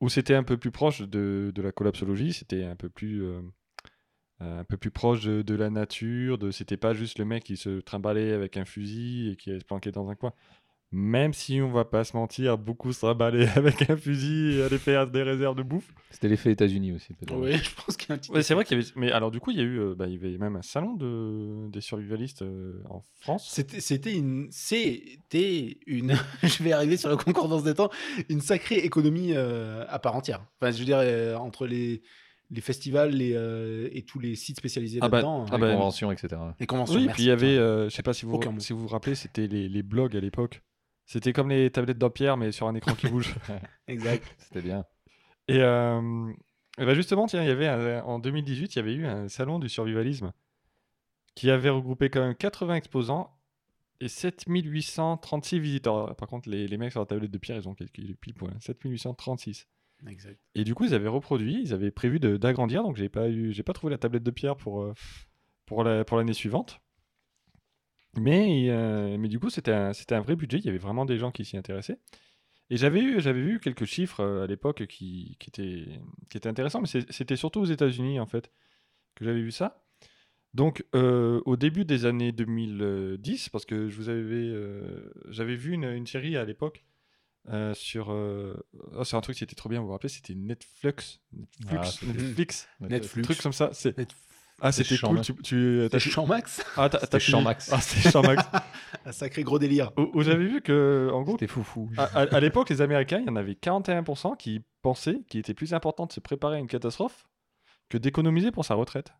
où 0.00 0.10
c'était 0.10 0.34
un 0.34 0.42
peu 0.42 0.58
plus 0.58 0.70
proche 0.70 1.00
de, 1.00 1.52
la 1.56 1.72
collapsologie. 1.72 2.34
C'était 2.34 2.64
un 2.64 2.76
peu 2.76 2.90
plus 2.90 3.24
euh, 3.24 3.40
euh, 4.42 4.64
proche 4.92 5.24
de, 5.24 5.40
de 5.40 5.54
la 5.54 5.70
nature. 5.70 6.36
De 6.36 6.50
c'était 6.50 6.76
pas 6.76 6.92
juste 6.92 7.18
le 7.18 7.24
mec 7.24 7.44
qui 7.44 7.56
se 7.56 7.80
trimballait 7.80 8.32
avec 8.32 8.56
un 8.58 8.66
fusil 8.66 9.30
et 9.30 9.36
qui 9.36 9.50
allait 9.50 9.60
se 9.60 9.64
planquer 9.64 9.90
dans 9.90 10.08
un 10.10 10.14
coin. 10.14 10.32
Même 10.92 11.34
si 11.34 11.60
on 11.60 11.72
va 11.72 11.84
pas 11.84 12.04
se 12.04 12.16
mentir, 12.16 12.56
beaucoup 12.58 12.92
se 12.92 13.00
trimballaient 13.00 13.48
avec 13.56 13.90
un 13.90 13.96
fusil 13.96 14.58
et 14.58 14.62
allaient 14.62 14.78
faire 14.78 15.08
des 15.10 15.22
réserves 15.24 15.56
de 15.56 15.62
bouffe. 15.64 15.92
C'était 16.10 16.28
l'effet 16.28 16.52
États-Unis 16.52 16.92
aussi. 16.92 17.12
peut-être. 17.14 17.36
Oui, 17.36 17.52
je 17.56 17.70
pense 17.74 17.96
qu'il 17.96 18.08
y 18.08 18.12
a 18.12 18.14
un 18.14 18.18
petit. 18.18 18.30
Ouais, 18.30 18.42
c'est 18.42 18.54
vrai 18.54 18.64
qu'il 18.64 18.78
y 18.78 18.80
avait. 18.80 18.90
Mais 18.94 19.10
alors, 19.10 19.30
du 19.32 19.40
coup, 19.40 19.50
il 19.50 19.56
y 19.56 19.60
a 19.60 19.64
eu. 19.64 19.78
euh, 19.80 19.94
bah, 19.96 20.06
il 20.06 20.14
y 20.14 20.16
avait 20.16 20.38
même 20.38 20.54
un 20.56 20.62
salon 20.62 20.94
de... 20.94 21.68
des 21.70 21.80
survivalistes 21.80 22.42
euh, 22.42 22.82
en 22.88 23.02
France. 23.20 23.50
C'était 23.52 23.80
c'était 23.80 24.14
une, 24.14 24.46
c'était 24.52 25.78
une, 25.86 26.14
je 26.44 26.62
vais 26.62 26.72
arriver 26.72 26.96
sur 26.96 27.08
la 27.10 27.16
concordance 27.16 27.64
des 27.64 27.74
temps, 27.74 27.90
une 28.28 28.40
sacrée 28.40 28.78
économie 28.78 29.32
euh, 29.34 29.84
à 29.88 29.98
part 29.98 30.14
entière. 30.14 30.44
Enfin, 30.60 30.70
je 30.70 30.78
veux 30.78 30.84
dire, 30.84 30.98
euh, 31.00 31.34
entre 31.34 31.66
les, 31.66 32.02
les 32.50 32.60
festivals 32.60 33.10
les, 33.10 33.32
euh, 33.34 33.88
et 33.92 34.02
tous 34.04 34.20
les 34.20 34.36
sites 34.36 34.56
spécialisés 34.58 35.00
Ah 35.02 35.08
bah, 35.08 35.16
là-dedans, 35.18 35.46
ah 35.50 35.54
euh, 35.54 35.56
Les 35.56 35.62
bah, 35.62 35.72
conventions, 35.72 36.12
etc. 36.12 36.40
les 36.60 36.66
conventions. 36.66 36.94
Oui, 36.94 37.06
merci, 37.06 37.14
puis 37.16 37.24
il 37.24 37.28
y 37.28 37.32
avait. 37.32 37.58
euh, 37.58 37.88
je 37.88 37.94
sais 37.96 38.02
pas 38.04 38.14
si 38.14 38.24
vous, 38.24 38.40
si 38.60 38.72
vous 38.72 38.78
vous 38.80 38.88
rappelez, 38.88 39.16
c'était 39.16 39.48
les, 39.48 39.68
les 39.68 39.82
blogs 39.82 40.16
à 40.16 40.20
l'époque. 40.20 40.62
C'était 41.06 41.32
comme 41.32 41.48
les 41.50 41.70
tablettes 41.70 41.98
d'Ampierre, 41.98 42.36
mais 42.36 42.52
sur 42.52 42.66
un 42.66 42.74
écran 42.74 42.94
qui 42.94 43.08
bouge. 43.08 43.34
Exact. 43.88 44.24
C'était 44.38 44.62
bien. 44.62 44.84
Et, 45.48 45.60
euh, 45.60 46.32
et 46.78 46.84
bah, 46.84 46.94
justement, 46.94 47.26
tiens, 47.26 47.42
il 47.42 47.48
y 47.48 47.52
avait 47.52 47.68
un- 47.68 48.02
en 48.02 48.18
2018, 48.18 48.74
il 48.74 48.76
y 48.76 48.80
avait 48.80 48.94
eu 48.94 49.06
un 49.06 49.28
salon 49.28 49.58
du 49.58 49.68
survivalisme 49.68 50.32
qui 51.34 51.50
avait 51.50 51.70
regroupé 51.70 52.10
quand 52.10 52.20
même 52.20 52.34
80 52.34 52.74
exposants 52.74 53.32
et 54.00 54.08
7836 54.08 55.60
visiteurs. 55.60 56.16
Par 56.16 56.28
contre, 56.28 56.48
les, 56.48 56.66
les 56.66 56.76
mecs 56.76 56.90
sur 56.92 57.00
la 57.00 57.06
tablette 57.06 57.30
de 57.30 57.38
pierre, 57.38 57.56
ils 57.58 57.68
ont 57.68 57.74
calculé 57.74 58.14
pile 58.14 58.34
point. 58.34 58.50
7836. 58.60 59.68
exact. 60.08 60.38
Et 60.54 60.64
du 60.64 60.74
coup, 60.74 60.84
ils 60.84 60.94
avaient 60.94 61.08
reproduit, 61.08 61.60
ils 61.62 61.72
avaient 61.72 61.90
prévu 61.90 62.18
de- 62.20 62.36
d'agrandir, 62.36 62.82
donc 62.82 62.96
j'ai 62.96 63.08
pas 63.08 63.28
eu, 63.28 63.52
j'ai 63.52 63.62
pas 63.62 63.72
trouvé 63.72 63.90
la 63.92 63.98
tablette 63.98 64.22
de 64.24 64.30
pierre 64.30 64.56
pour 64.56 64.82
euh, 64.82 64.92
pour 65.66 65.84
la- 65.84 66.04
pour 66.04 66.16
l'année 66.18 66.32
suivante. 66.34 66.80
Mais 68.16 68.68
euh, 68.70 69.16
mais 69.18 69.28
du 69.28 69.38
coup, 69.38 69.50
c'était 69.50 69.72
un, 69.72 69.92
c'était 69.92 70.14
un 70.14 70.20
vrai 70.20 70.36
budget. 70.36 70.58
Il 70.58 70.64
y 70.64 70.68
avait 70.68 70.78
vraiment 70.78 71.04
des 71.04 71.18
gens 71.18 71.30
qui 71.30 71.44
s'y 71.44 71.56
intéressaient. 71.56 71.98
Et 72.70 72.76
j'avais 72.76 73.00
eu, 73.00 73.20
j'avais 73.20 73.42
vu 73.42 73.60
quelques 73.60 73.84
chiffres 73.84 74.20
euh, 74.20 74.44
à 74.44 74.46
l'époque 74.46 74.86
qui, 74.86 75.36
qui 75.38 75.50
étaient 75.50 76.00
qui 76.28 76.36
étaient 76.36 76.48
intéressants, 76.48 76.80
mais 76.80 76.88
c'était 77.10 77.36
surtout 77.36 77.60
aux 77.60 77.66
États-Unis 77.66 78.18
en 78.20 78.26
fait 78.26 78.50
que 79.14 79.24
j'avais 79.24 79.40
vu 79.42 79.52
ça. 79.52 79.82
Donc, 80.54 80.84
euh, 80.94 81.42
au 81.44 81.56
début 81.56 81.84
des 81.84 82.06
années 82.06 82.32
2010, 82.32 83.50
parce 83.50 83.66
que 83.66 83.88
je 83.88 83.96
vous 83.96 84.08
avais, 84.08 84.52
j'avais 85.28 85.54
vu 85.54 85.72
une, 85.72 85.84
une 85.84 86.06
série 86.06 86.36
à 86.36 86.44
l'époque 86.44 86.84
sur. 87.74 88.08
oh, 88.08 89.04
c'est 89.04 89.16
un 89.16 89.20
truc 89.20 89.36
qui 89.36 89.44
était 89.44 89.54
trop 89.54 89.68
bien, 89.68 89.80
vous 89.80 89.86
vous 89.86 89.92
rappelez, 89.92 90.08
c'était 90.08 90.34
Netflix. 90.34 91.20
Ah, 91.68 91.74
Netflix. 91.74 92.02
Netflix. 92.02 92.68
Netflix. 92.80 93.18
Un 93.18 93.22
truc 93.22 93.42
comme 93.42 93.52
ça. 93.52 93.70
C'est... 93.72 93.96
Net- 93.98 94.14
Ah, 94.60 94.72
c'était 94.72 94.96
cool. 94.96 95.20
Tu, 95.20 95.34
tu, 95.42 95.78
T'as 95.82 95.88
t'as- 95.90 95.98
Champ 95.98 96.26
Max 96.26 96.64
ah, 96.76 96.88
t'as, 96.88 96.98
C'était 97.00 97.10
t'as 97.10 97.18
Champ 97.18 97.38
fini- 97.38 97.44
Max. 97.44 97.70
Ah, 97.72 97.80
c'était 97.80 98.10
Champ 98.10 98.22
Max. 98.22 98.42
Un 99.04 99.12
sacré 99.12 99.42
gros 99.42 99.58
délire. 99.58 99.92
où, 99.98 100.10
où 100.14 100.22
j'avais 100.22 100.46
vu 100.46 100.62
que, 100.62 101.10
en 101.12 101.22
gros, 101.22 101.32
C'était 101.32 101.46
foufou. 101.46 101.90
à, 101.98 102.04
à- 102.04 102.34
à 102.34 102.40
l'époque, 102.40 102.70
les 102.70 102.80
Américains, 102.80 103.18
il 103.20 103.26
y 103.26 103.30
en 103.30 103.36
avait 103.36 103.52
41% 103.52 104.36
qui 104.38 104.62
pensaient 104.82 105.20
qu'il 105.28 105.40
était 105.40 105.52
plus 105.54 105.74
important 105.74 106.06
de 106.06 106.12
se 106.12 106.20
préparer 106.20 106.56
à 106.56 106.58
une 106.58 106.68
catastrophe 106.68 107.26
que 107.90 107.98
d'économiser 107.98 108.50
pour 108.50 108.64
sa 108.64 108.74
retraite. 108.74 109.12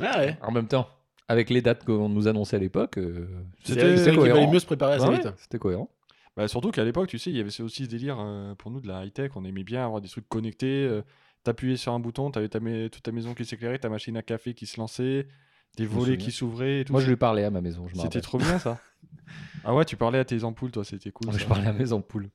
Ah 0.00 0.18
ouais. 0.18 0.38
En 0.42 0.50
même 0.52 0.68
temps, 0.68 0.88
avec 1.28 1.50
les 1.50 1.62
dates 1.62 1.84
qu'on 1.84 2.08
nous 2.08 2.28
annonçait 2.28 2.56
à 2.56 2.60
l'époque, 2.60 2.98
euh, 2.98 3.26
C'était- 3.64 4.14
cohérent. 4.14 4.50
mieux 4.50 4.58
se 4.60 4.66
préparer 4.66 4.94
assez 4.94 5.06
Ouais. 5.06 5.16
vite. 5.16 5.28
C'était 5.38 5.58
cohérent. 5.58 5.90
Bah, 6.36 6.48
surtout 6.48 6.70
qu'à 6.70 6.84
l'époque, 6.84 7.08
tu 7.08 7.18
sais, 7.18 7.30
il 7.30 7.36
y 7.36 7.40
avait 7.40 7.60
aussi 7.60 7.84
ce 7.84 7.88
délire 7.90 8.16
euh, 8.20 8.54
pour 8.56 8.70
nous 8.70 8.80
de 8.80 8.88
la 8.88 9.04
high-tech. 9.04 9.32
On 9.36 9.44
aimait 9.44 9.62
bien 9.62 9.84
avoir 9.84 10.00
des 10.00 10.08
trucs 10.08 10.28
connectés. 10.28 10.84
euh, 10.86 11.02
T'appuyais 11.44 11.76
sur 11.76 11.92
un 11.92 12.00
bouton, 12.00 12.30
t'avais 12.30 12.48
ta 12.48 12.58
toute 12.58 13.02
ta 13.02 13.12
maison 13.12 13.34
qui 13.34 13.44
s'éclairait, 13.44 13.78
ta 13.78 13.88
machine 13.88 14.16
à 14.16 14.22
café 14.22 14.54
qui 14.54 14.66
se 14.66 14.80
lançait, 14.80 15.28
des 15.76 15.86
volets 15.86 16.16
qui 16.16 16.30
s'ouvraient. 16.32 16.80
et 16.80 16.84
tout 16.84 16.92
Moi, 16.92 17.00
ça. 17.00 17.04
je 17.06 17.10
lui 17.10 17.16
parlais 17.16 17.44
à 17.44 17.50
ma 17.50 17.60
maison. 17.60 17.86
C'était 17.94 18.20
trop 18.22 18.38
bien 18.38 18.58
ça. 18.58 18.78
ah 19.64 19.74
ouais, 19.74 19.84
tu 19.84 19.96
parlais 19.96 20.18
à 20.18 20.24
tes 20.24 20.42
ampoules, 20.42 20.70
toi, 20.70 20.84
c'était 20.84 21.10
cool. 21.10 21.28
Ouais, 21.30 21.38
je 21.38 21.46
parlais 21.46 21.68
à 21.68 21.72
mes 21.72 21.92
ampoules. 21.92 22.30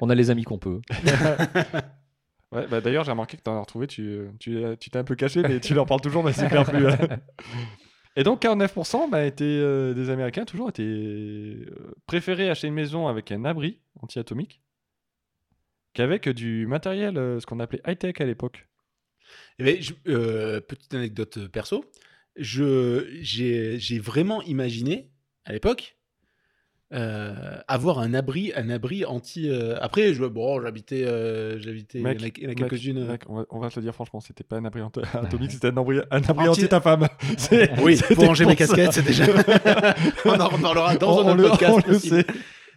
On 0.00 0.08
a 0.10 0.14
les 0.14 0.30
amis 0.30 0.44
qu'on 0.44 0.58
peut. 0.58 0.80
Ouais, 2.52 2.66
bah, 2.66 2.82
d'ailleurs, 2.82 3.02
j'ai 3.04 3.10
remarqué 3.12 3.38
que 3.38 3.42
t'en 3.42 3.56
as 3.56 3.60
retrouvé, 3.60 3.86
tu 3.86 4.26
tu 4.38 4.62
tu 4.78 4.90
t'es 4.90 4.98
un 4.98 5.04
peu 5.04 5.14
caché, 5.14 5.40
mais 5.42 5.58
tu 5.58 5.72
leur 5.72 5.86
parles 5.86 6.02
toujours, 6.02 6.22
mais 6.22 6.34
c'est 6.34 6.44
super 6.44 6.64
plus. 6.66 6.86
hein. 6.86 6.98
Et 8.16 8.24
donc 8.24 8.42
49% 8.42 9.08
bah, 9.10 9.24
étaient, 9.24 9.44
euh, 9.44 9.94
des 9.94 10.10
Américains 10.10 10.44
toujours 10.44 10.68
étaient 10.68 10.82
euh, 10.82 11.94
préférés 12.06 12.50
acheter 12.50 12.66
une 12.68 12.74
maison 12.74 13.08
avec 13.08 13.32
un 13.32 13.46
abri 13.46 13.80
anti-atomique 14.02 14.60
qu'avec 15.94 16.28
du 16.28 16.66
matériel, 16.66 17.16
euh, 17.18 17.40
ce 17.40 17.46
qu'on 17.46 17.60
appelait 17.60 17.80
high-tech 17.86 18.14
à 18.20 18.24
l'époque. 18.24 18.68
Eh 19.58 19.64
ben, 19.64 19.78
euh, 20.08 20.60
petite 20.60 20.92
anecdote 20.94 21.48
perso, 21.48 21.84
je 22.36 23.06
j'ai 23.20 23.78
j'ai 23.78 23.98
vraiment 23.98 24.42
imaginé 24.42 25.10
à 25.44 25.52
l'époque 25.52 25.96
euh, 26.92 27.56
avoir 27.68 28.00
un 28.00 28.12
abri, 28.12 28.52
un 28.54 28.68
abri 28.68 29.06
anti. 29.06 29.48
euh, 29.48 29.76
Après, 29.80 30.12
je 30.12 30.22
bon, 30.26 30.60
j'habitais, 30.60 31.04
euh, 31.06 31.58
j'habitais. 31.58 32.00
Il 32.00 32.02
y 32.02 32.46
en 32.46 32.50
a- 32.50 32.54
quelques-unes. 32.54 33.18
on, 33.28 33.36
va, 33.36 33.46
on 33.48 33.58
va 33.60 33.70
te 33.70 33.76
le 33.76 33.82
dire 33.82 33.94
franchement, 33.94 34.20
c'était 34.20 34.44
pas 34.44 34.56
un 34.56 34.64
abri 34.66 34.82
atomique, 35.14 35.52
c'était 35.52 35.68
un 35.68 35.76
abri, 35.78 36.00
un 36.10 36.22
abri 36.22 36.48
Anti- 36.48 36.60
anti 36.62 36.68
ta 36.68 36.82
femme. 36.82 37.08
Oui, 37.82 37.98
pour 38.14 38.26
ranger 38.26 38.44
mes 38.44 38.56
casquettes, 38.56 38.92
c'est 38.92 39.06
déjà. 39.06 39.24
on 40.26 40.38
en 40.38 40.48
reparlera 40.48 40.96
dans 40.96 41.16
On- 41.16 41.20
un 41.20 41.24
on 41.24 41.28
autre 41.38 41.42
le- 41.42 41.48
podcast. 41.48 41.78
on 41.86 41.90
le 41.90 41.98
sait. 41.98 42.26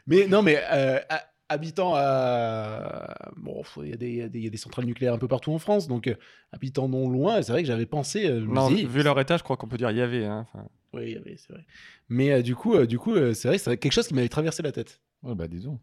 Mais 0.08 0.28
non, 0.28 0.42
mais 0.44 0.58
à, 0.64 1.04
habitant 1.50 1.94
à. 1.96 3.32
Bon, 3.38 3.64
il 3.84 3.90
y, 3.90 3.94
a 3.94 3.98
des- 3.98 4.12
y 4.34 4.40
y 4.40 4.48
a 4.54 4.58
centrales 4.58 4.86
nucléaires 4.86 5.14
un 5.14 5.18
peu 5.18 5.28
partout 5.28 5.52
en 5.52 5.60
France, 5.60 5.88
donc 5.88 6.08
euh, 6.08 6.16
habitant 6.52 6.88
non 6.88 7.10
loin, 7.10 7.42
c'est 7.42 7.52
vrai 7.52 7.62
que 7.62 7.68
j'avais 7.68 7.86
pensé. 7.86 8.28
euh, 8.28 8.40
Non, 8.42 8.70
disais, 8.70 8.88
vu 8.88 9.04
leur 9.04 9.20
état, 9.20 9.38
je 9.38 9.44
crois 9.44 9.58
qu'on 9.58 9.68
peut 9.68 9.78
dire 9.78 9.92
y 9.92 10.02
avait. 10.02 10.26
hein. 10.26 10.46
Oui, 10.94 11.04
il 11.08 11.12
y 11.14 11.18
avait, 11.18 11.36
c'est 11.38 11.52
vrai. 11.54 11.66
Mais 12.10 12.32
euh, 12.32 12.42
du 12.42 12.56
coup, 12.56 12.76
euh, 12.76 12.86
du 12.88 12.98
coup 12.98 13.14
c'est 13.34 13.48
vrai 13.48 13.58
que 13.58 13.64
c'est 13.64 13.78
quelque 13.78 13.92
chose 13.92 14.08
qui 14.08 14.14
m'avait 14.14 14.30
traversé 14.30 14.64
la 14.64 14.72
tête. 14.72 15.02
Ouais, 15.24 15.36
bah 15.36 15.48
disons. 15.48 15.80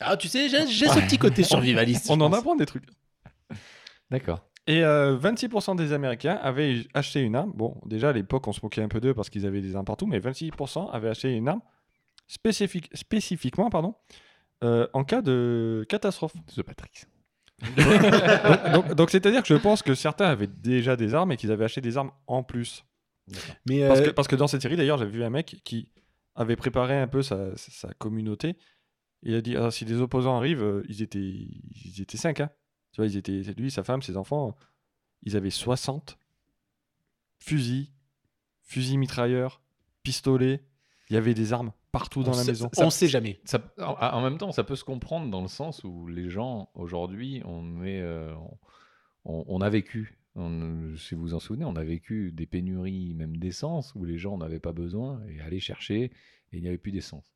Ah, 0.00 0.16
tu 0.16 0.28
sais, 0.28 0.48
j'ai 0.48 0.66
ce 0.66 1.00
petit 1.00 1.18
côté 1.18 1.42
survivaliste. 1.44 2.06
On 2.10 2.20
en 2.20 2.32
apprend 2.32 2.56
des 2.56 2.66
trucs. 2.66 2.84
D'accord. 4.10 4.44
Et 4.66 4.84
euh, 4.84 5.16
26% 5.18 5.74
des 5.74 5.92
Américains 5.92 6.38
avaient 6.42 6.84
acheté 6.94 7.20
une 7.20 7.34
arme. 7.34 7.52
Bon, 7.54 7.80
déjà 7.84 8.10
à 8.10 8.12
l'époque, 8.12 8.46
on 8.46 8.52
se 8.52 8.60
moquait 8.62 8.82
un 8.82 8.88
peu 8.88 9.00
d'eux 9.00 9.14
parce 9.14 9.28
qu'ils 9.30 9.46
avaient 9.46 9.60
des 9.60 9.74
armes 9.74 9.84
partout, 9.84 10.06
mais 10.06 10.18
26% 10.20 10.90
avaient 10.92 11.08
acheté 11.08 11.32
une 11.34 11.48
arme 11.48 11.62
spécifique, 12.28 12.88
spécifiquement 12.94 13.70
pardon, 13.70 13.94
euh, 14.62 14.86
en 14.92 15.04
cas 15.04 15.22
de 15.22 15.84
catastrophe. 15.88 16.34
The 16.54 16.62
Patrick. 16.62 17.06
donc, 18.96 19.10
c'est-à-dire 19.10 19.42
que 19.42 19.48
je 19.48 19.54
pense 19.54 19.82
que 19.82 19.94
certains 19.94 20.26
avaient 20.26 20.46
déjà 20.48 20.96
des 20.96 21.14
armes 21.14 21.32
et 21.32 21.36
qu'ils 21.36 21.52
avaient 21.52 21.64
acheté 21.64 21.80
des 21.80 21.96
armes 21.96 22.10
en 22.26 22.42
plus. 22.42 22.84
Mais 23.68 23.86
Parce, 23.86 24.00
euh, 24.00 24.04
que, 24.06 24.10
parce 24.10 24.28
que 24.28 24.36
dans 24.36 24.48
cette 24.48 24.62
série, 24.62 24.76
d'ailleurs, 24.76 24.98
j'avais 24.98 25.10
vu 25.12 25.22
un 25.22 25.30
mec 25.30 25.60
qui 25.64 25.88
avait 26.34 26.56
préparé 26.56 26.98
un 26.98 27.06
peu 27.06 27.22
sa, 27.22 27.56
sa- 27.56 27.70
sa 27.88 27.94
communauté. 27.94 28.56
Il 29.22 29.34
a 29.34 29.40
dit 29.40 29.56
ah, 29.56 29.70
si 29.70 29.84
des 29.84 30.00
opposants 30.00 30.36
arrivent, 30.36 30.62
euh, 30.64 30.82
ils 30.88 31.02
étaient, 31.02 31.20
ils 31.20 32.00
étaient 32.00 32.16
5. 32.16 32.40
Hein. 32.40 32.50
Tu 32.92 33.00
vois, 33.00 33.06
ils 33.06 33.16
étaient, 33.16 33.42
lui, 33.56 33.70
sa 33.70 33.84
femme, 33.84 34.02
ses 34.02 34.16
enfants, 34.16 34.56
ils 35.22 35.36
avaient 35.36 35.50
60 35.50 36.18
fusils, 37.38 37.92
fusils 38.62 38.98
mitrailleurs, 38.98 39.62
pistolets. 40.02 40.64
Il 41.10 41.14
y 41.14 41.16
avait 41.16 41.34
des 41.34 41.52
armes 41.52 41.72
partout 41.92 42.22
dans 42.22 42.34
la 42.34 42.44
maison. 42.44 42.70
on 42.78 42.90
sait 42.90 43.08
jamais. 43.08 43.40
Ça, 43.44 43.62
en, 43.78 43.92
en 43.94 44.22
même 44.22 44.38
temps, 44.38 44.50
ça 44.52 44.64
peut 44.64 44.76
se 44.76 44.84
comprendre 44.84 45.30
dans 45.30 45.42
le 45.42 45.48
sens 45.48 45.84
où 45.84 46.08
les 46.08 46.28
gens, 46.30 46.70
aujourd'hui, 46.74 47.42
on, 47.44 47.84
est, 47.84 48.00
euh, 48.00 48.34
on, 49.24 49.44
on 49.46 49.60
a 49.60 49.68
vécu, 49.70 50.18
on- 50.34 50.94
si 50.96 51.14
vous 51.14 51.20
vous 51.22 51.34
en 51.34 51.38
souvenez, 51.40 51.64
on 51.66 51.76
a 51.76 51.84
vécu 51.84 52.32
des 52.32 52.46
pénuries, 52.46 53.14
même 53.14 53.36
d'essence, 53.36 53.94
où 53.94 54.04
les 54.04 54.18
gens 54.18 54.38
n'avaient 54.38 54.58
pas 54.58 54.72
besoin 54.72 55.20
et 55.28 55.40
allaient 55.40 55.60
chercher 55.60 56.04
et 56.04 56.12
il 56.56 56.62
n'y 56.62 56.68
avait 56.68 56.78
plus 56.78 56.92
d'essence. 56.92 57.34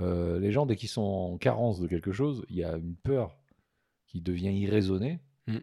Euh, 0.00 0.40
les 0.40 0.50
gens, 0.50 0.64
dès 0.66 0.76
qu'ils 0.76 0.88
sont 0.88 1.02
en 1.02 1.36
carence 1.38 1.78
de 1.78 1.86
quelque 1.86 2.12
chose, 2.12 2.44
il 2.48 2.56
y 2.56 2.64
a 2.64 2.76
une 2.76 2.96
peur 2.96 3.36
qui 4.06 4.20
devient 4.22 4.52
irraisonnée. 4.52 5.20
Mm. 5.46 5.58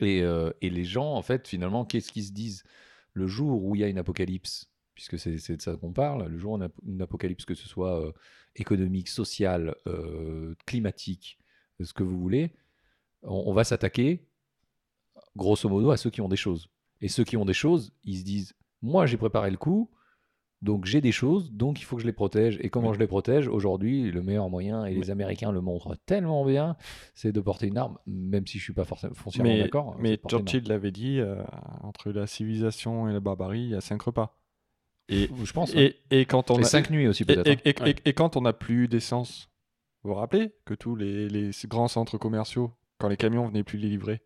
Et, 0.00 0.22
euh, 0.22 0.50
et 0.60 0.68
les 0.70 0.84
gens, 0.84 1.14
en 1.14 1.22
fait, 1.22 1.46
finalement, 1.48 1.84
qu'est-ce 1.84 2.10
qu'ils 2.12 2.24
se 2.24 2.32
disent 2.32 2.64
Le 3.12 3.26
jour 3.28 3.64
où 3.64 3.74
il 3.76 3.80
y 3.80 3.84
a 3.84 3.88
une 3.88 3.98
apocalypse, 3.98 4.67
puisque 4.98 5.16
c'est 5.16 5.56
de 5.56 5.62
ça 5.62 5.76
qu'on 5.76 5.92
parle, 5.92 6.26
le 6.26 6.38
jour 6.38 6.54
où 6.54 6.56
on 6.56 6.60
a 6.60 6.68
une 6.84 7.00
apocalypse, 7.00 7.44
que 7.44 7.54
ce 7.54 7.68
soit 7.68 8.04
euh, 8.04 8.10
économique, 8.56 9.06
sociale, 9.06 9.76
euh, 9.86 10.56
climatique, 10.66 11.38
ce 11.80 11.92
que 11.92 12.02
vous 12.02 12.18
voulez, 12.18 12.52
on, 13.22 13.44
on 13.46 13.52
va 13.52 13.62
s'attaquer, 13.62 14.26
grosso 15.36 15.68
modo, 15.68 15.92
à 15.92 15.96
ceux 15.96 16.10
qui 16.10 16.20
ont 16.20 16.28
des 16.28 16.34
choses. 16.34 16.68
Et 17.00 17.06
ceux 17.06 17.22
qui 17.22 17.36
ont 17.36 17.44
des 17.44 17.54
choses, 17.54 17.92
ils 18.02 18.18
se 18.18 18.24
disent 18.24 18.54
Moi, 18.82 19.06
j'ai 19.06 19.16
préparé 19.16 19.52
le 19.52 19.56
coup, 19.56 19.88
donc 20.62 20.84
j'ai 20.84 21.00
des 21.00 21.12
choses, 21.12 21.52
donc 21.52 21.80
il 21.80 21.84
faut 21.84 21.94
que 21.94 22.02
je 22.02 22.06
les 22.08 22.12
protège. 22.12 22.58
Et 22.60 22.68
comment 22.68 22.92
je 22.92 22.98
les 22.98 23.06
protège? 23.06 23.46
Aujourd'hui, 23.46 24.10
le 24.10 24.20
meilleur 24.24 24.50
moyen, 24.50 24.84
et 24.84 24.94
les 24.94 25.12
Américains 25.12 25.52
le 25.52 25.60
montrent 25.60 25.94
tellement 26.06 26.44
bien, 26.44 26.76
c'est 27.14 27.30
de 27.30 27.40
porter 27.40 27.68
une 27.68 27.78
arme, 27.78 27.98
même 28.08 28.48
si 28.48 28.58
je 28.58 28.64
suis 28.64 28.72
pas 28.72 28.84
forcément 28.84 29.14
foncièrement 29.14 29.56
d'accord. 29.58 29.94
c'est 29.94 30.02
mais. 30.02 30.18
Churchill 30.28 30.64
l'avait 30.66 30.90
dit 30.90 31.20
euh, 31.20 31.40
entre 31.84 32.10
la 32.10 32.26
civilisation 32.26 33.08
et 33.08 33.12
la 33.12 33.20
barbarie, 33.20 33.60
il 33.60 33.70
y 33.70 33.74
a 33.76 33.80
5 33.80 34.02
repas. 34.02 34.34
Et, 35.08 35.28
Je 35.44 35.52
pense. 35.52 35.74
et, 35.74 35.96
et 36.10 36.24
quand 36.26 36.50
on 36.50 36.58
Et 36.58 36.62
a, 36.62 36.64
cinq 36.64 36.90
nuits 36.90 37.06
aussi, 37.08 37.24
peut-être. 37.24 37.46
et- 37.46 37.52
hein. 37.52 37.56
et- 37.64 37.70
et- 37.70 37.82
Ouais. 37.82 37.94
et 38.04 38.12
quand 38.12 38.36
on 38.36 38.42
n'a 38.42 38.52
plus 38.52 38.88
d'essence, 38.88 39.50
vous 40.02 40.10
vous 40.10 40.16
rappelez 40.16 40.52
que 40.64 40.74
tous 40.74 40.96
les, 40.96 41.28
les 41.28 41.50
grands 41.66 41.88
centres 41.88 42.18
commerciaux, 42.18 42.72
quand 42.98 43.08
les 43.08 43.16
camions 43.16 43.46
venaient 43.46 43.64
plus 43.64 43.78
les 43.78 43.88
livrer, 43.88 44.20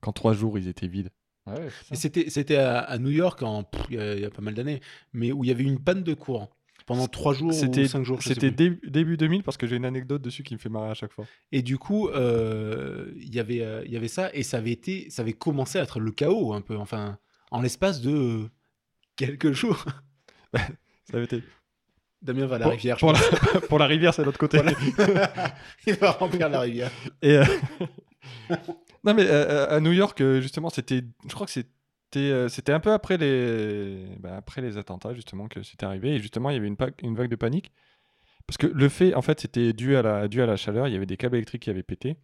qu'en 0.00 0.12
trois 0.12 0.32
jours 0.34 0.58
ils 0.58 0.68
étaient 0.68 0.88
vides. 0.88 1.10
Ouais, 1.46 1.68
c'était, 1.92 2.30
c'était 2.30 2.56
à, 2.56 2.78
à 2.80 2.98
New 2.98 3.10
York 3.10 3.42
en, 3.42 3.64
pff, 3.64 3.82
il 3.90 3.96
y, 3.96 3.98
a- 4.00 4.14
il 4.14 4.20
y 4.22 4.24
a 4.24 4.30
pas 4.30 4.40
mal 4.42 4.54
d'années, 4.54 4.80
mais 5.12 5.30
où 5.30 5.44
il 5.44 5.48
y 5.48 5.50
avait 5.50 5.62
une 5.64 5.78
panne 5.78 6.02
de 6.02 6.14
courant 6.14 6.50
pendant 6.86 7.06
trois 7.06 7.32
jours 7.34 7.50
ou 7.50 7.52
C'était 7.52 7.86
cinq 7.86 8.02
jours. 8.02 8.20
je 8.20 8.28
sais 8.28 8.34
c'était 8.34 8.48
plus. 8.50 8.56
début, 8.70 8.90
début 8.90 9.16
2000 9.18 9.42
parce 9.42 9.56
que 9.58 9.66
j'ai 9.66 9.76
une 9.76 9.84
anecdote 9.84 10.20
dessus 10.22 10.42
qui 10.42 10.54
me 10.54 10.58
fait 10.58 10.68
marrer 10.70 10.90
à 10.90 10.94
chaque 10.94 11.12
fois. 11.12 11.26
Et 11.52 11.60
du 11.62 11.78
coup, 11.78 12.08
euh, 12.08 13.12
il 13.18 13.34
y 13.34 13.38
avait, 13.40 13.60
euh, 13.62 13.82
il 13.86 13.92
y 13.92 13.96
avait 13.96 14.08
ça 14.08 14.30
et 14.34 14.42
ça 14.42 14.56
avait 14.58 14.72
été, 14.72 15.08
ça 15.10 15.22
avait 15.22 15.32
commencé 15.34 15.78
à 15.78 15.82
être 15.82 16.00
le 16.00 16.10
chaos 16.12 16.52
un 16.54 16.60
peu, 16.62 16.76
enfin, 16.76 17.18
en 17.50 17.60
l'espace 17.60 18.00
de 18.00 18.10
euh, 18.14 18.50
quelques 19.16 19.52
jours. 19.60 19.84
Ça 21.10 21.16
avait 21.16 21.24
été... 21.24 21.42
Damien 22.22 22.46
va 22.46 22.56
à 22.56 22.58
la 22.58 22.64
pour, 22.64 22.72
rivière. 22.72 22.96
pour 22.96 23.12
la, 23.12 23.20
pour 23.68 23.78
la 23.78 23.86
rivière, 23.86 24.14
c'est 24.14 24.24
l'autre 24.24 24.38
côté. 24.38 24.58
il 25.86 25.94
va 25.94 26.12
remplir 26.12 26.48
la 26.48 26.60
rivière. 26.60 26.90
Et, 27.20 27.36
euh, 27.36 27.44
non 29.04 29.12
mais 29.14 29.26
euh, 29.26 29.68
à 29.68 29.80
New 29.80 29.92
York, 29.92 30.20
euh, 30.20 30.40
justement, 30.40 30.70
c'était, 30.70 31.02
je 31.28 31.34
crois 31.34 31.46
que 31.46 31.52
c'était, 31.52 31.70
euh, 32.18 32.48
c'était 32.48 32.72
un 32.72 32.80
peu 32.80 32.92
après 32.92 33.18
les, 33.18 34.06
bah, 34.18 34.36
après 34.36 34.62
les 34.62 34.78
attentats 34.78 35.14
justement 35.14 35.46
que 35.48 35.62
c'était 35.62 35.84
arrivé. 35.84 36.14
Et 36.14 36.18
justement, 36.20 36.50
il 36.50 36.54
y 36.54 36.56
avait 36.56 36.68
une, 36.68 37.14
vague 37.14 37.28
de 37.28 37.36
panique 37.36 37.72
parce 38.46 38.56
que 38.56 38.66
le 38.66 38.88
fait, 38.88 39.14
en 39.14 39.22
fait, 39.22 39.40
c'était 39.40 39.72
dû 39.72 39.96
à 39.96 40.02
la, 40.02 40.28
dû 40.28 40.42
à 40.42 40.46
la 40.46 40.56
chaleur. 40.56 40.88
Il 40.88 40.94
y 40.94 40.96
avait 40.96 41.06
des 41.06 41.16
câbles 41.16 41.36
électriques 41.36 41.62
qui 41.62 41.70
avaient 41.70 41.82
pété. 41.82 42.16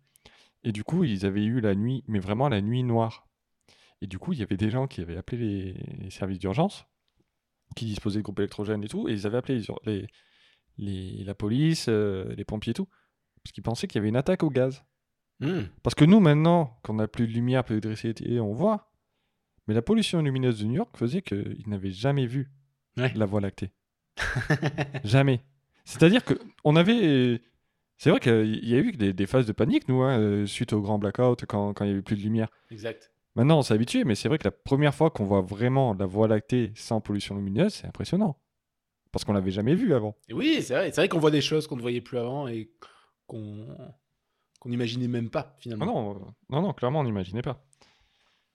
Et 0.65 0.73
du 0.73 0.85
coup, 0.85 1.05
ils 1.05 1.25
avaient 1.27 1.45
eu 1.45 1.61
la 1.61 1.75
nuit, 1.75 2.05
mais 2.07 2.19
vraiment 2.19 2.49
la 2.49 2.61
nuit 2.61 2.83
noire. 2.83 3.27
Et 4.03 4.07
du 4.07 4.19
coup, 4.19 4.33
il 4.33 4.39
y 4.39 4.43
avait 4.43 4.57
des 4.57 4.71
gens 4.71 4.87
qui 4.87 5.03
avaient 5.03 5.17
appelé 5.17 5.39
les, 5.39 6.05
les 6.05 6.11
services 6.11 6.39
d'urgence, 6.39 6.87
qui 7.77 7.85
disposaient 7.87 8.19
de 8.19 8.23
groupes 8.25 8.39
électrogènes 8.41 8.83
et 8.85 8.89
tout, 8.89 9.09
et 9.09 9.13
ils 9.13 9.27
avaient 9.27 9.39
appelé 9.39 9.63
les, 10.79 11.25
la 11.25 11.35
police, 11.35 11.87
euh, 11.89 12.35
les 12.35 12.45
pompiers 12.45 12.71
et 12.73 12.75
tout, 12.75 12.89
parce 13.43 13.53
qu'ils 13.53 13.63
pensaient 13.63 13.87
qu'il 13.87 13.97
y 13.99 14.01
avait 14.01 14.09
une 14.09 14.17
attaque 14.17 14.43
au 14.43 14.51
gaz. 14.51 14.85
Hmm. 15.41 15.63
Parce 15.83 15.95
que 15.95 16.05
nous, 16.05 16.21
maintenant, 16.21 16.79
qu'on 16.83 16.95
n'a 16.95 17.09
plus 17.09 17.27
de 17.27 17.33
lumière, 17.33 17.65
plus 17.65 17.81
d'électricité, 17.81 18.41
on 18.41 18.53
voit. 18.53 18.93
Mais 19.67 19.75
la 19.75 19.83
pollution 19.83 20.21
lumineuse 20.21 20.61
de 20.61 20.67
New 20.67 20.75
York 20.75 20.97
faisait 20.97 21.23
qu'ils 21.23 21.65
n'avaient 21.69 21.93
jamais 21.93 22.27
vu 22.27 22.51
Ouais. 22.97 23.13
la 23.15 23.25
Voie 23.25 23.41
lactée. 23.41 23.71
jamais. 25.05 25.41
C'est-à-dire 25.85 26.25
que 26.25 26.35
on 26.65 26.77
avait. 26.77 27.41
C'est 27.97 28.11
vrai 28.11 28.19
qu'il 28.21 28.69
y 28.69 28.75
a 28.75 28.79
eu 28.79 28.93
des, 28.93 29.13
des 29.13 29.27
phases 29.27 29.47
de 29.47 29.53
panique, 29.53 29.87
nous, 29.89 30.03
hein, 30.03 30.19
euh, 30.19 30.47
suite 30.47 30.73
au 30.73 30.81
grand 30.81 30.99
blackout, 30.99 31.45
quand, 31.47 31.73
quand 31.75 31.85
il 31.85 31.89
n'y 31.89 31.93
avait 31.95 32.03
plus 32.03 32.17
de 32.17 32.23
lumière. 32.23 32.49
Exact. 32.71 33.13
Maintenant, 33.37 33.59
on 33.59 33.63
s'est 33.63 33.75
habitué, 33.75 34.05
mais 34.05 34.15
c'est 34.15 34.29
vrai 34.29 34.39
que 34.39 34.45
la 34.45 34.51
première 34.51 34.95
fois 34.95 35.11
qu'on 35.11 35.25
voit 35.25 35.41
vraiment 35.41 35.95
la 35.95 36.07
Voie 36.07 36.27
lactée 36.29 36.73
sans 36.75 37.01
pollution 37.01 37.37
lumineuse, 37.37 37.75
c'est 37.75 37.87
impressionnant. 37.87 38.39
Parce 39.13 39.25
qu'on 39.25 39.33
l'avait 39.33 39.51
jamais 39.51 39.75
vu 39.75 39.95
avant. 39.95 40.17
Et 40.29 40.35
oui, 40.35 40.63
c'est 40.63 40.75
vrai, 40.75 40.87
c'est 40.93 41.01
vrai 41.01 41.09
qu'on 41.09 41.19
voit 41.19 41.31
des 41.31 41.41
choses 41.41 41.67
qu'on 41.67 41.77
ne 41.77 41.81
voyait 41.83 42.01
plus 42.01 42.19
avant 42.19 42.47
et 42.49 42.71
qu'on 43.27 43.67
qu'on 44.61 44.69
n'imaginait 44.69 45.09
même 45.09 45.31
pas 45.31 45.57
finalement. 45.59 45.85
Ah 45.85 45.89
non, 45.89 46.11
euh, 46.17 46.19
non, 46.51 46.63
non, 46.63 46.73
clairement, 46.75 47.01
on 47.01 47.05
n'imaginait 47.05 47.41
pas. 47.43 47.65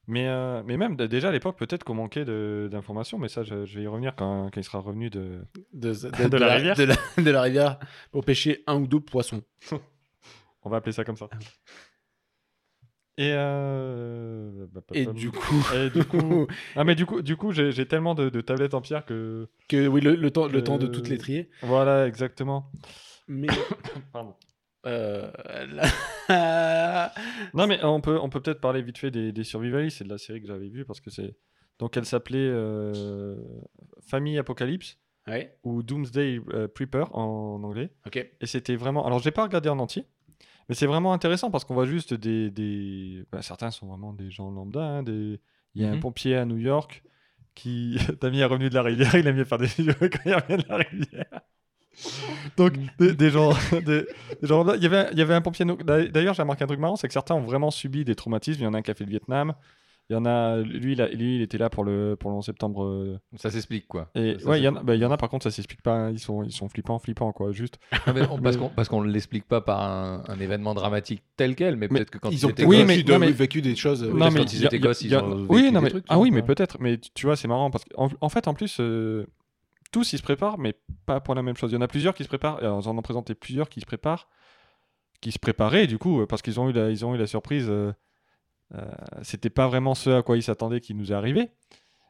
Mais, 0.07 0.27
euh, 0.27 0.61
mais 0.63 0.77
même 0.77 0.95
déjà 0.95 1.29
à 1.29 1.31
l'époque, 1.31 1.57
peut-être 1.57 1.83
qu'on 1.83 1.95
manquait 1.95 2.25
d'informations, 2.69 3.17
mais 3.17 3.27
ça, 3.27 3.41
je, 3.43 3.65
je 3.65 3.79
vais 3.79 3.85
y 3.85 3.87
revenir 3.87 4.15
quand, 4.15 4.51
quand 4.53 4.59
il 4.61 4.63
sera 4.63 4.77
revenu 4.79 5.09
de. 5.09 5.41
de, 5.73 5.93
de- 6.23 6.27
De 6.29 6.37
la 6.37 6.53
rivière. 6.55 6.75
de 6.75 6.83
la, 6.83 6.95
de 7.17 7.31
la 7.31 7.41
rivière 7.41 7.79
pour 8.11 8.23
pêcher 8.23 8.63
un 8.67 8.75
ou 8.79 8.85
deux 8.87 8.99
poissons. 8.99 9.41
On 10.63 10.69
va 10.69 10.77
appeler 10.77 10.91
ça 10.93 11.03
comme 11.03 11.17
ça. 11.17 11.27
Et, 13.17 13.31
euh, 13.33 14.65
bah, 14.73 14.81
Et 14.93 15.05
du 15.05 15.31
coup, 15.31 15.55
et 15.73 15.89
du 15.89 16.03
coup, 16.03 16.47
ah 16.75 16.83
mais 16.83 16.95
du 16.95 17.05
coup, 17.05 17.21
du 17.21 17.37
coup, 17.37 17.51
j'ai 17.53 17.85
tellement 17.87 18.13
de, 18.13 18.29
de 18.29 18.41
tablettes 18.41 18.73
en 18.73 18.81
pierre 18.81 19.05
que 19.05 19.47
que 19.69 19.87
oui, 19.87 20.01
le, 20.01 20.15
le 20.15 20.31
temps, 20.31 20.47
le 20.47 20.63
temps 20.63 20.77
de 20.77 20.87
toutes 20.87 21.07
les 21.07 21.17
trier. 21.17 21.49
voilà, 21.61 22.07
exactement. 22.07 22.71
Mais 23.27 23.47
Pardon. 24.11 24.35
euh, 24.85 25.31
Non, 27.53 27.67
mais 27.67 27.79
on 27.83 28.01
peut, 28.01 28.19
on 28.21 28.29
peut 28.29 28.41
peut-être 28.41 28.61
parler 28.61 28.81
vite 28.81 28.97
fait 28.97 29.11
des, 29.11 29.31
des 29.31 29.43
survivalistes. 29.43 29.97
C'est 29.99 30.03
de 30.03 30.09
la 30.09 30.17
série 30.17 30.41
que 30.41 30.47
j'avais 30.47 30.67
vue 30.69 30.85
parce 30.85 30.99
que 31.01 31.09
c'est. 31.09 31.35
Donc, 31.79 31.97
elle 31.97 32.05
s'appelait 32.05 32.37
euh, 32.39 33.35
Famille 34.07 34.37
Apocalypse 34.37 34.97
ouais, 35.27 35.57
ou 35.63 35.83
Doomsday 35.83 36.39
euh, 36.53 36.67
Prepper 36.67 37.05
en 37.11 37.61
anglais. 37.63 37.91
ok. 38.05 38.17
Et 38.39 38.45
c'était 38.45 38.75
vraiment. 38.75 39.05
Alors, 39.05 39.19
j'ai 39.19 39.31
pas 39.31 39.43
regardé 39.43 39.69
en 39.69 39.79
entier, 39.79 40.05
mais 40.69 40.75
c'est 40.75 40.85
vraiment 40.87 41.13
intéressant 41.13 41.51
parce 41.51 41.63
qu'on 41.65 41.73
voit 41.75 41.85
juste 41.85 42.13
des. 42.13 42.49
des... 42.51 43.23
bah, 43.31 43.41
certains 43.41 43.71
sont 43.71 43.87
vraiment 43.87 44.13
des 44.13 44.31
gens 44.31 44.49
lambda. 44.51 44.81
hein, 44.83 45.03
des... 45.03 45.39
Il 45.75 45.81
y 45.81 45.85
a 45.85 45.89
un 45.89 45.95
Mhm. 45.95 45.99
pompier 45.99 46.35
à 46.35 46.45
New 46.45 46.57
York 46.57 47.03
qui. 47.55 47.97
Damien 48.21 48.39
est 48.39 48.45
revenu 48.45 48.69
de 48.69 48.75
la 48.75 48.81
rivière, 48.83 49.13
il 49.15 49.27
aime 49.27 49.35
bien 49.35 49.45
faire 49.45 49.57
des 49.57 49.67
vidéos 49.67 49.93
quand 49.99 50.19
il 50.25 50.33
revient 50.35 50.57
de 50.63 50.69
la 50.69 50.77
rivière. 50.77 51.41
Donc, 52.57 52.73
des, 52.99 53.13
des 53.13 53.29
gens. 53.29 53.51
Des, 53.71 54.05
des 54.41 54.47
gens 54.47 54.57
lambda. 54.57 54.75
il, 54.75 54.83
y 54.83 54.85
avait, 54.85 55.07
il 55.13 55.17
y 55.17 55.21
avait 55.21 55.33
un 55.33 55.41
pompier. 55.41 55.65
D'ailleurs, 55.65 56.33
j'ai 56.33 56.41
remarqué 56.41 56.63
un 56.63 56.67
truc 56.67 56.79
marrant 56.79 56.95
c'est 56.95 57.07
que 57.07 57.13
certains 57.13 57.35
ont 57.35 57.41
vraiment 57.41 57.71
subi 57.71 58.03
des 58.05 58.15
traumatismes. 58.15 58.61
Il 58.61 58.63
y 58.63 58.67
en 58.67 58.73
a 58.73 58.79
un 58.79 58.81
qui 58.81 58.91
a 58.91 58.93
fait 58.93 59.05
le 59.05 59.09
Vietnam. 59.11 59.53
Il 60.09 60.13
y 60.13 60.15
en 60.15 60.25
a. 60.25 60.57
Lui, 60.57 60.93
il, 60.93 61.01
a- 61.01 61.07
lui, 61.07 61.37
il 61.37 61.41
était 61.41 61.57
là 61.57 61.69
pour 61.71 61.83
le, 61.83 62.15
pour 62.19 62.29
le 62.29 62.37
11 62.37 62.45
septembre. 62.45 62.83
euh, 62.85 63.19
Ça 63.37 63.49
s'explique, 63.49 63.87
quoi. 63.87 64.09
Et 64.13 64.37
Ça, 64.37 64.49
ouais, 64.49 64.55
c'est- 64.57 64.61
il 64.61 64.63
y, 64.63 64.67
en 64.67 64.75
a, 64.75 64.83
bah, 64.83 64.93
il 64.95 65.01
y 65.01 65.05
en 65.05 65.09
a 65.11 65.17
par 65.17 65.29
contre, 65.29 65.43
ça 65.43 65.51
s'explique 65.51 65.81
pas. 65.81 65.93
hein, 65.95 66.11
Ils 66.11 66.19
sont, 66.19 66.43
ils 66.43 66.51
sont 66.51 66.69
flippants, 66.69 66.99
flippants, 66.99 67.31
quoi. 67.31 67.51
Juste. 67.51 67.79
Ah, 68.05 68.13
mais 68.13 68.21
on- 68.29 68.39
parce 68.39 68.57
qu'on 68.57 68.69
parce 68.69 68.87
qu'on 68.87 69.03
ne 69.03 69.11
l'explique 69.11 69.45
pas 69.47 69.61
par 69.61 69.81
un, 69.81 70.23
un 70.27 70.39
événement 70.39 70.75
dramatique 70.75 71.23
tel 71.37 71.55
quel, 71.55 71.75
mais, 71.75 71.87
Mais 71.89 71.99
peut-être 71.99 72.11
que 72.11 72.17
quand 72.19 72.29
Ils 72.29 72.45
ont 72.45 72.49
étaient 72.49 72.65
Oui, 72.65 72.77
gosses, 72.77 72.87
mais- 72.87 72.95
vécu, 72.97 73.11
non, 73.11 73.19
mais- 73.19 73.31
vécu 73.31 73.61
des 73.63 73.75
choses. 73.75 74.03
euh, 74.03 74.13
non, 74.13 74.29
mais 74.31 74.41
quand 74.41 74.53
ils 74.53 74.63
étaient 74.65 74.79
gosses, 74.79 75.01
ils 75.01 75.15
ont 75.15 75.45
oui, 75.49 75.61
vécu 75.63 75.73
non, 75.73 75.79
des 75.79 75.83
mais 75.85 75.89
trucs, 75.89 76.05
ah 76.09 76.19
oui, 76.19 76.29
non, 76.29 76.35
mais 76.35 76.41
peut-être. 76.43 76.77
Mais 76.79 76.97
tu- 76.99 77.25
vois, 77.25 77.35
c'est 77.35 77.47
marrant 77.47 77.71
parce 77.71 77.85
qu'en 77.85 78.09
en 78.21 78.29
fait, 78.29 78.47
en 78.47 78.53
plus, 78.53 78.77
euh, 78.79 79.25
tous 79.91 80.13
ils 80.13 80.17
se 80.19 80.23
préparent, 80.23 80.59
mais 80.59 80.75
pas 81.07 81.19
pour 81.19 81.33
la 81.35 81.41
même 81.41 81.55
chose. 81.57 81.71
Il 81.71 81.75
y 81.75 81.77
en 81.77 81.81
a 81.81 81.87
plusieurs 81.87 82.13
qui 82.13 82.23
se 82.23 82.27
préparent. 82.27 82.57
Alors, 82.59 82.81
j'en 82.81 82.95
ai 82.97 83.01
présenté 83.01 83.33
plusieurs 83.33 83.69
qui 83.69 83.79
se 83.81 83.85
préparent 83.87 84.27
qui 85.21 85.31
se 85.31 85.39
préparaient, 85.39 85.87
du 85.87 85.97
coup, 85.97 86.23
parce 86.27 86.43
qu'ils 86.43 86.59
ont, 86.59 86.69
eu 86.69 86.73
la- 86.73 86.91
ils 86.91 87.03
ont 87.05 87.15
eu 87.15 87.17
la 87.17 87.25
surprise. 87.25 87.65
euh, 87.69 87.91
C'était 89.21 89.49
pas 89.49 89.67
vraiment 89.67 89.95
ce 89.95 90.09
à 90.09 90.21
quoi 90.23 90.37
ils 90.37 90.43
s'attendaient 90.43 90.81
qui 90.81 90.93
nous 90.95 91.11
est 91.11 91.15
arrivé. 91.15 91.49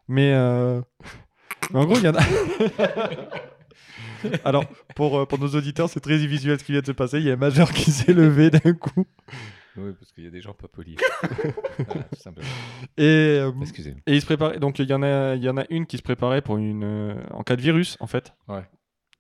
Mais, 0.08 0.34
euh, 0.34 0.82
mais 1.72 1.80
en 1.80 1.86
gros, 1.86 1.98
il 1.98 2.04
y 2.04 2.08
en 2.10 2.16
a. 2.16 2.22
Alors, 4.44 4.66
pour, 4.96 5.20
euh, 5.20 5.26
pour 5.26 5.40
nos 5.40 5.48
auditeurs, 5.50 5.90
c'est 5.90 6.00
très 6.00 6.18
visuel 6.18 6.60
ce 6.60 6.64
qui 6.64 6.72
vient 6.72 6.82
de 6.82 6.86
se 6.86 6.92
passer. 6.92 7.18
Il 7.20 7.26
y 7.26 7.30
a 7.30 7.34
un 7.34 7.38
majeur 7.38 7.72
qui 7.72 7.92
s'est 7.92 8.14
levé 8.14 8.50
d'un 8.50 8.74
coup. 8.74 9.06
Oui, 9.78 9.92
parce 10.00 10.12
qu'il 10.14 10.24
y 10.24 10.28
a 10.28 10.32
des 10.32 10.42
gens 10.42 10.54
pas 10.54 10.68
polis. 10.68 10.96
Voilà, 11.86 12.04
tout 12.04 12.22
simplement. 12.22 12.48
Et, 12.98 13.40
euh, 13.42 13.52
et 14.08 14.16
il 14.16 14.22
se 14.22 14.26
préparait. 14.26 14.58
Donc, 14.60 14.80
il 14.80 14.90
y, 14.90 14.94
en 14.94 15.04
a, 15.04 15.36
il 15.36 15.44
y 15.44 15.50
en 15.50 15.58
a 15.58 15.66
une 15.70 15.86
qui 15.86 15.98
se 15.98 16.02
préparait 16.02 16.42
pour 16.42 16.58
une. 16.58 16.84
euh, 16.84 17.16
en 17.32 17.44
cas 17.44 17.56
de 17.56 17.62
virus, 17.62 17.98
en 18.00 18.08
fait. 18.08 18.34
Ouais. 18.48 18.64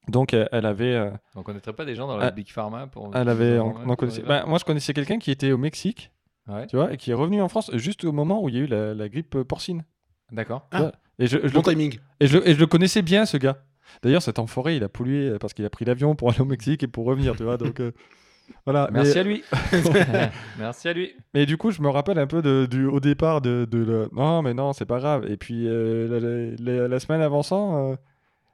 Donc, 0.07 0.33
elle, 0.33 0.49
elle 0.51 0.65
avait. 0.65 0.93
euh, 0.95 1.11
On 1.35 1.43
connaîtrait 1.43 1.73
pas 1.73 1.85
des 1.85 1.95
gens 1.95 2.07
dans 2.07 2.17
la 2.17 2.31
Big 2.31 2.49
Pharma 2.49 2.87
pour. 2.87 3.11
elle 3.15 3.29
avait 3.29 3.59
on, 3.59 3.75
on 3.85 3.95
connaissait- 3.95 4.21
bah, 4.21 4.45
moi, 4.47 4.57
je 4.59 4.65
connaissais 4.65 4.93
quelqu'un 4.93 5.19
qui 5.19 5.29
était 5.29 5.51
au 5.51 5.57
Mexique, 5.57 6.11
Ouais. 6.47 6.67
tu 6.67 6.75
vois, 6.75 6.93
et 6.93 6.97
qui 6.97 7.11
est 7.11 7.15
revenu 7.15 7.41
en 7.41 7.47
France 7.49 7.71
juste 7.75 8.03
au 8.05 8.11
moment 8.11 8.43
où 8.43 8.49
il 8.49 8.55
y 8.55 8.59
a 8.59 8.61
eu 8.61 8.67
la, 8.67 8.93
la 8.93 9.09
grippe 9.09 9.41
porcine. 9.43 9.83
D'accord. 10.31 10.67
Ah. 10.71 10.91
Et 11.19 11.27
je, 11.27 11.37
je 11.47 11.53
Bon 11.53 11.61
le, 11.65 11.71
timing. 11.71 11.97
et, 12.19 12.27
je, 12.27 12.37
et 12.37 12.53
je 12.53 12.59
le 12.59 12.67
connaissais 12.67 13.01
bien, 13.01 13.25
ce 13.25 13.37
gars. 13.37 13.63
D'ailleurs, 14.03 14.21
cet 14.21 14.37
enfoiré, 14.39 14.75
il 14.75 14.83
a 14.83 14.89
pollué 14.89 15.29
euh, 15.29 15.37
parce 15.39 15.53
qu'il 15.53 15.65
a 15.65 15.69
pris 15.69 15.85
l'avion 15.85 16.15
pour 16.15 16.29
aller 16.29 16.41
au 16.41 16.45
Mexique 16.45 16.83
et 16.83 16.87
pour 16.87 17.05
revenir, 17.05 17.35
tu 17.35 17.43
vois. 17.43 17.57
Donc, 17.57 17.79
euh, 17.79 17.91
voilà. 18.65 18.89
Mais- 18.91 18.99
Merci 19.03 19.19
à 19.19 19.23
lui. 19.23 19.43
Merci 20.59 20.87
à 20.87 20.93
lui. 20.93 21.13
Mais 21.33 21.45
du 21.45 21.57
coup, 21.57 21.71
je 21.71 21.81
me 21.81 21.89
rappelle 21.89 22.19
un 22.19 22.27
peu 22.27 22.41
de, 22.41 22.67
du, 22.69 22.85
au 22.85 22.99
départ 22.99 23.41
de, 23.41 23.65
de 23.69 23.77
le- 23.77 24.09
non, 24.11 24.41
mais 24.41 24.53
non, 24.53 24.73
c'est 24.73 24.85
pas 24.85 24.99
grave. 24.99 25.25
Et 25.29 25.37
puis 25.37 25.67
euh, 25.67 26.55
la, 26.59 26.73
la- 26.73 26.87
la 26.87 26.99
semaine 26.99 27.21
avançant, 27.21 27.91
euh, 27.91 27.95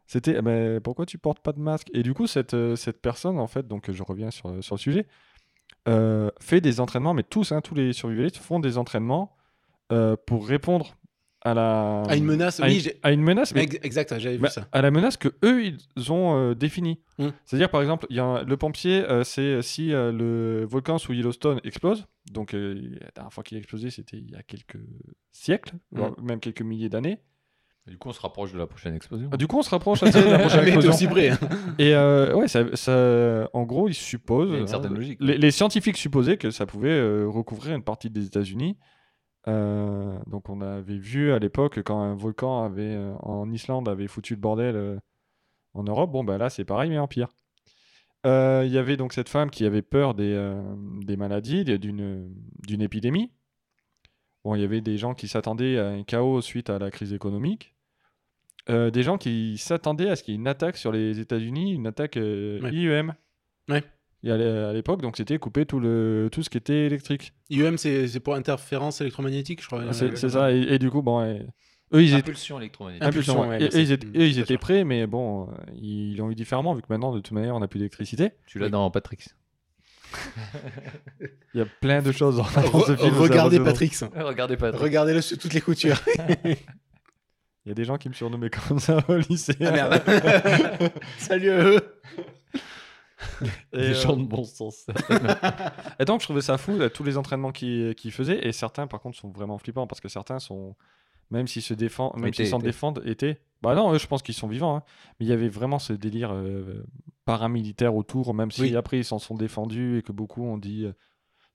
c'était 0.05 0.35
eh 0.37 0.41
ben, 0.41 0.79
pourquoi 0.81 1.05
tu 1.05 1.17
portes 1.17 1.39
pas 1.39 1.53
de 1.53 1.59
masque? 1.59 1.87
Et 1.93 2.03
du 2.03 2.13
coup, 2.13 2.27
cette, 2.27 2.55
cette 2.75 3.01
personne, 3.01 3.39
en 3.39 3.47
fait, 3.47 3.67
donc 3.67 3.89
je 3.91 4.03
reviens 4.03 4.31
sur, 4.31 4.63
sur 4.63 4.75
le 4.75 4.79
sujet, 4.79 5.07
euh, 5.87 6.29
fait 6.39 6.61
des 6.61 6.79
entraînements, 6.79 7.13
mais 7.13 7.23
tous, 7.23 7.51
hein, 7.51 7.61
tous 7.61 7.75
les 7.75 7.93
survivalistes 7.93 8.37
font 8.37 8.59
des 8.59 8.77
entraînements 8.77 9.35
euh, 9.91 10.15
pour 10.27 10.47
répondre 10.47 10.95
à 11.43 11.55
la 11.55 12.03
À 12.03 12.15
une 12.15 12.23
menace, 12.25 12.59
à 12.59 12.67
oui, 12.67 12.83
une, 12.85 12.91
à 13.01 13.11
une 13.11 13.21
menace, 13.23 13.53
mais 13.55 13.63
Ex- 13.63 13.79
Exact, 13.81 14.19
j'avais 14.19 14.35
vu 14.35 14.41
bah, 14.43 14.49
ça. 14.49 14.67
à 14.71 14.81
la 14.83 14.91
menace 14.91 15.17
que 15.17 15.29
eux 15.43 15.65
ils 15.65 16.11
ont 16.11 16.35
euh, 16.37 16.53
définie. 16.53 16.99
Mm. 17.17 17.29
C'est-à-dire 17.45 17.71
par 17.71 17.81
exemple, 17.81 18.05
il 18.11 18.15
y 18.15 18.19
a 18.19 18.23
un- 18.25 18.43
le 18.43 18.57
pompier, 18.57 19.03
euh, 19.09 19.23
c'est 19.23 19.59
si 19.63 19.91
euh, 19.91 20.11
le 20.11 20.65
volcan 20.65 20.99
sous 20.99 21.13
Yellowstone 21.13 21.59
explose. 21.63 22.05
Donc 22.31 22.53
la 22.53 22.59
dernière 23.15 23.33
fois 23.33 23.43
qu'il 23.43 23.57
a 23.57 23.59
explosé, 23.59 23.89
c'était 23.89 24.17
il 24.17 24.29
y 24.29 24.35
a 24.35 24.43
quelques 24.43 24.77
siècles, 25.31 25.73
voire 25.91 26.13
même 26.21 26.39
quelques 26.39 26.61
milliers 26.61 26.89
d'années. 26.89 27.19
Du 27.87 27.97
coup, 27.97 28.09
on 28.09 28.13
se 28.13 28.21
rapproche 28.21 28.53
de 28.53 28.57
la 28.59 28.67
prochaine 28.67 28.93
explosion. 28.95 29.29
Ah, 29.33 29.37
Du 29.37 29.47
coup, 29.47 29.57
on 29.57 29.61
se 29.63 29.69
rapproche 29.71 30.03
assez 30.03 30.21
de 30.23 30.29
la 30.29 30.37
prochaine 30.47 30.63
explosion. 30.65 30.91
aussi 30.91 31.07
près. 31.07 31.29
hein. 31.31 31.37
Et 31.79 31.95
euh, 31.95 32.35
ouais, 32.35 32.47
ça, 32.47 32.63
ça- 32.75 33.49
en 33.53 33.63
gros, 33.63 33.87
ils 33.89 33.93
supposent. 33.95 34.49
Il 34.49 34.53
y 34.53 34.55
a 34.55 34.57
une 34.59 34.63
hein, 34.65 34.67
certaine 34.67 34.93
logique. 34.93 35.17
Les, 35.19 35.37
les 35.37 35.51
scientifiques 35.51 35.97
supposaient 35.97 36.37
que 36.37 36.51
ça 36.51 36.65
pouvait 36.67 36.89
euh, 36.91 37.25
recouvrir 37.27 37.75
une 37.75 37.83
partie 37.83 38.09
des 38.11 38.25
États-Unis. 38.27 38.77
Euh, 39.47 40.17
donc, 40.27 40.49
on 40.49 40.61
avait 40.61 40.97
vu 40.99 41.31
à 41.33 41.39
l'époque 41.39 41.81
quand 41.83 41.99
un 41.99 42.13
volcan 42.15 42.63
avait, 42.63 42.93
euh, 42.95 43.13
en 43.21 43.49
Islande 43.51 43.89
avait 43.89 44.07
foutu 44.07 44.35
le 44.35 44.39
bordel 44.39 44.75
euh, 44.75 44.99
en 45.73 45.83
Europe. 45.83 46.11
Bon, 46.11 46.23
bah 46.23 46.37
là, 46.37 46.49
c'est 46.51 46.65
pareil, 46.65 46.91
mais 46.91 46.99
en 46.99 47.07
pire. 47.07 47.29
Euh, 48.27 48.61
Il 48.65 48.71
y 48.71 48.77
avait 48.77 48.97
donc 48.97 49.13
cette 49.13 49.29
femme 49.29 49.49
qui 49.49 49.65
avait 49.65 49.81
peur 49.81 50.13
des, 50.13 50.31
euh, 50.35 50.61
des 51.03 51.17
maladies, 51.17 51.63
des- 51.63 51.79
d'une 51.79 52.29
d'une 52.67 52.83
épidémie. 52.83 53.31
Bon, 54.43 54.55
il 54.55 54.61
y 54.61 54.63
avait 54.63 54.81
des 54.81 54.97
gens 54.97 55.13
qui 55.13 55.27
s'attendaient 55.27 55.77
à 55.77 55.87
un 55.89 56.03
chaos 56.03 56.41
suite 56.41 56.69
à 56.69 56.79
la 56.79 56.89
crise 56.91 57.13
économique. 57.13 57.75
Euh, 58.69 58.91
des 58.91 59.03
gens 59.03 59.17
qui 59.17 59.57
s'attendaient 59.57 60.09
à 60.09 60.15
ce 60.15 60.23
qu'il 60.23 60.33
y 60.33 60.37
ait 60.37 60.39
une 60.39 60.47
attaque 60.47 60.77
sur 60.77 60.91
les 60.91 61.19
États-Unis, 61.19 61.73
une 61.73 61.87
attaque 61.87 62.17
euh, 62.17 62.59
Ouais. 62.61 62.71
IEM. 62.73 63.13
Ouais. 63.69 63.83
Et 64.23 64.29
à 64.31 64.37
l'é- 64.37 64.45
à 64.45 64.73
l'époque, 64.73 65.01
donc 65.01 65.17
c'était 65.17 65.39
couper 65.39 65.65
tout, 65.65 65.79
le, 65.79 66.29
tout 66.31 66.43
ce 66.43 66.49
qui 66.49 66.57
était 66.57 66.85
électrique. 66.85 67.33
IEM, 67.49 67.77
c'est 67.77 68.07
c'est 68.07 68.19
pour 68.19 68.35
interférence 68.35 69.01
électromagnétique, 69.01 69.61
je 69.61 69.67
crois. 69.67 69.83
Ah, 69.89 69.93
c'est 69.93 70.11
Euh, 70.11 70.29
ça. 70.29 70.51
Et, 70.53 70.59
et 70.61 70.79
du 70.79 70.91
coup, 70.91 71.01
bon, 71.01 71.23
et- 71.23 71.41
eux, 71.93 72.03
ils 72.03 72.09
étaient, 72.09 72.17
Impulsion 72.29 72.59
électromagnétique. 72.59 73.07
Impulsion, 73.07 73.39
ouais, 73.49 73.63
et- 73.63 73.75
et 73.75 73.81
ils 73.81 73.91
étaient, 73.91 74.07
eux, 74.07 74.27
ils 74.27 74.37
étaient 74.39 74.57
prêts, 74.59 74.83
mais 74.83 75.07
bon, 75.07 75.49
euh, 75.49 75.53
ils 75.75 76.15
l'ont 76.17 76.29
eu 76.29 76.35
différemment, 76.35 76.75
vu 76.75 76.81
que 76.83 76.87
maintenant, 76.89 77.13
de 77.15 77.19
toute 77.19 77.31
manière, 77.33 77.55
on 77.55 77.59
n'a 77.61 77.67
plus 77.67 77.79
d'électricité. 77.79 78.29
Tu 78.45 78.59
l'as 78.59 78.69
dans 78.69 78.89
Patrick. 78.91 79.21
Il 81.53 81.59
y 81.59 81.61
a 81.61 81.65
plein 81.65 82.01
de 82.01 82.11
choses 82.11 82.37
dans, 82.37 82.43
dans 82.43 82.85
ce 82.85 82.95
film. 82.95 83.15
Regardez 83.15 83.59
Patrick. 83.59 83.93
Regardez 84.15 84.57
Patrick. 84.57 84.81
Regardez-le 84.81 85.21
sur 85.21 85.37
toutes 85.37 85.53
les 85.53 85.61
coutures. 85.61 86.01
Il 87.65 87.69
y 87.69 87.71
a 87.71 87.75
des 87.75 87.85
gens 87.85 87.97
qui 87.97 88.09
me 88.09 88.13
surnommaient 88.13 88.49
comme 88.49 88.79
ça 88.79 89.03
au 89.07 89.17
lycée. 89.17 89.55
Ah 89.61 89.71
merde. 89.71 90.01
Salut 91.19 91.51
à 91.51 91.63
eux. 91.63 91.99
Et, 93.73 93.77
Des 93.77 93.83
euh, 93.89 93.93
gens 93.93 94.17
de 94.17 94.25
bon 94.25 94.43
sens. 94.43 94.87
Et 95.99 96.05
donc, 96.05 96.21
je 96.21 96.25
trouvais 96.25 96.41
ça 96.41 96.57
fou, 96.57 96.77
là, 96.77 96.89
tous 96.89 97.03
les 97.03 97.17
entraînements 97.17 97.51
qu'ils 97.51 97.93
qu'ils 97.93 98.11
faisaient. 98.11 98.47
Et 98.47 98.51
certains, 98.51 98.87
par 98.87 98.99
contre, 98.99 99.17
sont 99.17 99.29
vraiment 99.29 99.59
flippants 99.59 99.85
parce 99.85 100.01
que 100.01 100.09
certains 100.09 100.39
sont, 100.39 100.75
même 101.31 101.47
s'ils 101.47 101.61
se 101.63 101.73
défendent, 101.73 102.17
même 102.17 102.33
s'ils 102.33 102.47
s'en 102.47 102.59
défendent, 102.59 103.01
étaient. 103.05 103.39
Bah 103.61 103.73
non, 103.75 103.93
eux, 103.93 103.97
je 103.99 104.07
pense 104.07 104.21
qu'ils 104.21 104.35
sont 104.35 104.47
vivants. 104.47 104.75
hein. 104.77 104.83
Mais 105.19 105.25
il 105.25 105.29
y 105.29 105.33
avait 105.33 105.49
vraiment 105.49 105.79
ce 105.79 105.93
délire 105.93 106.31
euh, 106.33 106.83
paramilitaire 107.25 107.95
autour, 107.95 108.33
même 108.33 108.51
si 108.51 108.61
Oui. 108.61 108.75
après 108.75 108.97
ils 108.99 109.05
s'en 109.05 109.19
sont 109.19 109.35
défendus 109.35 109.97
et 109.99 110.01
que 110.01 110.11
beaucoup 110.11 110.43
ont 110.43 110.57
dit 110.57 110.85
euh, 110.85 110.93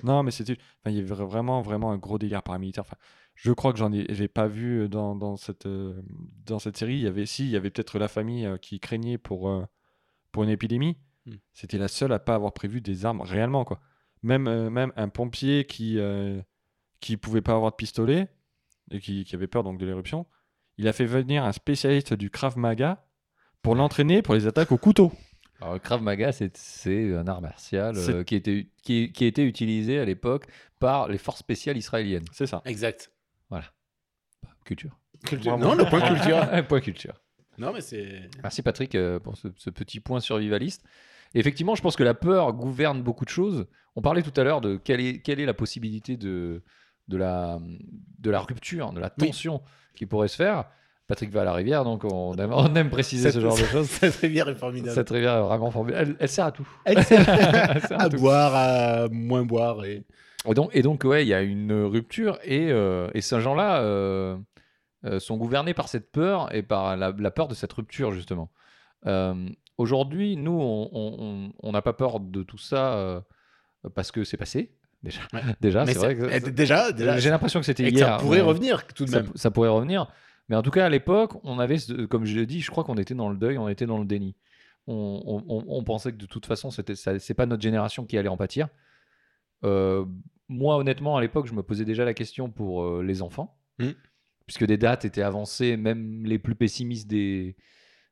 non, 0.03 0.23
mais 0.23 0.31
c'était. 0.31 0.53
Enfin, 0.83 0.91
il 0.91 0.97
y 0.97 1.01
avait 1.01 1.09
vra- 1.15 1.27
vraiment, 1.27 1.63
vraiment 1.63 1.91
un 1.91 1.97
gros 1.99 2.19
délire 2.19 2.43
paramilitaire. 2.43 2.83
Enfin, 2.83 2.97
je 3.35 3.51
crois 3.53 3.73
que 3.73 3.79
j'en 3.79 3.93
ai, 3.93 4.07
j'ai 4.11 4.29
pas 4.29 4.47
vu 4.47 4.89
dans, 4.91 5.17
dans 5.17 5.37
cette, 5.37 5.65
euh, 5.67 6.01
dans 6.45 6.59
cette 6.59 6.77
série. 6.77 6.95
Il 6.97 7.01
y 7.03 7.07
avait, 7.07 7.25
si, 7.27 7.45
il 7.45 7.51
y 7.51 7.57
avait 7.57 7.71
peut-être 7.71 7.99
la 7.99 8.09
famille 8.09 8.45
euh, 8.45 8.59
qui 8.59 8.79
craignait 8.79 9.17
pour, 9.19 9.49
euh, 9.49 9.65
pour 10.33 10.43
une 10.45 10.51
épidémie. 10.51 10.99
Hmm. 11.25 11.37
C'était 11.55 11.79
la 11.79 11.89
seule 11.89 12.13
à 12.13 12.19
pas 12.19 12.35
avoir 12.35 12.53
prévu 12.53 12.81
des 12.83 13.07
armes 13.07 13.23
réellement, 13.23 13.65
quoi. 13.65 13.81
Même, 14.23 14.47
euh, 14.49 14.69
même 14.71 14.93
un 14.97 15.09
pompier 15.09 15.65
qui 15.65 15.99
euh, 15.99 16.41
qui 17.01 17.17
pouvait 17.17 17.43
pas 17.43 17.55
avoir 17.55 17.71
de 17.71 17.77
pistolet 17.77 18.29
et 18.91 19.01
qui, 19.01 19.25
qui 19.25 19.35
avait 19.35 19.47
peur 19.47 19.63
donc 19.65 19.79
de 19.79 19.87
l'éruption, 19.87 20.27
il 20.79 20.87
a 20.89 20.93
fait 20.93 21.07
venir 21.07 21.45
un 21.45 21.53
spécialiste 21.53 22.15
du 22.15 22.31
Krav 22.31 22.57
Maga 22.59 23.05
pour 23.63 23.75
l'entraîner 23.75 24.23
pour 24.23 24.35
les 24.35 24.47
attaques 24.47 24.73
au 24.73 24.79
couteau. 24.79 25.13
Alors, 25.61 25.81
Krav 25.81 26.03
Maga, 26.03 26.33
c'est- 26.33 26.57
c'est 26.57 27.15
un 27.15 27.27
art 27.27 27.41
martial 27.41 27.97
euh, 27.97 28.23
qui, 28.25 28.35
était, 28.35 28.69
qui, 28.83 29.11
qui 29.13 29.25
a 29.25 29.27
été 29.27 29.43
utilisé 29.45 29.99
à 29.99 30.05
l'époque 30.05 30.45
par 30.79 31.09
les 31.09 31.17
forces 31.19 31.39
spéciales 31.41 31.77
israéliennes. 31.79 32.27
C'est 32.33 32.47
ça. 32.47 32.61
Exact. 32.67 33.11
Culture. 34.65 34.99
Culture. 35.25 35.57
Bravo. 35.57 35.75
Non, 35.77 35.83
le 35.85 35.89
point 35.89 36.01
culture. 36.01 36.67
point 36.69 36.81
culture. 36.81 37.15
Non, 37.59 37.73
mais 37.73 37.81
c'est. 37.81 38.29
Merci 38.43 38.63
Patrick 38.63 38.95
euh, 38.95 39.19
pour 39.21 39.37
ce, 39.37 39.49
ce 39.57 39.71
petit 39.71 40.01
point 40.01 40.21
survivaliste. 40.21 40.85
Et 41.35 41.39
effectivement, 41.39 41.75
je 41.75 41.83
pense 41.83 41.97
que 41.97 42.03
la 42.03 42.15
peur 42.15 42.53
gouverne 42.53 43.03
beaucoup 43.03 43.25
de 43.25 43.31
choses. 43.31 43.67
On 43.95 44.03
parlait 44.03 44.23
tout 44.23 44.39
à 44.39 44.45
l'heure 44.45 44.61
de 44.61 44.77
quelle 44.77 45.01
est, 45.01 45.23
quelle 45.23 45.41
est 45.41 45.47
la 45.47 45.55
possibilité 45.55 46.17
de, 46.17 46.63
de, 47.09 47.17
la, 47.17 47.59
de 48.19 48.31
la 48.31 48.41
rupture, 48.41 48.93
de 48.93 49.01
la 49.01 49.11
Oui. 49.21 49.29
tension 49.29 49.63
qui 49.95 50.07
pourrait 50.07 50.29
se 50.29 50.37
faire. 50.37 50.65
Patrick 51.07 51.31
va 51.31 51.43
à 51.43 51.45
la 51.45 51.53
rivière, 51.53 51.85
donc 51.85 52.03
on 52.05 52.35
aime, 52.35 52.53
on 52.53 52.75
aime 52.75 52.91
préciser 52.91 53.31
ce 53.31 53.39
genre 53.41 53.57
de 53.57 53.63
choses. 53.63 53.87
Cette 53.89 54.17
rivière 54.17 54.49
est 54.49 54.57
formidable. 54.57 54.93
Cette 54.95 55.11
rivière 55.11 55.37
est 55.37 55.43
vraiment 55.43 55.71
formidable. 55.71 56.11
Elle, 56.11 56.17
elle 56.19 56.29
sert 56.29 56.47
à 56.47 56.53
tout. 56.53 56.67
Elle 56.85 57.05
sert 57.05 57.21
Elle 57.75 57.81
sert 57.83 58.01
à 58.01 58.05
à 58.05 58.09
tout. 58.09 58.17
boire, 58.17 58.55
à 58.55 59.09
moins 59.09 59.45
boire. 59.45 59.85
Et... 59.85 60.03
Et 60.49 60.55
donc, 60.55 60.71
et 60.75 60.83
donc, 60.83 61.05
ouais, 61.05 61.25
il 61.25 61.29
y 61.29 61.35
a 61.35 61.43
une 61.43 61.73
rupture 61.85 62.39
et, 62.45 62.71
euh, 62.73 63.09
et 63.15 63.21
ces 63.21 63.41
gens-là 63.41 63.83
euh, 63.83 64.37
euh, 65.05 65.21
sont 65.21 65.37
gouvernés 65.37 65.75
par 65.75 65.89
cette 65.89 66.11
peur 66.11 66.53
et 66.55 66.63
par 66.65 66.97
la, 66.97 67.13
la 67.17 67.31
peur 67.31 67.47
de 67.49 67.55
cette 67.55 67.73
rupture, 67.73 68.11
justement. 68.13 68.51
Aujourd'hui, 69.79 70.37
nous, 70.37 70.59
on- 70.61 71.73
n'a 71.73 71.83
pas 71.83 71.93
peur 71.93 72.19
de 72.21 72.43
tout 72.43 72.59
ça 72.59 73.23
parce 73.95 74.11
que 74.11 74.25
c'est 74.25 74.37
passé, 74.37 74.73
déjà. 75.07 75.21
Ouais. 75.33 75.41
déjà 75.61 75.87
c'est 75.87 75.95
vrai 75.95 76.17
que 76.17 76.29
eh, 76.31 76.41
déjà, 76.51 76.93
déjà, 76.93 77.19
j'ai 77.19 77.31
l'impression 77.31 77.61
que 77.61 77.67
c'était 77.67 77.85
que 77.91 77.97
hier. 77.97 78.07
ça 78.07 78.17
pourrait 78.19 78.39
mais 78.39 78.43
revenir 78.43 78.87
tout 78.89 79.05
de 79.05 79.11
ça, 79.11 79.23
même. 79.23 79.33
ça 79.35 79.51
pourrait 79.51 79.69
revenir. 79.71 80.07
Mais 80.49 80.55
en 80.57 80.63
tout 80.63 80.71
cas, 80.71 80.85
à 80.87 80.89
l'époque, 80.89 81.33
on 81.45 81.59
avait, 81.59 81.77
comme 82.09 82.25
je 82.25 82.37
l'ai 82.37 82.47
dit, 82.47 82.61
je 82.61 82.71
crois 82.71 82.85
qu'on 82.85 82.97
était 82.97 83.15
dans 83.15 83.29
le 83.31 83.37
deuil, 83.37 83.59
on 83.59 83.69
était 83.69 83.87
dans 83.87 83.99
le 83.99 84.05
déni. 84.05 84.37
On, 84.87 85.23
on- 85.27 85.45
on- 85.57 85.65
on 85.67 85.83
pensait 85.83 86.13
que 86.13 86.17
de 86.19 86.27
toute 86.27 86.47
façon, 86.47 86.71
c'était, 86.71 86.95
ça- 86.95 87.19
c'est 87.19 87.35
pas 87.35 87.47
notre 87.47 87.63
génération 87.63 88.05
qui 88.05 88.17
allait 88.17 88.29
en 88.29 88.37
pâtir. 88.37 88.69
Euh, 89.65 90.05
moi, 90.49 90.77
honnêtement, 90.77 91.17
à 91.17 91.21
l'époque, 91.21 91.47
je 91.47 91.55
me 91.55 91.63
posais 91.63 91.85
déjà 91.85 92.05
la 92.05 92.15
question 92.15 92.51
pour 92.51 92.85
euh, 92.85 93.03
les 93.03 93.23
enfants, 93.23 93.59
Mm. 93.81 93.91
puisque 94.47 94.65
des 94.65 94.77
dates 94.77 95.05
étaient 95.05 95.23
avancées, 95.23 95.77
même 95.77 96.25
les 96.25 96.39
plus 96.39 96.55
pessimistes 96.55 97.09
des, 97.09 97.57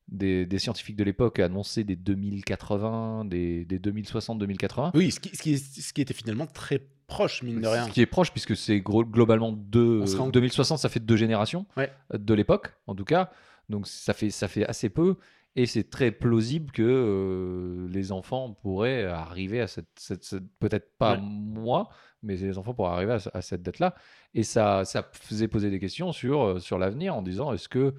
des, 0.09 0.45
des 0.47 0.59
scientifiques 0.59 0.97
de 0.97 1.05
l'époque 1.05 1.39
annonçaient 1.39 1.85
des 1.85 1.97
2080, 1.97 3.25
des, 3.25 3.65
des 3.65 3.79
2060-2080. 3.79 4.91
Oui, 4.95 5.11
ce 5.11 5.21
qui, 5.21 5.35
ce, 5.37 5.43
qui 5.43 5.53
est- 5.55 5.81
ce 5.81 5.93
qui 5.93 6.01
était 6.01 6.15
finalement 6.15 6.47
très 6.47 6.87
proche, 7.07 7.43
mine 7.43 7.61
de 7.61 7.67
rien. 7.67 7.87
Ce 7.87 7.91
qui 7.93 8.01
est 8.01 8.07
proche, 8.07 8.31
puisque 8.31 8.57
c'est 8.57 8.81
globalement 8.81 9.53
deux, 9.53 10.03
rend- 10.17 10.29
2060, 10.29 10.79
ça 10.79 10.89
fait 10.89 11.01
deux 11.01 11.17
générations 11.17 11.67
Ouais. 11.77 11.91
de 12.13 12.35
l'époque, 12.35 12.75
en 12.87 12.95
tout 12.95 13.05
cas. 13.05 13.31
Donc 13.69 13.87
ça 13.87 14.13
fait, 14.13 14.31
ça 14.31 14.49
fait 14.49 14.67
assez 14.67 14.89
peu. 14.91 15.17
Et 15.57 15.67
c'est 15.67 15.89
très 15.89 16.11
plausible 16.11 16.73
que 16.73 16.83
euh, 16.83 17.87
les 17.89 18.11
enfants 18.11 18.55
pourraient 18.61 19.05
arriver 19.05 19.61
à 19.61 19.69
cette. 19.69 19.87
cette- 19.97 20.25
cette- 20.25 20.49
Peut-être 20.59 20.97
pas 20.99 21.15
Ouais. 21.15 21.21
moi, 21.23 21.89
mais 22.23 22.35
les 22.37 22.59
enfants 22.59 22.75
pourraient 22.75 22.93
arriver 22.95 23.17
à 23.33 23.41
cette 23.43 23.63
date-là. 23.63 23.95
Et 24.35 24.43
ça, 24.43 24.85
ça 24.85 25.09
faisait 25.13 25.47
poser 25.47 25.71
des 25.71 25.79
questions 25.79 26.11
sur, 26.13 26.43
euh, 26.43 26.59
sur 26.59 26.79
l'avenir 26.79 27.15
en 27.15 27.23
disant 27.23 27.53
est-ce 27.53 27.69
que. 27.69 27.95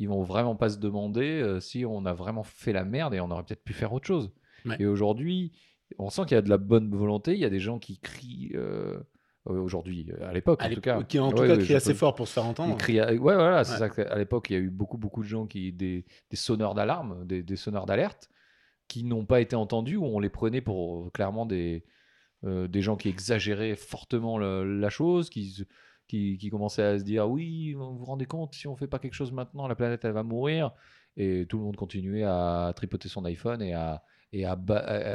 Ils 0.00 0.08
vont 0.08 0.22
vraiment 0.24 0.56
pas 0.56 0.70
se 0.70 0.78
demander 0.78 1.40
euh, 1.40 1.60
si 1.60 1.84
on 1.86 2.04
a 2.06 2.12
vraiment 2.12 2.42
fait 2.42 2.72
la 2.72 2.84
merde 2.84 3.14
et 3.14 3.20
on 3.20 3.30
aurait 3.30 3.44
peut-être 3.44 3.62
pu 3.62 3.72
faire 3.74 3.92
autre 3.92 4.06
chose. 4.08 4.32
Ouais. 4.66 4.76
Et 4.80 4.86
aujourd'hui, 4.86 5.52
on 5.98 6.10
sent 6.10 6.22
qu'il 6.26 6.34
y 6.34 6.38
a 6.38 6.42
de 6.42 6.48
la 6.50 6.58
bonne 6.58 6.90
volonté. 6.94 7.34
Il 7.34 7.38
y 7.38 7.44
a 7.44 7.50
des 7.50 7.60
gens 7.60 7.78
qui 7.78 7.98
crient 8.00 8.50
euh, 8.54 8.98
euh, 9.48 9.60
aujourd'hui, 9.60 10.10
à 10.22 10.32
l'époque 10.32 10.62
en 10.64 10.70
tout 10.70 10.80
cas. 10.80 11.02
Qui 11.04 11.18
en 11.18 11.30
tout 11.30 11.42
Ouais, 11.42 11.48
cas 11.48 11.52
ouais, 11.54 11.58
crie 11.58 11.68
je 11.68 11.74
assez 11.76 11.92
peux- 11.92 11.98
fort 11.98 12.14
pour 12.14 12.26
se 12.28 12.32
faire 12.32 12.46
entendre. 12.46 12.76
crient 12.78 13.00
Ouais, 13.00 13.16
voilà, 13.18 13.62
c'est 13.64 13.76
ça. 13.78 13.88
À 14.10 14.18
l'époque, 14.18 14.48
il 14.50 14.52
y 14.54 14.56
a 14.56 14.58
eu 14.60 14.70
beaucoup, 14.70 14.96
beaucoup 14.98 15.22
de 15.22 15.28
gens 15.28 15.46
qui 15.46 15.72
des, 15.72 16.04
des 16.30 16.36
sonneurs 16.36 16.74
d'alarme, 16.74 17.24
des, 17.26 17.42
des 17.42 17.56
sonneurs 17.56 17.84
d'alerte, 17.86 18.28
qui 18.88 19.04
n'ont 19.04 19.26
pas 19.26 19.40
été 19.40 19.54
entendus 19.54 19.96
ou 19.96 20.04
on 20.04 20.18
les 20.18 20.30
prenait 20.30 20.60
pour 20.62 21.12
clairement 21.12 21.46
des 21.46 21.84
euh, 22.44 22.68
des 22.68 22.80
gens 22.80 22.96
qui 22.96 23.10
exagéraient 23.10 23.76
fortement 23.76 24.38
le- 24.38 24.78
la 24.80 24.88
chose, 24.88 25.28
qui 25.28 25.66
qui, 26.10 26.38
qui 26.38 26.50
commençaient 26.50 26.82
à 26.82 26.98
se 26.98 27.04
dire 27.04 27.30
oui, 27.30 27.74
vous 27.74 27.96
vous 27.96 28.04
rendez 28.04 28.26
compte, 28.26 28.54
si 28.54 28.66
on 28.66 28.76
fait 28.76 28.88
pas 28.88 28.98
quelque 28.98 29.14
chose 29.14 29.32
maintenant, 29.32 29.68
la 29.68 29.76
planète 29.76 30.04
elle 30.04 30.12
va 30.12 30.24
mourir. 30.24 30.72
Et 31.16 31.46
tout 31.48 31.58
le 31.58 31.64
monde 31.64 31.76
continuait 31.76 32.24
à 32.24 32.72
tripoter 32.74 33.08
son 33.08 33.24
iPhone 33.24 33.62
et 33.62 33.74
à 33.74 34.02
et 34.32 34.44
à, 34.44 34.56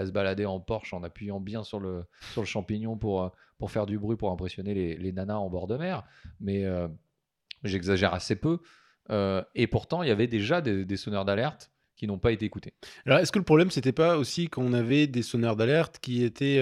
se 0.05 0.11
balader 0.11 0.45
en 0.45 0.59
Porsche 0.59 0.93
en 0.93 1.03
appuyant 1.03 1.39
bien 1.39 1.63
sur 1.63 1.79
le 1.79 2.03
sur 2.33 2.41
le 2.41 2.47
champignon 2.47 2.97
pour 2.97 3.23
euh, 3.23 3.29
pour 3.57 3.71
faire 3.71 3.85
du 3.85 3.97
bruit 3.97 4.17
pour 4.17 4.31
impressionner 4.31 4.73
les, 4.73 5.11
nanas 5.13 5.37
en 5.37 5.49
bord 5.49 5.67
de 5.67 5.77
mer. 5.77 6.03
Mais 6.41 6.65
euh, 6.65 6.87
j'exagère 7.63 8.13
assez 8.13 8.35
peu. 8.35 8.59
Euh, 9.11 9.41
et 9.53 9.67
pourtant, 9.67 10.03
il 10.03 10.09
y 10.09 10.11
avait 10.11 10.27
déjà 10.27 10.59
des, 10.59 10.97
sonneurs 10.97 11.23
d'alerte 11.23 11.71
qui 11.95 12.07
n'ont 12.07 12.19
pas 12.19 12.33
été 12.33 12.45
écoutés. 12.45 12.73
Alors, 13.05 13.19
est-ce 13.19 13.31
que 13.31 13.39
le 13.39 13.45
problème, 13.45 13.71
c'était 13.71 13.93
pas 13.93 14.17
aussi 14.17 14.49
qu'on 14.49 14.73
avait 14.73 15.07
des 15.07 15.21
sonneurs 15.21 15.55
d'alerte 15.55 15.99
qui 15.99 16.23
étaient 16.23 16.61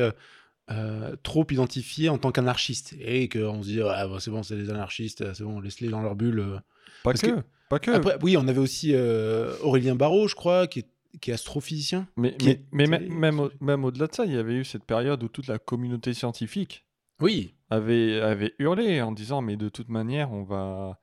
euh, 0.72 1.16
trop 1.24 1.46
identifiés 1.52 2.10
en 2.10 2.18
tant 2.18 2.32
qu'anarchistes 2.32 2.96
et 3.00 3.28
qu'on 3.30 3.62
se 3.64 3.68
dit, 3.68 3.82
ah, 3.82 4.08
bon, 4.08 4.20
c'est 4.20 4.32
bon, 4.32 4.44
c'est 4.44 4.56
des 4.56 4.70
anarchistes, 4.70 5.34
c'est 5.34 5.44
bon, 5.44 5.60
laisse-les 5.60 5.90
dans 5.90 6.02
leur 6.02 6.16
bulle. 6.16 6.40
euh. 6.40 6.56
Pas 7.04 7.12
Parce 7.12 7.22
que, 7.22 7.28
que- 7.28 7.44
pas 7.70 7.80
que. 7.80 7.92
Après, 7.92 8.18
oui, 8.22 8.38
on 8.38 8.48
avait 8.48 8.60
aussi 8.60 8.92
euh, 8.94 9.56
Aurélien 9.62 9.96
Barraud, 9.96 10.28
je 10.28 10.36
crois, 10.36 10.68
qui 10.68 10.80
est, 10.80 10.88
qui 11.20 11.32
est 11.32 11.34
astrophysicien. 11.34 12.08
mais 12.18 12.36
mais, 12.44 12.62
mais 12.72 12.88
même, 12.88 13.40
au- 13.40 13.52
même 13.60 13.84
au-delà 13.84 14.08
de 14.08 14.16
ça, 14.16 14.26
il 14.26 14.32
y 14.34 14.38
avait 14.38 14.56
eu 14.56 14.64
cette 14.64 14.86
période 14.86 15.22
où 15.24 15.28
toute 15.28 15.48
la 15.48 15.60
communauté 15.60 16.14
scientifique 16.14 16.86
Oui, 17.22 17.56
avait, 17.70 18.20
avait 18.22 18.54
hurlé 18.60 19.02
en 19.02 19.12
disant 19.12 19.42
mais 19.42 19.56
de 19.58 19.68
toute 19.70 19.90
manière 19.90 20.32
on 20.32 20.44
va 20.44 21.00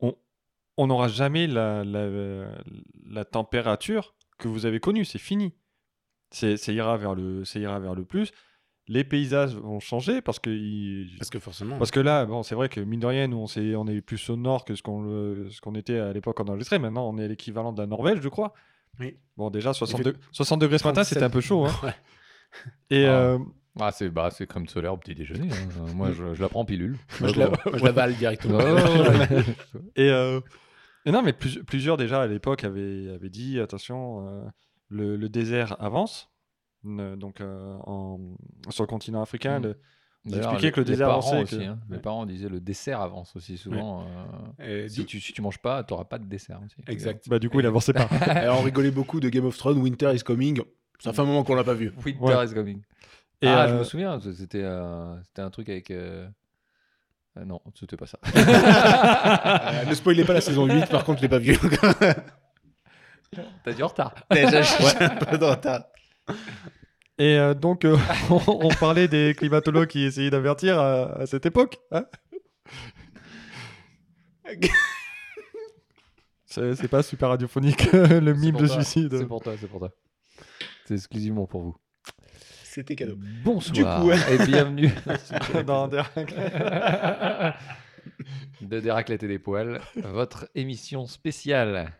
on 0.00 0.14
on 0.76 0.86
n'aura 0.86 1.08
jamais 1.08 1.46
la, 1.46 1.84
la, 1.84 2.48
la 3.06 3.24
température 3.24 4.14
que 4.38 4.48
vous 4.48 4.66
avez 4.66 4.80
connue 4.80 5.04
c'est 5.04 5.18
fini 5.18 5.52
c'est 6.30 6.56
ça 6.56 6.72
ira 6.72 6.96
vers 6.96 7.14
le 7.14 7.44
ça 7.44 7.58
ira 7.58 7.78
vers 7.80 7.94
le 7.94 8.04
plus 8.04 8.32
les 8.88 9.02
paysages 9.04 9.54
vont 9.56 9.80
changer 9.80 10.20
parce 10.20 10.38
que 10.38 10.50
ils- 10.50 11.16
parce 11.18 11.30
que 11.30 11.38
forcément. 11.38 11.78
parce 11.78 11.90
que 11.90 12.00
là 12.00 12.26
bon 12.26 12.42
c'est 12.42 12.54
vrai 12.54 12.68
que 12.68 12.80
mine 12.80 13.00
de 13.00 13.06
rien 13.06 13.26
nous 13.28 13.38
on 13.38 13.46
s'est 13.46 13.74
on 13.76 13.86
est 13.86 14.00
plus 14.02 14.28
au 14.30 14.36
nord 14.36 14.64
que 14.64 14.74
ce 14.74 14.82
qu'on 14.82 15.02
le- 15.02 15.48
ce 15.50 15.60
qu'on 15.62 15.74
était 15.74 15.98
à 15.98 16.12
l'époque 16.12 16.38
en 16.40 16.44
enregistré 16.44 16.78
maintenant 16.78 17.08
on 17.08 17.16
est 17.18 17.26
l'équivalent 17.28 17.72
de 17.72 17.80
la 17.80 17.86
Norvège 17.86 18.20
je 18.20 18.28
crois 18.28 18.52
Oui. 19.00 19.16
bon 19.36 19.48
déjà 19.50 19.72
60, 19.72 20.02
fait 20.02 20.12
de- 20.12 20.16
60 20.32 20.60
degrés 20.60 20.78
ce 20.78 20.84
matin 20.86 21.02
c'était 21.04 21.22
un 21.22 21.30
peu 21.30 21.40
chaud 21.40 21.64
hein. 21.66 21.72
Ouais. 21.82 21.94
et 22.90 23.06
Ah. 23.06 23.10
euh, 23.12 23.38
Ah, 23.80 23.90
c'est 23.90 24.08
bah, 24.08 24.28
c'est 24.30 24.46
crème 24.46 24.68
solaire 24.68 24.92
au 24.94 24.96
petit 24.96 25.16
déjeuner. 25.16 25.48
hein. 25.50 25.86
Moi, 25.96 26.12
je, 26.12 26.32
je 26.34 26.40
la 26.40 26.48
prends 26.48 26.60
en 26.60 26.64
pilule. 26.64 26.96
Moi, 27.20 27.30
je 27.32 27.38
la- 27.40 27.48
moi, 27.48 27.58
je 27.74 27.84
l'avale 27.84 28.14
directement. 28.14 28.60
Et, 29.96 30.10
euh, 30.10 30.40
et 31.06 31.10
non, 31.10 31.22
mais 31.22 31.32
plus- 31.32 31.64
plusieurs 31.64 31.96
déjà 31.96 32.22
à 32.22 32.26
l'époque 32.28 32.62
avaient, 32.62 33.10
avaient 33.12 33.30
dit 33.30 33.58
attention, 33.58 34.28
euh, 34.28 34.44
le, 34.90 35.16
le 35.16 35.28
désert 35.28 35.76
avance. 35.82 36.30
Ne- 36.84 37.16
donc 37.16 37.40
euh, 37.40 37.76
en- 37.86 38.18
sur 38.70 38.82
le 38.84 38.88
continent 38.88 39.22
africain, 39.22 39.58
Mm. 39.58 39.62
le- 39.62 40.70
que 40.70 40.80
le 40.80 40.84
désert 40.84 41.08
parents 41.08 41.20
avançait. 41.32 41.42
aussi, 41.42 41.58
que- 41.58 41.64
hein. 41.64 41.78
Ouais. 41.90 41.98
parents 41.98 42.24
disaient 42.26 42.48
le 42.48 42.60
dessert 42.60 43.00
avance 43.00 43.34
aussi 43.36 43.56
souvent. 43.58 44.06
euh, 44.60 44.84
Et 44.84 44.88
si, 44.88 45.00
du- 45.00 45.06
tu, 45.06 45.20
si 45.20 45.32
tu 45.32 45.42
manges 45.42 45.58
pas, 45.58 45.82
tu 45.84 45.92
n'auras 45.92 46.04
pas 46.04 46.18
de 46.18 46.24
dessert 46.24 46.60
aussi. 46.64 46.76
Exact. 46.86 47.28
Bah, 47.28 47.38
du 47.38 47.50
coup, 47.50 47.60
il 47.60 47.66
avançait 47.66 47.92
pas. 47.92 48.04
Alors, 48.26 48.60
on 48.60 48.62
rigolait 48.62 48.90
beaucoup 48.90 49.20
de 49.20 49.28
Game 49.28 49.44
of 49.46 49.56
Thrones, 49.56 49.78
Winter 49.78 50.12
is 50.14 50.20
coming. 50.20 50.60
Ça 50.98 51.12
fait 51.12 51.20
un 51.20 51.24
moment 51.26 51.42
qu'on 51.44 51.54
l'a 51.54 51.64
pas 51.64 51.74
vu. 51.74 51.92
Winter 52.04 52.20
Ouais. 52.22 52.46
is 52.46 52.54
coming. 52.54 52.80
Et, 53.42 53.48
ah, 53.48 53.66
je 53.68 53.74
euh, 53.74 53.78
me 53.80 53.84
souviens, 53.84 54.18
c'était 54.20 54.62
euh, 54.62 55.20
c'était 55.24 55.42
un 55.42 55.50
truc 55.50 55.68
avec. 55.68 55.90
euh, 55.90 56.26
euh, 57.36 57.44
non, 57.44 57.60
c'était 57.74 57.96
pas 57.96 58.06
ça. 58.06 58.18
Euh, 59.84 59.84
ne 59.86 59.94
spoilez 59.94 60.24
pas 60.24 60.32
la 60.34 60.40
saison 60.40 60.66
8, 60.66 60.86
par 60.90 61.04
contre, 61.04 61.18
je 61.18 61.22
l'ai 61.24 61.28
pas 61.28 61.38
vu. 61.38 61.58
T'as 63.64 63.72
du 63.72 63.82
retard. 63.82 64.14
Déjà, 64.30 64.62
je 64.62 65.24
pas 65.24 65.36
de 65.36 65.44
retard. 65.44 65.84
Et 67.18 67.38
euh, 67.38 67.54
donc, 67.54 67.84
euh, 67.84 67.96
on, 68.30 68.40
on 68.46 68.68
parlait 68.68 69.08
des 69.08 69.34
climatologues 69.36 69.88
qui 69.88 70.04
essayaient 70.04 70.30
d'avertir 70.30 70.78
à, 70.78 71.20
à 71.20 71.26
cette 71.26 71.46
époque. 71.46 71.78
hein. 71.92 72.04
c'est 76.46 76.88
pas 76.88 77.02
super 77.02 77.30
radiophonique, 77.30 77.90
le 77.92 78.32
mime 78.34 78.56
de 78.56 78.66
toi, 78.66 78.82
suicide. 78.82 79.16
C'est 79.16 79.26
pour 79.26 79.42
toi, 79.42 79.54
c'est 79.58 79.66
pour 79.68 79.80
toi. 79.80 79.90
C'est 80.84 80.94
exclusivement 80.94 81.46
pour 81.46 81.62
vous. 81.62 81.76
C'était 82.64 82.96
cadeau. 82.96 83.16
Bonsoir 83.44 84.02
coup, 84.02 84.10
et 84.10 84.46
bienvenue 84.46 84.90
Dans 85.66 85.88
de 85.88 86.00
Des 88.80 88.90
raclettes 88.90 89.22
et 89.22 89.28
des 89.28 89.38
poils, 89.38 89.80
votre 89.94 90.48
émission 90.54 91.06
spéciale. 91.06 91.92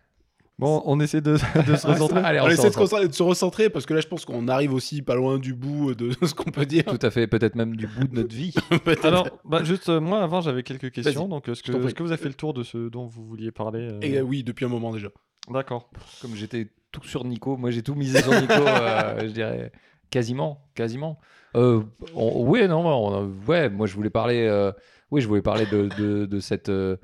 Bon, 0.59 0.83
on 0.87 1.01
essaie 1.01 1.21
de, 1.21 1.33
de 1.33 1.77
se 1.77 1.87
recentrer. 1.87 2.21
Allez, 2.21 2.41
on 2.41 2.45
on 2.45 2.49
essaie 2.49 2.69
de, 2.69 2.73
se 2.73 2.79
concentrer- 2.79 3.09
de 3.09 3.13
se 3.13 3.23
recentrer 3.23 3.71
parce 3.71 3.87
que 3.87 3.95
là, 3.95 4.01
je 4.01 4.07
pense 4.07 4.25
qu'on 4.25 4.47
arrive 4.47 4.73
aussi 4.73 5.03
pas 5.03 5.17
loin 5.17 5.39
du 5.39 5.53
bout 5.53 5.95
de 5.95 6.11
ce 6.27 6.33
qu'on 6.35 6.51
peut 6.51 6.65
dire. 6.67 6.85
Tout 6.85 7.05
à 7.05 7.11
fait, 7.11 7.27
peut-être 7.27 7.57
même 7.57 7.75
du 7.75 7.87
bout 7.89 8.07
de 8.07 8.15
notre 8.15 8.35
vie. 8.35 8.55
Peut-être. 8.85 9.05
Alors, 9.05 9.29
bah, 9.45 9.65
juste, 9.65 9.89
euh, 9.89 10.01
moi, 10.01 10.23
avant, 10.23 10.41
j'avais 10.41 10.63
quelques 10.63 10.93
questions. 10.93 11.27
Donc, 11.27 11.49
est-ce 11.49 11.63
que, 11.63 11.73
vous 12.03 12.13
avez 12.13 12.23
fait 12.23 12.29
le 12.29 12.35
tour 12.35 12.55
de 12.55 12.63
ce 12.63 12.89
dont 12.89 13.07
vous 13.07 13.25
vouliez 13.25 13.51
parler 13.51 13.89
euh, 13.91 13.99
Et, 14.03 14.19
euh, 14.19 14.23
oui, 14.23 14.45
depuis 14.45 14.65
un 14.65 14.69
moment 14.69 14.93
déjà. 14.93 15.09
D'accord. 15.51 15.91
Comme 16.23 16.35
j'étais 16.37 16.69
tout 16.93 17.05
sur 17.05 17.25
Nico, 17.25 17.57
moi 17.57 17.71
j'ai 17.73 17.83
tout 17.83 17.95
misé 17.97 18.23
sur 18.23 18.33
Nico, 18.41 18.53
euh, 18.55 19.19
je 19.23 19.33
dirais 19.33 19.73
quasiment, 20.11 20.69
quasiment. 20.75 21.19
Euh, 21.57 21.83
on- 22.15 22.45
oui, 22.49 22.67
non, 22.69 22.87
on 22.87 23.31
ouais, 23.49 23.69
moi 23.69 23.87
je 23.87 23.95
voulais 23.95 24.11
parler, 24.11 24.47
euh, 24.47 24.71
oui, 25.11 25.21
je 25.21 25.27
voulais 25.29 25.43
parler 25.43 25.67
de, 25.67 25.89
de, 25.99 26.25
de 26.25 26.41
cette, 26.41 26.69
euh, 26.69 26.97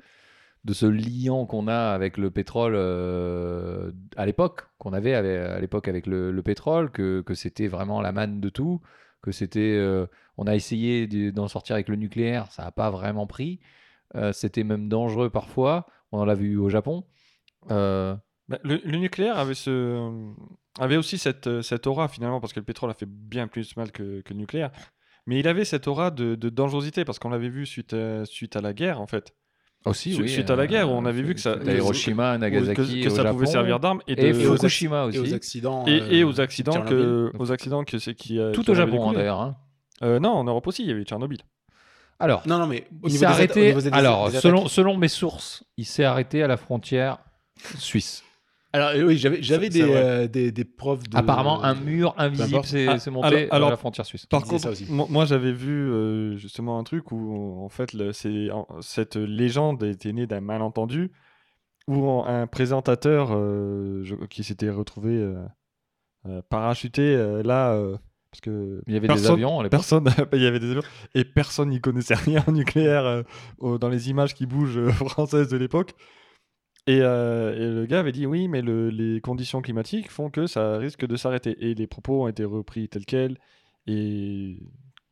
de 0.63 0.73
ce 0.73 0.85
liant 0.85 1.45
qu'on 1.45 1.67
a 1.67 1.91
avec 1.91 2.17
le 2.17 2.29
pétrole 2.29 2.73
euh, 2.75 3.91
à 4.15 4.25
l'époque, 4.25 4.67
qu'on 4.77 4.93
avait 4.93 5.13
à 5.15 5.59
l'époque 5.59 5.87
avec 5.87 6.05
le, 6.05 6.31
le 6.31 6.43
pétrole, 6.43 6.91
que, 6.91 7.23
c'était 7.33 7.67
vraiment 7.67 8.01
la 8.01 8.11
manne 8.11 8.39
de 8.39 8.49
tout, 8.49 8.81
que 9.21 9.31
c'était, 9.31 9.75
euh, 9.77 10.05
on 10.37 10.45
a 10.45 10.55
essayé 10.55 11.07
de- 11.07 11.31
d'en 11.31 11.47
sortir 11.47 11.75
avec 11.75 11.89
le 11.89 11.95
nucléaire, 11.95 12.51
ça 12.51 12.63
n'a 12.63 12.71
pas 12.71 12.91
vraiment 12.91 13.25
pris. 13.25 13.59
Euh, 14.15 14.33
c'était 14.33 14.63
même 14.63 14.89
dangereux 14.89 15.29
parfois. 15.29 15.87
On 16.11 16.19
en 16.19 16.25
l'a 16.25 16.35
vu 16.35 16.57
au 16.57 16.69
Japon. 16.69 17.05
Bah, 17.69 18.59
le, 18.63 18.97
nucléaire 18.97 19.37
avait, 19.37 20.97
aussi 20.97 21.17
cette, 21.17 21.87
aura, 21.87 22.07
finalement, 22.09 22.41
parce 22.41 22.51
que 22.51 22.59
le 22.59 22.65
pétrole 22.65 22.89
a 22.89 22.93
fait 22.93 23.07
bien 23.07 23.47
plus 23.47 23.77
mal 23.77 23.91
que, 23.91 24.21
le 24.27 24.35
nucléaire. 24.35 24.71
Mais 25.25 25.39
il 25.39 25.47
avait 25.47 25.63
cette 25.63 25.87
aura 25.87 26.11
de, 26.11 26.35
dangerosité, 26.35 27.05
parce 27.05 27.17
qu'on 27.17 27.29
l'avait 27.29 27.49
vu 27.49 27.65
suite 27.65 27.93
à 27.93 28.61
la 28.61 28.73
guerre, 28.73 28.99
en 28.99 29.07
fait. 29.07 29.33
Aussi, 29.85 30.13
Su- 30.13 30.21
oui. 30.21 30.29
suite 30.29 30.49
à 30.51 30.55
la 30.55 30.67
guerre, 30.67 30.89
où 30.91 30.93
on 30.93 31.05
avait 31.05 31.23
vu 31.23 31.33
que 31.33 31.39
ça- 31.41 31.53
à 31.65 31.71
Hiroshima, 31.71 32.37
Nagasaki, 32.37 32.75
que, 33.01 33.07
que 33.07 33.11
au 33.11 33.15
ça 33.15 33.23
pouvait 33.25 33.45
Japon, 33.47 33.51
servir 33.51 33.79
d'arme. 33.79 34.01
Et, 34.07 34.11
Et, 34.13 34.15
de- 34.33 34.39
Et 34.41 34.45
aux 34.47 34.55
Fukushima 34.55 35.07
Et 35.11 35.17
aux 35.17 35.23
aussi. 35.23 35.33
accidents. 35.33 35.85
et, 35.87 36.01
euh, 36.01 36.11
et 36.11 36.23
aux 36.23 36.39
accidents 36.39 36.83
que, 36.83 37.31
aux 37.39 37.51
accidents 37.51 37.83
que 37.83 37.97
c'est 37.97 38.13
qui 38.13 38.39
a- 38.39 38.51
Tout 38.51 38.61
qui 38.61 38.69
au 38.71 38.75
Japon, 38.75 39.11
d'ailleurs. 39.11 39.41
hein. 39.41 39.55
Euh, 40.03 40.19
non, 40.19 40.29
en 40.29 40.43
Europe 40.43 40.67
aussi, 40.67 40.83
il 40.83 40.89
y 40.89 40.91
avait 40.91 41.03
Tchernobyl. 41.03 41.39
Alors, 42.19 42.43
Non, 42.47 42.59
non, 42.59 42.67
mais 42.67 42.87
au 43.01 43.07
il 43.07 43.11
s'est 43.13 43.19
des 43.19 43.25
atta- 43.25 43.29
au 43.29 43.33
arrêté. 43.33 43.73
des- 43.73 43.89
alors, 43.91 44.29
des 44.29 44.37
selon, 44.39 44.67
selon 44.67 44.95
mes 44.97 45.07
sources, 45.07 45.63
il 45.77 45.85
s'est 45.85 46.03
arrêté 46.03 46.43
à 46.43 46.47
la 46.47 46.57
frontière 46.57 47.17
suisse. 47.79 48.23
Alors, 48.73 48.89
euh, 48.95 49.03
oui, 49.03 49.17
j'avais 49.17 49.69
des, 49.69 49.81
euh, 49.81 50.27
des, 50.27 50.51
des 50.51 50.63
preuves 50.63 51.07
de. 51.09 51.17
Apparemment, 51.17 51.61
un 51.63 51.75
mur 51.75 52.13
invisible 52.17 52.63
s'est 52.63 52.87
Ah, 52.87 52.99
s'est 52.99 53.11
monté 53.11 53.27
alors- 53.27 53.53
alors- 53.53 53.67
à 53.67 53.71
la 53.71 53.77
frontière 53.77 54.05
suisse. 54.05 54.25
Par 54.25 54.43
contre, 54.43 54.61
ça 54.63 54.69
aussi. 54.69 54.85
moi, 54.89 55.25
j'avais 55.25 55.51
vu 55.51 55.91
euh, 55.91 56.37
justement 56.37 56.79
un 56.79 56.83
truc 56.83 57.11
où 57.11 57.59
en 57.63 57.69
fait 57.69 57.91
le- 57.93 58.13
c'est 58.13 58.49
en- 58.51 58.67
cette 58.79 59.17
légende 59.17 59.83
était 59.83 60.13
née 60.13 60.25
d'un 60.25 60.39
malentendu 60.41 61.11
où 61.87 62.07
en- 62.07 62.25
un 62.25 62.47
présentateur 62.47 63.29
euh, 63.33 64.03
je- 64.03 64.15
qui 64.29 64.43
s'était 64.45 64.69
retrouvé 64.69 65.17
euh, 65.17 65.35
euh, 66.27 66.41
parachuté 66.49 67.01
euh, 67.15 67.43
là 67.43 67.73
euh, 67.73 67.97
parce 68.31 68.39
que 68.41 68.81
Il 68.87 68.93
y 68.93 68.97
avait 68.97 69.09
des 69.09 69.27
avions 69.29 69.59
à 69.59 69.63
l'époque. 69.63 69.79
Personne, 69.79 70.05
il 70.33 70.41
y 70.41 70.45
avait 70.45 70.59
des 70.59 70.69
avions 70.71 70.83
et 71.15 71.25
personne 71.25 71.69
n'y 71.69 71.81
connaissait 71.81 72.13
rien 72.15 72.41
en 72.47 72.53
nucléaire 72.53 73.03
euh, 73.61 73.77
dans 73.79 73.89
les 73.89 74.09
images 74.09 74.33
qui 74.33 74.45
bougent 74.45 74.77
euh, 74.77 74.89
françaises 74.91 75.49
de 75.49 75.57
l'époque. 75.57 75.91
Et, 76.87 76.99
euh, 77.01 77.53
et 77.55 77.73
le 77.75 77.85
gars 77.85 77.99
avait 77.99 78.11
dit 78.11 78.25
oui, 78.25 78.47
mais 78.47 78.61
le- 78.61 78.89
les 78.89 79.21
conditions 79.21 79.61
climatiques 79.61 80.09
font 80.09 80.29
que 80.29 80.47
ça 80.47 80.77
risque 80.77 81.05
de 81.05 81.15
s'arrêter. 81.15 81.55
Et 81.63 81.75
les 81.75 81.87
propos 81.87 82.23
ont 82.23 82.27
été 82.27 82.43
repris 82.43 82.89
tels 82.89 83.05
quels 83.05 83.37
et 83.87 84.57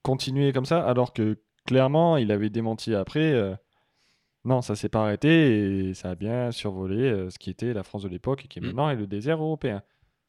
continués 0.04 0.52
comme 0.54 0.66
ça, 0.66 0.84
alors 0.86 1.14
que 1.14 1.40
clairement, 1.66 2.18
il 2.18 2.32
avait 2.32 2.50
démenti 2.50 2.96
après. 2.96 3.32
euh, 3.34 3.56
non, 4.46 4.62
ça 4.62 4.76
s'est 4.76 4.90
pas 4.90 5.02
arrêté 5.04 5.90
et 5.90 5.94
ça 5.94 6.12
a 6.12 6.16
bien 6.16 6.52
survolé 6.52 6.96
euh, 7.04 7.30
ce 7.30 7.38
qui 7.38 7.50
était 7.50 7.74
la 7.74 7.84
France 7.84 8.04
de 8.04 8.08
l'époque 8.10 8.46
et 8.46 8.48
qui 8.48 8.62
Mm. 8.62 8.66
maintenant 8.66 8.90
est 8.90 8.96
le 8.96 9.06
désert 9.06 9.42
européen. 9.44 9.84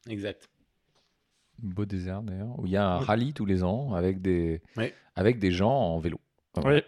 Exact. 0.09 0.49
Beau 1.59 1.85
désert 1.85 2.21
d'ailleurs, 2.21 2.59
où 2.59 2.65
il 2.65 2.71
y 2.73 2.77
a 2.77 2.87
un 2.87 2.97
rallye 2.99 3.33
tous 3.33 3.45
les 3.45 3.63
ans 3.63 3.93
avec 3.93 4.21
des, 4.21 4.61
avec 5.15 5.39
des 5.39 5.51
gens 5.51 5.71
en 5.73 5.99
vélo. 5.99 6.19
Oui. 6.65 6.81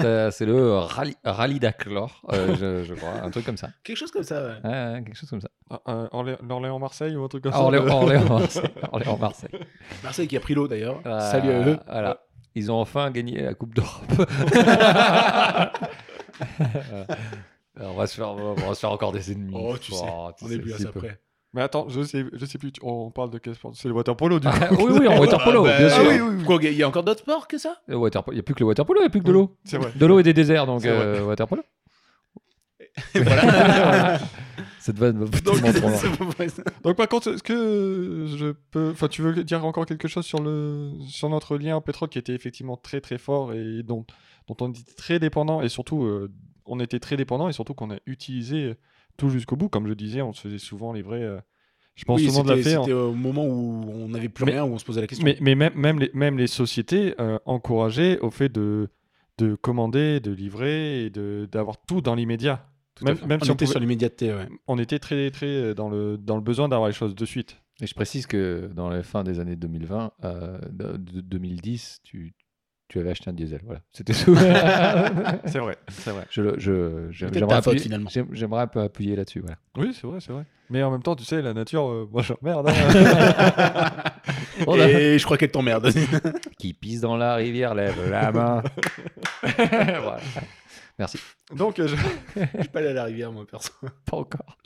Euh, 0.00 0.30
c'est 0.32 0.44
le 0.44 0.76
rali- 0.78 1.16
ralidachlore, 1.24 2.20
euh, 2.32 2.54
je, 2.56 2.82
je 2.84 2.94
crois, 2.94 3.10
un 3.22 3.30
truc 3.30 3.44
comme 3.46 3.56
ça. 3.56 3.68
Quelque 3.84 3.96
chose 3.96 4.10
comme 4.10 4.24
ça, 4.24 4.42
ouais. 4.44 5.02
Quelque 5.04 5.14
chose 5.16 5.30
comme 5.30 5.40
ça. 5.40 5.48
Ah, 5.70 5.80
euh, 5.88 6.08
Orlé- 6.10 6.36
L'Orléans-Marseille 6.42 7.14
ou 7.14 7.22
un 7.24 7.28
truc 7.28 7.44
comme 7.44 7.52
ça 7.52 7.60
Orléans, 7.60 7.84
le- 7.86 7.90
Orléans, 7.92 8.24
Marseille. 8.40 8.70
Orléans, 8.90 9.16
Marseille. 9.18 9.50
Marseille 10.02 10.26
qui 10.28 10.36
a 10.36 10.40
pris 10.40 10.54
l'eau 10.54 10.66
d'ailleurs. 10.66 11.00
Euh, 11.06 11.20
Salut 11.30 11.50
à 11.50 11.60
eux. 11.68 11.78
Voilà. 11.86 12.20
Ils 12.54 12.70
ont 12.72 12.80
enfin 12.80 13.10
gagné 13.10 13.40
la 13.42 13.54
Coupe 13.54 13.74
d'Europe. 13.74 14.02
on, 17.80 17.94
va 17.94 18.06
se 18.06 18.16
faire, 18.16 18.28
on 18.30 18.54
va 18.54 18.74
se 18.74 18.80
faire 18.80 18.90
encore 18.92 19.12
des 19.12 19.32
ennemis. 19.32 19.54
Oh, 19.56 19.76
tu 19.78 19.92
sais, 19.92 20.04
tu 20.04 20.44
on 20.44 20.48
sais, 20.48 20.54
est 20.54 20.58
plus 20.58 20.74
à 20.74 20.78
ça 20.78 20.90
peu. 20.92 21.00
Mais 21.54 21.60
attends, 21.62 21.86
je 21.88 22.02
sais, 22.02 22.24
je 22.32 22.46
sais 22.46 22.56
plus. 22.58 22.72
On 22.82 23.10
parle 23.10 23.30
de 23.30 23.38
quel 23.38 23.54
sport? 23.54 23.72
C'est 23.74 23.88
le 23.88 23.94
water 23.94 24.16
polo 24.16 24.40
du 24.40 24.48
coup. 24.48 24.54
Ah, 24.58 24.68
oui, 24.72 24.92
oui, 25.00 25.08
en 25.08 25.18
water 25.20 25.38
polo, 25.44 25.66
Ah, 25.66 25.76
bien 25.78 25.88
bah, 25.88 25.94
sûr. 25.94 26.04
oui, 26.08 26.20
oui, 26.20 26.34
oui. 26.38 26.44
Quoi, 26.44 26.58
il 26.62 26.72
y 26.74 26.82
a 26.82 26.88
encore 26.88 27.02
d'autres 27.04 27.20
sports 27.20 27.46
que 27.46 27.58
ça? 27.58 27.76
Polo- 27.86 28.08
Il 28.28 28.34
n'y 28.34 28.38
a 28.40 28.42
plus 28.42 28.54
que 28.54 28.60
le 28.60 28.66
water 28.66 28.86
polo, 28.86 29.00
il 29.00 29.02
n'y 29.02 29.06
a 29.06 29.10
plus 29.10 29.20
que 29.20 29.26
de 29.26 29.32
l'eau. 29.32 29.56
C'est 29.64 29.76
vrai. 29.78 29.92
De 29.94 30.06
l'eau 30.06 30.18
et 30.18 30.22
des 30.22 30.32
déserts, 30.32 30.64
donc 30.66 30.84
euh, 30.86 31.22
water 31.24 31.46
polo. 31.46 31.62
Et 33.14 33.20
voilà. 33.20 34.18
Cette 34.80 34.98
vanne 34.98 35.24
va 35.24 35.26
Donc. 35.40 35.62
Donc 36.82 36.96
par 36.96 37.08
contre, 37.08 37.28
est-ce 37.34 37.42
que 37.42 38.26
je 38.36 38.52
peux... 38.70 38.90
Enfin, 38.90 39.08
tu 39.08 39.22
veux 39.22 39.44
dire 39.44 39.64
encore 39.64 39.86
quelque 39.86 40.08
chose 40.08 40.24
sur, 40.26 40.40
le... 40.42 40.90
sur 41.06 41.28
notre 41.28 41.56
lien 41.56 41.76
au 41.76 41.80
pétrole 41.80 42.08
qui 42.08 42.18
était 42.18 42.34
effectivement 42.34 42.76
très 42.76 43.00
très 43.00 43.18
fort 43.18 43.52
et 43.52 43.82
dont, 43.84 44.04
dont 44.48 44.56
on 44.60 44.70
était 44.72 44.92
très 44.96 45.18
dépendant 45.20 45.62
et 45.62 45.68
surtout 45.68 46.02
euh, 46.04 46.32
on 46.66 46.80
était 46.80 46.98
très 46.98 47.16
dépendant 47.16 47.48
et 47.48 47.52
surtout 47.52 47.74
qu'on 47.74 47.92
a 47.92 47.96
utilisé 48.06 48.74
tout 49.16 49.28
jusqu'au 49.30 49.56
bout. 49.56 49.68
Comme 49.68 49.86
je 49.88 49.94
disais, 49.94 50.22
on 50.22 50.32
se 50.32 50.40
faisait 50.40 50.58
souvent 50.58 50.92
livrer... 50.92 51.22
euh, 51.22 51.38
Je 51.94 52.04
pense 52.04 52.20
Oui, 52.20 52.26
le 52.26 52.32
monde 52.32 52.48
l'a 52.48 52.56
c'était 52.56 52.74
hein. 52.74 52.80
c'était 52.82 52.92
au 52.94 53.12
moment 53.12 53.44
où 53.46 53.84
on 53.92 54.08
n'avait 54.08 54.28
plus 54.28 54.44
Mais- 54.44 54.52
rien, 54.52 54.64
où 54.64 54.68
on 54.72 54.78
se 54.78 54.84
posait 54.84 55.00
la 55.00 55.06
question. 55.06 55.24
Mais, 55.24 55.36
mais 55.40 55.54
même, 55.54 55.74
même, 55.74 55.98
les, 56.00 56.10
même 56.14 56.38
les 56.38 56.46
sociétés 56.46 57.14
euh, 57.20 57.38
encourageaient 57.44 58.18
au 58.20 58.30
fait 58.30 58.48
de, 58.48 58.88
de 59.38 59.54
commander, 59.54 60.20
de 60.20 60.30
livrer 60.32 61.04
et 61.04 61.10
de- 61.10 61.48
d'avoir 61.50 61.76
tout 61.84 62.00
dans 62.00 62.14
l'immédiat. 62.14 62.66
Même, 63.02 63.16
même 63.26 63.38
on 63.40 63.44
si 63.44 63.50
on, 63.50 63.54
était 63.54 63.64
pouvait- 63.64 63.70
sur 63.72 63.80
l'immédiateté, 63.80 64.32
ouais. 64.32 64.48
on 64.68 64.78
était 64.78 64.98
très, 64.98 65.30
très 65.30 65.74
dans 65.74 65.88
le, 65.88 66.18
dans 66.18 66.36
le 66.36 66.42
besoin 66.42 66.68
d'avoir 66.68 66.88
les 66.88 66.94
choses 66.94 67.14
de 67.14 67.24
suite. 67.24 67.56
Et 67.80 67.86
je 67.86 67.94
précise 67.94 68.26
que 68.26 68.70
dans 68.74 68.88
la 68.90 69.02
fin 69.02 69.24
des 69.24 69.40
années 69.40 69.56
2020, 69.56 70.12
euh, 70.24 70.58
de, 70.70 70.96
de- 70.98 71.20
2010, 71.22 72.00
tu, 72.04 72.34
tu 72.92 72.98
avais 72.98 73.10
acheté 73.10 73.30
un 73.30 73.32
diesel. 73.32 73.60
Voilà, 73.64 73.80
c'était 73.90 74.12
tout. 74.12 74.36
C'est 75.46 75.58
vrai, 75.58 75.76
c'est 75.88 76.10
vrai. 76.10 76.26
je, 76.30 76.42
le- 76.42 76.58
je, 76.58 77.06
j'aimerais 77.10 77.40
ta 77.40 77.62
faute, 77.62 77.74
appuyer- 77.74 77.82
finalement. 77.82 78.10
j'aime- 78.10 78.28
J'aimerais 78.32 78.62
un 78.62 78.66
peu 78.66 78.80
appuyer 78.80 79.16
là-dessus. 79.16 79.40
Voilà. 79.40 79.56
Oui, 79.78 79.96
c'est 79.98 80.06
vrai, 80.06 80.18
c'est 80.20 80.32
vrai. 80.32 80.44
Mais 80.68 80.82
en 80.82 80.90
même 80.90 81.02
temps, 81.02 81.16
tu 81.16 81.24
sais, 81.24 81.40
la 81.40 81.54
nature, 81.54 81.88
euh, 81.88 82.08
moi 82.12 82.22
j'emmerde. 82.22 82.68
hein. 82.68 82.72
Et 84.88 85.18
je 85.18 85.24
crois 85.24 85.38
qu'elle 85.38 85.50
t'emmerde. 85.50 85.90
Qui 86.58 86.74
pisse 86.74 87.00
dans 87.00 87.16
la 87.16 87.34
rivière, 87.36 87.74
lève 87.74 88.10
la 88.10 88.30
main. 88.32 88.62
Voilà. 89.42 90.18
Merci. 90.98 91.18
Donc, 91.56 91.78
euh, 91.78 91.88
je- 91.88 91.96
Je 92.36 92.60
suis 92.60 92.68
pas 92.68 92.80
allé 92.80 92.88
à 92.88 92.92
la 92.92 93.04
rivière, 93.04 93.32
moi, 93.32 93.46
perso. 93.50 93.72
Pas 94.10 94.16
encore. 94.18 94.58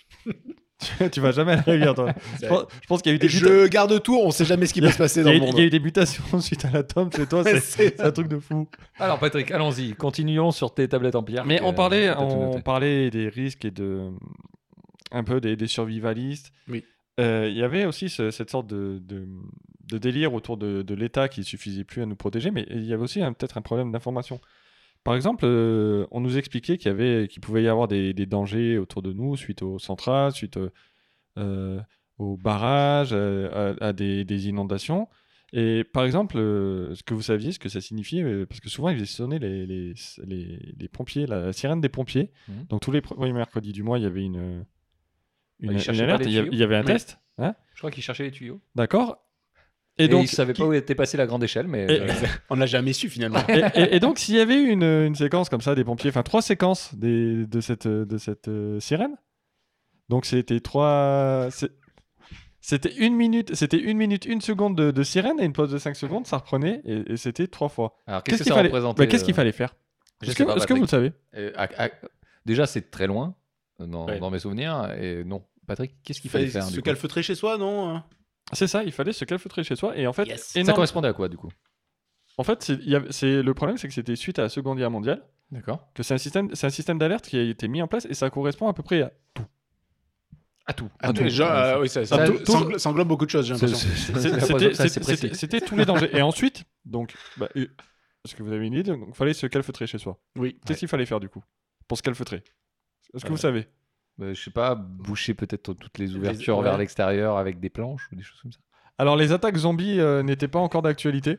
tu, 1.13 1.21
vas 1.21 1.31
jamais 1.33 1.53
à 1.53 1.57
la 1.57 1.63
rivière, 1.63 1.95
toi. 1.95 2.13
Je 2.43 2.47
pense, 2.49 2.65
je 2.83 2.87
pense 2.87 3.03
qu'il 3.03 3.11
y 3.11 3.15
a 3.15 3.17
eu 3.17 3.19
des 3.19 3.29
Je 3.29 3.67
garde 3.67 4.03
tout, 4.03 4.19
on 4.23 4.31
sait 4.31 4.45
jamais 4.45 4.67
ce 4.67 4.75
qui 4.75 4.81
peut 4.83 4.91
se 4.91 4.99
passer 4.99 5.23
dans 5.23 5.31
a 5.31 5.33
le 5.33 5.41
monde. 5.41 5.51
il 5.55 5.59
y 5.59 5.63
a 5.63 5.65
eu 5.67 5.71
des 5.71 5.81
mutations 5.81 6.23
suite 6.41 6.65
à 6.67 6.71
l'atome 6.71 7.11
chez 7.11 7.27
toi, 7.27 7.43
c'est 7.61 7.99
un 8.01 8.13
truc 8.13 8.29
de 8.29 8.39
fou. 8.39 8.69
Alors 8.99 9.19
Patrick, 9.19 9.51
allons-y. 9.51 9.95
Continuons 9.95 10.51
sur 10.51 10.75
tes 10.75 10.87
tablettes 10.87 11.15
en 11.17 11.23
pierre. 11.23 11.47
Mais 11.47 11.61
on 11.63 11.73
parlait, 11.73 12.09
t'as 12.09 12.15
tout 12.17 12.23
on 12.35 12.61
parlait 12.61 13.11
des 13.11 13.29
risques 13.29 13.65
et 13.65 13.71
de 13.71 14.11
un 15.13 15.25
peu 15.25 15.41
des, 15.41 15.57
des 15.57 15.67
survivalistes. 15.67 16.53
Oui. 16.69 16.85
Euh, 17.21 17.49
Il 17.51 17.57
y 17.57 17.63
avait 17.63 17.87
aussi 17.87 18.09
ce- 18.11 18.31
cette 18.31 18.51
sorte 18.51 18.67
de, 18.67 18.99
de, 19.03 19.27
de 19.89 19.99
délire 19.99 20.35
autour 20.35 20.57
de, 20.59 20.83
de 20.83 20.95
l'État 20.95 21.29
qui 21.29 21.45
suffisait 21.45 21.85
plus 21.85 22.03
à 22.03 22.07
nous 22.07 22.17
protéger, 22.17 22.51
mais 22.51 22.67
il 22.71 22.85
y 22.85 22.93
avait 22.93 23.03
aussi 23.03 23.21
peut-être 23.21 23.57
un 23.57 23.63
problème 23.63 23.93
d'information. 23.93 24.41
Par 25.07 25.15
exemple, 25.15 25.45
euh, 25.47 26.05
on 26.11 26.21
nous 26.21 26.37
expliquait 26.37 26.79
qu'il 26.79 26.89
y 26.89 26.91
avait, 26.91 27.29
qu'il 27.29 27.41
pouvait 27.41 27.63
y 27.63 27.69
avoir 27.69 27.87
des, 27.87 28.13
des 28.13 28.27
dangers 28.27 28.77
autour 28.77 29.03
de 29.03 29.13
nous 29.13 29.37
suite 29.37 29.63
aux 29.63 29.79
centrales, 29.79 30.33
suite 30.33 30.57
euh, 30.57 30.71
euh, 31.39 31.81
aux 32.19 32.37
barrages, 32.37 33.11
euh, 33.13 33.75
à, 33.81 33.87
à 33.87 33.93
des, 33.93 34.25
des 34.25 34.49
inondations. 34.49 35.07
Et 35.53 35.85
par 35.85 36.05
exemple, 36.05 36.39
euh, 36.39 36.93
ce 36.97 37.05
que 37.05 37.15
vous 37.15 37.23
saviez, 37.23 37.53
ce 37.53 37.61
que 37.61 37.69
ça 37.69 37.81
signifiait, 37.81 38.25
euh, 38.25 38.47
parce 38.47 38.59
que 38.59 38.69
souvent 38.69 38.89
ils 38.89 38.97
faisaient 38.97 39.07
sonner 39.07 39.39
les, 39.39 39.65
les, 39.65 39.95
les, 40.25 40.75
les 40.77 40.89
pompiers, 40.89 41.27
la, 41.27 41.53
sirène 41.53 41.81
des 41.81 41.89
pompiers. 41.89 42.33
Mhm. 42.49 42.65
Donc 42.69 42.81
tous 42.81 42.91
les 42.91 43.01
premiers 43.01 43.33
mercredis 43.33 43.73
du 43.73 43.85
mois, 43.85 44.01
il 44.01 44.03
y 44.03 44.07
avait 44.07 44.25
une, 44.25 44.65
une, 45.61 45.71
ils 45.71 45.71
une 45.71 45.79
cherchaient 45.79 46.01
pas 46.05 46.15
alerte, 46.15 46.27
il 46.27 46.33
y 46.59 46.63
avait, 46.65 46.77
un 46.77 46.83
test. 46.83 47.21
Hein? 47.39 47.55
Je 47.75 47.79
crois 47.79 47.93
qu'il 47.93 48.03
cherchait 48.03 48.25
les 48.25 48.33
tuyaux. 48.33 48.61
D'accord 48.75 49.23
Et, 49.99 50.05
Et 50.05 50.09
donc, 50.09 50.25
il 50.25 50.29
savait 50.29 50.53
qui- 50.53 50.61
pas 50.61 50.69
où 50.69 50.73
était 50.75 50.95
passée 50.95 51.17
la 51.17 51.27
grande 51.27 51.43
échelle, 51.43 51.69
mais 51.69 51.85
Et- 51.85 52.01
euh, 52.03 52.07
On 52.51 52.57
l'a 52.57 52.67
jamais 52.67 52.93
su 52.93 53.09
finalement. 53.09 53.41
et, 53.49 53.63
et- 53.75 53.97
et 53.97 54.01
donc, 54.01 54.19
s'il 54.19 54.35
y 54.37 54.41
avait 54.41 54.57
eu 54.61 54.69
une, 54.69 54.83
une 54.83 55.15
séquence 55.15 55.49
comme 55.49 55.63
ça 55.63 55.75
des 55.75 55.85
pompiers, 55.85 56.11
enfin 56.11 56.23
trois 56.23 56.43
séquences 56.43 56.95
des, 56.95 57.47
de 57.47 57.61
cette, 57.61 57.89
de 57.89 58.19
cette 58.19 58.49
euh, 58.49 58.79
sirène, 58.81 59.17
donc 60.09 60.27
c'était 60.27 60.61
trois. 60.61 61.49
C'était 62.61 62.93
une 62.97 63.15
minute, 63.15 63.55
c'était 63.55 63.79
une 63.79 63.97
minute, 63.97 64.25
une 64.27 64.41
seconde 64.41 64.77
de, 64.77 64.91
de 64.91 65.03
sirène 65.05 65.39
et 65.39 65.45
une 65.45 65.53
pause 65.53 65.71
de 65.71 65.79
5 65.79 65.95
secondes, 65.95 66.27
ça 66.27 66.39
reprenait 66.39 66.81
et, 66.85 67.13
et 67.13 67.17
c'était 67.17 67.47
trois 67.47 67.69
fois. 67.69 67.97
alors 68.09 68.25
qu'est-ce 68.25 68.39
que 68.39 68.43
qu'il 68.43 68.49
ça 68.51 68.57
fallait, 68.57 68.69
représentait 68.69 69.03
bah, 69.03 69.07
qu'est-ce 69.07 69.25
qu'il 69.25 69.35
euh, 69.35 69.37
fallait 69.37 69.53
faire 69.53 69.77
Est-ce 70.23 70.35
que, 70.35 70.43
pas, 70.43 70.57
est-ce 70.57 70.67
que 70.67 70.73
vous 70.75 70.81
le 70.81 70.87
Patrick. 70.87 71.13
savez 71.35 71.47
Euh, 71.47 71.53
à- 71.57 71.85
à- 71.85 71.91
Déjà, 72.45 72.67
c'est 72.67 72.91
très 72.91 73.07
loin 73.07 73.37
dans, 73.79 74.07
Ouais. 74.07 74.19
dans 74.19 74.31
mes 74.31 74.41
souvenirs. 74.41 74.93
Et 75.01 75.23
non, 75.25 75.45
Patrick, 75.67 75.93
qu'est-ce 76.03 76.21
qu'il 76.21 76.29
Il 76.29 76.33
fallait 76.33 76.47
faire 76.49 76.65
se 76.65 76.81
calfeutrer 76.81 77.23
chez 77.23 77.35
soi, 77.37 77.57
non 77.57 77.89
hein? 77.89 78.05
C'est 78.53 78.67
ça, 78.69 78.85
il 78.85 78.93
fallait 78.93 79.13
se 79.13 79.25
calfeutrer 79.25 79.65
chez 79.65 79.77
soi 79.77 79.97
et 79.97 80.07
en 80.07 80.13
fait, 80.13 80.25
Yes. 80.27 80.53
Ça 80.65 80.73
correspondait 80.73 81.09
à 81.09 81.13
quoi 81.13 81.29
du 81.29 81.37
coup? 81.37 81.49
En 82.39 82.45
fait, 82.45 82.63
c'est, 82.63 82.75
il 82.75 82.89
y 82.91 82.95
avait- 82.95 83.11
c'est 83.13 83.43
le 83.43 83.55
problème, 83.55 83.77
c'est 83.79 83.89
que 83.89 83.95
c'était 83.95 84.15
suite 84.17 84.39
à 84.39 84.43
la 84.43 84.49
Seconde 84.49 84.79
Guerre 84.79 84.91
mondiale 84.91 85.23
D'accord. 85.51 85.89
que 85.95 86.03
c'est 86.03 86.15
un 86.15 86.19
système, 86.19 86.55
c'est 86.55 86.67
un 86.67 86.71
système 86.71 86.99
d'alerte 86.99 87.27
qui 87.27 87.39
a 87.39 87.43
été 87.43 87.67
mis 87.67 87.81
en 87.83 87.89
place 87.89 88.07
et 88.07 88.15
ça 88.15 88.29
correspond 88.31 88.69
à 88.69 88.75
peu 88.75 88.83
près 88.83 89.03
à 89.03 89.13
À 90.67 90.73
tout. 90.73 90.89
Ah, 91.01 91.13
tout. 91.13 91.23
déjà, 91.23 91.77
euh, 91.77 91.81
oui, 91.81 91.89
ça, 91.89 92.05
ça, 92.05 92.17
ça- 92.17 92.27
tout- 92.27 92.45
ça 92.45 92.59
englobe- 92.59 92.79
ça 92.79 92.91
englobe 92.91 93.09
beaucoup 93.09 93.25
de 93.25 93.31
choses, 93.31 93.47
j'ai 93.47 93.53
l'impression. 93.55 93.77
c'est- 93.79 94.13
C'est- 94.19 95.17
c'est- 95.17 95.35
C'était 95.35 95.61
tous 95.61 95.77
les 95.77 95.85
dangers. 95.85 96.11
Et 96.17 96.23
ensuite, 96.23 96.65
donc, 96.85 97.15
bah, 97.37 97.49
est-ce 97.55 98.35
que 98.35 98.43
vous 98.43 98.53
avez 98.53 98.67
une 98.67 98.75
idée 98.75 98.91
Donc, 98.91 99.05
il 99.09 99.15
fallait 99.15 99.33
se 99.35 99.47
calfeutrer 99.47 99.87
chez 99.87 99.99
soi. 99.99 100.19
Oui. 100.37 100.59
Qu'est-ce 100.67 100.81
qu'il 100.81 100.89
fallait 100.89 101.07
faire 101.07 101.21
du 101.21 101.29
coup 101.29 101.43
pour 101.89 101.97
se 101.97 102.03
calfeutrer? 102.03 102.43
Est-ce 103.15 103.25
que 103.25 103.29
Euh, 103.29 103.31
vous 103.31 103.37
savez? 103.37 103.69
Bah, 104.19 104.33
je 104.33 104.43
sais 104.43 104.51
pas, 104.51 104.75
boucher 104.75 105.35
peut-être 105.35 105.75
toutes 105.75 105.99
les 105.99 106.17
ouvertures 106.17 106.59
ouais. 106.59 106.65
vers 106.65 106.79
l'extérieur 106.79 107.37
avec 107.37 107.61
des 107.61 107.69
planches 107.69 108.09
ou 108.11 108.17
des 108.17 108.23
choses 108.23 108.41
comme 108.41 108.53
ça. 108.53 108.61
Alors, 108.99 109.17
les 109.17 109.33
attaques 109.33 109.57
zombies 109.57 110.01
euh, 110.01 110.23
n'étaient 110.23 110.49
pas 110.49 110.59
encore 110.59 110.83
d'actualité. 110.83 111.39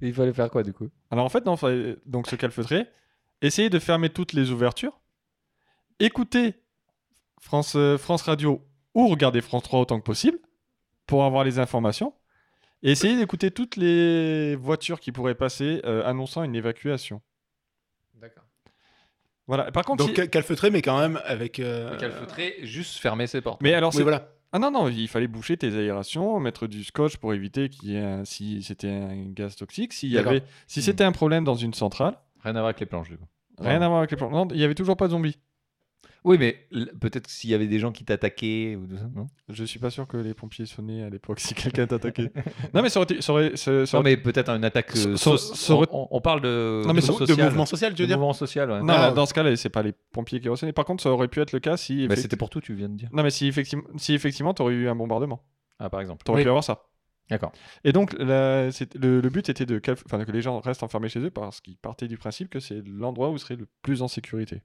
Il 0.00 0.14
fallait 0.14 0.32
faire 0.32 0.50
quoi 0.50 0.62
du 0.62 0.72
coup? 0.72 0.88
Alors, 1.10 1.24
en 1.24 1.28
fait, 1.28 1.44
non, 1.44 1.56
fallait 1.56 1.96
donc 2.06 2.28
se 2.28 2.36
calfeutrer, 2.36 2.86
essayer 3.42 3.70
de 3.70 3.78
fermer 3.80 4.10
toutes 4.10 4.32
les 4.32 4.52
ouvertures, 4.52 5.00
écouter 5.98 6.54
France, 7.40 7.74
euh, 7.74 7.98
France 7.98 8.22
Radio 8.22 8.64
ou 8.94 9.08
regarder 9.08 9.40
France 9.40 9.64
3 9.64 9.80
autant 9.80 9.98
que 9.98 10.04
possible 10.04 10.38
pour 11.06 11.24
avoir 11.24 11.42
les 11.42 11.58
informations. 11.58 12.14
Et 12.84 12.92
essayer 12.92 13.16
d'écouter 13.16 13.50
toutes 13.50 13.74
les 13.74 14.54
voitures 14.54 15.00
qui 15.00 15.10
pourraient 15.10 15.34
passer 15.34 15.80
euh, 15.84 16.06
annonçant 16.06 16.44
une 16.44 16.54
évacuation. 16.54 17.20
D'accord. 18.14 18.44
Voilà. 19.48 19.72
Par 19.72 19.84
contre, 19.84 19.98
Donc 20.04 20.10
si- 20.10 20.14
cal- 20.14 20.30
calfeutrer, 20.30 20.70
mais 20.70 20.82
quand 20.82 20.98
même 21.00 21.18
avec. 21.24 21.58
euh, 21.58 21.96
Calfeutrer, 21.96 22.54
juste 22.62 22.98
fermer 22.98 23.26
ses 23.26 23.40
portes. 23.40 23.60
mais 23.62 23.74
alors, 23.74 23.90
Oui, 23.92 23.96
c'est- 23.96 24.02
voilà. 24.02 24.28
Ah 24.52 24.58
non, 24.58 24.70
non, 24.70 24.88
il 24.88 25.08
fallait 25.08 25.26
boucher 25.26 25.56
tes 25.58 25.74
aérations, 25.76 26.38
mettre 26.40 26.66
du 26.66 26.82
scotch 26.84 27.16
pour 27.18 27.34
éviter 27.34 27.68
qu'il 27.68 27.90
y 27.90 27.96
ait 27.96 28.00
un- 28.04 28.24
si 28.24 28.62
c'était 28.62 28.88
un 28.88 29.26
gaz 29.32 29.56
toxique. 29.56 29.92
S'il 29.92 30.10
y 30.10 30.16
avait, 30.18 30.42
si 30.66 30.80
c'était 30.80 31.04
un 31.04 31.12
problème 31.12 31.44
dans 31.44 31.54
une 31.56 31.74
centrale, 31.74 32.14
Rien 32.44 32.52
à 32.52 32.60
voir 32.60 32.66
avec 32.66 32.80
les 32.80 32.86
planches 32.86 33.08
du 33.10 33.16
coup. 33.18 33.26
rien 33.58 33.82
à 33.82 33.88
voir 33.88 33.98
avec 33.98 34.10
les 34.12 34.16
plans. 34.16 34.30
Non, 34.30 34.46
il 34.52 34.58
y 34.60 34.64
avait 34.64 34.74
toujours 34.74 34.96
pas 34.96 35.06
de 35.06 35.10
zombies. 35.12 35.36
Oui, 36.24 36.36
mais 36.38 36.66
peut-être 37.00 37.28
s'il 37.30 37.50
y 37.50 37.54
avait 37.54 37.66
des 37.68 37.78
gens 37.78 37.92
qui 37.92 38.04
t'attaquaient 38.04 38.76
ou 38.76 38.86
tout 38.86 38.96
ça, 38.96 39.08
non? 39.14 39.28
Je 39.48 39.64
suis 39.64 39.78
pas 39.78 39.90
sûr 39.90 40.06
que 40.06 40.16
les 40.16 40.34
pompiers 40.34 40.66
sonnaient 40.66 41.02
à 41.02 41.10
l'époque 41.10 41.40
si 41.40 41.54
quelqu'un 41.54 41.86
t'attaquait. 41.86 42.32
non, 42.74 42.82
mais 42.82 42.88
ça 42.88 43.00
aurait 43.00 43.04
été. 43.12 43.22
ça 43.22 43.32
aurait- 43.32 43.56
ça- 43.56 43.86
ça 43.86 43.96
Non, 43.96 44.00
aurait- 44.02 44.10
mais 44.10 44.16
peut-être 44.16 44.50
une 44.50 44.64
attaque. 44.64 44.90
euh, 44.96 45.16
so- 45.16 45.36
aurait- 45.74 45.86
on, 45.92 46.08
on 46.10 46.20
parle 46.20 46.40
de. 46.40 46.82
Non, 46.86 46.92
mais 46.92 47.00
de 47.00 47.06
De 47.36 47.42
mouvement 47.44 47.66
social, 47.66 47.94
tu 47.94 48.02
veux 48.02 48.06
De 48.06 48.12
dire? 48.12 48.18
mouvement 48.18 48.32
social, 48.32 48.70
ouais. 48.70 48.80
Non, 48.82 48.94
Ah. 48.96 49.10
dans 49.12 49.26
ce 49.26 49.34
cas-là, 49.34 49.54
c'est 49.56 49.68
pas 49.68 49.82
les 49.82 49.92
pompiers 50.12 50.40
qui 50.40 50.48
ressonnaient. 50.48 50.72
Par 50.72 50.84
contre, 50.84 51.02
ça 51.02 51.10
aurait 51.10 51.28
pu 51.28 51.40
être 51.40 51.52
le 51.52 51.60
cas 51.60 51.76
si. 51.76 52.06
Effecti- 52.06 52.22
c'était 52.22 52.36
pour 52.36 52.50
tout, 52.50 52.60
tu 52.60 52.74
viens 52.74 52.88
de 52.88 52.96
dire. 52.96 53.08
Non, 53.12 53.22
mais 53.22 53.30
si 53.30 53.46
effectivement, 53.46 53.84
si 53.96 54.14
effectivement, 54.14 54.54
t'aurais 54.54 54.74
eu 54.74 54.88
un 54.88 54.94
bombardement, 54.96 55.42
Ah, 55.78 55.88
par 55.88 56.00
exemple. 56.00 56.24
t'aurais 56.24 56.38
Oui. 56.38 56.44
pu 56.44 56.48
avoir 56.48 56.64
ça. 56.64 56.84
D'accord. 57.30 57.52
Et 57.84 57.92
donc, 57.92 58.14
la- 58.18 58.68
le, 58.68 59.20
le 59.20 59.28
but 59.30 59.48
était 59.50 59.66
de 59.66 59.78
que 59.78 59.92
les 60.32 60.40
gens 60.40 60.60
restent 60.60 60.82
enfermés 60.82 61.10
chez 61.10 61.20
eux 61.20 61.30
parce 61.30 61.60
qu'ils 61.60 61.76
partaient 61.76 62.08
du 62.08 62.16
principe 62.16 62.48
que 62.48 62.58
c'est 62.58 62.82
l'endroit 62.86 63.28
où 63.30 63.34
ils 63.34 63.38
seraient 63.38 63.56
le 63.56 63.68
plus 63.82 64.00
en 64.00 64.08
sécurité. 64.08 64.62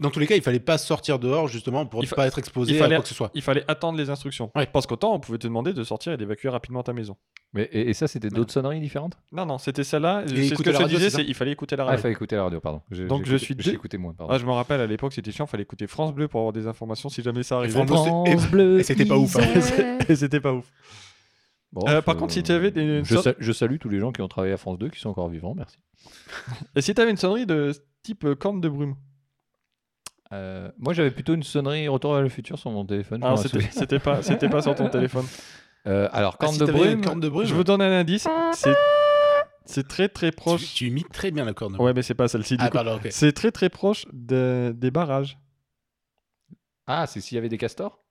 Dans 0.00 0.10
tous 0.10 0.18
les 0.18 0.26
cas, 0.26 0.34
il 0.34 0.42
fallait 0.42 0.58
pas 0.58 0.76
sortir 0.76 1.20
dehors 1.20 1.46
justement 1.46 1.86
pour 1.86 2.00
Il 2.02 2.06
ne 2.06 2.08
fa- 2.08 2.16
pas 2.16 2.26
être 2.26 2.38
exposé 2.40 2.72
il 2.72 2.78
fallait- 2.78 2.94
à 2.96 2.98
quoi 2.98 3.02
que 3.04 3.08
ce 3.08 3.14
soit. 3.14 3.30
Il 3.34 3.42
fallait 3.42 3.64
attendre 3.68 3.96
les 3.96 4.10
instructions. 4.10 4.50
Ouais. 4.56 4.66
Parce 4.66 4.86
qu'autant, 4.88 5.14
on 5.14 5.20
pouvait 5.20 5.38
te 5.38 5.46
demander 5.46 5.72
de 5.72 5.84
sortir 5.84 6.12
et 6.12 6.16
d'évacuer 6.16 6.48
rapidement 6.48 6.82
ta 6.82 6.92
maison. 6.92 7.16
Mais, 7.52 7.62
et, 7.72 7.88
et 7.90 7.94
ça, 7.94 8.08
c'était 8.08 8.28
d'autres 8.28 8.52
sonneries 8.52 8.80
différentes? 8.80 9.16
Non, 9.30 9.46
non, 9.46 9.56
c'était 9.58 9.84
celle-là. 9.84 10.24
C'est 10.26 10.48
ce 10.48 10.54
que 10.62 10.72
je 10.72 10.76
radio, 10.78 10.98
disais, 10.98 11.10
c'est 11.10 11.22
il 11.24 11.34
fallait 11.34 11.52
écouter 11.52 11.76
la 11.76 11.84
Ah, 11.84 11.86
il 11.86 11.88
radio. 11.90 12.02
fallait 12.02 12.12
écouter 12.14 12.34
la 12.36 12.42
radio, 12.44 12.60
pardon. 12.60 12.82
Donc, 13.08 13.24
je 13.26 13.36
suis 13.36 13.54
J'ai 13.58 13.70
écouté 13.72 13.98
moins, 13.98 14.14
pardon. 14.14 14.32
Ah, 14.34 14.38
je 14.38 14.44
me 14.44 14.50
rappelle 14.50 14.80
à 14.80 14.86
l'époque, 14.86 15.12
c'était 15.12 15.30
chiant, 15.30 15.46
fallait 15.46 15.62
écouter 15.62 15.86
France 15.86 16.12
Bleu 16.12 16.26
pour 16.26 16.40
avoir 16.40 16.52
des 16.52 16.66
informations 16.66 17.08
si 17.08 17.22
jamais 17.22 17.44
ça 17.44 17.58
arrivait. 17.58 17.72
France 17.72 17.86
Bleu, 17.86 17.94
c'est- 18.26 18.30
France 18.38 18.50
Bleu 18.50 18.80
et 18.80 18.82
c'était 18.82 19.06
pas 19.06 19.16
ouf, 19.16 19.36
hein. 19.36 19.40
Et 20.08 20.16
c'était 20.16 20.40
pas 20.40 20.52
ouf. 20.54 20.66
Bon, 21.72 21.86
Euh, 21.86 22.02
par 22.02 22.16
contre, 22.16 22.32
si 22.32 22.42
tu 22.42 22.50
avais 22.50 22.70
des- 22.70 23.04
je, 23.04 23.16
sa- 23.16 23.34
je 23.38 23.52
salue 23.52 23.76
tous 23.78 23.90
les 23.90 24.00
gens 24.00 24.10
qui 24.10 24.22
ont 24.22 24.28
travaillé 24.28 24.54
à 24.54 24.56
France 24.56 24.78
2 24.78 24.88
qui 24.88 24.98
sont 24.98 25.10
encore 25.10 25.28
vivants, 25.28 25.54
merci. 25.54 25.76
Et 26.74 26.80
si 26.80 26.94
t'avais 26.94 27.10
une 27.10 27.16
sonnerie 27.16 27.46
de 27.46 27.72
type 28.02 28.24
euh, 28.24 28.34
corne 28.34 28.60
de 28.60 28.68
brume? 28.68 28.96
Euh, 30.32 30.70
moi, 30.78 30.92
j'avais 30.92 31.10
plutôt 31.10 31.34
une 31.34 31.42
sonnerie 31.42 31.88
Retour 31.88 32.12
vers 32.12 32.22
le 32.22 32.28
futur 32.28 32.58
sur 32.58 32.70
mon 32.70 32.84
téléphone. 32.84 33.20
m'en 33.20 33.36
c'était 33.36 33.98
pas, 33.98 34.22
c'était 34.22 34.48
pas 34.48 34.60
sur 34.62 34.74
ton 34.74 34.88
téléphone. 34.90 35.24
Euh, 35.86 36.08
alors, 36.12 36.34
Ah, 36.38 36.44
corne 36.44 36.54
si 36.54 36.60
de 36.60 36.66
brume. 36.66 36.98
une 36.98 37.04
corne 37.04 37.20
de 37.20 37.28
brume. 37.28 37.46
Je 37.46 37.54
vous 37.54 37.64
donne 37.64 37.80
un 37.80 37.92
indice. 38.00 38.26
C'est, 38.52 38.74
c'est 39.64 39.88
très 39.88 40.08
très 40.08 40.30
Tu, 40.30 40.36
proche. 40.36 40.74
tu 40.74 40.86
imites 40.88 41.10
très 41.10 41.30
bien 41.30 41.44
la 41.46 41.54
corne 41.54 41.72
de 41.72 41.76
brume. 41.78 41.86
Ouais, 41.86 41.94
mais 41.94 42.02
c'est 42.02 42.14
pas 42.14 42.28
celle-ci. 42.28 42.56
Du 42.58 42.64
ah, 42.64 42.68
coup. 42.68 42.74
pardon, 42.74 42.96
ok. 42.96 43.08
C'est 43.10 43.32
très 43.32 43.50
très 43.52 43.70
proche 43.70 44.04
de- 44.12 44.74
des 44.76 44.90
barrages. 44.90 45.38
Ah, 46.86 47.06
c'est 47.06 47.20
s'il 47.20 47.36
y 47.36 47.38
avait 47.38 47.48
des 47.48 47.58
castors? 47.58 48.02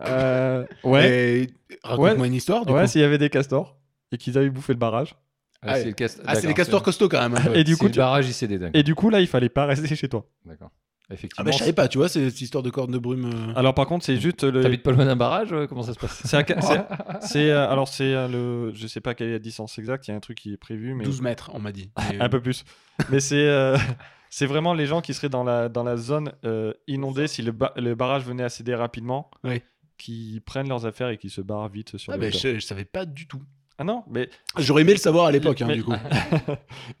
Euh, 0.00 0.64
ouais. 0.84 1.46
Raconte-moi 1.82 2.26
une 2.26 2.34
histoire, 2.34 2.66
du 2.66 2.72
Ouais, 2.72 2.82
coup. 2.82 2.86
s'il 2.88 3.00
y 3.00 3.04
avait 3.04 3.18
des 3.18 3.30
castors 3.30 3.78
et 4.12 4.18
qu'ils 4.18 4.36
avaient 4.38 4.50
bouffé 4.50 4.72
le 4.72 4.78
barrage. 4.78 5.14
Ah, 5.62 5.68
Ah, 5.72 5.76
c'est 5.78 5.86
le 5.86 5.92
cast- 5.92 6.22
Ah, 6.26 6.34
c'est 6.36 6.46
les 6.46 6.54
castors 6.54 6.82
costauds 6.82 7.08
quand 7.08 7.28
même. 7.28 7.54
Et 7.54 7.64
du 7.64 7.76
coup, 7.76 7.86
le 7.86 7.90
tu- 7.92 7.98
barrage 7.98 8.28
ICD, 8.28 8.58
d'accord. 8.58 8.78
Et 8.78 8.82
du 8.82 8.94
coup, 8.94 9.08
là, 9.10 9.20
il 9.20 9.26
fallait 9.26 9.48
pas 9.48 9.64
rester 9.66 9.94
chez 9.96 10.08
toi. 10.08 10.26
D'accord. 10.44 10.70
Ah 11.08 11.14
Effectivement. 11.14 11.44
bah 11.44 11.50
je 11.52 11.58
savais 11.58 11.72
pas, 11.72 11.86
tu 11.86 11.98
vois, 11.98 12.08
cette 12.08 12.40
histoire 12.40 12.64
de 12.64 12.70
corne 12.70 12.90
de 12.90 12.98
brume. 12.98 13.26
euh. 13.32 13.52
Alors, 13.54 13.74
par 13.74 13.86
contre, 13.86 14.04
c'est 14.04 14.16
juste 14.16 14.42
le. 14.42 14.60
T'habites 14.60 14.82
pas 14.82 14.90
loin 14.90 15.04
d'un 15.04 15.14
barrage 15.14 15.52
euh, 15.52 15.66
Comment 15.68 15.82
ça 15.82 15.94
se 15.94 15.98
passe? 16.00 16.20
C'est, 16.24 16.44
c'est, 17.20 17.50
euh, 17.50 17.68
alors 17.70 17.86
c'est 17.86 18.12
euh, 18.12 18.26
le, 18.26 18.74
je 18.74 18.86
sais 18.88 19.00
pas 19.00 19.14
quelle 19.14 19.28
est 19.28 19.32
la 19.32 19.38
distance 19.38 19.78
exacte. 19.78 20.08
Il 20.08 20.10
y 20.10 20.14
a 20.14 20.16
un 20.16 20.20
truc 20.20 20.38
qui 20.38 20.52
est 20.52 20.56
prévu, 20.56 20.94
mais 20.94 21.04
12 21.04 21.20
mètres, 21.20 21.50
on 21.54 21.60
m'a 21.60 21.70
dit. 21.70 21.90
Et, 22.12 22.18
un 22.20 22.28
peu 22.28 22.40
plus. 22.40 22.64
Mais 23.10 23.20
c'est, 23.20 23.36
euh, 23.36 23.76
c'est 24.30 24.46
vraiment 24.46 24.74
les 24.74 24.86
gens 24.86 25.00
qui 25.00 25.14
seraient 25.14 25.28
dans 25.28 25.44
la 25.44 25.68
dans 25.68 25.84
la 25.84 25.96
zone 25.96 26.32
euh, 26.44 26.72
inondée 26.88 27.28
si 27.28 27.40
le, 27.42 27.52
ba- 27.52 27.72
le 27.76 27.94
barrage 27.94 28.24
venait 28.24 28.42
à 28.42 28.48
céder 28.48 28.74
rapidement, 28.74 29.30
Oui. 29.44 29.62
qui 29.98 30.42
prennent 30.44 30.68
leurs 30.68 30.86
affaires 30.86 31.10
et 31.10 31.18
qui 31.18 31.30
se 31.30 31.40
barrent 31.40 31.68
vite 31.68 31.98
sur 31.98 32.12
Ah 32.12 32.16
le. 32.16 32.22
bah, 32.22 32.26
hauteur. 32.28 32.40
je, 32.40 32.58
je 32.58 32.66
savais 32.66 32.84
pas 32.84 33.04
du 33.06 33.28
tout. 33.28 33.40
Ah 33.78 33.84
non, 33.84 34.02
mais 34.10 34.28
J'aurais 34.58 34.82
aimé 34.82 34.92
le 34.92 34.98
savoir 34.98 35.26
à 35.26 35.30
l'époque, 35.30 35.62
hein, 35.62 35.66
Mais- 35.68 35.74
du 35.76 35.84
coup. 35.84 35.92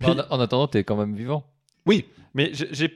en, 0.04 0.16
en 0.30 0.40
attendant, 0.40 0.68
t'es 0.68 0.84
quand 0.84 0.96
même 0.96 1.14
vivant. 1.16 1.44
Oui. 1.86 2.04
mais 2.34 2.52
j'ai 2.52 2.90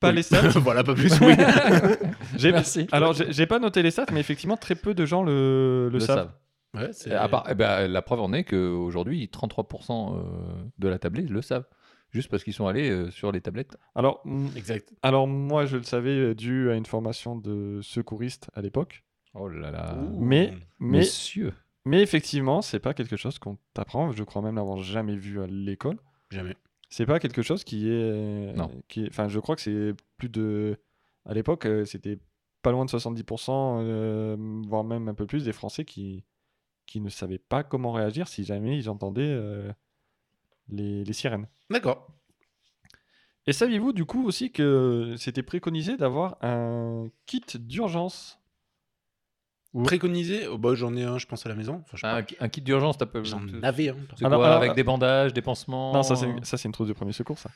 pas 0.00 0.08
Oui. 0.10 0.16
les 0.16 0.22
stats. 0.22 0.48
voilà, 0.58 0.82
pas 0.82 0.94
plus, 0.94 1.12
oui. 1.20 1.34
Merci. 2.42 2.86
Alors, 2.92 3.12
j'ai, 3.12 3.46
pas 3.46 3.58
noté 3.58 3.82
les 3.82 3.90
stats, 3.90 4.06
mais 4.12 4.20
effectivement, 4.20 4.56
très 4.56 4.74
peu 4.74 4.94
de 4.94 5.04
gens 5.06 5.22
le, 5.22 5.88
le, 5.88 5.94
Le 5.94 6.00
savent. 6.00 6.32
Ouais, 6.74 6.90
à 7.12 7.28
part- 7.28 7.46
eh 7.50 7.54
ben, 7.54 7.88
la 7.88 8.00
preuve 8.02 8.20
en 8.20 8.32
est 8.32 8.44
qu'aujourd'hui, 8.44 9.28
33% 9.32 10.14
euh, 10.16 10.22
de 10.78 10.88
la 10.88 10.98
tablette 10.98 11.28
le 11.28 11.42
savent. 11.42 11.66
Juste 12.12 12.28
parce 12.30 12.42
qu'ils 12.42 12.54
sont 12.54 12.66
allés 12.66 12.90
euh, 12.90 13.10
sur 13.10 13.30
les 13.32 13.40
tablettes. 13.40 13.76
Alors, 13.94 14.20
mm, 14.24 14.48
Exact. 14.56 14.92
alors 15.02 15.26
moi, 15.28 15.64
je 15.66 15.76
le 15.76 15.82
savais 15.84 16.10
euh, 16.10 16.34
dû 16.34 16.70
à 16.70 16.74
une 16.74 16.86
formation 16.86 17.36
de 17.36 17.80
secouriste 17.82 18.50
à 18.54 18.62
l'époque. 18.62 19.04
Oh 19.34 19.48
là 19.48 19.70
là. 19.70 19.96
Ouh. 19.96 20.24
Mais, 20.24 20.52
mais, 20.80 20.98
Messieurs. 20.98 21.52
mais 21.84 22.02
effectivement, 22.02 22.62
c'est 22.62 22.80
pas 22.80 22.94
quelque 22.94 23.16
chose 23.16 23.38
qu'on 23.38 23.58
t'apprend. 23.74 24.10
Je 24.12 24.24
crois 24.24 24.42
même 24.42 24.56
l'avoir 24.56 24.78
jamais 24.78 25.14
vu 25.16 25.40
à 25.40 25.46
l'école. 25.48 25.98
Jamais. 26.30 26.56
C'est 26.90 27.06
pas 27.06 27.20
quelque 27.20 27.42
chose 27.42 27.62
qui 27.64 27.88
est. 27.88 28.52
Non. 28.54 28.70
Qui 28.88 29.04
est... 29.04 29.08
Enfin, 29.08 29.28
je 29.28 29.38
crois 29.38 29.54
que 29.54 29.62
c'est 29.62 29.94
plus 30.18 30.28
de. 30.28 30.76
À 31.24 31.34
l'époque, 31.34 31.66
euh, 31.66 31.84
c'était 31.84 32.18
pas 32.62 32.72
loin 32.72 32.84
de 32.84 32.90
70%, 32.90 33.80
euh, 33.82 34.36
voire 34.66 34.84
même 34.84 35.08
un 35.08 35.14
peu 35.14 35.26
plus, 35.26 35.44
des 35.44 35.52
Français 35.52 35.84
qui, 35.84 36.24
qui 36.86 37.00
ne 37.00 37.08
savaient 37.08 37.38
pas 37.38 37.62
comment 37.62 37.92
réagir 37.92 38.28
si 38.28 38.44
jamais 38.44 38.76
ils 38.76 38.90
entendaient 38.90 39.22
euh, 39.22 39.72
les, 40.68 41.04
les 41.04 41.12
sirènes. 41.12 41.46
D'accord. 41.70 42.08
Et 43.46 43.52
saviez-vous 43.52 43.92
du 43.92 44.04
coup 44.04 44.26
aussi 44.26 44.50
que 44.52 45.14
c'était 45.16 45.42
préconisé 45.42 45.96
d'avoir 45.96 46.36
un 46.42 47.08
kit 47.26 47.42
d'urgence? 47.54 48.39
Préconisé 49.84 50.46
oh, 50.48 50.58
bah, 50.58 50.74
J'en 50.74 50.94
ai 50.96 51.04
un, 51.04 51.18
je 51.18 51.26
pense, 51.26 51.46
à 51.46 51.48
la 51.48 51.54
maison. 51.54 51.82
Enfin, 51.84 51.96
je 51.96 52.00
sais 52.00 52.06
Un, 52.06 52.44
un 52.44 52.48
kit 52.48 52.60
d'urgence, 52.60 52.98
t'as 52.98 53.06
pas. 53.06 53.22
J'en 53.22 53.40
avais 53.62 53.88
un. 53.90 53.96
alors- 54.26 54.44
Avec 54.44 54.74
des 54.74 54.82
bandages, 54.84 55.32
des 55.32 55.42
pansements 55.42 55.92
Non, 55.94 56.02
ça 56.02 56.16
c'est 56.16 56.64
une 56.64 56.72
trousse 56.72 56.88
de 56.88 56.92
premier 56.92 57.12
secours, 57.12 57.38
ça. 57.38 57.50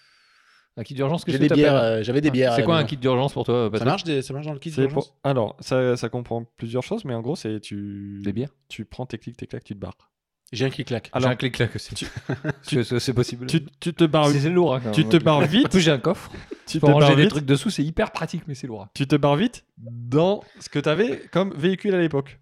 Un 0.77 0.83
kit 0.83 0.95
d'urgence, 0.95 1.21
J'ai 1.25 1.33
qu'est-ce 1.33 1.43
des 1.43 1.49
que 1.49 1.55
bières, 1.55 1.75
euh, 1.77 2.03
J'avais 2.03 2.21
des 2.21 2.31
bières. 2.33 2.53
C'est 2.55 2.65
quoi 2.65 2.75
un 2.75 2.79
maison. 2.79 2.89
kit 2.89 2.97
d'urgence 2.97 3.33
pour 3.33 3.45
toi, 3.45 3.71
ça 3.79 3.85
marche, 3.85 4.03
des- 4.05 4.23
ça 4.23 4.33
marche 4.35 4.47
dans 4.47 4.53
le 4.53 4.59
kit 4.59 4.71
d'urgence 4.71 5.09
pour- 5.09 5.17
Alors, 5.23 5.57
ça, 5.61 5.97
ça 5.97 6.09
comprend 6.09 6.45
plusieurs 6.57 6.83
choses, 6.83 7.05
mais 7.05 7.15
en 7.15 7.21
gros, 7.21 7.37
c'est 7.37 7.61
tu 7.61 8.21
Des 8.25 8.33
bières 8.33 8.51
tu 8.69 8.85
prends 8.85 9.07
tes 9.07 9.19
clics, 9.19 9.37
tes 9.37 9.47
claques, 9.47 9.63
tu 9.65 9.75
te 9.75 9.79
barres. 9.81 10.11
J'ai 10.53 10.67
un 10.67 10.71
clic-clac. 10.71 11.07
J'ai 11.07 11.17
Alors, 11.17 11.31
un 11.31 11.37
clic-clac 11.37 11.75
aussi. 11.75 11.95
tu- 11.95 12.07
Tu- 12.67 12.85
c'est 12.85 13.13
possible. 13.13 13.47
tu, 13.47 13.65
tu 13.81 13.93
te 13.93 14.05
barres, 14.05 14.29
C'est 14.29 14.41
c'est 14.41 14.51
lourd. 14.51 14.77
hein, 14.77 14.83
tu 14.93 15.01
même, 15.01 15.09
te 15.11 15.17
barres 15.17 15.39
clic-clac. 15.39 15.59
En 15.59 15.63
vite, 15.63 15.69
plus, 15.71 15.81
j'ai 15.81 15.91
un 15.91 15.99
coffre. 15.99 16.31
tu 16.67 16.79
te 16.79 16.87
Pour 16.87 16.91
ranger 16.93 17.17
des 17.17 17.23
vite, 17.23 17.31
trucs 17.31 17.45
dessous, 17.45 17.71
c'est 17.71 17.83
hyper 17.85 18.13
pratique, 18.13 18.43
mais 18.47 18.55
c'est 18.55 18.67
lourd. 18.67 18.87
tu 18.95 19.07
te 19.07 19.17
barres 19.17 19.37
vite 19.37 19.65
dans 19.79 20.43
ce 20.61 20.69
que 20.69 20.79
tu 20.79 20.89
avais 20.89 21.23
comme 21.33 21.53
véhicule 21.55 21.95
à 21.95 21.99
l'époque. 22.01 22.39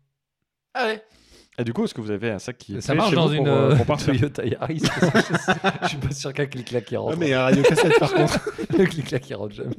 Ah 0.74 0.86
ouais 0.86 1.02
Et 1.62 1.64
du 1.64 1.72
coup, 1.72 1.84
est-ce 1.84 1.94
que 1.94 2.00
vous 2.00 2.10
avez 2.10 2.30
un 2.30 2.38
sac 2.40 2.58
qui 2.58 2.76
est 2.76 2.80
Ça 2.80 2.94
marche 2.94 3.10
chez 3.10 3.16
dans 3.16 3.28
une 3.28 3.44
pour, 3.44 3.52
euh, 3.52 3.74
euh, 3.76 3.96
Toyota 4.04 4.44
Yaris. 4.44 4.82
Je 5.82 5.88
suis 5.88 5.96
pas 5.96 6.10
sûr 6.10 6.32
qu'un 6.32 6.46
clic-clac 6.46 6.84
qui 6.84 6.96
rentre. 6.96 7.12
Ah, 7.14 7.16
mais 7.18 7.32
un 7.32 7.42
radio 7.42 7.62
cassette 7.62 7.98
par 8.00 8.12
contre. 8.12 8.40
Le 8.78 8.84
clic-clac 8.84 9.22
qui 9.22 9.34
rentre 9.34 9.54
jamais. 9.54 9.74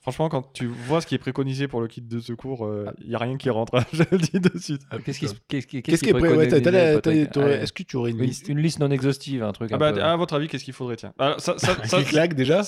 Franchement, 0.00 0.28
quand 0.30 0.52
tu 0.54 0.66
vois 0.66 1.00
ce 1.02 1.06
qui 1.06 1.14
est 1.14 1.18
préconisé 1.18 1.68
pour 1.68 1.80
le 1.82 1.86
kit 1.88 2.00
de 2.00 2.18
secours, 2.18 2.68
il 3.02 3.08
n'y 3.08 3.14
a 3.14 3.18
rien 3.18 3.36
qui 3.36 3.50
rentre, 3.50 3.76
hein, 3.78 3.84
je 3.92 4.02
le 4.10 4.18
dis 4.18 4.40
de 4.40 4.58
suite. 4.58 4.82
Qu'est-ce 5.04 5.18
qui, 5.18 5.28
se- 5.28 5.34
qu'est-ce 5.48 5.66
qui, 5.66 5.82
Qu'est-ce 5.82 6.02
qui 6.02 6.10
est 6.10 6.14
ouais, 6.14 6.20
préconisé, 6.20 6.56
Est-ce 6.56 7.72
que 7.72 7.82
tu 7.82 7.96
aurais 7.96 8.10
une 8.12 8.18
une, 8.18 8.24
liste? 8.24 8.48
une 8.48 8.58
liste 8.58 8.78
non 8.80 8.90
exhaustive, 8.90 9.42
un 9.42 9.52
truc. 9.52 9.70
Ah 9.72 9.76
un 9.76 9.78
bah, 9.78 9.92
peu- 9.92 10.02
à 10.02 10.16
votre 10.16 10.34
avis, 10.34 10.48
qu'est-ce 10.48 10.64
qu'il 10.64 10.74
faudrait? 10.74 10.96
Tiens 10.96 11.12
Alors, 11.18 11.40
ça- 11.40 11.54
ça- 11.58 11.76
Un 11.82 11.86
ça- 11.86 11.96
clic-clac 11.98 12.34
déjà, 12.34 12.62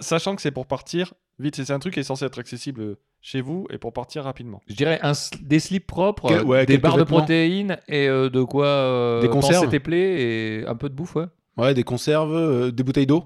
Sachant 0.00 0.36
que 0.36 0.42
c'est 0.42 0.50
pour 0.50 0.66
partir 0.66 1.14
vite, 1.38 1.56
c'est 1.56 1.72
un 1.72 1.78
truc 1.78 1.94
qui 1.94 2.00
est 2.00 2.04
censé 2.04 2.24
être 2.24 2.38
accessible 2.38 2.96
chez 3.20 3.40
vous 3.40 3.66
et 3.70 3.78
pour 3.78 3.92
partir 3.92 4.24
rapidement. 4.24 4.60
Je 4.68 4.74
dirais 4.74 4.98
un 5.02 5.12
des 5.40 5.60
slips 5.60 5.86
propres, 5.86 6.42
ouais, 6.44 6.66
des 6.66 6.78
barres 6.78 6.96
de 6.96 7.04
protéines 7.04 7.78
et 7.88 8.08
euh, 8.08 8.30
de 8.30 8.42
quoi 8.42 8.66
euh, 8.66 9.20
Des 9.20 9.28
conserves. 9.28 9.68
tes 9.68 9.80
plaies 9.80 10.20
et 10.20 10.66
un 10.66 10.74
peu 10.74 10.88
de 10.88 10.94
bouffe, 10.94 11.16
ouais. 11.16 11.26
Ouais, 11.56 11.74
des 11.74 11.82
conserves, 11.82 12.34
euh, 12.34 12.70
des 12.70 12.82
bouteilles 12.82 13.06
d'eau. 13.06 13.24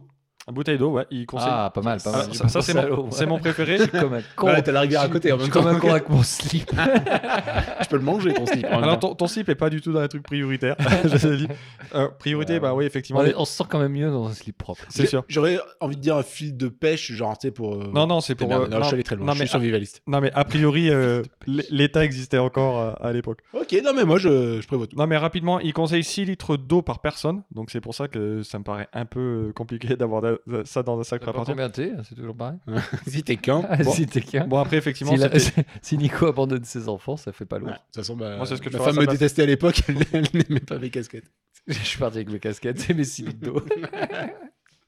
Une 0.49 0.55
bouteille 0.55 0.77
d'eau, 0.79 0.91
ouais, 0.91 1.07
il 1.13 1.25
conseille. 1.25 1.49
Ah, 1.53 1.71
pas 1.73 1.83
mal, 1.83 1.99
pas 2.03 2.11
Ah, 2.13 2.19
mal. 2.27 2.35
ça, 2.35 2.49
ça, 2.49 2.63
c'est 2.63 2.75
mon, 2.75 3.11
c'est 3.13 3.27
mon 3.27 3.39
préféré. 3.39 3.79
Je 3.79 3.83
suis 3.85 3.93
comme 3.93 4.15
un 4.15 4.23
con. 4.35 4.49
Ouais, 4.49 4.61
t'as 4.61 4.73
la 4.73 4.81
rivière 4.81 5.01
à 5.03 5.09
côté 5.09 5.31
en 5.33 5.37
Je 5.37 5.43
même 5.43 5.45
suis 5.45 5.53
comme 5.53 5.63
temps. 5.65 5.77
un 5.77 5.79
con 5.79 5.91
avec 5.91 6.09
mon 6.09 6.23
slip. 6.25 6.69
Je 7.83 7.89
peux 7.89 7.97
le 7.97 8.03
manger 8.03 8.33
ton 8.35 8.47
slip. 8.47 8.65
Alors 8.67 8.99
temps. 8.99 9.11
ton, 9.11 9.15
ton 9.15 9.27
slip 9.29 9.49
est 9.49 9.55
pas 9.55 9.71
du 9.71 9.81
tout 9.81 9.93
dans 9.93 10.01
les 10.03 10.09
trucs 10.09 10.25
prioritaires. 10.25 10.75
je 11.05 11.17
te 11.17 11.27
le 11.29 11.37
dis. 11.37 11.49
Euh, 11.95 12.09
priorité, 12.19 12.55
Ouais, 12.55 12.61
bah 12.61 12.73
ouais. 12.73 12.79
oui, 12.81 12.85
effectivement. 12.87 13.21
On, 13.21 13.25
les- 13.25 13.31
est- 13.31 13.37
on 13.37 13.45
se 13.45 13.53
sent 13.57 13.65
quand 13.69 13.79
même 13.79 13.93
mieux 13.93 14.11
dans 14.11 14.27
un 14.27 14.33
slip 14.33 14.59
propre. 14.59 14.83
C'est 14.89 15.07
sûr. 15.07 15.23
J'aurais 15.29 15.59
envie 15.81 15.97
de 15.97 16.01
dire 16.01 16.17
un 16.17 16.23
fil 16.25 16.57
de 16.57 16.67
pêche, 16.69 17.13
genre, 17.13 17.39
tu 17.39 17.47
sais, 17.47 17.51
pour. 17.53 17.75
euh, 17.77 17.91
Non, 17.95 18.07
non, 18.09 18.21
c'est 18.21 18.35
pour. 18.35 18.53
euh, 18.53 18.67
Non, 18.67 18.79
je 18.81 18.85
suis 18.87 18.95
allé 18.95 19.03
très 19.05 19.15
loin. 19.17 19.27
non, 19.27 19.33
je 19.35 19.39
mais, 19.39 19.45
suis 19.47 19.51
survivaliste. 19.51 20.03
non, 20.09 20.21
mais 20.21 20.33
a 20.35 20.45
priori, 20.45 20.91
euh, 20.91 21.23
l'État 21.47 22.05
existait 22.05 22.39
encore 22.39 22.81
euh, 22.81 22.93
à 23.01 23.13
l'époque. 23.13 23.41
Ok, 23.53 23.77
non, 23.85 23.93
mais 23.95 24.05
moi, 24.05 24.19
je, 24.19 24.61
je 24.61 24.67
prévois 24.67 24.89
tout. 24.89 24.97
Non, 24.97 25.07
mais 25.07 25.17
rapidement, 25.17 25.61
il 25.61 25.73
conseille 25.73 26.03
6 26.05 26.25
litres 26.25 26.57
d'eau 26.57 26.83
par 26.83 26.99
personne. 27.01 27.43
Donc 27.53 27.71
c'est 27.71 27.81
pour 27.81 27.95
ça 27.95 28.09
que 28.09 28.43
ça 28.43 28.59
me 28.59 28.65
paraît 28.65 28.89
un 28.93 29.05
peu 29.05 29.53
compliqué 29.55 29.95
d'avoir 29.97 30.23
da- 30.47 30.65
ça 30.65 30.83
dans 30.83 30.99
un 30.99 31.05
sac 31.05 31.23
Ça 31.25 31.31
à 31.31 31.33
partir. 31.33 31.55
combien 31.55 31.71
t'es 31.71 31.93
C'est 32.09 32.15
toujours 32.15 32.37
pareil 32.37 32.59
si 33.07 33.23
t'es 33.23 33.37
qu'un. 33.37 33.63
Ah, 33.69 33.77
bon. 33.77 33.91
Si 33.93 34.07
t'es 34.07 34.21
qu'un. 34.21 34.47
Bon, 34.47 34.59
après, 34.59 34.77
effectivement, 34.77 35.13
Si, 35.13 35.19
la- 35.19 35.39
c'était- 35.39 35.65
si 35.83 35.99
Nico 35.99 36.27
abandonne 36.27 36.65
ses 36.65 36.89
enfants, 36.89 37.17
ça 37.17 37.33
fait 37.33 37.45
pas 37.45 37.59
lourd. 37.59 37.69
Ouais, 37.69 37.75
de 37.75 37.79
toute 37.79 37.97
façon, 37.97 38.17
bah, 38.17 38.37
Moi, 38.37 38.47
c'est 38.47 38.57
ce 38.57 38.63
que 38.63 38.71
ma 38.71 38.79
femme 38.85 38.97
me 38.97 39.07
détestait 39.07 39.43
à 39.43 39.47
l'époque, 39.47 39.83
elle, 39.89 39.97
elle 40.13 40.27
n'aimait 40.35 40.61
pas 40.61 40.79
mes 40.79 40.91
casquettes. 40.91 41.31
Je 41.67 41.75
suis 41.75 41.99
parti 41.99 42.19
avec 42.19 42.31
mes 42.31 42.39
casquettes 42.41 42.91
et 42.91 42.95
mes 42.95 43.05
6 43.05 43.27
litres 43.27 43.41
d'eau. 43.41 43.63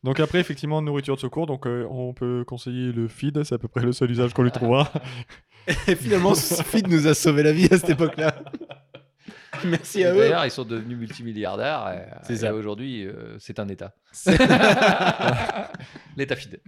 Donc 0.02 0.20
après, 0.20 0.38
effectivement, 0.40 0.82
nourriture 0.82 1.14
de 1.16 1.20
secours, 1.20 1.46
donc 1.46 1.66
euh, 1.66 1.86
on 1.88 2.12
peut 2.12 2.44
conseiller 2.46 2.92
le 2.92 3.08
feed, 3.08 3.42
c'est 3.44 3.54
à 3.54 3.58
peu 3.58 3.68
près 3.68 3.80
le 3.80 3.92
seul 3.92 4.10
usage 4.10 4.34
qu'on 4.34 4.42
lui 4.42 4.50
trouvera. 4.52 4.92
Et 5.88 5.94
finalement, 5.96 6.34
ce 6.34 6.62
feed 6.62 6.88
nous 6.88 7.06
a 7.06 7.14
sauvé 7.14 7.42
la 7.42 7.52
vie 7.52 7.66
à 7.72 7.78
cette 7.78 7.88
époque-là. 7.90 8.34
Merci 9.70 10.04
à 10.04 10.12
eux. 10.14 10.18
D'ailleurs, 10.18 10.44
ils 10.44 10.50
sont 10.50 10.64
devenus 10.64 10.98
multimilliardaires. 10.98 11.88
et- 11.94 12.14
C'est 12.26 12.34
et 12.34 12.36
ça. 12.36 12.54
Aujourd'hui, 12.54 13.06
euh, 13.06 13.36
c'est 13.38 13.58
un 13.58 13.68
État. 13.68 13.94
L'État 16.16 16.36
fidèle. 16.36 16.60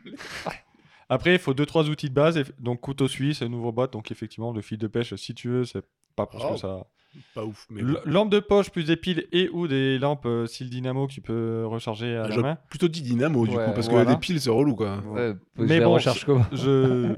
Après, 1.08 1.34
il 1.34 1.38
faut 1.38 1.54
deux 1.54 1.66
trois 1.66 1.88
outils 1.88 2.08
de 2.08 2.14
base, 2.14 2.42
donc 2.58 2.80
couteau 2.80 3.06
suisse, 3.08 3.42
nouveau 3.42 3.70
boîte, 3.72 3.92
donc 3.92 4.10
effectivement, 4.10 4.52
le 4.52 4.60
fil 4.60 4.78
de 4.78 4.86
pêche, 4.88 5.14
si 5.14 5.34
tu 5.34 5.48
veux, 5.48 5.64
c'est 5.64 5.84
pas 6.16 6.26
plus 6.26 6.38
Oh. 6.42 6.54
que 6.54 6.58
ça. 6.58 6.86
Pas 7.34 7.44
ouf, 7.44 7.66
mais. 7.70 7.80
L- 7.80 7.98
Lampe 8.04 8.30
de 8.30 8.40
poche 8.40 8.70
plus 8.70 8.84
des 8.84 8.96
piles 8.96 9.26
et 9.32 9.48
ou 9.50 9.66
des 9.68 9.98
lampes 9.98 10.26
euh, 10.26 10.44
style 10.46 10.68
dynamo 10.68 11.06
que 11.06 11.12
tu 11.12 11.22
peux 11.22 11.64
recharger 11.64 12.14
à 12.14 12.28
la 12.28 12.36
main. 12.36 12.58
plutôt 12.68 12.88
dit 12.88 13.00
dynamo, 13.00 13.46
du 13.46 13.56
Ouais, 13.56 13.64
coup, 13.66 13.72
parce 13.72 13.88
voilà. 13.88 14.04
que 14.04 14.10
des 14.10 14.16
piles, 14.18 14.38
c'est 14.38 14.50
relou, 14.50 14.74
quoi. 14.74 14.98
Ouais, 15.06 15.32
Mais 15.56 15.80
bon, 15.80 15.92
recherche 15.92 16.24
comment 16.26 16.44
Je... 16.52 17.14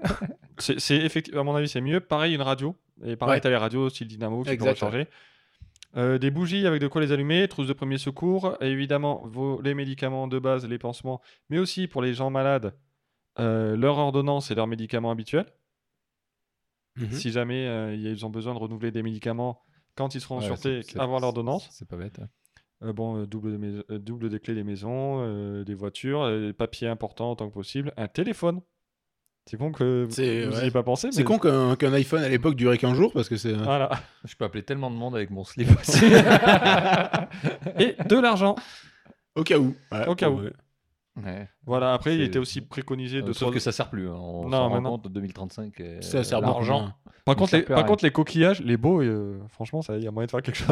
c'est 0.59 0.79
c'est 0.79 0.97
effectivement, 0.99 1.41
à 1.41 1.45
mon 1.45 1.57
avis, 1.57 1.69
c'est 1.69 1.81
mieux. 1.81 1.99
Pareil, 1.99 2.33
une 2.35 2.43
radio. 2.43 2.77
Et 3.05 3.17
pareil, 3.17 3.35
Ouais. 3.37 3.41
t'as 3.41 3.49
les 3.49 3.57
radios 3.57 3.89
style 3.89 4.07
dynamo 4.07 4.43
qui 4.45 4.51
Exact, 4.51 4.67
peut 4.67 4.71
recharger. 4.87 5.09
Euh, 5.97 6.19
des 6.19 6.31
bougies 6.31 6.67
avec 6.67 6.81
de 6.83 6.87
quoi 6.87 7.01
les 7.01 7.13
allumer, 7.13 7.49
trousse 7.49 7.67
de 7.67 7.73
premier 7.73 7.97
secours, 7.99 8.57
et 8.61 8.67
évidemment 8.67 9.23
vos, 9.27 9.61
les 9.63 9.75
médicaments 9.75 10.29
de 10.29 10.39
base, 10.39 10.67
les 10.67 10.79
pansements, 10.79 11.21
mais 11.49 11.59
aussi 11.59 11.87
pour 11.89 12.03
les 12.03 12.13
gens 12.13 12.31
malades, 12.31 12.75
euh, 13.39 13.75
leur 13.77 13.97
ordonnance 13.97 14.51
et 14.51 14.55
leurs 14.55 14.67
médicaments 14.67 15.11
habituels. 15.11 15.47
Mhm. 16.97 17.13
Si 17.13 17.31
jamais 17.31 17.67
euh, 17.67 17.95
ils 17.95 18.27
ont 18.27 18.31
besoin 18.31 18.55
de 18.55 18.59
renouveler 18.59 18.91
des 18.91 19.03
médicaments 19.03 19.63
quand 19.95 20.15
ils 20.15 20.21
seront 20.21 20.37
en 20.37 20.41
Ouais, 20.41 20.45
sûreté 20.47 20.83
avant 20.99 21.21
l'ordonnance. 21.21 21.69
C'est 21.71 21.89
pas 21.89 21.97
bête. 21.97 22.21
hein. 22.21 22.93
Bon, 22.93 23.25
double, 23.25 23.59
de 23.59 23.99
double 23.99 24.29
des 24.29 24.39
clés 24.39 24.55
des 24.55 24.63
maisons, 24.63 25.63
des 25.65 25.75
voitures, 25.75 26.29
des 26.31 26.53
papiers 26.53 26.87
importants 26.87 27.33
autant 27.33 27.49
que 27.49 27.55
possible, 27.55 27.93
un 27.97 28.07
téléphone. 28.07 28.61
C'est 29.51 29.57
con 29.57 29.73
que 29.73 30.05
vous 30.05 30.11
C'est- 30.11 30.45
vous 30.47 30.53
y 30.53 30.55
ouais. 30.57 30.63
ayez 30.63 30.71
pas 30.71 30.83
pensé. 30.83 31.09
C'est 31.11 31.21
mais- 31.21 31.25
con 31.25 31.39
qu'un 31.39 31.75
qu'un 31.77 31.93
iPhone 31.95 32.23
à 32.23 32.29
l'époque 32.29 32.55
durait 32.55 32.77
qu'un 32.79 32.95
jour 32.95 33.13
parce 33.13 33.29
que 33.29 33.37
c'est. 33.37 33.53
Voilà. 33.55 33.91
Je 34.25 34.35
peux 34.37 34.45
appeler 34.45 34.63
tellement 34.63 34.91
de 34.91 34.97
monde 34.97 35.15
avec 35.17 35.31
mon 35.31 35.45
slip 35.45 35.69
aussi. 35.81 36.05
Et 37.79 37.97
de 38.09 38.21
l'argent. 38.21 38.57
Au 39.35 39.43
cas 39.45 39.59
où. 39.59 39.75
Ouais, 39.93 40.07
Au 40.07 40.15
cas 40.15 40.29
où. 40.31 40.41
ouais. 40.41 40.53
Ouais. 41.25 41.49
Voilà, 41.67 41.95
après, 41.95 42.15
il 42.15 42.21
était 42.23 42.39
aussi 42.39 42.61
préconisé 42.61 43.23
de 43.23 43.31
Euh, 43.31 43.33
Sauf 43.33 43.53
que 43.53 43.59
ça 43.59 43.73
sert 43.73 43.89
plus. 43.91 44.09
hein. 44.09 44.15
On 44.17 44.45
Non, 44.49 44.59
s'en 44.59 44.69
rend 44.69 44.83
compte 44.83 45.07
en 45.07 45.11
2035. 45.11 45.81
euh, 45.81 46.01
Ça 46.01 46.23
sert 46.23 46.41
beaucoup 46.41 46.53
l'argent. 46.55 46.93
Par, 47.25 47.35
contre, 47.35 47.57
les, 47.57 47.63
par 47.63 47.85
contre, 47.87 48.05
les 48.05 48.11
coquillages, 48.13 48.61
les 48.61 48.77
beaux, 48.77 49.03
euh, 49.03 49.41
franchement, 49.49 49.83
ça, 49.83 49.97
il 49.97 50.05
y 50.05 50.07
a 50.07 50.11
moyen 50.13 50.27
de 50.27 50.31
faire 50.31 50.43
quelque 50.43 50.57
chose. 50.59 50.69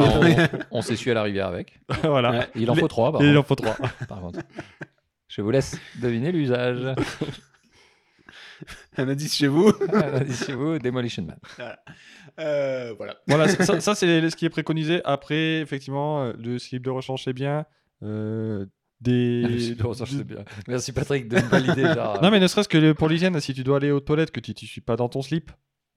on 0.71 0.77
on 0.77 0.81
s'essuie 0.81 1.11
à 1.11 1.15
la 1.15 1.23
rivière 1.23 1.47
avec. 1.47 1.79
voilà. 2.03 2.31
Ouais. 2.31 2.47
Il 2.55 2.69
en 2.71 2.75
Les- 2.75 2.79
faut 2.81 2.87
trois, 2.87 3.11
par, 3.11 3.21
il 3.21 3.27
contre, 3.27 3.39
en 3.39 3.43
faut 3.43 3.55
trois. 3.55 3.75
par 4.07 4.21
contre. 4.21 4.39
Je 5.27 5.41
vous 5.41 5.51
laisse 5.51 5.77
deviner 6.01 6.31
l'usage. 6.31 6.95
Un 8.97 9.07
indice 9.09 9.35
chez 9.35 9.47
vous. 9.47 9.71
Chez 10.45 10.53
vous, 10.53 10.79
Demolition 10.79 11.23
Man. 11.23 11.37
Euh, 12.39 12.93
voilà. 12.97 13.17
voilà, 13.27 13.47
ça, 13.47 13.65
ça, 13.65 13.79
ça, 13.79 13.95
c'est 13.95 14.29
ce 14.29 14.35
qui 14.35 14.45
est 14.45 14.49
préconisé. 14.51 15.01
Après, 15.05 15.59
effectivement, 15.59 16.21
euh, 16.21 16.33
le 16.37 16.59
slip 16.59 16.83
de 16.83 16.91
rechange, 16.91 17.23
c'est 17.23 17.33
bien. 17.33 17.65
Euh, 18.03 18.67
des... 19.01 19.43
Merci, 19.49 19.73
bon, 19.75 19.93
ça, 19.93 20.05
je 20.05 20.17
sais 20.17 20.23
bien. 20.23 20.43
Merci 20.67 20.91
Patrick 20.91 21.27
de 21.29 21.37
me 21.37 21.41
valider. 21.41 21.81
Genre, 21.95 22.21
Non, 22.21 22.29
mais 22.29 22.39
ne 22.39 22.45
serait-ce 22.45 22.69
que 22.69 22.77
le- 22.77 22.93
pour 22.93 23.09
l'hygiène, 23.09 23.39
si 23.39 23.55
tu 23.55 23.63
dois 23.63 23.77
aller 23.77 23.89
aux 23.89 24.01
toilettes, 24.01 24.29
que 24.29 24.39
tu 24.39 24.51
ne 24.51 24.67
suis 24.67 24.81
pas 24.81 24.95
dans 24.95 25.09
ton 25.09 25.23
slip. 25.23 25.49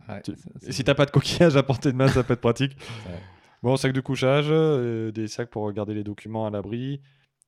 ouais, 0.08 0.22
tu- 0.22 0.32
ça, 0.34 0.48
Et 0.62 0.66
c'est- 0.66 0.72
si 0.72 0.84
t'as 0.84 0.94
pas 0.94 1.04
de 1.04 1.10
coquillage 1.10 1.56
à 1.56 1.62
portée 1.62 1.92
de 1.92 1.96
main, 1.98 2.08
ça 2.08 2.22
peut 2.22 2.32
être 2.32 2.40
pratique. 2.40 2.72
Ouais. 3.06 3.18
Bon, 3.62 3.76
sac 3.76 3.92
de 3.92 4.00
couchage, 4.00 4.46
euh, 4.48 5.12
des 5.12 5.28
sacs 5.28 5.50
pour 5.50 5.70
garder 5.72 5.92
les 5.92 6.04
documents 6.04 6.46
à 6.46 6.50
l'abri, 6.50 7.02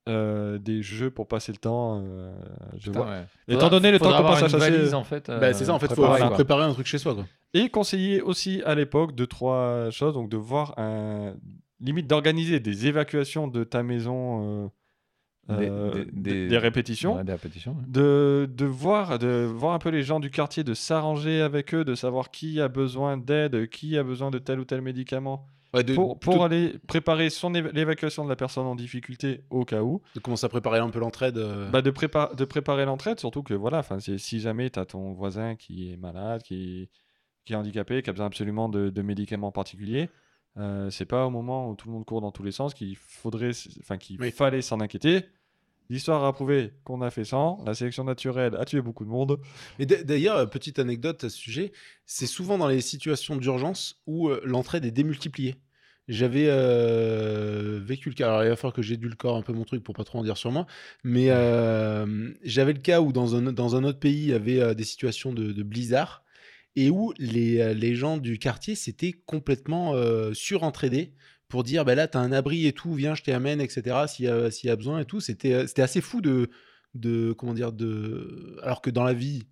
euh, 0.08 0.58
des 0.58 0.82
jeux 0.82 1.10
pour 1.10 1.28
passer 1.28 1.52
le 1.52 1.58
temps. 1.58 2.02
euh, 2.04 2.32
je 2.76 2.86
Putain, 2.90 3.00
vois. 3.00 3.10
ouais. 3.10 3.24
Étant 3.48 3.60
Faudra- 3.60 3.70
donné 3.70 3.92
le 3.92 3.98
temps 3.98 4.16
qu'on 4.16 4.22
passe 4.24 4.42
à 4.42 4.48
chasser- 4.48 4.58
valise, 4.70 4.94
en 4.94 5.04
fait. 5.04 5.28
Bah, 5.28 5.52
c'est 5.52 5.64
ça, 5.66 5.74
en 5.74 5.78
fait, 5.78 5.88
faut, 5.88 6.02
préparée, 6.02 6.20
faut 6.22 6.30
préparer 6.30 6.64
un 6.64 6.72
truc 6.72 6.86
chez 6.86 6.98
soi. 6.98 7.14
Quoi. 7.14 7.24
Et 7.54 7.68
conseiller 7.68 8.20
aussi 8.20 8.62
à 8.64 8.74
l'époque 8.74 9.14
de 9.14 9.24
trois 9.24 9.90
choses, 9.90 10.14
donc 10.14 10.28
de 10.28 10.36
voir 10.36 10.74
un 10.78 11.34
limite 11.80 12.06
d'organiser 12.08 12.60
des 12.60 12.86
évacuations 12.86 13.46
de 13.48 13.64
ta 13.64 13.82
maison, 13.82 14.70
euh, 15.48 15.56
Des- 15.58 15.68
euh, 15.68 15.90
des- 15.92 16.04
des, 16.04 16.10
des- 16.12 16.48
des 16.48 16.58
répétitions, 16.58 17.16
Ouais, 17.16 17.24
des 17.24 17.32
répétitions. 17.32 17.72
ouais. 17.72 17.84
de, 17.88 18.48
de 18.52 18.64
voir 18.64 19.18
de 19.18 19.44
voir 19.52 19.74
un 19.74 19.78
peu 19.80 19.88
les 19.88 20.02
gens 20.04 20.20
du 20.20 20.30
quartier, 20.30 20.62
de 20.62 20.72
s'arranger 20.74 21.40
avec 21.42 21.74
eux, 21.74 21.84
de 21.84 21.94
savoir 21.96 22.30
qui 22.30 22.60
a 22.60 22.68
besoin 22.68 23.16
d'aide, 23.16 23.68
qui 23.68 23.98
a 23.98 24.04
besoin 24.04 24.30
de 24.30 24.38
tel 24.38 24.60
ou 24.60 24.64
tel 24.64 24.80
médicament, 24.82 25.44
Ouais, 25.74 25.82
de, 25.84 25.94
pour, 25.94 26.18
pour 26.18 26.34
tout- 26.36 26.42
aller 26.42 26.74
préparer 26.86 27.30
son 27.30 27.52
éva- 27.54 27.72
l'évacuation 27.72 28.24
de 28.24 28.28
la 28.28 28.36
personne 28.36 28.66
en 28.66 28.74
difficulté 28.74 29.44
au 29.50 29.64
cas 29.64 29.82
où. 29.82 30.02
de 30.14 30.20
commencer 30.20 30.44
à 30.44 30.48
préparer 30.48 30.78
un 30.78 30.90
peu 30.90 30.98
l'entraide. 30.98 31.38
euh. 31.38 31.70
Bah, 31.70 31.80
de, 31.80 31.90
prépa- 31.90 32.34
de 32.34 32.44
préparer 32.44 32.84
l'entraide, 32.84 33.18
surtout 33.20 33.42
que 33.42 33.54
voilà, 33.54 33.82
si 34.18 34.40
jamais 34.40 34.68
tu 34.70 34.78
as 34.78 34.84
ton 34.84 35.12
voisin 35.12 35.56
qui 35.56 35.90
est 35.90 35.96
malade, 35.96 36.42
qui, 36.42 36.90
qui 37.46 37.52
est 37.54 37.56
handicapé, 37.56 38.02
qui 38.02 38.10
a 38.10 38.12
besoin 38.12 38.26
absolument 38.26 38.68
de, 38.68 38.90
de 38.90 39.02
médicaments 39.02 39.50
particuliers, 39.52 40.10
euh, 40.58 40.90
c'est 40.90 41.06
pas 41.06 41.26
au 41.26 41.30
moment 41.30 41.70
où 41.70 41.74
tout 41.74 41.88
le 41.88 41.94
monde 41.94 42.04
court 42.04 42.20
dans 42.20 42.32
tous 42.32 42.42
les 42.42 42.52
sens 42.52 42.74
qu'il 42.74 42.94
faudrait, 42.96 43.52
enfin, 43.80 43.96
qu'il 43.96 44.20
Oui. 44.20 44.30
fallait 44.30 44.60
s'en 44.60 44.80
inquiéter. 44.80 45.24
L'histoire 45.90 46.24
a 46.24 46.32
prouvé 46.32 46.72
qu'on 46.84 47.02
a 47.02 47.10
fait 47.10 47.24
sans. 47.24 47.62
La 47.66 47.74
sélection 47.74 48.04
naturelle 48.04 48.56
a 48.56 48.64
tué 48.64 48.80
beaucoup 48.80 49.04
de 49.04 49.10
monde. 49.10 49.38
D'a- 49.78 50.02
d'ailleurs, 50.02 50.36
euh, 50.36 50.46
petite 50.46 50.78
anecdote 50.78 51.24
à 51.24 51.28
ce 51.30 51.36
sujet, 51.36 51.72
c'est 52.06 52.26
souvent 52.26 52.58
dans 52.58 52.68
les 52.68 52.80
situations 52.80 53.36
d'urgence 53.36 54.00
où 54.06 54.28
euh, 54.28 54.40
l'entraide 54.44 54.84
est 54.84 54.90
démultipliée. 54.90 55.56
J'avais 56.08 56.46
euh, 56.48 57.80
vécu 57.82 58.08
le 58.08 58.14
cas, 58.14 58.28
alors 58.28 58.44
il 58.44 58.48
va 58.48 58.56
falloir 58.56 58.72
que 58.72 58.82
j'édulcore 58.82 59.36
un 59.36 59.42
peu 59.42 59.52
mon 59.52 59.64
truc 59.64 59.84
pour 59.84 59.94
pas 59.94 60.02
trop 60.02 60.18
en 60.18 60.24
dire 60.24 60.36
sur 60.36 60.50
moi, 60.50 60.66
mais 61.04 61.26
j'avais 62.42 62.72
le 62.72 62.80
cas 62.80 63.00
où 63.00 63.12
dans 63.12 63.36
un, 63.36 63.52
dans 63.52 63.76
un 63.76 63.84
autre 63.84 64.00
pays, 64.00 64.22
il 64.22 64.28
y 64.30 64.32
avait 64.32 64.74
des 64.74 64.84
situations 64.84 65.32
de, 65.32 65.62
blizzard 65.62 66.24
et 66.74 66.90
où 66.90 67.12
les, 67.18 67.72
les 67.74 67.94
gens 67.94 68.16
du 68.16 68.38
quartier 68.40 68.74
s'étaient 68.74 69.12
complètement 69.12 69.94
euh, 69.94 70.34
surentraidés 70.34 71.12
pour 71.52 71.64
dire 71.64 71.84
bah 71.84 71.94
là, 71.94 72.08
tu 72.08 72.16
as 72.16 72.22
un 72.22 72.32
abri 72.32 72.66
et 72.66 72.72
tout, 72.72 72.94
viens, 72.94 73.14
je 73.14 73.22
t'amène, 73.22 73.60
etc. 73.60 74.08
S'il 74.08 74.24
y, 74.24 74.28
a- 74.28 74.50
s'il 74.50 74.68
y 74.68 74.70
a 74.72 74.76
besoin 74.76 75.00
et 75.00 75.04
tout. 75.04 75.20
C'était 75.20 75.52
euh, 75.54 75.66
c'était 75.66 75.82
assez 75.82 76.00
fou 76.00 76.22
de, 76.22 76.48
de. 76.94 77.32
Comment 77.34 77.52
dire 77.54 77.72
de, 77.72 78.56
Alors 78.62 78.80
que 78.82 78.90
dans 78.90 79.04
la 79.04 79.12
vie, 79.12 79.44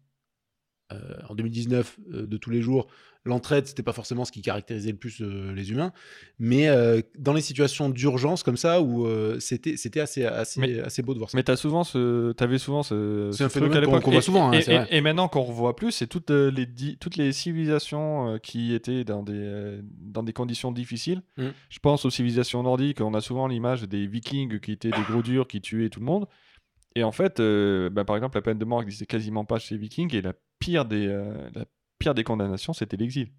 euh, 0.92 1.16
en 1.28 1.34
2019, 1.34 1.98
euh, 2.12 2.26
de 2.26 2.36
tous 2.36 2.50
les 2.50 2.62
jours, 2.62 2.88
l'entraide, 3.24 3.66
c'était 3.66 3.82
pas 3.82 3.92
forcément 3.92 4.24
ce 4.24 4.32
qui 4.32 4.40
caractérisait 4.40 4.92
le 4.92 4.96
plus 4.96 5.20
euh, 5.20 5.52
les 5.52 5.70
humains. 5.72 5.92
Mais 6.38 6.68
euh, 6.68 7.02
dans 7.18 7.32
les 7.34 7.42
situations 7.42 7.90
d'urgence 7.90 8.42
comme 8.42 8.56
ça, 8.56 8.80
où 8.80 9.04
euh, 9.06 9.38
c'était 9.40 9.76
c'était 9.76 10.00
assez, 10.00 10.24
assez, 10.24 10.58
Mais- 10.60 10.80
assez 10.80 11.02
beau 11.02 11.12
de 11.12 11.18
voir 11.18 11.28
ça. 11.28 11.36
Mais 11.36 11.44
tu 11.44 11.54
souvent 11.56 11.84
ce, 11.84 12.32
avais 12.42 12.56
souvent 12.58 12.82
ce, 12.82 13.28
C'est 13.32 13.38
ce 13.38 13.44
un 13.44 13.48
phénomène 13.50 13.84
qu'on- 13.84 13.98
voit 14.00 14.14
Et- 14.14 14.20
souvent, 14.22 14.48
hein, 14.48 14.52
et, 14.52 14.62
c'est 14.62 14.72
et- 14.72 14.78
vrai. 14.78 14.88
et 14.90 15.00
maintenant 15.02 15.28
qu'on 15.28 15.42
revoit 15.42 15.76
plus, 15.76 15.92
c'est 15.92 16.06
toutes 16.06 16.30
les 16.30 16.66
toutes 16.98 17.16
les 17.16 17.32
civilisations 17.32 18.38
qui 18.42 18.72
étaient 18.74 19.04
dans 19.04 19.22
des 19.22 19.80
dans 20.00 20.22
des 20.22 20.32
conditions 20.32 20.72
difficiles. 20.72 21.22
Mm. 21.36 21.48
Je 21.68 21.78
pense 21.80 22.04
aux 22.06 22.10
civilisations 22.10 22.62
nordiques. 22.62 23.00
On 23.00 23.12
a 23.14 23.20
souvent 23.20 23.46
l'image 23.48 23.82
des 23.82 24.06
Vikings 24.06 24.60
qui 24.60 24.72
étaient 24.72 24.90
des 24.90 25.02
gros 25.10 25.22
durs 25.22 25.46
qui 25.46 25.60
tuaient 25.60 25.90
tout 25.90 26.00
le 26.00 26.06
monde. 26.06 26.26
Et 26.96 27.04
en 27.04 27.12
fait, 27.12 27.40
bah, 27.92 28.04
par 28.04 28.16
exemple, 28.16 28.36
la 28.36 28.42
peine 28.42 28.58
de 28.58 28.64
mort 28.64 28.80
n'existait 28.80 29.06
quasiment 29.06 29.44
pas 29.44 29.58
chez 29.58 29.74
les 29.76 29.80
Vikings. 29.80 30.14
Et 30.16 30.22
la 30.22 30.32
pire 30.58 30.84
des 30.86 31.06
la 31.54 31.64
pire 32.00 32.14
des 32.14 32.24
condamnations, 32.24 32.72
c'était 32.72 32.96
l'exil. 32.96 33.30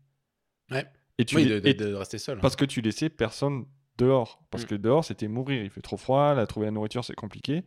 Ouais. 0.70 0.86
Et 1.18 1.26
tu 1.26 1.36
Oui, 1.36 1.46
de, 1.46 1.60
de- 1.60 1.94
rester 1.94 2.18
seul. 2.18 2.40
parce 2.40 2.56
que 2.56 2.64
tu 2.64 2.80
laissais 2.82 3.10
personne 3.10 3.66
dehors. 3.98 4.42
Parce 4.50 4.64
Mm. 4.64 4.68
que 4.68 4.76
dehors, 4.76 5.04
c'était 5.04 5.28
mourir. 5.28 5.62
Il 5.64 5.70
fait 5.70 5.82
trop 5.82 5.98
froid, 5.98 6.34
la 6.34 6.48
trouver 6.48 6.68
la 6.68 6.72
nourriture, 6.72 7.04
c'est 7.04 7.16
compliqué. 7.16 7.64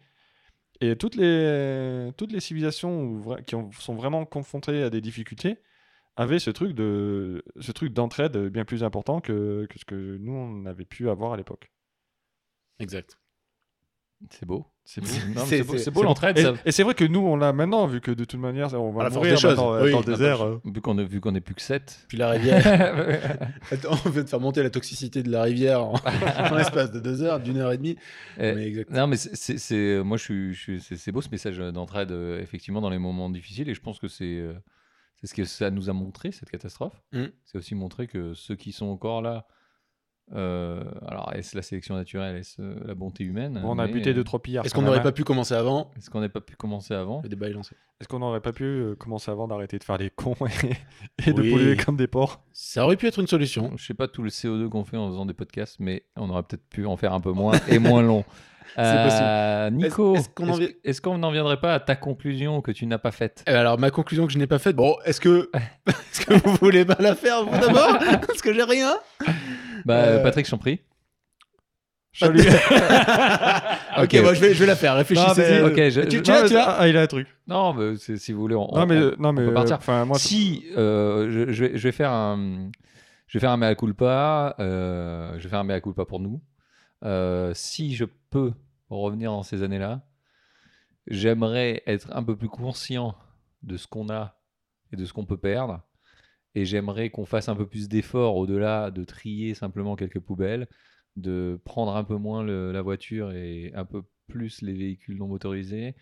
Et 0.81 0.97
toutes 0.97 1.15
les, 1.17 2.11
toutes 2.17 2.33
les 2.33 2.41
civilisations 2.41 3.03
où 3.05 3.37
qui 3.47 3.55
ont- 3.55 3.71
sont 3.73 3.95
vraiment 3.95 4.25
confrontées 4.25 4.83
à 4.83 4.91
des 4.91 5.01
difficultés 5.01 5.59
avaient 6.17 6.39
ce 6.41 6.51
truc 6.51 6.73
de 6.75 7.45
ce 7.61 7.71
truc 7.73 7.93
d'entraide 7.93 8.37
bien 8.49 8.65
plus 8.65 8.83
important 8.83 9.21
que, 9.21 9.67
que 9.69 9.79
ce 9.79 9.85
que 9.85 10.17
nous, 10.19 10.33
on 10.33 10.65
avait 10.67 10.85
pu 10.85 11.09
avoir 11.11 11.33
à 11.33 11.37
l'époque. 11.37 11.71
Exact. 12.79 13.19
C'est 14.31 14.47
beau. 14.47 14.67
C'est 14.87 15.91
beau. 15.91 16.03
L'entraide. 16.03 16.57
Et, 16.65 16.71
c'est 16.73 16.83
vrai 16.83 16.95
que 16.95 17.05
nous, 17.05 17.21
on 17.21 17.37
l'a 17.37 17.53
maintenant, 17.55 17.87
vu 17.87 18.01
que 18.03 18.11
de 18.11 18.25
toute 18.25 18.39
manière, 18.39 18.73
on 18.75 18.91
À 18.91 18.93
va 18.93 19.03
la 19.05 19.11
force 19.11 19.15
mourir 19.17 19.35
des 19.35 19.41
choses, 19.41 19.51
maintenant, 19.57 19.73
euh, 19.75 19.85
oui, 19.85 19.93
dans 19.93 20.01
le 20.01 20.05
désert. 20.05 20.43
euh. 20.45 20.61
Vu 20.65 20.81
qu'on 20.83 20.99
est, 20.99 21.05
vu 21.05 21.21
qu'on 21.21 21.35
est 21.35 21.41
plus 21.41 21.55
que 21.55 21.63
7. 21.63 22.05
Puis 22.09 22.19
la 22.19 22.31
rivière. 22.31 22.61
Attends, 23.71 23.97
on 24.05 24.11
vient 24.11 24.23
de 24.23 24.29
faire 24.29 24.41
monter 24.41 24.63
la 24.63 24.71
toxicité 24.71 25.23
de 25.23 25.31
la 25.31 25.43
rivière 25.43 25.83
en, 25.83 25.95
en 26.51 26.55
l'espace 26.55 26.93
de 26.93 27.01
deux 27.01 27.23
heures, 27.23 27.41
d'une 27.41 27.57
heure 27.59 27.73
et 27.73 27.79
demie. 27.79 27.97
Eh, 28.39 28.53
Mais. 28.53 28.85
Non, 28.91 29.07
mais 29.07 29.17
c'est- 29.17 29.35
c'est, 29.35 29.59
c'est- 29.59 30.03
moi, 30.05 30.17
je 30.19 30.23
suis, 30.23 30.55
je 30.55 30.61
suis- 30.81 30.97
c'est, 30.99 31.13
beau 31.13 31.23
ce 31.23 31.31
message 31.31 31.57
d'entraide, 31.59 32.13
euh, 32.13 32.41
effectivement, 32.41 32.81
dans 32.83 32.91
les 32.91 32.99
moments 32.99 33.31
difficiles. 33.31 33.69
Et 33.71 33.75
je 33.75 33.81
pense 33.81 33.99
que 33.99 34.09
c'est, 34.09 34.25
euh, 34.25 34.53
c'est 35.17 35.27
ce 35.29 35.35
que 35.35 35.45
ça 35.45 35.71
nous 35.71 35.89
a 35.89 35.93
montré, 35.95 36.31
cette 36.31 36.51
catastrophe. 36.51 37.01
Mm. 37.13 37.25
C'est 37.45 37.57
aussi 37.59 37.75
montrer 37.75 38.07
que 38.07 38.35
ceux 38.35 38.55
qui 38.57 38.73
sont 38.73 38.87
encore 38.87 39.23
là, 39.23 39.47
euh, 40.35 40.83
alors, 41.07 41.33
est-ce 41.35 41.55
la 41.55 41.63
sélection 41.63 41.95
naturelle, 41.95 42.37
est-ce 42.37 42.61
euh, 42.61 42.77
la 42.87 42.95
bonté 42.95 43.25
humaine? 43.25 43.61
Bon, 43.63 43.73
on 43.73 43.79
a 43.79 43.87
mais, 43.87 43.93
buté 43.93 44.15
deux, 44.15 44.25
trois 44.25 44.41
pillards. 44.41 44.65
Est-ce 44.65 44.75
qu'on 44.75 44.83
n'aurait 44.83 44.99
hein. 44.99 45.03
pas 45.03 45.13
pu 45.13 45.23
commencer 45.23 45.55
avant? 45.55 45.91
Est-ce 45.97 46.09
qu'on 46.09 46.21
n'a 46.21 46.29
pas 46.29 46.41
pu 46.41 46.57
commencer 46.57 46.95
avant? 46.95 47.21
Le 47.23 47.29
débat 47.29 47.49
est 47.49 47.53
lancé. 47.53 47.77
Est-ce 48.01 48.09
qu'on 48.09 48.21
n'aurait 48.21 48.41
pas 48.41 48.53
pu 48.53 48.65
euh, 48.65 48.95
commencer 48.95 49.31
avant 49.31 49.47
d'arrêter 49.47 49.79
de 49.79 49.85
faire 49.85 49.99
les 49.99 50.11
cons 50.11 50.35
et, 50.65 51.29
et 51.29 51.33
de 51.33 51.43
polluer 51.43 51.77
comme 51.77 51.97
des 51.97 52.07
porcs? 52.07 52.43
Ça 52.53 52.85
aurait 52.85 52.97
pu 52.97 53.07
être 53.07 53.21
une 53.21 53.27
solution. 53.27 53.73
Je 53.77 53.85
sais 53.85 53.95
pas 53.95 54.09
tout 54.09 54.23
le 54.23 54.31
CO2 54.31 54.69
qu'on 54.69 54.85
fait 54.85 54.97
en 54.97 55.09
faisant 55.11 55.27
des 55.27 55.35
podcasts, 55.35 55.77
mais 55.79 56.05
on 56.17 56.31
aurait 56.31 56.43
peut-être 56.43 56.69
pu 56.69 56.87
en 56.87 56.97
faire 56.97 57.13
un 57.13 57.21
peu 57.21 57.33
moins 57.33 57.55
et 57.69 57.79
moins 57.79 58.03
long. 58.03 58.25
C'est 58.77 59.05
possible. 59.05 59.23
Euh, 59.23 59.71
Nico, 59.71 60.15
Est-ce- 60.17 60.21
est-ce 60.21 60.29
est-ce 60.29 60.35
qu'on 60.35 60.49
en 60.49 60.59
vi- 60.59 60.77
est-ce 60.83 61.01
qu'on 61.01 61.19
n'en 61.19 61.31
viendrait 61.31 61.61
pas 61.61 61.75
à 61.75 61.81
ta 61.81 61.95
conclusion 61.95 62.61
que 62.61 62.73
tu 62.73 62.87
n'as 62.87 62.99
pas 62.99 63.13
faite? 63.13 63.45
Eh 63.47 63.53
ben 63.53 63.59
Alors, 63.59 63.79
ma 63.79 63.91
conclusion 63.91 64.27
que 64.27 64.33
je 64.33 64.39
n'ai 64.39 64.49
pas 64.49 64.59
faite, 64.59 64.75
bon, 64.75 64.97
est-ce 65.05 65.21
que, 65.21 65.51
est-ce 65.87 66.27
que 66.27 66.35
vous 66.35 66.57
voulez 66.57 66.85
pas 66.85 66.97
la 66.99 67.15
faire, 67.15 67.45
vous 67.45 67.57
d'abord? 67.61 67.99
Parce 68.27 68.43
que 68.43 68.53
j'ai 68.53 68.65
rien. 68.65 68.95
Bah, 69.85 69.95
Euh, 70.05 70.23
Patrick, 70.23 70.47
je 70.47 70.51
t'en 70.51 70.59
prie. 70.59 70.81
Salut. 72.13 72.41
ok, 73.97 74.03
Ok. 74.05 74.23
bon, 74.23 74.35
je 74.35 74.41
vais, 74.41 74.55
je 74.55 74.61
vais 74.61 74.67
la 74.67 74.77
faire. 74.77 74.95
Réfléchissez. 74.95 75.63
mais- 75.75 75.91
je- 75.91 76.01
tu, 76.03 76.23
tu 76.23 76.31
Non, 76.31 76.37
l'as, 76.37 76.43
mais- 76.45 76.49
tu 76.49 76.55
ah, 76.57 76.89
il 76.89 76.97
a 76.97 77.03
un 77.03 77.07
truc. 77.07 77.27
Non, 77.49 77.75
mais 77.75 77.97
si 77.97 78.33
vous 78.33 78.41
voulez, 78.41 78.55
on, 78.55 78.67
non, 78.69 78.83
on- 78.83 78.87
mais, 78.87 78.99
on- 78.99 79.15
non, 79.23 79.33
mais 79.33 79.45
peut 79.47 79.53
partir. 79.55 79.77
Enfin, 79.77 80.05
moi, 80.05 80.19
si 80.19 80.65
euh, 80.77 81.29
je, 81.31 81.53
je 81.53 81.65
vais, 81.65 81.77
je 81.77 81.83
vais 81.89 81.93
faire 81.93 82.13
un, 82.13 82.71
je 83.27 83.37
vais 83.39 83.41
faire 83.41 83.51
un 83.51 83.57
mea 83.57 83.75
culpa. 83.75 84.55
euh, 84.61 85.33
je 85.39 85.43
vais 85.45 85.49
faire 85.49 85.59
un 85.61 85.65
mea 85.65 85.81
culpa 85.81 86.05
pour 86.05 86.21
nous. 86.21 86.41
Euh, 87.05 87.51
si 87.55 87.95
je 87.95 88.05
peux 88.31 88.53
revenir 88.91 89.31
dans 89.33 89.43
ces 89.43 89.63
années-là, 89.65 90.03
j'aimerais 91.09 91.83
être 91.87 92.09
un 92.13 92.23
peu 92.23 92.37
plus 92.37 92.49
conscient 92.49 93.15
de 93.63 93.77
ce 93.77 93.87
qu'on 93.87 94.09
a 94.09 94.37
et 94.93 94.97
de 94.97 95.05
ce 95.05 95.13
qu'on 95.13 95.25
peut 95.27 95.37
perdre. 95.37 95.81
Et 96.55 96.65
j'aimerais 96.65 97.11
qu'on 97.11 97.25
fasse 97.27 97.49
un 97.49 97.57
peu 97.57 97.67
plus 97.67 97.89
d'efforts 97.89 98.37
au-delà 98.37 98.91
de 98.91 99.05
trier 99.05 99.55
simplement 99.55 99.97
quelques 99.97 100.21
poubelles, 100.21 100.69
de 101.17 101.61
prendre 101.65 101.97
un 101.97 102.05
peu 102.05 102.17
moins 102.17 102.43
le- 102.43 102.73
la 102.73 102.83
voiture 102.83 103.33
et 103.33 103.73
un 103.75 103.85
peu 103.85 104.03
plus 104.29 104.63
les 104.63 104.73
véhicules 104.73 105.17
non 105.19 105.29
motorisés, 105.29 105.95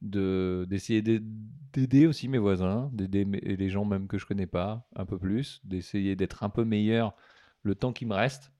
de 0.00 0.66
d'essayer 0.68 1.00
d'aid- 1.02 1.24
d'aider 1.72 2.06
aussi 2.06 2.28
mes 2.28 2.38
voisins, 2.38 2.90
d'aider 2.92 3.24
les 3.24 3.68
gens 3.70 3.84
même 3.84 4.08
que 4.08 4.18
je 4.18 4.26
connais 4.26 4.46
pas 4.48 4.88
un 4.96 5.06
peu 5.06 5.18
plus, 5.18 5.60
d'essayer 5.64 6.16
d'être 6.16 6.42
un 6.42 6.48
peu 6.50 6.64
meilleur 6.64 7.14
le 7.62 7.74
temps 7.76 7.92
qui 7.92 8.04
me 8.06 8.14
reste. 8.14 8.52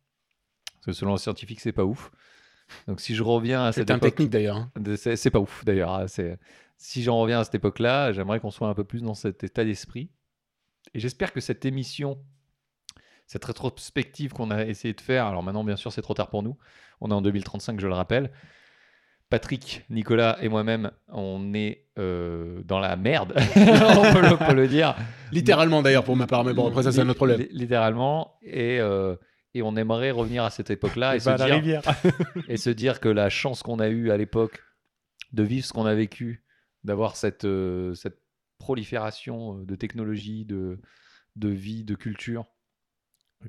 Parce 0.74 0.86
que 0.86 0.93
selon 0.93 1.12
les 1.12 1.19
scientifiques, 1.19 1.60
c'est 1.60 1.73
pas 1.73 1.85
ouf. 1.85 2.12
Donc 2.86 3.01
si 3.01 3.14
je 3.14 3.23
reviens 3.23 3.64
à 3.64 3.73
cette 3.73 3.89
C'est 3.89 3.93
un 3.93 3.97
époque, 3.97 4.10
technique 4.10 4.31
d'ailleurs. 4.31 4.56
hein. 4.56 4.73
c'est 4.97 5.31
pas 5.31 5.40
ouf 5.40 5.64
d'ailleurs. 5.64 5.93
hein, 5.93 6.06
Si 6.77 7.02
j'en 7.02 7.19
reviens 7.19 7.40
à 7.40 7.44
cette 7.44 7.56
époque-là, 7.56 8.12
j'aimerais 8.12 8.40
qu'on 8.40 8.51
soit 8.51 8.69
un 8.69 8.74
peu 8.74 8.85
plus 8.85 9.02
dans 9.02 9.14
cet 9.14 9.44
état 9.44 9.64
d'esprit. 9.64 10.10
Et 10.94 11.01
j'espère 11.01 11.32
que 11.32 11.40
cette 11.40 11.64
émission, 11.64 12.19
cette 13.27 13.44
rétrospective 13.44 14.32
qu'on 14.32 14.51
a 14.51 14.64
essayé 14.64 14.93
de 14.94 15.01
faire, 15.01 15.27
alors 15.27 15.43
maintenant 15.43 15.64
bien 15.64 15.77
sûr 15.77 15.93
c'est 15.93 16.02
trop 16.02 16.14
tard 16.14 16.28
pour 16.31 16.43
nous, 16.43 16.59
on 17.01 17.10
est 17.10 17.14
en 17.14 17.23
2035 17.23 17.81
je 17.81 17.86
le 17.86 17.94
rappelle, 17.94 18.31
Patrick, 19.31 19.86
Nicolas 19.89 20.36
et 20.43 20.48
moi-même, 20.51 20.90
on 21.09 21.55
est 21.55 21.86
euh, 21.98 22.62
dans 22.64 22.78
la 22.78 22.97
merde, 22.97 23.32
on, 23.56 24.12
peut 24.12 24.20
le, 24.20 24.32
on 24.35 24.36
peut 24.36 24.52
le 24.55 24.69
dire. 24.69 24.94
Littéralement 25.31 25.81
d'ailleurs 25.81 26.05
pour 26.05 26.16
ma 26.16 26.27
part, 26.27 26.44
mais 26.44 26.52
bon 26.52 26.69
après 26.69 26.82
ça 26.82 26.93
c'est 26.93 27.01
un 27.01 27.09
autre 27.09 27.16
problème. 27.16 27.40
Li- 27.40 27.48
Littéralement, 27.52 28.36
et, 28.43 28.78
euh, 28.78 29.16
et 29.55 29.62
on 29.62 29.74
aimerait 29.77 30.10
revenir 30.10 30.44
à 30.44 30.51
cette 30.51 30.69
époque-là 30.70 31.14
et, 31.14 31.16
Et 31.16 31.20
se 31.20 31.31
dire- 31.31 31.47
rivière. 31.55 31.82
et 32.48 32.59
se 32.59 32.69
dire 32.69 33.01
que 33.01 33.09
la 33.09 33.31
chance 33.31 33.62
qu'on 33.62 33.78
a 33.78 33.89
eue 33.89 34.10
à 34.10 34.19
l'époque 34.19 34.62
de 35.32 35.43
vivre 35.43 35.64
ce 35.64 35.73
qu'on 35.73 35.86
a 35.86 35.94
vécu, 35.94 36.44
d'avoir 36.85 37.16
cette, 37.16 37.47
euh, 37.47 37.94
cette 37.94 38.19
prolifération 38.62 39.59
euh, 39.59 39.64
de 39.64 39.76
technologies, 39.76 40.44
de, 40.44 40.80
de 41.36 41.48
vie, 41.48 41.84
de 41.84 41.97
culture, 41.97 42.47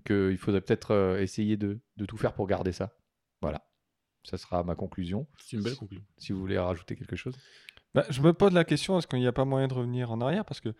qu'il 0.05 0.37
faudrait 0.37 0.61
peut-être 0.61 0.91
euh, 0.91 1.21
essayer 1.21 1.55
de, 1.55 1.79
de 1.97 2.05
tout 2.05 2.17
faire 2.17 2.33
pour 2.33 2.47
garder 2.47 2.71
ça. 2.71 2.97
Voilà, 3.41 3.61
ça 4.23 4.37
sera 4.37 4.63
ma 4.63 4.75
conclusion. 4.75 5.27
C'est 5.37 5.57
une 5.57 5.63
belle 5.63 5.75
conclusion. 5.75 6.05
Si 6.17 6.33
vous 6.33 6.39
voulez 6.39 6.57
rajouter 6.57 6.95
quelque 6.95 7.15
chose. 7.15 7.35
Bah, 7.93 8.05
je 8.09 8.21
me 8.21 8.33
pose 8.33 8.53
la 8.53 8.63
question, 8.63 8.97
est-ce 8.97 9.07
qu'il 9.07 9.19
n'y 9.19 9.27
a 9.27 9.31
pas 9.31 9.45
moyen 9.45 9.67
de 9.67 9.75
revenir 9.75 10.11
en 10.11 10.19
arrière? 10.19 10.45
Parce 10.45 10.61
que 10.61 10.73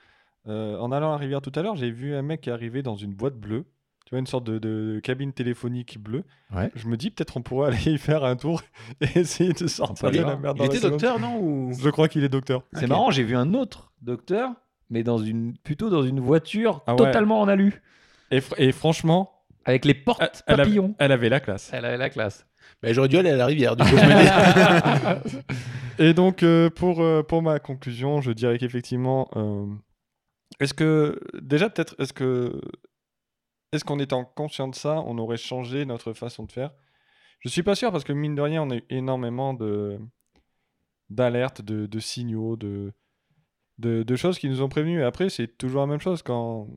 euh, 0.47 0.77
en 0.79 0.91
allant 0.91 1.09
à 1.09 1.11
la 1.11 1.17
rivière 1.17 1.41
tout 1.41 1.51
à 1.55 1.61
l'heure, 1.61 1.75
j'ai 1.75 1.91
vu 1.91 2.15
un 2.15 2.23
mec 2.23 2.41
qui 2.41 2.49
est 2.49 2.53
arrivé 2.53 2.81
dans 2.81 2.95
une 2.95 3.13
boîte 3.13 3.37
bleue. 3.37 3.65
Vois, 4.13 4.19
une 4.19 4.27
sorte 4.27 4.43
de, 4.43 4.59
de 4.59 4.99
cabine 5.01 5.33
téléphonique 5.33 5.97
bleue. 5.99 6.23
Ouais. 6.55 6.71
Je 6.75 6.87
me 6.87 6.97
dis, 6.97 7.09
peut-être 7.09 7.35
on 7.37 7.41
pourrait 7.41 7.67
aller 7.73 7.93
y 7.93 7.97
faire 7.97 8.23
un 8.23 8.35
tour 8.35 8.61
et 9.01 9.19
essayer 9.19 9.53
de 9.53 9.67
sortir 9.67 10.11
de 10.11 10.17
la 10.19 10.35
merde 10.37 10.57
Il 10.61 10.67
dans 10.67 10.73
était 10.73 10.79
docteur 10.89 11.19
non 11.19 11.39
ou 11.39 11.71
Je 11.79 11.89
crois 11.89 12.07
qu'il 12.07 12.23
est 12.23 12.29
docteur. 12.29 12.63
C'est 12.73 12.87
marrant, 12.87 13.09
j'ai 13.11 13.23
vu 13.23 13.35
un 13.35 13.53
autre 13.53 13.91
docteur, 14.01 14.51
mais 14.89 15.03
dans 15.03 15.17
une, 15.17 15.57
plutôt 15.63 15.89
dans 15.89 16.03
une 16.03 16.19
voiture 16.19 16.81
Ah 16.87 16.91
ouais. 16.93 16.97
totalement 16.97 17.41
en 17.41 17.47
alu, 17.47 17.81
Et, 18.31 18.39
fr- 18.39 18.53
et 18.57 18.71
franchement, 18.71 19.31
avec 19.65 19.85
les 19.85 19.93
portes 19.93 20.21
elle, 20.21 20.29
elle 20.47 20.53
avait, 20.55 20.63
papillons. 20.63 20.95
elle 20.99 21.11
avait 21.11 21.29
la 21.29 21.39
classe. 21.39 21.69
Elle 21.73 21.85
avait 21.85 21.97
la 21.97 22.09
classe. 22.09 22.45
Bah, 22.81 22.91
J'aurais 22.93 23.07
dû 23.07 23.17
aller 23.17 23.29
à 23.31 23.35
la 23.37 23.45
rivière 23.45 23.75
du 23.75 23.83
coup. 23.83 23.89
je 23.97 24.05
me 24.05 25.31
dis. 25.31 25.37
Et 25.99 26.13
donc, 26.13 26.43
euh, 26.43 26.69
pour, 26.69 27.01
euh, 27.01 27.23
pour 27.23 27.41
ma 27.41 27.59
conclusion, 27.59 28.19
je 28.21 28.31
dirais 28.31 28.57
qu'effectivement, 28.57 29.29
euh, 29.35 29.65
est-ce 30.59 30.73
que, 30.73 31.19
déjà, 31.41 31.69
peut-être, 31.69 31.95
est-ce 31.99 32.13
que, 32.13 32.59
est-ce 33.73 33.83
qu'en 33.83 33.97
étant 33.97 34.23
conscient 34.23 34.67
de 34.67 34.75
ça, 34.75 35.03
on 35.07 35.17
aurait 35.17 35.37
changé 35.37 35.85
notre 35.85 36.13
façon 36.13 36.43
de 36.43 36.51
faire? 36.51 36.71
Je 37.39 37.49
suis 37.49 37.63
pas 37.63 37.75
sûr 37.75 37.91
parce 37.91 38.03
que, 38.03 38.13
mine 38.13 38.35
de 38.35 38.41
rien, 38.41 38.61
on 38.61 38.69
a 38.69 38.75
eu 38.75 38.83
énormément 38.89 39.55
de, 39.55 39.99
d'alertes, 41.09 41.61
de, 41.61 41.99
signaux, 41.99 42.55
de, 42.55 42.93
choses 44.15 44.37
qui 44.37 44.47
nous 44.47 44.61
ont 44.61 44.69
prévenus. 44.69 45.01
Et 45.01 45.03
après, 45.03 45.29
c'est 45.29 45.57
toujours 45.57 45.81
la 45.81 45.87
même 45.87 45.99
chose 45.99 46.21
quand, 46.21 46.67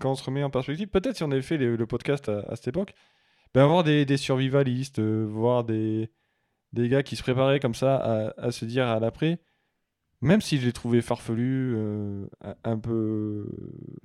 quand 0.00 0.10
on 0.10 0.14
se 0.16 0.24
remet 0.24 0.42
en 0.42 0.50
perspective. 0.50 0.88
Peut-être 0.88 1.16
si 1.16 1.22
on 1.22 1.30
avait 1.30 1.40
fait 1.40 1.56
le, 1.56 1.86
podcast 1.86 2.28
à, 2.28 2.56
cette 2.56 2.68
époque, 2.68 2.94
ben, 3.54 3.62
avoir 3.62 3.84
des, 3.84 4.16
survivalistes, 4.16 4.98
euh, 4.98 5.24
voir 5.24 5.62
des, 5.62 6.10
des 6.72 6.88
gars 6.88 7.04
qui 7.04 7.14
se 7.14 7.22
préparaient 7.22 7.60
comme 7.60 7.76
ça 7.76 8.32
à 8.36 8.50
se 8.50 8.64
dire 8.64 8.88
à 8.88 8.98
l'après, 8.98 9.40
même 10.20 10.40
si 10.40 10.58
je 10.58 10.66
les 10.66 10.72
trouvais 10.72 11.00
farfelus, 11.00 11.74
euh, 11.76 12.26
un, 12.64 12.78
peu, 12.78 13.46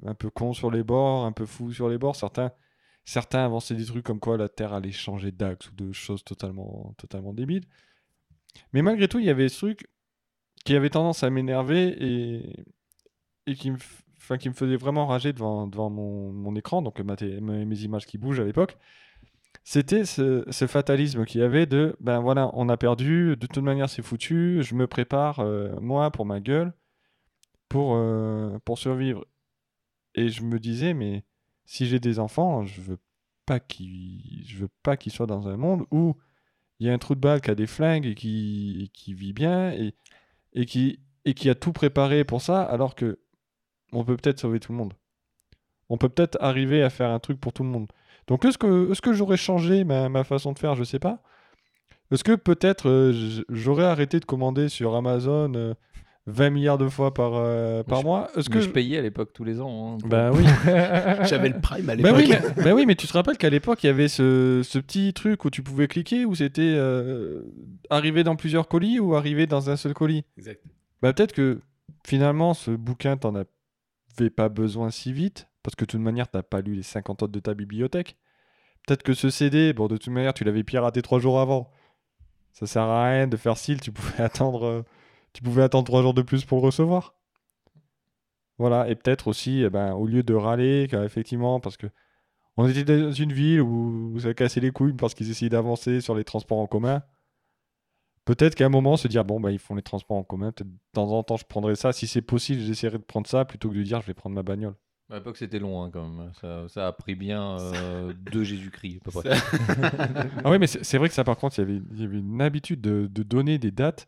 un 0.05 0.15
peu 0.15 0.29
cons 0.29 0.53
sur 0.53 0.71
les 0.71 0.83
bords, 0.83 1.25
un 1.25 1.31
peu 1.31 1.45
fous 1.45 1.73
sur 1.73 1.89
les 1.89 1.97
bords, 1.97 2.15
certains, 2.15 2.51
certains 3.03 3.43
avançaient 3.43 3.75
des 3.75 3.85
trucs 3.85 4.05
comme 4.05 4.19
quoi 4.19 4.37
la 4.37 4.47
Terre 4.47 4.73
allait 4.73 4.91
changer 4.91 5.31
d'axe 5.31 5.69
ou 5.69 5.75
de 5.75 5.91
choses 5.91 6.23
totalement, 6.23 6.93
totalement 6.97 7.33
débiles. 7.33 7.65
Mais 8.71 8.81
malgré 8.81 9.07
tout, 9.07 9.19
il 9.19 9.25
y 9.25 9.29
avait 9.29 9.49
ce 9.49 9.57
truc 9.57 9.87
qui 10.63 10.75
avait 10.75 10.89
tendance 10.89 11.23
à 11.23 11.29
m'énerver 11.29 11.95
et, 13.45 13.55
qui, 13.55 13.71
me, 13.71 13.77
qui 14.37 14.49
me 14.49 14.53
faisait 14.53 14.77
vraiment 14.77 15.07
rager 15.07 15.33
devant, 15.33 15.67
devant 15.67 15.89
mon, 15.89 16.31
mon 16.31 16.55
écran, 16.55 16.81
donc 16.81 16.99
mes 16.99 17.79
images 17.79 18.05
qui 18.05 18.17
bougent 18.17 18.39
à 18.39 18.45
l'époque. 18.45 18.77
C'était 19.67 20.05
ce, 20.05 20.43
fatalisme 20.67 21.25
qu'il 21.25 21.41
y 21.41 21.43
avait 21.43 21.65
de 21.65 21.95
ben 21.99 22.19
voilà, 22.19 22.51
on 22.53 22.69
a 22.69 22.77
perdu, 22.77 23.35
de 23.35 23.47
toute 23.47 23.63
manière 23.63 23.89
c'est 23.89 24.03
foutu, 24.03 24.61
je 24.61 24.75
me 24.75 24.85
prépare, 24.87 25.39
euh, 25.39 25.75
moi, 25.81 26.11
pour 26.11 26.25
ma 26.27 26.39
gueule, 26.39 26.71
pour, 27.67 27.95
euh, 27.95 28.59
pour 28.65 28.77
survivre. 28.77 29.25
Et 30.15 30.29
je 30.29 30.43
me 30.43 30.59
disais, 30.59 30.93
mais 30.93 31.25
si 31.65 31.87
j'ai 31.87 31.99
des 31.99 32.19
enfants, 32.19 32.63
je 32.63 32.79
veux 32.81 32.99
pas 33.47 33.59
qu'ils 33.59 34.43
je 34.47 34.57
veux 34.59 34.69
pas 34.83 34.97
qu'ils 34.97 35.11
soient 35.11 35.27
dans 35.27 35.47
un 35.47 35.57
monde 35.57 35.85
où 35.91 36.15
il 36.79 36.87
y 36.87 36.89
a 36.89 36.93
un 36.93 36.97
trou 36.99 37.15
de 37.15 37.19
balle 37.21 37.41
qui 37.41 37.51
a 37.51 37.55
des 37.55 37.67
flingues 37.67 38.05
et 38.05 38.15
qui, 38.15 38.83
et 38.83 38.87
qui 38.89 39.13
vit 39.15 39.33
bien 39.33 39.71
et, 39.71 39.95
et, 40.53 40.65
qui, 40.67 40.99
et 41.25 41.33
qui 41.33 41.49
a 41.49 41.55
tout 41.55 41.73
préparé 41.73 42.23
pour 42.25 42.41
ça, 42.41 42.61
alors 42.63 42.95
que 42.95 43.19
on 43.93 44.05
peut 44.05 44.17
peut-être 44.17 44.39
sauver 44.39 44.59
tout 44.59 44.73
le 44.73 44.77
monde. 44.77 44.93
On 45.89 45.97
peut 45.97 46.09
peut-être 46.09 46.37
arriver 46.41 46.83
à 46.83 46.89
faire 46.89 47.09
un 47.09 47.19
truc 47.19 47.39
pour 47.39 47.53
tout 47.53 47.63
le 47.63 47.69
monde. 47.69 47.87
Donc 48.27 48.43
est-ce 48.45 48.57
que, 48.57 48.91
est 48.91 49.01
que 49.01 49.13
j'aurais 49.13 49.37
changé 49.37 49.83
ma, 49.83 50.09
ma 50.09 50.23
façon 50.23 50.51
de 50.53 50.59
faire? 50.59 50.75
Je 50.75 50.83
sais 50.83 50.99
pas. 50.99 51.21
Est-ce 52.11 52.23
que 52.23 52.35
peut-être 52.35 52.89
euh, 52.89 53.41
j'aurais 53.49 53.85
arrêté 53.85 54.19
de 54.19 54.25
commander 54.25 54.69
sur 54.69 54.95
Amazon 54.95 55.51
euh, 55.55 55.73
20 56.27 56.49
milliards 56.51 56.77
de 56.77 56.87
fois 56.87 57.13
par, 57.13 57.31
euh, 57.35 57.83
par 57.83 57.99
je- 57.99 58.03
mois? 58.05 58.29
Est-ce 58.35 58.49
Que 58.49 58.59
je 58.59 58.69
payais 58.69 58.97
à 58.97 59.01
l'époque 59.01 59.31
tous 59.33 59.43
les 59.43 59.59
ans. 59.61 59.93
hein, 59.93 59.97
pour- 59.99 60.09
Bah 60.09 60.31
oui. 60.31 60.43
J'avais 61.27 61.49
le 61.49 61.59
prime 61.61 61.89
à 61.89 61.95
Bah 61.95 62.11
l'époque. 62.11 62.15
oui, 62.17 62.27
mais, 62.57 62.63
bah 62.63 62.73
oui, 62.75 62.85
mais 62.85 62.95
tu 62.95 63.07
te 63.07 63.13
rappelles 63.13 63.37
qu'à 63.37 63.49
l'époque, 63.49 63.83
il 63.83 63.87
y 63.87 63.89
avait 63.89 64.07
ce, 64.07 64.61
ce 64.63 64.79
petit 64.79 65.13
truc 65.13 65.45
où 65.45 65.49
tu 65.49 65.61
pouvais 65.63 65.87
cliquer, 65.87 66.25
où 66.25 66.33
c'était 66.35 66.61
euh, 66.75 67.41
arriver 67.89 68.23
dans 68.23 68.35
plusieurs 68.35 68.67
colis 68.67 68.99
ou 68.99 69.15
arriver 69.15 69.45
dans 69.47 69.69
un 69.69 69.75
seul 69.75 69.93
colis? 69.93 70.23
Exact. 70.37 70.61
Bah 71.01 71.13
peut-être 71.13 71.33
que 71.33 71.59
finalement, 72.05 72.53
ce 72.53 72.71
bouquin, 72.71 73.17
t'en 73.17 73.33
avais 73.35 74.29
pas 74.29 74.49
besoin 74.49 74.89
si 74.91 75.11
vite, 75.11 75.47
parce 75.65 75.75
que 75.75 75.83
de 75.83 75.89
toute 75.89 75.99
manière, 75.99 76.29
t'as 76.29 76.43
pas 76.43 76.61
lu 76.61 76.75
les 76.75 76.83
50 76.83 77.23
autres 77.23 77.33
de 77.33 77.39
ta 77.39 77.55
bibliothèque. 77.55 78.17
Peut-être 78.85 79.01
que 79.01 79.15
ce 79.15 79.31
CD, 79.31 79.73
bon, 79.73 79.87
de 79.87 79.97
toute 79.97 80.13
manière, 80.13 80.35
tu 80.35 80.43
l'avais 80.43 80.63
piraté 80.63 81.01
trois 81.01 81.17
jours 81.19 81.39
avant. 81.39 81.71
Ça 82.53 82.67
sert 82.67 82.83
à 82.83 83.09
rien 83.09 83.27
de 83.27 83.35
faire 83.35 83.57
style, 83.57 83.81
tu 83.81 83.91
pouvais 83.91 84.21
attendre, 84.23 84.65
euh, 84.65 84.83
tu 85.33 85.41
pouvais 85.41 85.63
attendre 85.63 85.85
trois 85.85 86.03
jours 86.03 86.13
de 86.13 86.21
plus 86.21 86.45
pour 86.45 86.59
le 86.59 86.65
recevoir. 86.67 87.15
Voilà, 88.59 88.87
et 88.89 88.95
peut-être 88.95 89.27
aussi, 89.27 89.63
eh 89.63 89.69
ben, 89.71 89.93
au 89.93 90.05
lieu 90.05 90.21
de 90.21 90.35
râler, 90.35 90.87
effectivement, 91.03 91.59
parce 91.59 91.77
que 91.77 91.87
on 92.57 92.67
était 92.69 92.83
dans 92.85 93.11
une 93.11 93.33
ville 93.33 93.61
où 93.61 94.19
ça 94.19 94.33
cassait 94.35 94.61
les 94.61 94.71
couilles 94.71 94.93
parce 94.93 95.15
qu'ils 95.15 95.31
essayaient 95.31 95.49
d'avancer 95.49 95.99
sur 95.99 96.15
les 96.15 96.23
transports 96.23 96.59
en 96.59 96.67
commun. 96.67 97.03
Peut-être 98.23 98.55
qu'à 98.55 98.67
un 98.67 98.69
moment, 98.69 98.97
se 98.97 99.07
dire, 99.07 99.25
bon, 99.25 99.39
bah, 99.39 99.51
ils 99.51 99.59
font 99.59 99.75
les 99.75 99.81
transports 99.81 100.17
en 100.17 100.23
commun, 100.23 100.51
peut-être 100.51 100.69
de 100.69 100.77
temps 100.93 101.11
en 101.11 101.23
temps, 101.23 101.37
je 101.37 101.45
prendrai 101.45 101.75
ça. 101.75 101.91
Si 101.91 102.05
c'est 102.07 102.21
possible, 102.21 102.61
j'essaierai 102.61 102.99
de 102.99 103.03
prendre 103.03 103.27
ça 103.27 103.45
plutôt 103.45 103.69
que 103.69 103.75
de 103.75 103.83
dire, 103.83 104.01
je 104.01 104.07
vais 104.07 104.13
prendre 104.13 104.35
ma 104.35 104.43
bagnole. 104.43 104.75
À 105.11 105.15
l'époque, 105.15 105.37
c'était 105.37 105.59
long 105.59 105.83
hein, 105.83 105.91
quand 105.93 106.07
même. 106.07 106.31
Ça, 106.41 106.65
ça 106.67 106.87
a 106.87 106.91
pris 106.91 107.13
bien 107.15 107.59
euh, 107.59 108.11
de 108.31 108.43
Jésus-Christ, 108.43 109.01
à 109.01 109.11
peu 109.11 109.11
près. 109.21 109.37
Ah 110.43 110.49
oui, 110.49 110.57
mais 110.59 110.67
c'est 110.67 110.97
vrai 110.97 111.09
que 111.09 111.13
ça, 111.15 111.23
par 111.23 111.37
contre, 111.37 111.57
il 111.59 111.61
y 111.61 111.63
avait, 111.63 111.81
il 111.93 112.01
y 112.01 112.05
avait 112.05 112.17
une 112.17 112.41
habitude 112.41 112.81
de, 112.81 113.07
de 113.07 113.23
donner 113.23 113.57
des 113.59 113.69
dates 113.71 114.07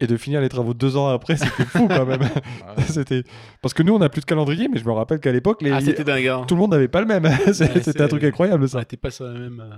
et 0.00 0.06
de 0.08 0.16
finir 0.16 0.40
les 0.40 0.48
travaux 0.48 0.74
deux 0.74 0.96
ans 0.96 1.06
après. 1.08 1.36
C'était 1.36 1.64
fou 1.64 1.86
quand 1.86 2.06
même. 2.06 2.22
c'était 2.88 3.22
Parce 3.62 3.72
que 3.72 3.82
nous, 3.84 3.94
on 3.94 3.98
n'a 4.00 4.08
plus 4.08 4.20
de 4.22 4.26
calendrier, 4.26 4.66
mais 4.66 4.78
je 4.78 4.84
me 4.84 4.92
rappelle 4.92 5.20
qu'à 5.20 5.30
l'époque, 5.30 5.62
les... 5.62 5.70
Ah, 5.70 5.80
dingue. 5.80 6.26
hein. 6.26 6.44
tout 6.48 6.54
le 6.56 6.60
monde 6.60 6.72
n'avait 6.72 6.88
pas 6.88 7.00
le 7.00 7.06
même. 7.06 7.24
Ouais, 7.24 7.52
c'était 7.52 8.02
un 8.02 8.08
truc 8.08 8.24
incroyable, 8.24 8.68
Ça 8.68 8.80
ça. 8.80 8.84
t'es 8.84 8.96
pas 8.96 9.10
sur 9.10 9.26
la 9.26 9.38
même. 9.38 9.60
euh, 9.60 9.76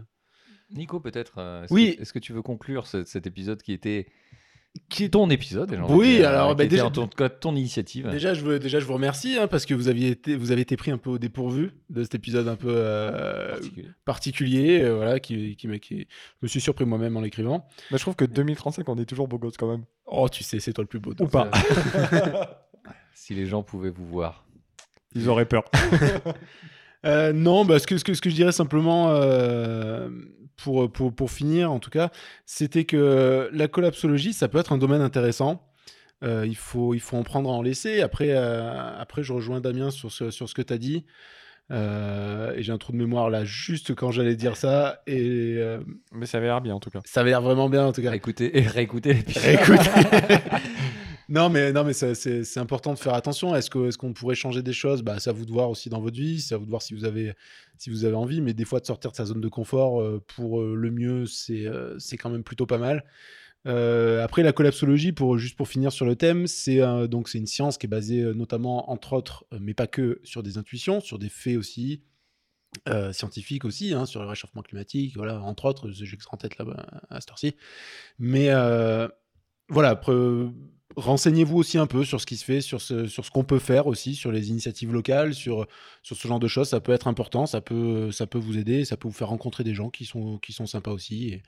Nico, 0.70 0.98
peut-être. 1.00 1.34
euh, 1.38 1.64
est-ce 1.64 1.74
Oui. 1.74 1.96
que- 1.96 2.02
Est-ce 2.02 2.12
que 2.14 2.18
tu 2.20 2.32
veux 2.32 2.40
conclure 2.42 2.86
ce- 2.86 3.04
cet 3.04 3.26
épisode 3.26 3.60
qui 3.60 3.72
était 3.74 4.06
qui 4.88 5.04
est 5.04 5.08
ton 5.10 5.28
épisode 5.30 5.72
envie 5.74 5.92
Oui, 5.94 6.22
alors, 6.24 6.50
qui 6.50 6.56
bah, 6.56 6.66
déjà- 6.66 6.90
ton, 7.40 7.54
initiative. 7.56 8.08
Déjà, 8.10 8.32
je 8.34 8.42
veux, 8.42 8.58
déjà, 8.58 8.80
je 8.80 8.84
vous 8.86 8.94
remercie 8.94 9.36
hein, 9.38 9.46
parce 9.46 9.66
que 9.66 9.74
vous 9.74 9.88
aviez 9.88 10.10
été, 10.10 10.34
vous 10.36 10.50
avez 10.50 10.62
été 10.62 10.76
pris 10.76 10.90
un 10.90 10.96
peu 10.98 11.10
au 11.10 11.18
dépourvu 11.18 11.72
de 11.90 12.02
cet 12.02 12.14
épisode 12.14 12.48
un 12.48 12.56
peu 12.56 12.68
euh, 12.70 13.50
particulier. 13.52 13.88
particulier, 14.04 14.80
euh, 14.82 14.94
voilà, 14.96 15.20
qui, 15.20 15.56
qui, 15.56 15.68
qui- 15.80 16.00
je 16.00 16.38
me 16.42 16.48
suis 16.48 16.60
surpris 16.60 16.84
moi-même 16.86 17.16
en 17.16 17.20
l'écrivant. 17.20 17.66
Mais 17.90 17.98
je 17.98 18.02
trouve 18.02 18.16
que 18.16 18.24
2035, 18.24 18.88
on 18.88 18.96
est 18.98 19.04
toujours 19.04 19.28
beau 19.28 19.38
gosse 19.38 19.56
quand 19.58 19.70
même. 19.70 19.84
Oh, 20.06 20.28
tu 20.28 20.42
sais, 20.42 20.58
c'est 20.60 20.72
toi 20.72 20.82
le 20.84 20.88
plus 20.88 21.00
beau. 21.00 21.12
Ou 21.20 21.26
pas. 21.28 21.50
euh, 22.12 22.32
Si 23.14 23.34
les 23.34 23.46
gens 23.46 23.62
pouvaient 23.62 23.90
vous 23.90 24.06
voir. 24.06 24.44
Ils 25.14 25.28
auraient 25.28 25.46
peur. 25.46 25.64
Euh, 27.04 27.32
non, 27.32 27.64
bah, 27.64 27.78
ce, 27.78 27.86
que, 27.86 27.98
ce, 27.98 28.04
que, 28.04 28.14
ce 28.14 28.20
que 28.20 28.30
je 28.30 28.34
dirais 28.34 28.52
simplement, 28.52 29.08
euh, 29.10 30.08
pour, 30.56 30.90
pour, 30.90 31.12
pour 31.14 31.30
finir 31.30 31.72
en 31.72 31.78
tout 31.78 31.90
cas, 31.90 32.10
c'était 32.46 32.84
que 32.84 33.50
la 33.52 33.68
collapsologie, 33.68 34.32
ça 34.32 34.48
peut 34.48 34.58
être 34.58 34.72
un 34.72 34.78
domaine 34.78 35.02
intéressant. 35.02 35.68
Euh, 36.22 36.46
il, 36.46 36.56
faut, 36.56 36.94
il 36.94 37.00
faut 37.00 37.16
en 37.16 37.24
prendre 37.24 37.50
à 37.50 37.52
en 37.52 37.62
laisser. 37.62 38.00
Après, 38.00 38.28
euh, 38.30 38.96
après 38.98 39.22
je 39.24 39.32
rejoins 39.32 39.60
Damien 39.60 39.90
sur 39.90 40.12
ce, 40.12 40.30
sur 40.30 40.48
ce 40.48 40.54
que 40.54 40.62
tu 40.62 40.72
as 40.72 40.78
dit. 40.78 41.04
Euh, 41.70 42.52
et 42.54 42.62
j'ai 42.62 42.72
un 42.72 42.78
trou 42.78 42.92
de 42.92 42.98
mémoire 42.98 43.30
là, 43.30 43.44
juste 43.44 43.94
quand 43.94 44.10
j'allais 44.10 44.36
dire 44.36 44.56
ça. 44.56 45.02
Et 45.06 45.54
euh, 45.56 45.80
Mais 46.12 46.26
ça 46.26 46.38
avait 46.38 46.46
l'air 46.46 46.60
bien 46.60 46.74
en 46.74 46.80
tout 46.80 46.90
cas. 46.90 47.00
ça 47.04 47.20
avait 47.20 47.30
l'air 47.30 47.42
vraiment 47.42 47.68
bien 47.68 47.86
en 47.86 47.92
tout 47.92 48.02
cas. 48.02 48.12
Écoutez 48.14 48.56
et 48.58 48.62
réécoutez 48.62 49.14
l'épisode. 49.14 49.58
Non, 51.28 51.48
mais, 51.48 51.72
non, 51.72 51.84
mais 51.84 51.92
c'est 51.92 52.58
important 52.58 52.92
de 52.94 52.98
faire 52.98 53.14
attention. 53.14 53.54
Est-ce 53.54 53.96
qu'on 53.96 54.12
pourrait 54.12 54.34
changer 54.34 54.62
des 54.62 54.72
choses? 54.72 55.02
Bah, 55.02 55.18
C'est 55.18 55.30
à 55.30 55.32
vous 55.32 55.44
de 55.44 55.52
voir 55.52 55.70
aussi 55.70 55.88
dans 55.88 56.00
votre 56.00 56.16
vie. 56.16 56.40
C'est 56.40 56.54
à 56.54 56.58
vous 56.58 56.64
de 56.64 56.70
voir 56.70 56.82
si 56.82 56.94
vous 56.94 57.04
avez, 57.04 57.34
si 57.78 57.90
vous 57.90 58.04
avez 58.04 58.14
envie. 58.14 58.40
Mais 58.40 58.54
des 58.54 58.64
fois, 58.64 58.80
de 58.80 58.86
sortir 58.86 59.10
de 59.12 59.16
sa 59.16 59.24
zone 59.24 59.40
de 59.40 59.48
confort 59.48 60.00
euh, 60.00 60.22
pour 60.34 60.60
euh, 60.60 60.74
le 60.74 60.90
mieux, 60.90 61.26
c'est 61.26 61.66
euh, 61.66 61.98
c'est 61.98 62.16
quand 62.16 62.30
même 62.30 62.44
plutôt 62.44 62.66
pas 62.66 62.78
mal. 62.78 63.04
Après, 63.64 64.42
la 64.42 64.52
collapsologie, 64.52 65.12
pour, 65.12 65.38
juste 65.38 65.56
pour 65.56 65.68
finir 65.68 65.92
sur 65.92 66.04
le 66.04 66.16
thème, 66.16 66.48
c'est 66.48 66.80
donc 67.06 67.32
une 67.32 67.46
science 67.46 67.78
qui 67.78 67.86
est 67.86 67.88
basée 67.88 68.20
notamment, 68.34 68.90
entre 68.90 69.12
autres, 69.12 69.46
mais 69.60 69.72
pas 69.72 69.86
que, 69.86 70.20
sur 70.24 70.42
des 70.42 70.58
intuitions, 70.58 71.00
sur 71.00 71.16
des 71.16 71.28
faits 71.28 71.56
aussi, 71.56 72.02
euh, 72.88 73.12
scientifiques 73.12 73.64
aussi, 73.64 73.94
hein, 73.94 74.04
sur 74.04 74.20
le 74.20 74.26
réchauffement 74.26 74.62
climatique, 74.62 75.16
voilà, 75.16 75.40
entre 75.42 75.66
autres, 75.66 75.92
j'ai 75.92 76.16
que 76.16 76.24
ça 76.24 76.30
en 76.32 76.38
tête 76.38 76.58
là 76.58 76.64
à 77.08 77.20
cette 77.20 77.30
heure-ci. 77.30 77.54
Mais 78.18 78.48
voilà, 79.68 79.94
renseignez-vous 80.96 81.56
aussi 81.56 81.78
un 81.78 81.86
peu 81.86 82.04
sur 82.04 82.20
ce 82.20 82.26
qui 82.26 82.36
se 82.36 82.44
fait, 82.44 82.60
sur 82.60 82.80
ce, 82.80 83.30
qu'on 83.30 83.44
peut 83.44 83.58
faire 83.58 83.86
aussi, 83.86 84.14
sur 84.14 84.32
les 84.32 84.50
initiatives 84.50 84.92
locales, 84.92 85.34
sur, 85.34 85.66
sur 86.02 86.16
ce 86.16 86.28
genre 86.28 86.40
de 86.40 86.48
choses. 86.48 86.68
Ça 86.68 86.80
peut 86.80 86.92
être 86.92 87.08
important, 87.08 87.46
ça 87.46 87.60
peut, 87.60 88.10
vous 88.34 88.58
aider, 88.58 88.84
ça 88.84 88.96
peut 88.96 89.08
vous 89.08 89.14
faire 89.14 89.28
rencontrer 89.28 89.64
des 89.64 89.74
gens 89.74 89.90
qui 89.90 90.04
sont, 90.04 90.38
qui 90.38 90.52
sympas 90.52 90.90
aussi. 90.90 91.40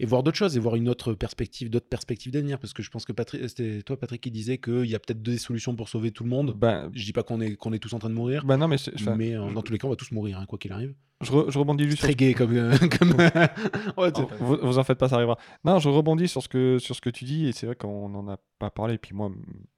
Et 0.00 0.06
voir 0.06 0.22
d'autres 0.22 0.36
choses 0.38 0.56
et 0.56 0.60
voir 0.60 0.74
une 0.76 0.88
autre 0.88 1.12
perspective, 1.14 1.70
d'autres 1.70 1.88
perspectives 1.88 2.32
d'avenir. 2.32 2.58
Parce 2.58 2.72
que 2.72 2.82
je 2.82 2.90
pense 2.90 3.04
que 3.04 3.12
Patrick, 3.12 3.48
c'était 3.48 3.82
toi, 3.82 3.96
Patrick, 3.98 4.20
qui 4.20 4.30
disait 4.30 4.58
qu'il 4.58 4.86
y 4.86 4.94
a 4.94 4.98
peut-être 4.98 5.22
des 5.22 5.38
solutions 5.38 5.76
pour 5.76 5.88
sauver 5.88 6.10
tout 6.10 6.24
le 6.24 6.30
monde. 6.30 6.54
Ben, 6.56 6.90
Je 6.94 7.04
dis 7.04 7.12
pas 7.12 7.22
qu'on 7.22 7.40
est, 7.40 7.54
qu'on 7.56 7.72
est 7.72 7.78
tous 7.78 7.92
en 7.94 7.98
train 7.98 8.08
de 8.10 8.14
mourir, 8.14 8.44
ben 8.44 8.56
non, 8.56 8.68
mais 8.68 8.76
euh, 9.34 9.52
dans 9.52 9.62
tous 9.62 9.72
les 9.72 9.78
cas, 9.78 9.86
on 9.86 9.90
va 9.90 9.96
tous 9.96 10.10
mourir, 10.12 10.38
hein, 10.38 10.46
quoi 10.46 10.58
qu'il 10.58 10.72
arrive. 10.72 10.94
je, 11.20 11.30
re- 11.30 11.50
je 11.50 11.58
rebondis 11.58 11.84
juste 11.84 11.98
sur 11.98 12.06
très 12.08 12.14
gay 12.14 12.34
comme. 12.34 12.56
euh, 12.56 12.76
comme... 12.98 13.12
Ouais, 13.96 14.10
Vous, 14.40 14.56
vous 14.62 14.78
en 14.78 14.84
faites 14.84 14.98
pas, 14.98 15.08
ça 15.08 15.16
arrivera. 15.16 15.38
Non, 15.64 15.78
je 15.78 15.88
rebondis 15.88 16.26
sur 16.28 16.42
ce 16.42 16.48
que, 16.48 16.78
sur 16.78 16.96
ce 16.96 17.00
que 17.00 17.10
tu 17.10 17.24
dis, 17.24 17.46
et 17.46 17.52
c'est 17.52 17.66
vrai 17.66 17.76
qu'on 17.76 18.08
n'en 18.08 18.26
a 18.28 18.38
pas 18.58 18.70
parlé, 18.70 18.98
puis 18.98 19.14
moi, 19.14 19.30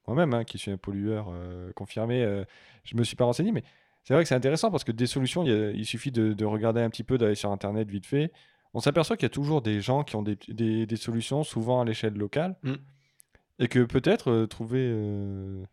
moi-même, 0.06 0.32
hein, 0.34 0.44
qui 0.44 0.58
suis 0.58 0.70
un 0.70 0.76
pollueur 0.78 1.26
euh, 1.32 1.72
confirmé, 1.74 2.22
euh, 2.22 2.44
je 2.84 2.96
me 2.96 3.04
suis 3.04 3.16
pas 3.16 3.24
renseigné, 3.24 3.52
mais 3.52 3.62
c'est 4.04 4.14
vrai 4.14 4.22
que 4.22 4.28
c'est 4.28 4.34
intéressant 4.34 4.70
parce 4.70 4.84
que 4.84 4.92
des 4.92 5.06
solutions, 5.06 5.44
il, 5.44 5.50
y 5.50 5.52
a- 5.52 5.70
il 5.70 5.84
suffit 5.86 6.10
de, 6.12 6.32
de 6.34 6.44
regarder 6.44 6.80
un 6.80 6.90
petit 6.90 7.04
peu, 7.04 7.18
d'aller 7.18 7.34
sur 7.34 7.50
Internet 7.50 7.88
vite 7.90 8.06
fait. 8.06 8.32
On 8.74 8.80
s'aperçoit 8.80 9.16
qu'il 9.16 9.24
y 9.24 9.26
a 9.26 9.30
toujours 9.30 9.62
des 9.62 9.80
gens 9.80 10.02
qui 10.04 10.16
ont 10.16 10.22
des, 10.22 10.36
des- 10.48 10.84
des 10.86 10.96
solutions, 10.96 11.44
souvent 11.44 11.80
à 11.80 11.84
l'échelle 11.84 12.14
locale, 12.14 12.56
Mm. 12.62 12.74
et 13.60 13.68
que 13.68 13.84
peut-être 13.84 14.30
euh, 14.30 14.46
trouver, 14.46 14.80
euh, 14.92 15.64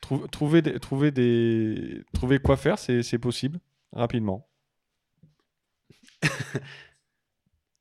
trou- 0.00 0.26
trouver, 0.28 0.62
des, 0.62 0.78
trouver, 0.80 1.10
des, 1.10 2.02
trouver 2.12 2.38
quoi 2.38 2.56
faire, 2.56 2.78
c'est 2.78 3.02
c'est 3.02 3.18
possible, 3.18 3.58
rapidement. 3.92 4.48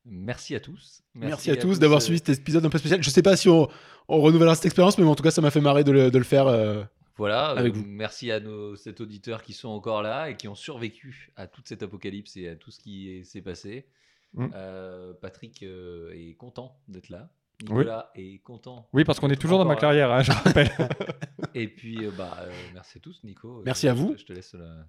Merci 0.08 0.54
à 0.56 0.60
tous. 0.60 1.02
Merci, 1.16 1.50
à 1.50 1.56
tous 1.58 1.80
d'avoir 1.80 2.02
suivi 2.02 2.20
cet 2.24 2.40
épisode 2.40 2.64
un 2.66 2.70
peu 2.70 2.78
spécial. 2.78 3.02
Je 3.02 3.10
sais 3.10 3.24
pas 3.24 3.36
si 3.36 3.50
on, 3.50 3.68
on 4.08 4.22
renouvellera 4.22 4.54
cette 4.54 4.66
expérience, 4.66 4.98
mais 5.00 5.06
en 5.06 5.16
tout 5.16 5.24
cas, 5.24 5.32
ça 5.32 5.42
m'a 5.42 5.50
fait 5.50 5.62
marrer 5.62 5.84
de 5.84 5.92
le, 5.92 6.12
de 6.12 6.18
le 6.20 6.24
faire. 6.24 6.46
euh, 6.48 6.84
Voilà, 7.18 7.48
avec 7.48 7.74
euh, 7.74 7.78
vous. 7.80 7.86
merci 7.88 8.30
à 8.32 8.40
nos 8.40 8.76
sept 8.76 9.02
auditeurs 9.02 9.42
qui 9.42 9.54
sont 9.54 9.70
encore 9.70 10.04
là 10.04 10.30
et 10.30 10.38
qui 10.38 10.48
ont 10.48 10.54
survécu 10.56 11.32
à 11.36 11.48
toute 11.48 11.68
cette 11.68 11.82
apocalypse 11.82 12.38
et 12.38 12.50
à 12.50 12.56
tout 12.56 12.70
ce 12.70 12.80
qui 12.80 13.10
est- 13.10 13.24
s'est 13.24 13.42
passé. 13.42 13.88
Mm. 14.34 14.48
Euh, 14.54 15.14
Patrick 15.22 15.64
euh, 15.64 16.12
est 16.14 16.36
content 16.36 16.78
d'être 16.88 17.10
là. 17.10 17.30
Nicolas 17.64 18.12
est 18.16 18.40
content. 18.44 18.90
Oui, 18.92 19.06
parce 19.06 19.20
qu'on 19.22 19.30
est 19.30 19.38
toujours 19.38 19.58
dans 19.60 19.66
ma 19.66 19.76
là. 19.76 19.80
carrière, 19.80 20.12
hein, 20.12 20.22
je 20.24 20.32
rappelle. 20.32 20.70
Et 21.56 21.70
puis, 21.70 22.06
euh, 22.06 22.12
bah, 22.18 22.38
euh, 22.42 22.52
merci 22.74 22.98
à 22.98 23.02
tous, 23.02 23.22
Nico. 23.24 23.62
Merci 23.66 23.86
Je- 23.86 23.92
à 23.92 23.94
vous. 23.94 24.14
Je 24.18 24.26
te 24.26 24.34
laisse 24.34 24.54
la... 24.54 24.86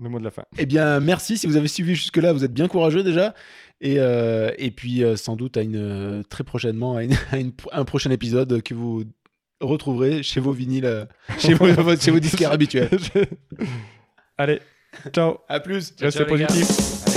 Le 0.00 0.08
mot 0.10 0.18
de 0.20 0.24
la 0.24 0.30
fin. 0.30 0.44
Eh 0.58 0.66
bien, 0.66 1.00
merci. 1.00 1.38
Si 1.38 1.46
vous 1.46 1.56
avez 1.56 1.66
suivi 1.66 1.94
jusque-là, 1.96 2.32
vous 2.32 2.44
êtes 2.44 2.52
bien 2.52 2.68
courageux 2.68 3.02
déjà. 3.02 3.34
Et, 3.80 3.98
euh, 3.98 4.52
et 4.58 4.70
puis, 4.70 5.02
euh, 5.02 5.16
sans 5.16 5.34
doute, 5.34 5.56
à 5.56 5.62
une, 5.62 5.76
euh, 5.76 6.22
très 6.22 6.44
prochainement, 6.44 6.94
à, 6.96 7.02
une- 7.04 7.14
à 7.32 7.38
une- 7.38 7.52
un 7.72 7.84
prochain 7.86 8.10
épisode 8.10 8.62
que 8.62 8.74
vous 8.74 9.04
retrouverez 9.60 10.22
chez 10.22 10.40
vos 10.40 10.52
vinyles, 10.52 10.84
euh, 10.84 11.04
chez, 11.38 11.54
vos, 11.54 11.66
chez 12.00 12.10
vos 12.12 12.20
disquaires 12.20 12.52
habituels. 12.52 12.90
Allez, 14.36 14.60
ciao. 15.12 15.38
À 15.48 15.58
plus. 15.58 15.94
Ciao, 15.96 16.04
Restez 16.10 16.18
ciao, 16.26 17.07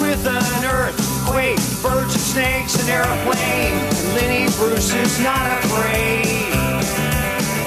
with 0.00 0.26
an 0.26 0.64
earthquake, 0.64 1.58
birds 1.82 2.14
and 2.14 2.24
snakes, 2.24 2.74
an 2.80 2.88
airplane. 2.88 3.74
Lenny 4.14 4.46
Bruce 4.56 4.94
is 4.94 5.20
not 5.20 5.44
afraid. 5.60 6.50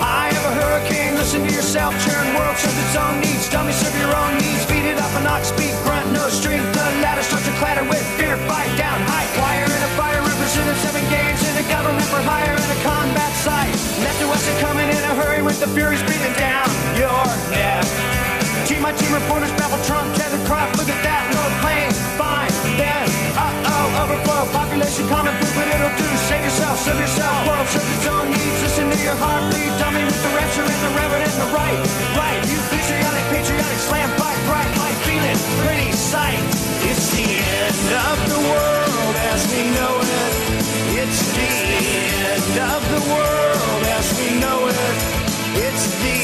I 0.01 0.31
have 0.31 0.45
a 0.47 0.53
hurricane, 0.55 1.15
listen 1.15 1.45
to 1.45 1.51
yourself, 1.53 1.93
churn 2.03 2.27
world 2.35 2.57
serves 2.57 2.77
its 2.79 2.95
own 2.95 3.19
needs. 3.21 3.49
Dummy 3.49 3.71
serve 3.71 3.95
your 3.99 4.13
own 4.15 4.33
needs, 4.39 4.65
feed 4.65 4.85
it 4.87 4.97
up 4.97 5.11
and 5.19 5.27
ox 5.27 5.49
speak, 5.49 5.71
grunt, 5.83 6.11
no 6.11 6.27
strength. 6.29 6.65
The 6.73 6.85
ladder 7.03 7.23
starts 7.23 7.45
to 7.45 7.53
clatter 7.59 7.83
with 7.83 8.03
fear, 8.17 8.37
fight 8.49 8.71
down, 8.77 8.97
high 9.05 9.29
wire 9.37 9.69
in 9.69 9.81
a 9.83 9.91
fire, 9.99 10.21
represented 10.21 10.77
seven 10.83 11.03
games 11.13 11.41
in 11.43 11.53
a 11.59 11.65
government 11.69 12.07
for 12.07 12.21
hire 12.23 12.55
in 12.55 12.69
a 12.71 12.79
combat 12.81 13.33
site. 13.39 13.75
Left 14.03 14.19
to 14.19 14.27
us 14.31 14.43
are 14.47 14.59
coming 14.59 14.87
in 14.87 15.01
a 15.11 15.13
hurry 15.21 15.41
with 15.41 15.59
the 15.59 15.67
furies 15.71 16.01
breathing 16.03 16.33
down 16.33 16.67
your 16.97 17.25
neck. 17.53 18.26
Team 18.67 18.83
my 18.83 18.91
team 18.91 19.15
reporters 19.15 19.47
babble 19.55 19.79
Trump, 19.87 20.11
Kevin 20.19 20.43
Croft, 20.43 20.75
look 20.75 20.91
at 20.91 20.99
that, 20.99 21.23
no 21.31 21.39
plane, 21.63 21.87
fine, 22.19 22.51
then, 22.75 23.07
uh-oh, 23.39 24.03
overflow, 24.03 24.43
population 24.51 25.07
common 25.07 25.31
food, 25.39 25.55
but 25.55 25.71
it'll 25.71 25.95
do, 25.95 26.03
save 26.27 26.43
yourself, 26.43 26.75
serve 26.83 26.99
yourself, 26.99 27.47
world 27.47 27.63
serves 27.71 27.87
its 27.95 28.07
own 28.11 28.27
needs, 28.27 28.59
listen 28.59 28.91
to 28.91 28.99
your 28.99 29.15
heartbeat, 29.23 29.71
dummy 29.79 30.03
with 30.03 30.19
the 30.19 30.31
rapture 30.35 30.67
and 30.67 30.81
the 30.83 30.91
reverend 30.99 31.23
and 31.23 31.37
the 31.47 31.51
right, 31.55 31.79
right, 32.19 32.43
you 32.43 32.59
patriotic, 32.67 33.23
patriotic, 33.31 33.79
slam, 33.87 34.11
fight, 34.19 34.35
bright, 34.51 34.71
light, 34.75 34.99
feeling, 35.07 35.39
pretty 35.63 35.87
sight, 35.95 36.43
it's 36.91 37.07
the 37.15 37.23
end 37.23 37.87
of 38.03 38.17
the 38.27 38.41
world 38.51 39.15
as 39.31 39.47
we 39.47 39.63
know 39.79 39.95
it, 39.95 40.31
it's 41.07 41.23
the 41.39 41.51
end 42.35 42.55
of 42.67 42.83
the 42.91 43.01
world 43.15 43.81
as 43.95 44.11
we 44.19 44.27
know 44.43 44.67
it, 44.67 45.16
it's 45.57 45.89
the 46.05 46.19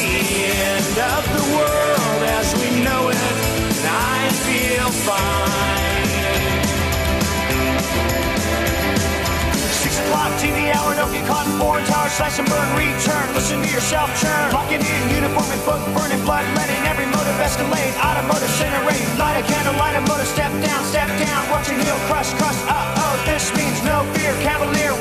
end 0.46 0.94
of 0.94 1.22
the 1.34 1.44
world 1.58 2.22
as 2.38 2.54
we 2.54 2.70
know 2.86 3.10
it, 3.10 3.18
and 3.18 3.86
I 3.90 4.30
feel 4.46 4.88
fine. 5.02 6.14
Six 9.82 9.98
o'clock 10.06 10.30
TV 10.38 10.70
hour, 10.70 10.94
don't 10.94 11.10
get 11.10 11.26
caught 11.26 11.46
in 11.46 11.54
foreign 11.58 11.84
tower, 11.90 12.08
slash 12.14 12.38
and 12.38 12.46
burn, 12.46 12.68
return. 12.78 13.26
Listen 13.34 13.58
to 13.58 13.68
yourself 13.68 14.06
churn. 14.22 14.52
Locking 14.54 14.82
in, 14.82 15.02
uniform 15.10 15.50
and 15.50 15.62
book, 15.66 15.82
burning 15.90 16.22
blood, 16.22 16.46
letting 16.54 16.78
every 16.86 17.06
motive 17.10 17.34
escalate. 17.42 17.94
Automotive 17.98 18.48
incinerate, 18.54 19.02
light 19.18 19.42
a 19.42 19.44
candle, 19.50 19.74
light 19.82 19.98
a 19.98 20.02
motor, 20.06 20.24
step 20.24 20.52
down, 20.62 20.80
step 20.86 21.10
down. 21.18 21.40
Watching 21.50 21.78
heel 21.82 21.98
crush, 22.06 22.30
crush. 22.38 22.58
Uh 22.70 23.02
oh, 23.02 23.14
this 23.26 23.50
means 23.58 23.82
no 23.82 24.06
fear. 24.14 24.32
Cavalier. 24.46 24.94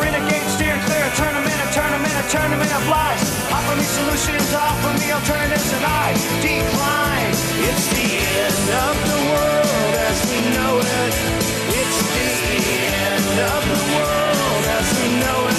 Tournament, 1.73 2.13
a 2.13 2.29
tournament, 2.29 2.29
a 2.29 2.29
tournament 2.29 2.71
of 2.71 2.87
lies. 2.87 3.23
Offer 3.51 3.75
me 3.75 3.83
solutions, 3.83 4.53
offer 4.53 4.93
me 4.99 5.11
alternatives, 5.11 5.73
and 5.73 5.83
I 5.83 6.13
decline. 6.39 7.33
It's 7.65 7.87
the 7.89 8.09
end 8.13 8.69
of 8.85 8.95
the 9.09 9.19
world 9.33 9.93
as 10.05 10.17
we 10.29 10.39
know 10.53 10.77
it. 10.77 11.13
It's 11.73 11.99
the 12.13 12.29
end 13.09 13.39
of 13.41 13.61
the 13.73 13.81
world 13.97 14.65
as 14.77 14.87
we 15.01 15.07
know 15.19 15.47
it. 15.47 15.52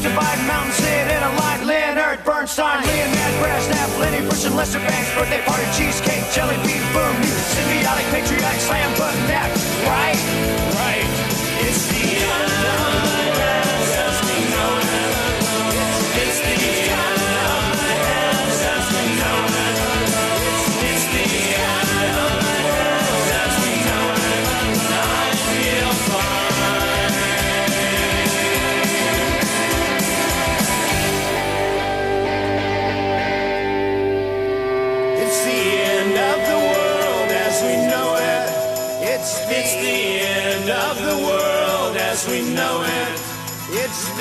Drift 0.00 0.16
divide, 0.16 0.46
mountain 0.46 0.72
sid 0.72 1.06
in 1.08 1.22
a 1.22 1.32
light, 1.36 1.62
Leonard 1.64 2.24
Bernstein, 2.24 2.82
Leonard 2.84 3.34
Brasnap, 3.42 3.98
Lenny 3.98 4.18
and 4.18 4.56
Lester 4.56 4.78
Banks, 4.78 5.14
birthday 5.14 5.42
party, 5.44 5.64
cheesecake, 5.76 6.24
jelly 6.32 6.56
bean, 6.66 6.82
boom, 6.92 7.16
symbiotic, 7.52 8.08
patriotic, 8.10 8.60
slam 8.60 8.90
button, 8.98 9.20
that, 9.28 9.50
right? 9.86 10.79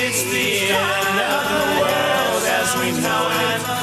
It's, 0.01 0.23
the 0.23 0.71
end 0.71 1.19
of 1.19 1.43
the 1.51 1.63
world 1.81 2.43
as 2.47 2.73
we 2.79 2.91
know 3.01 3.27
it. 3.31 3.78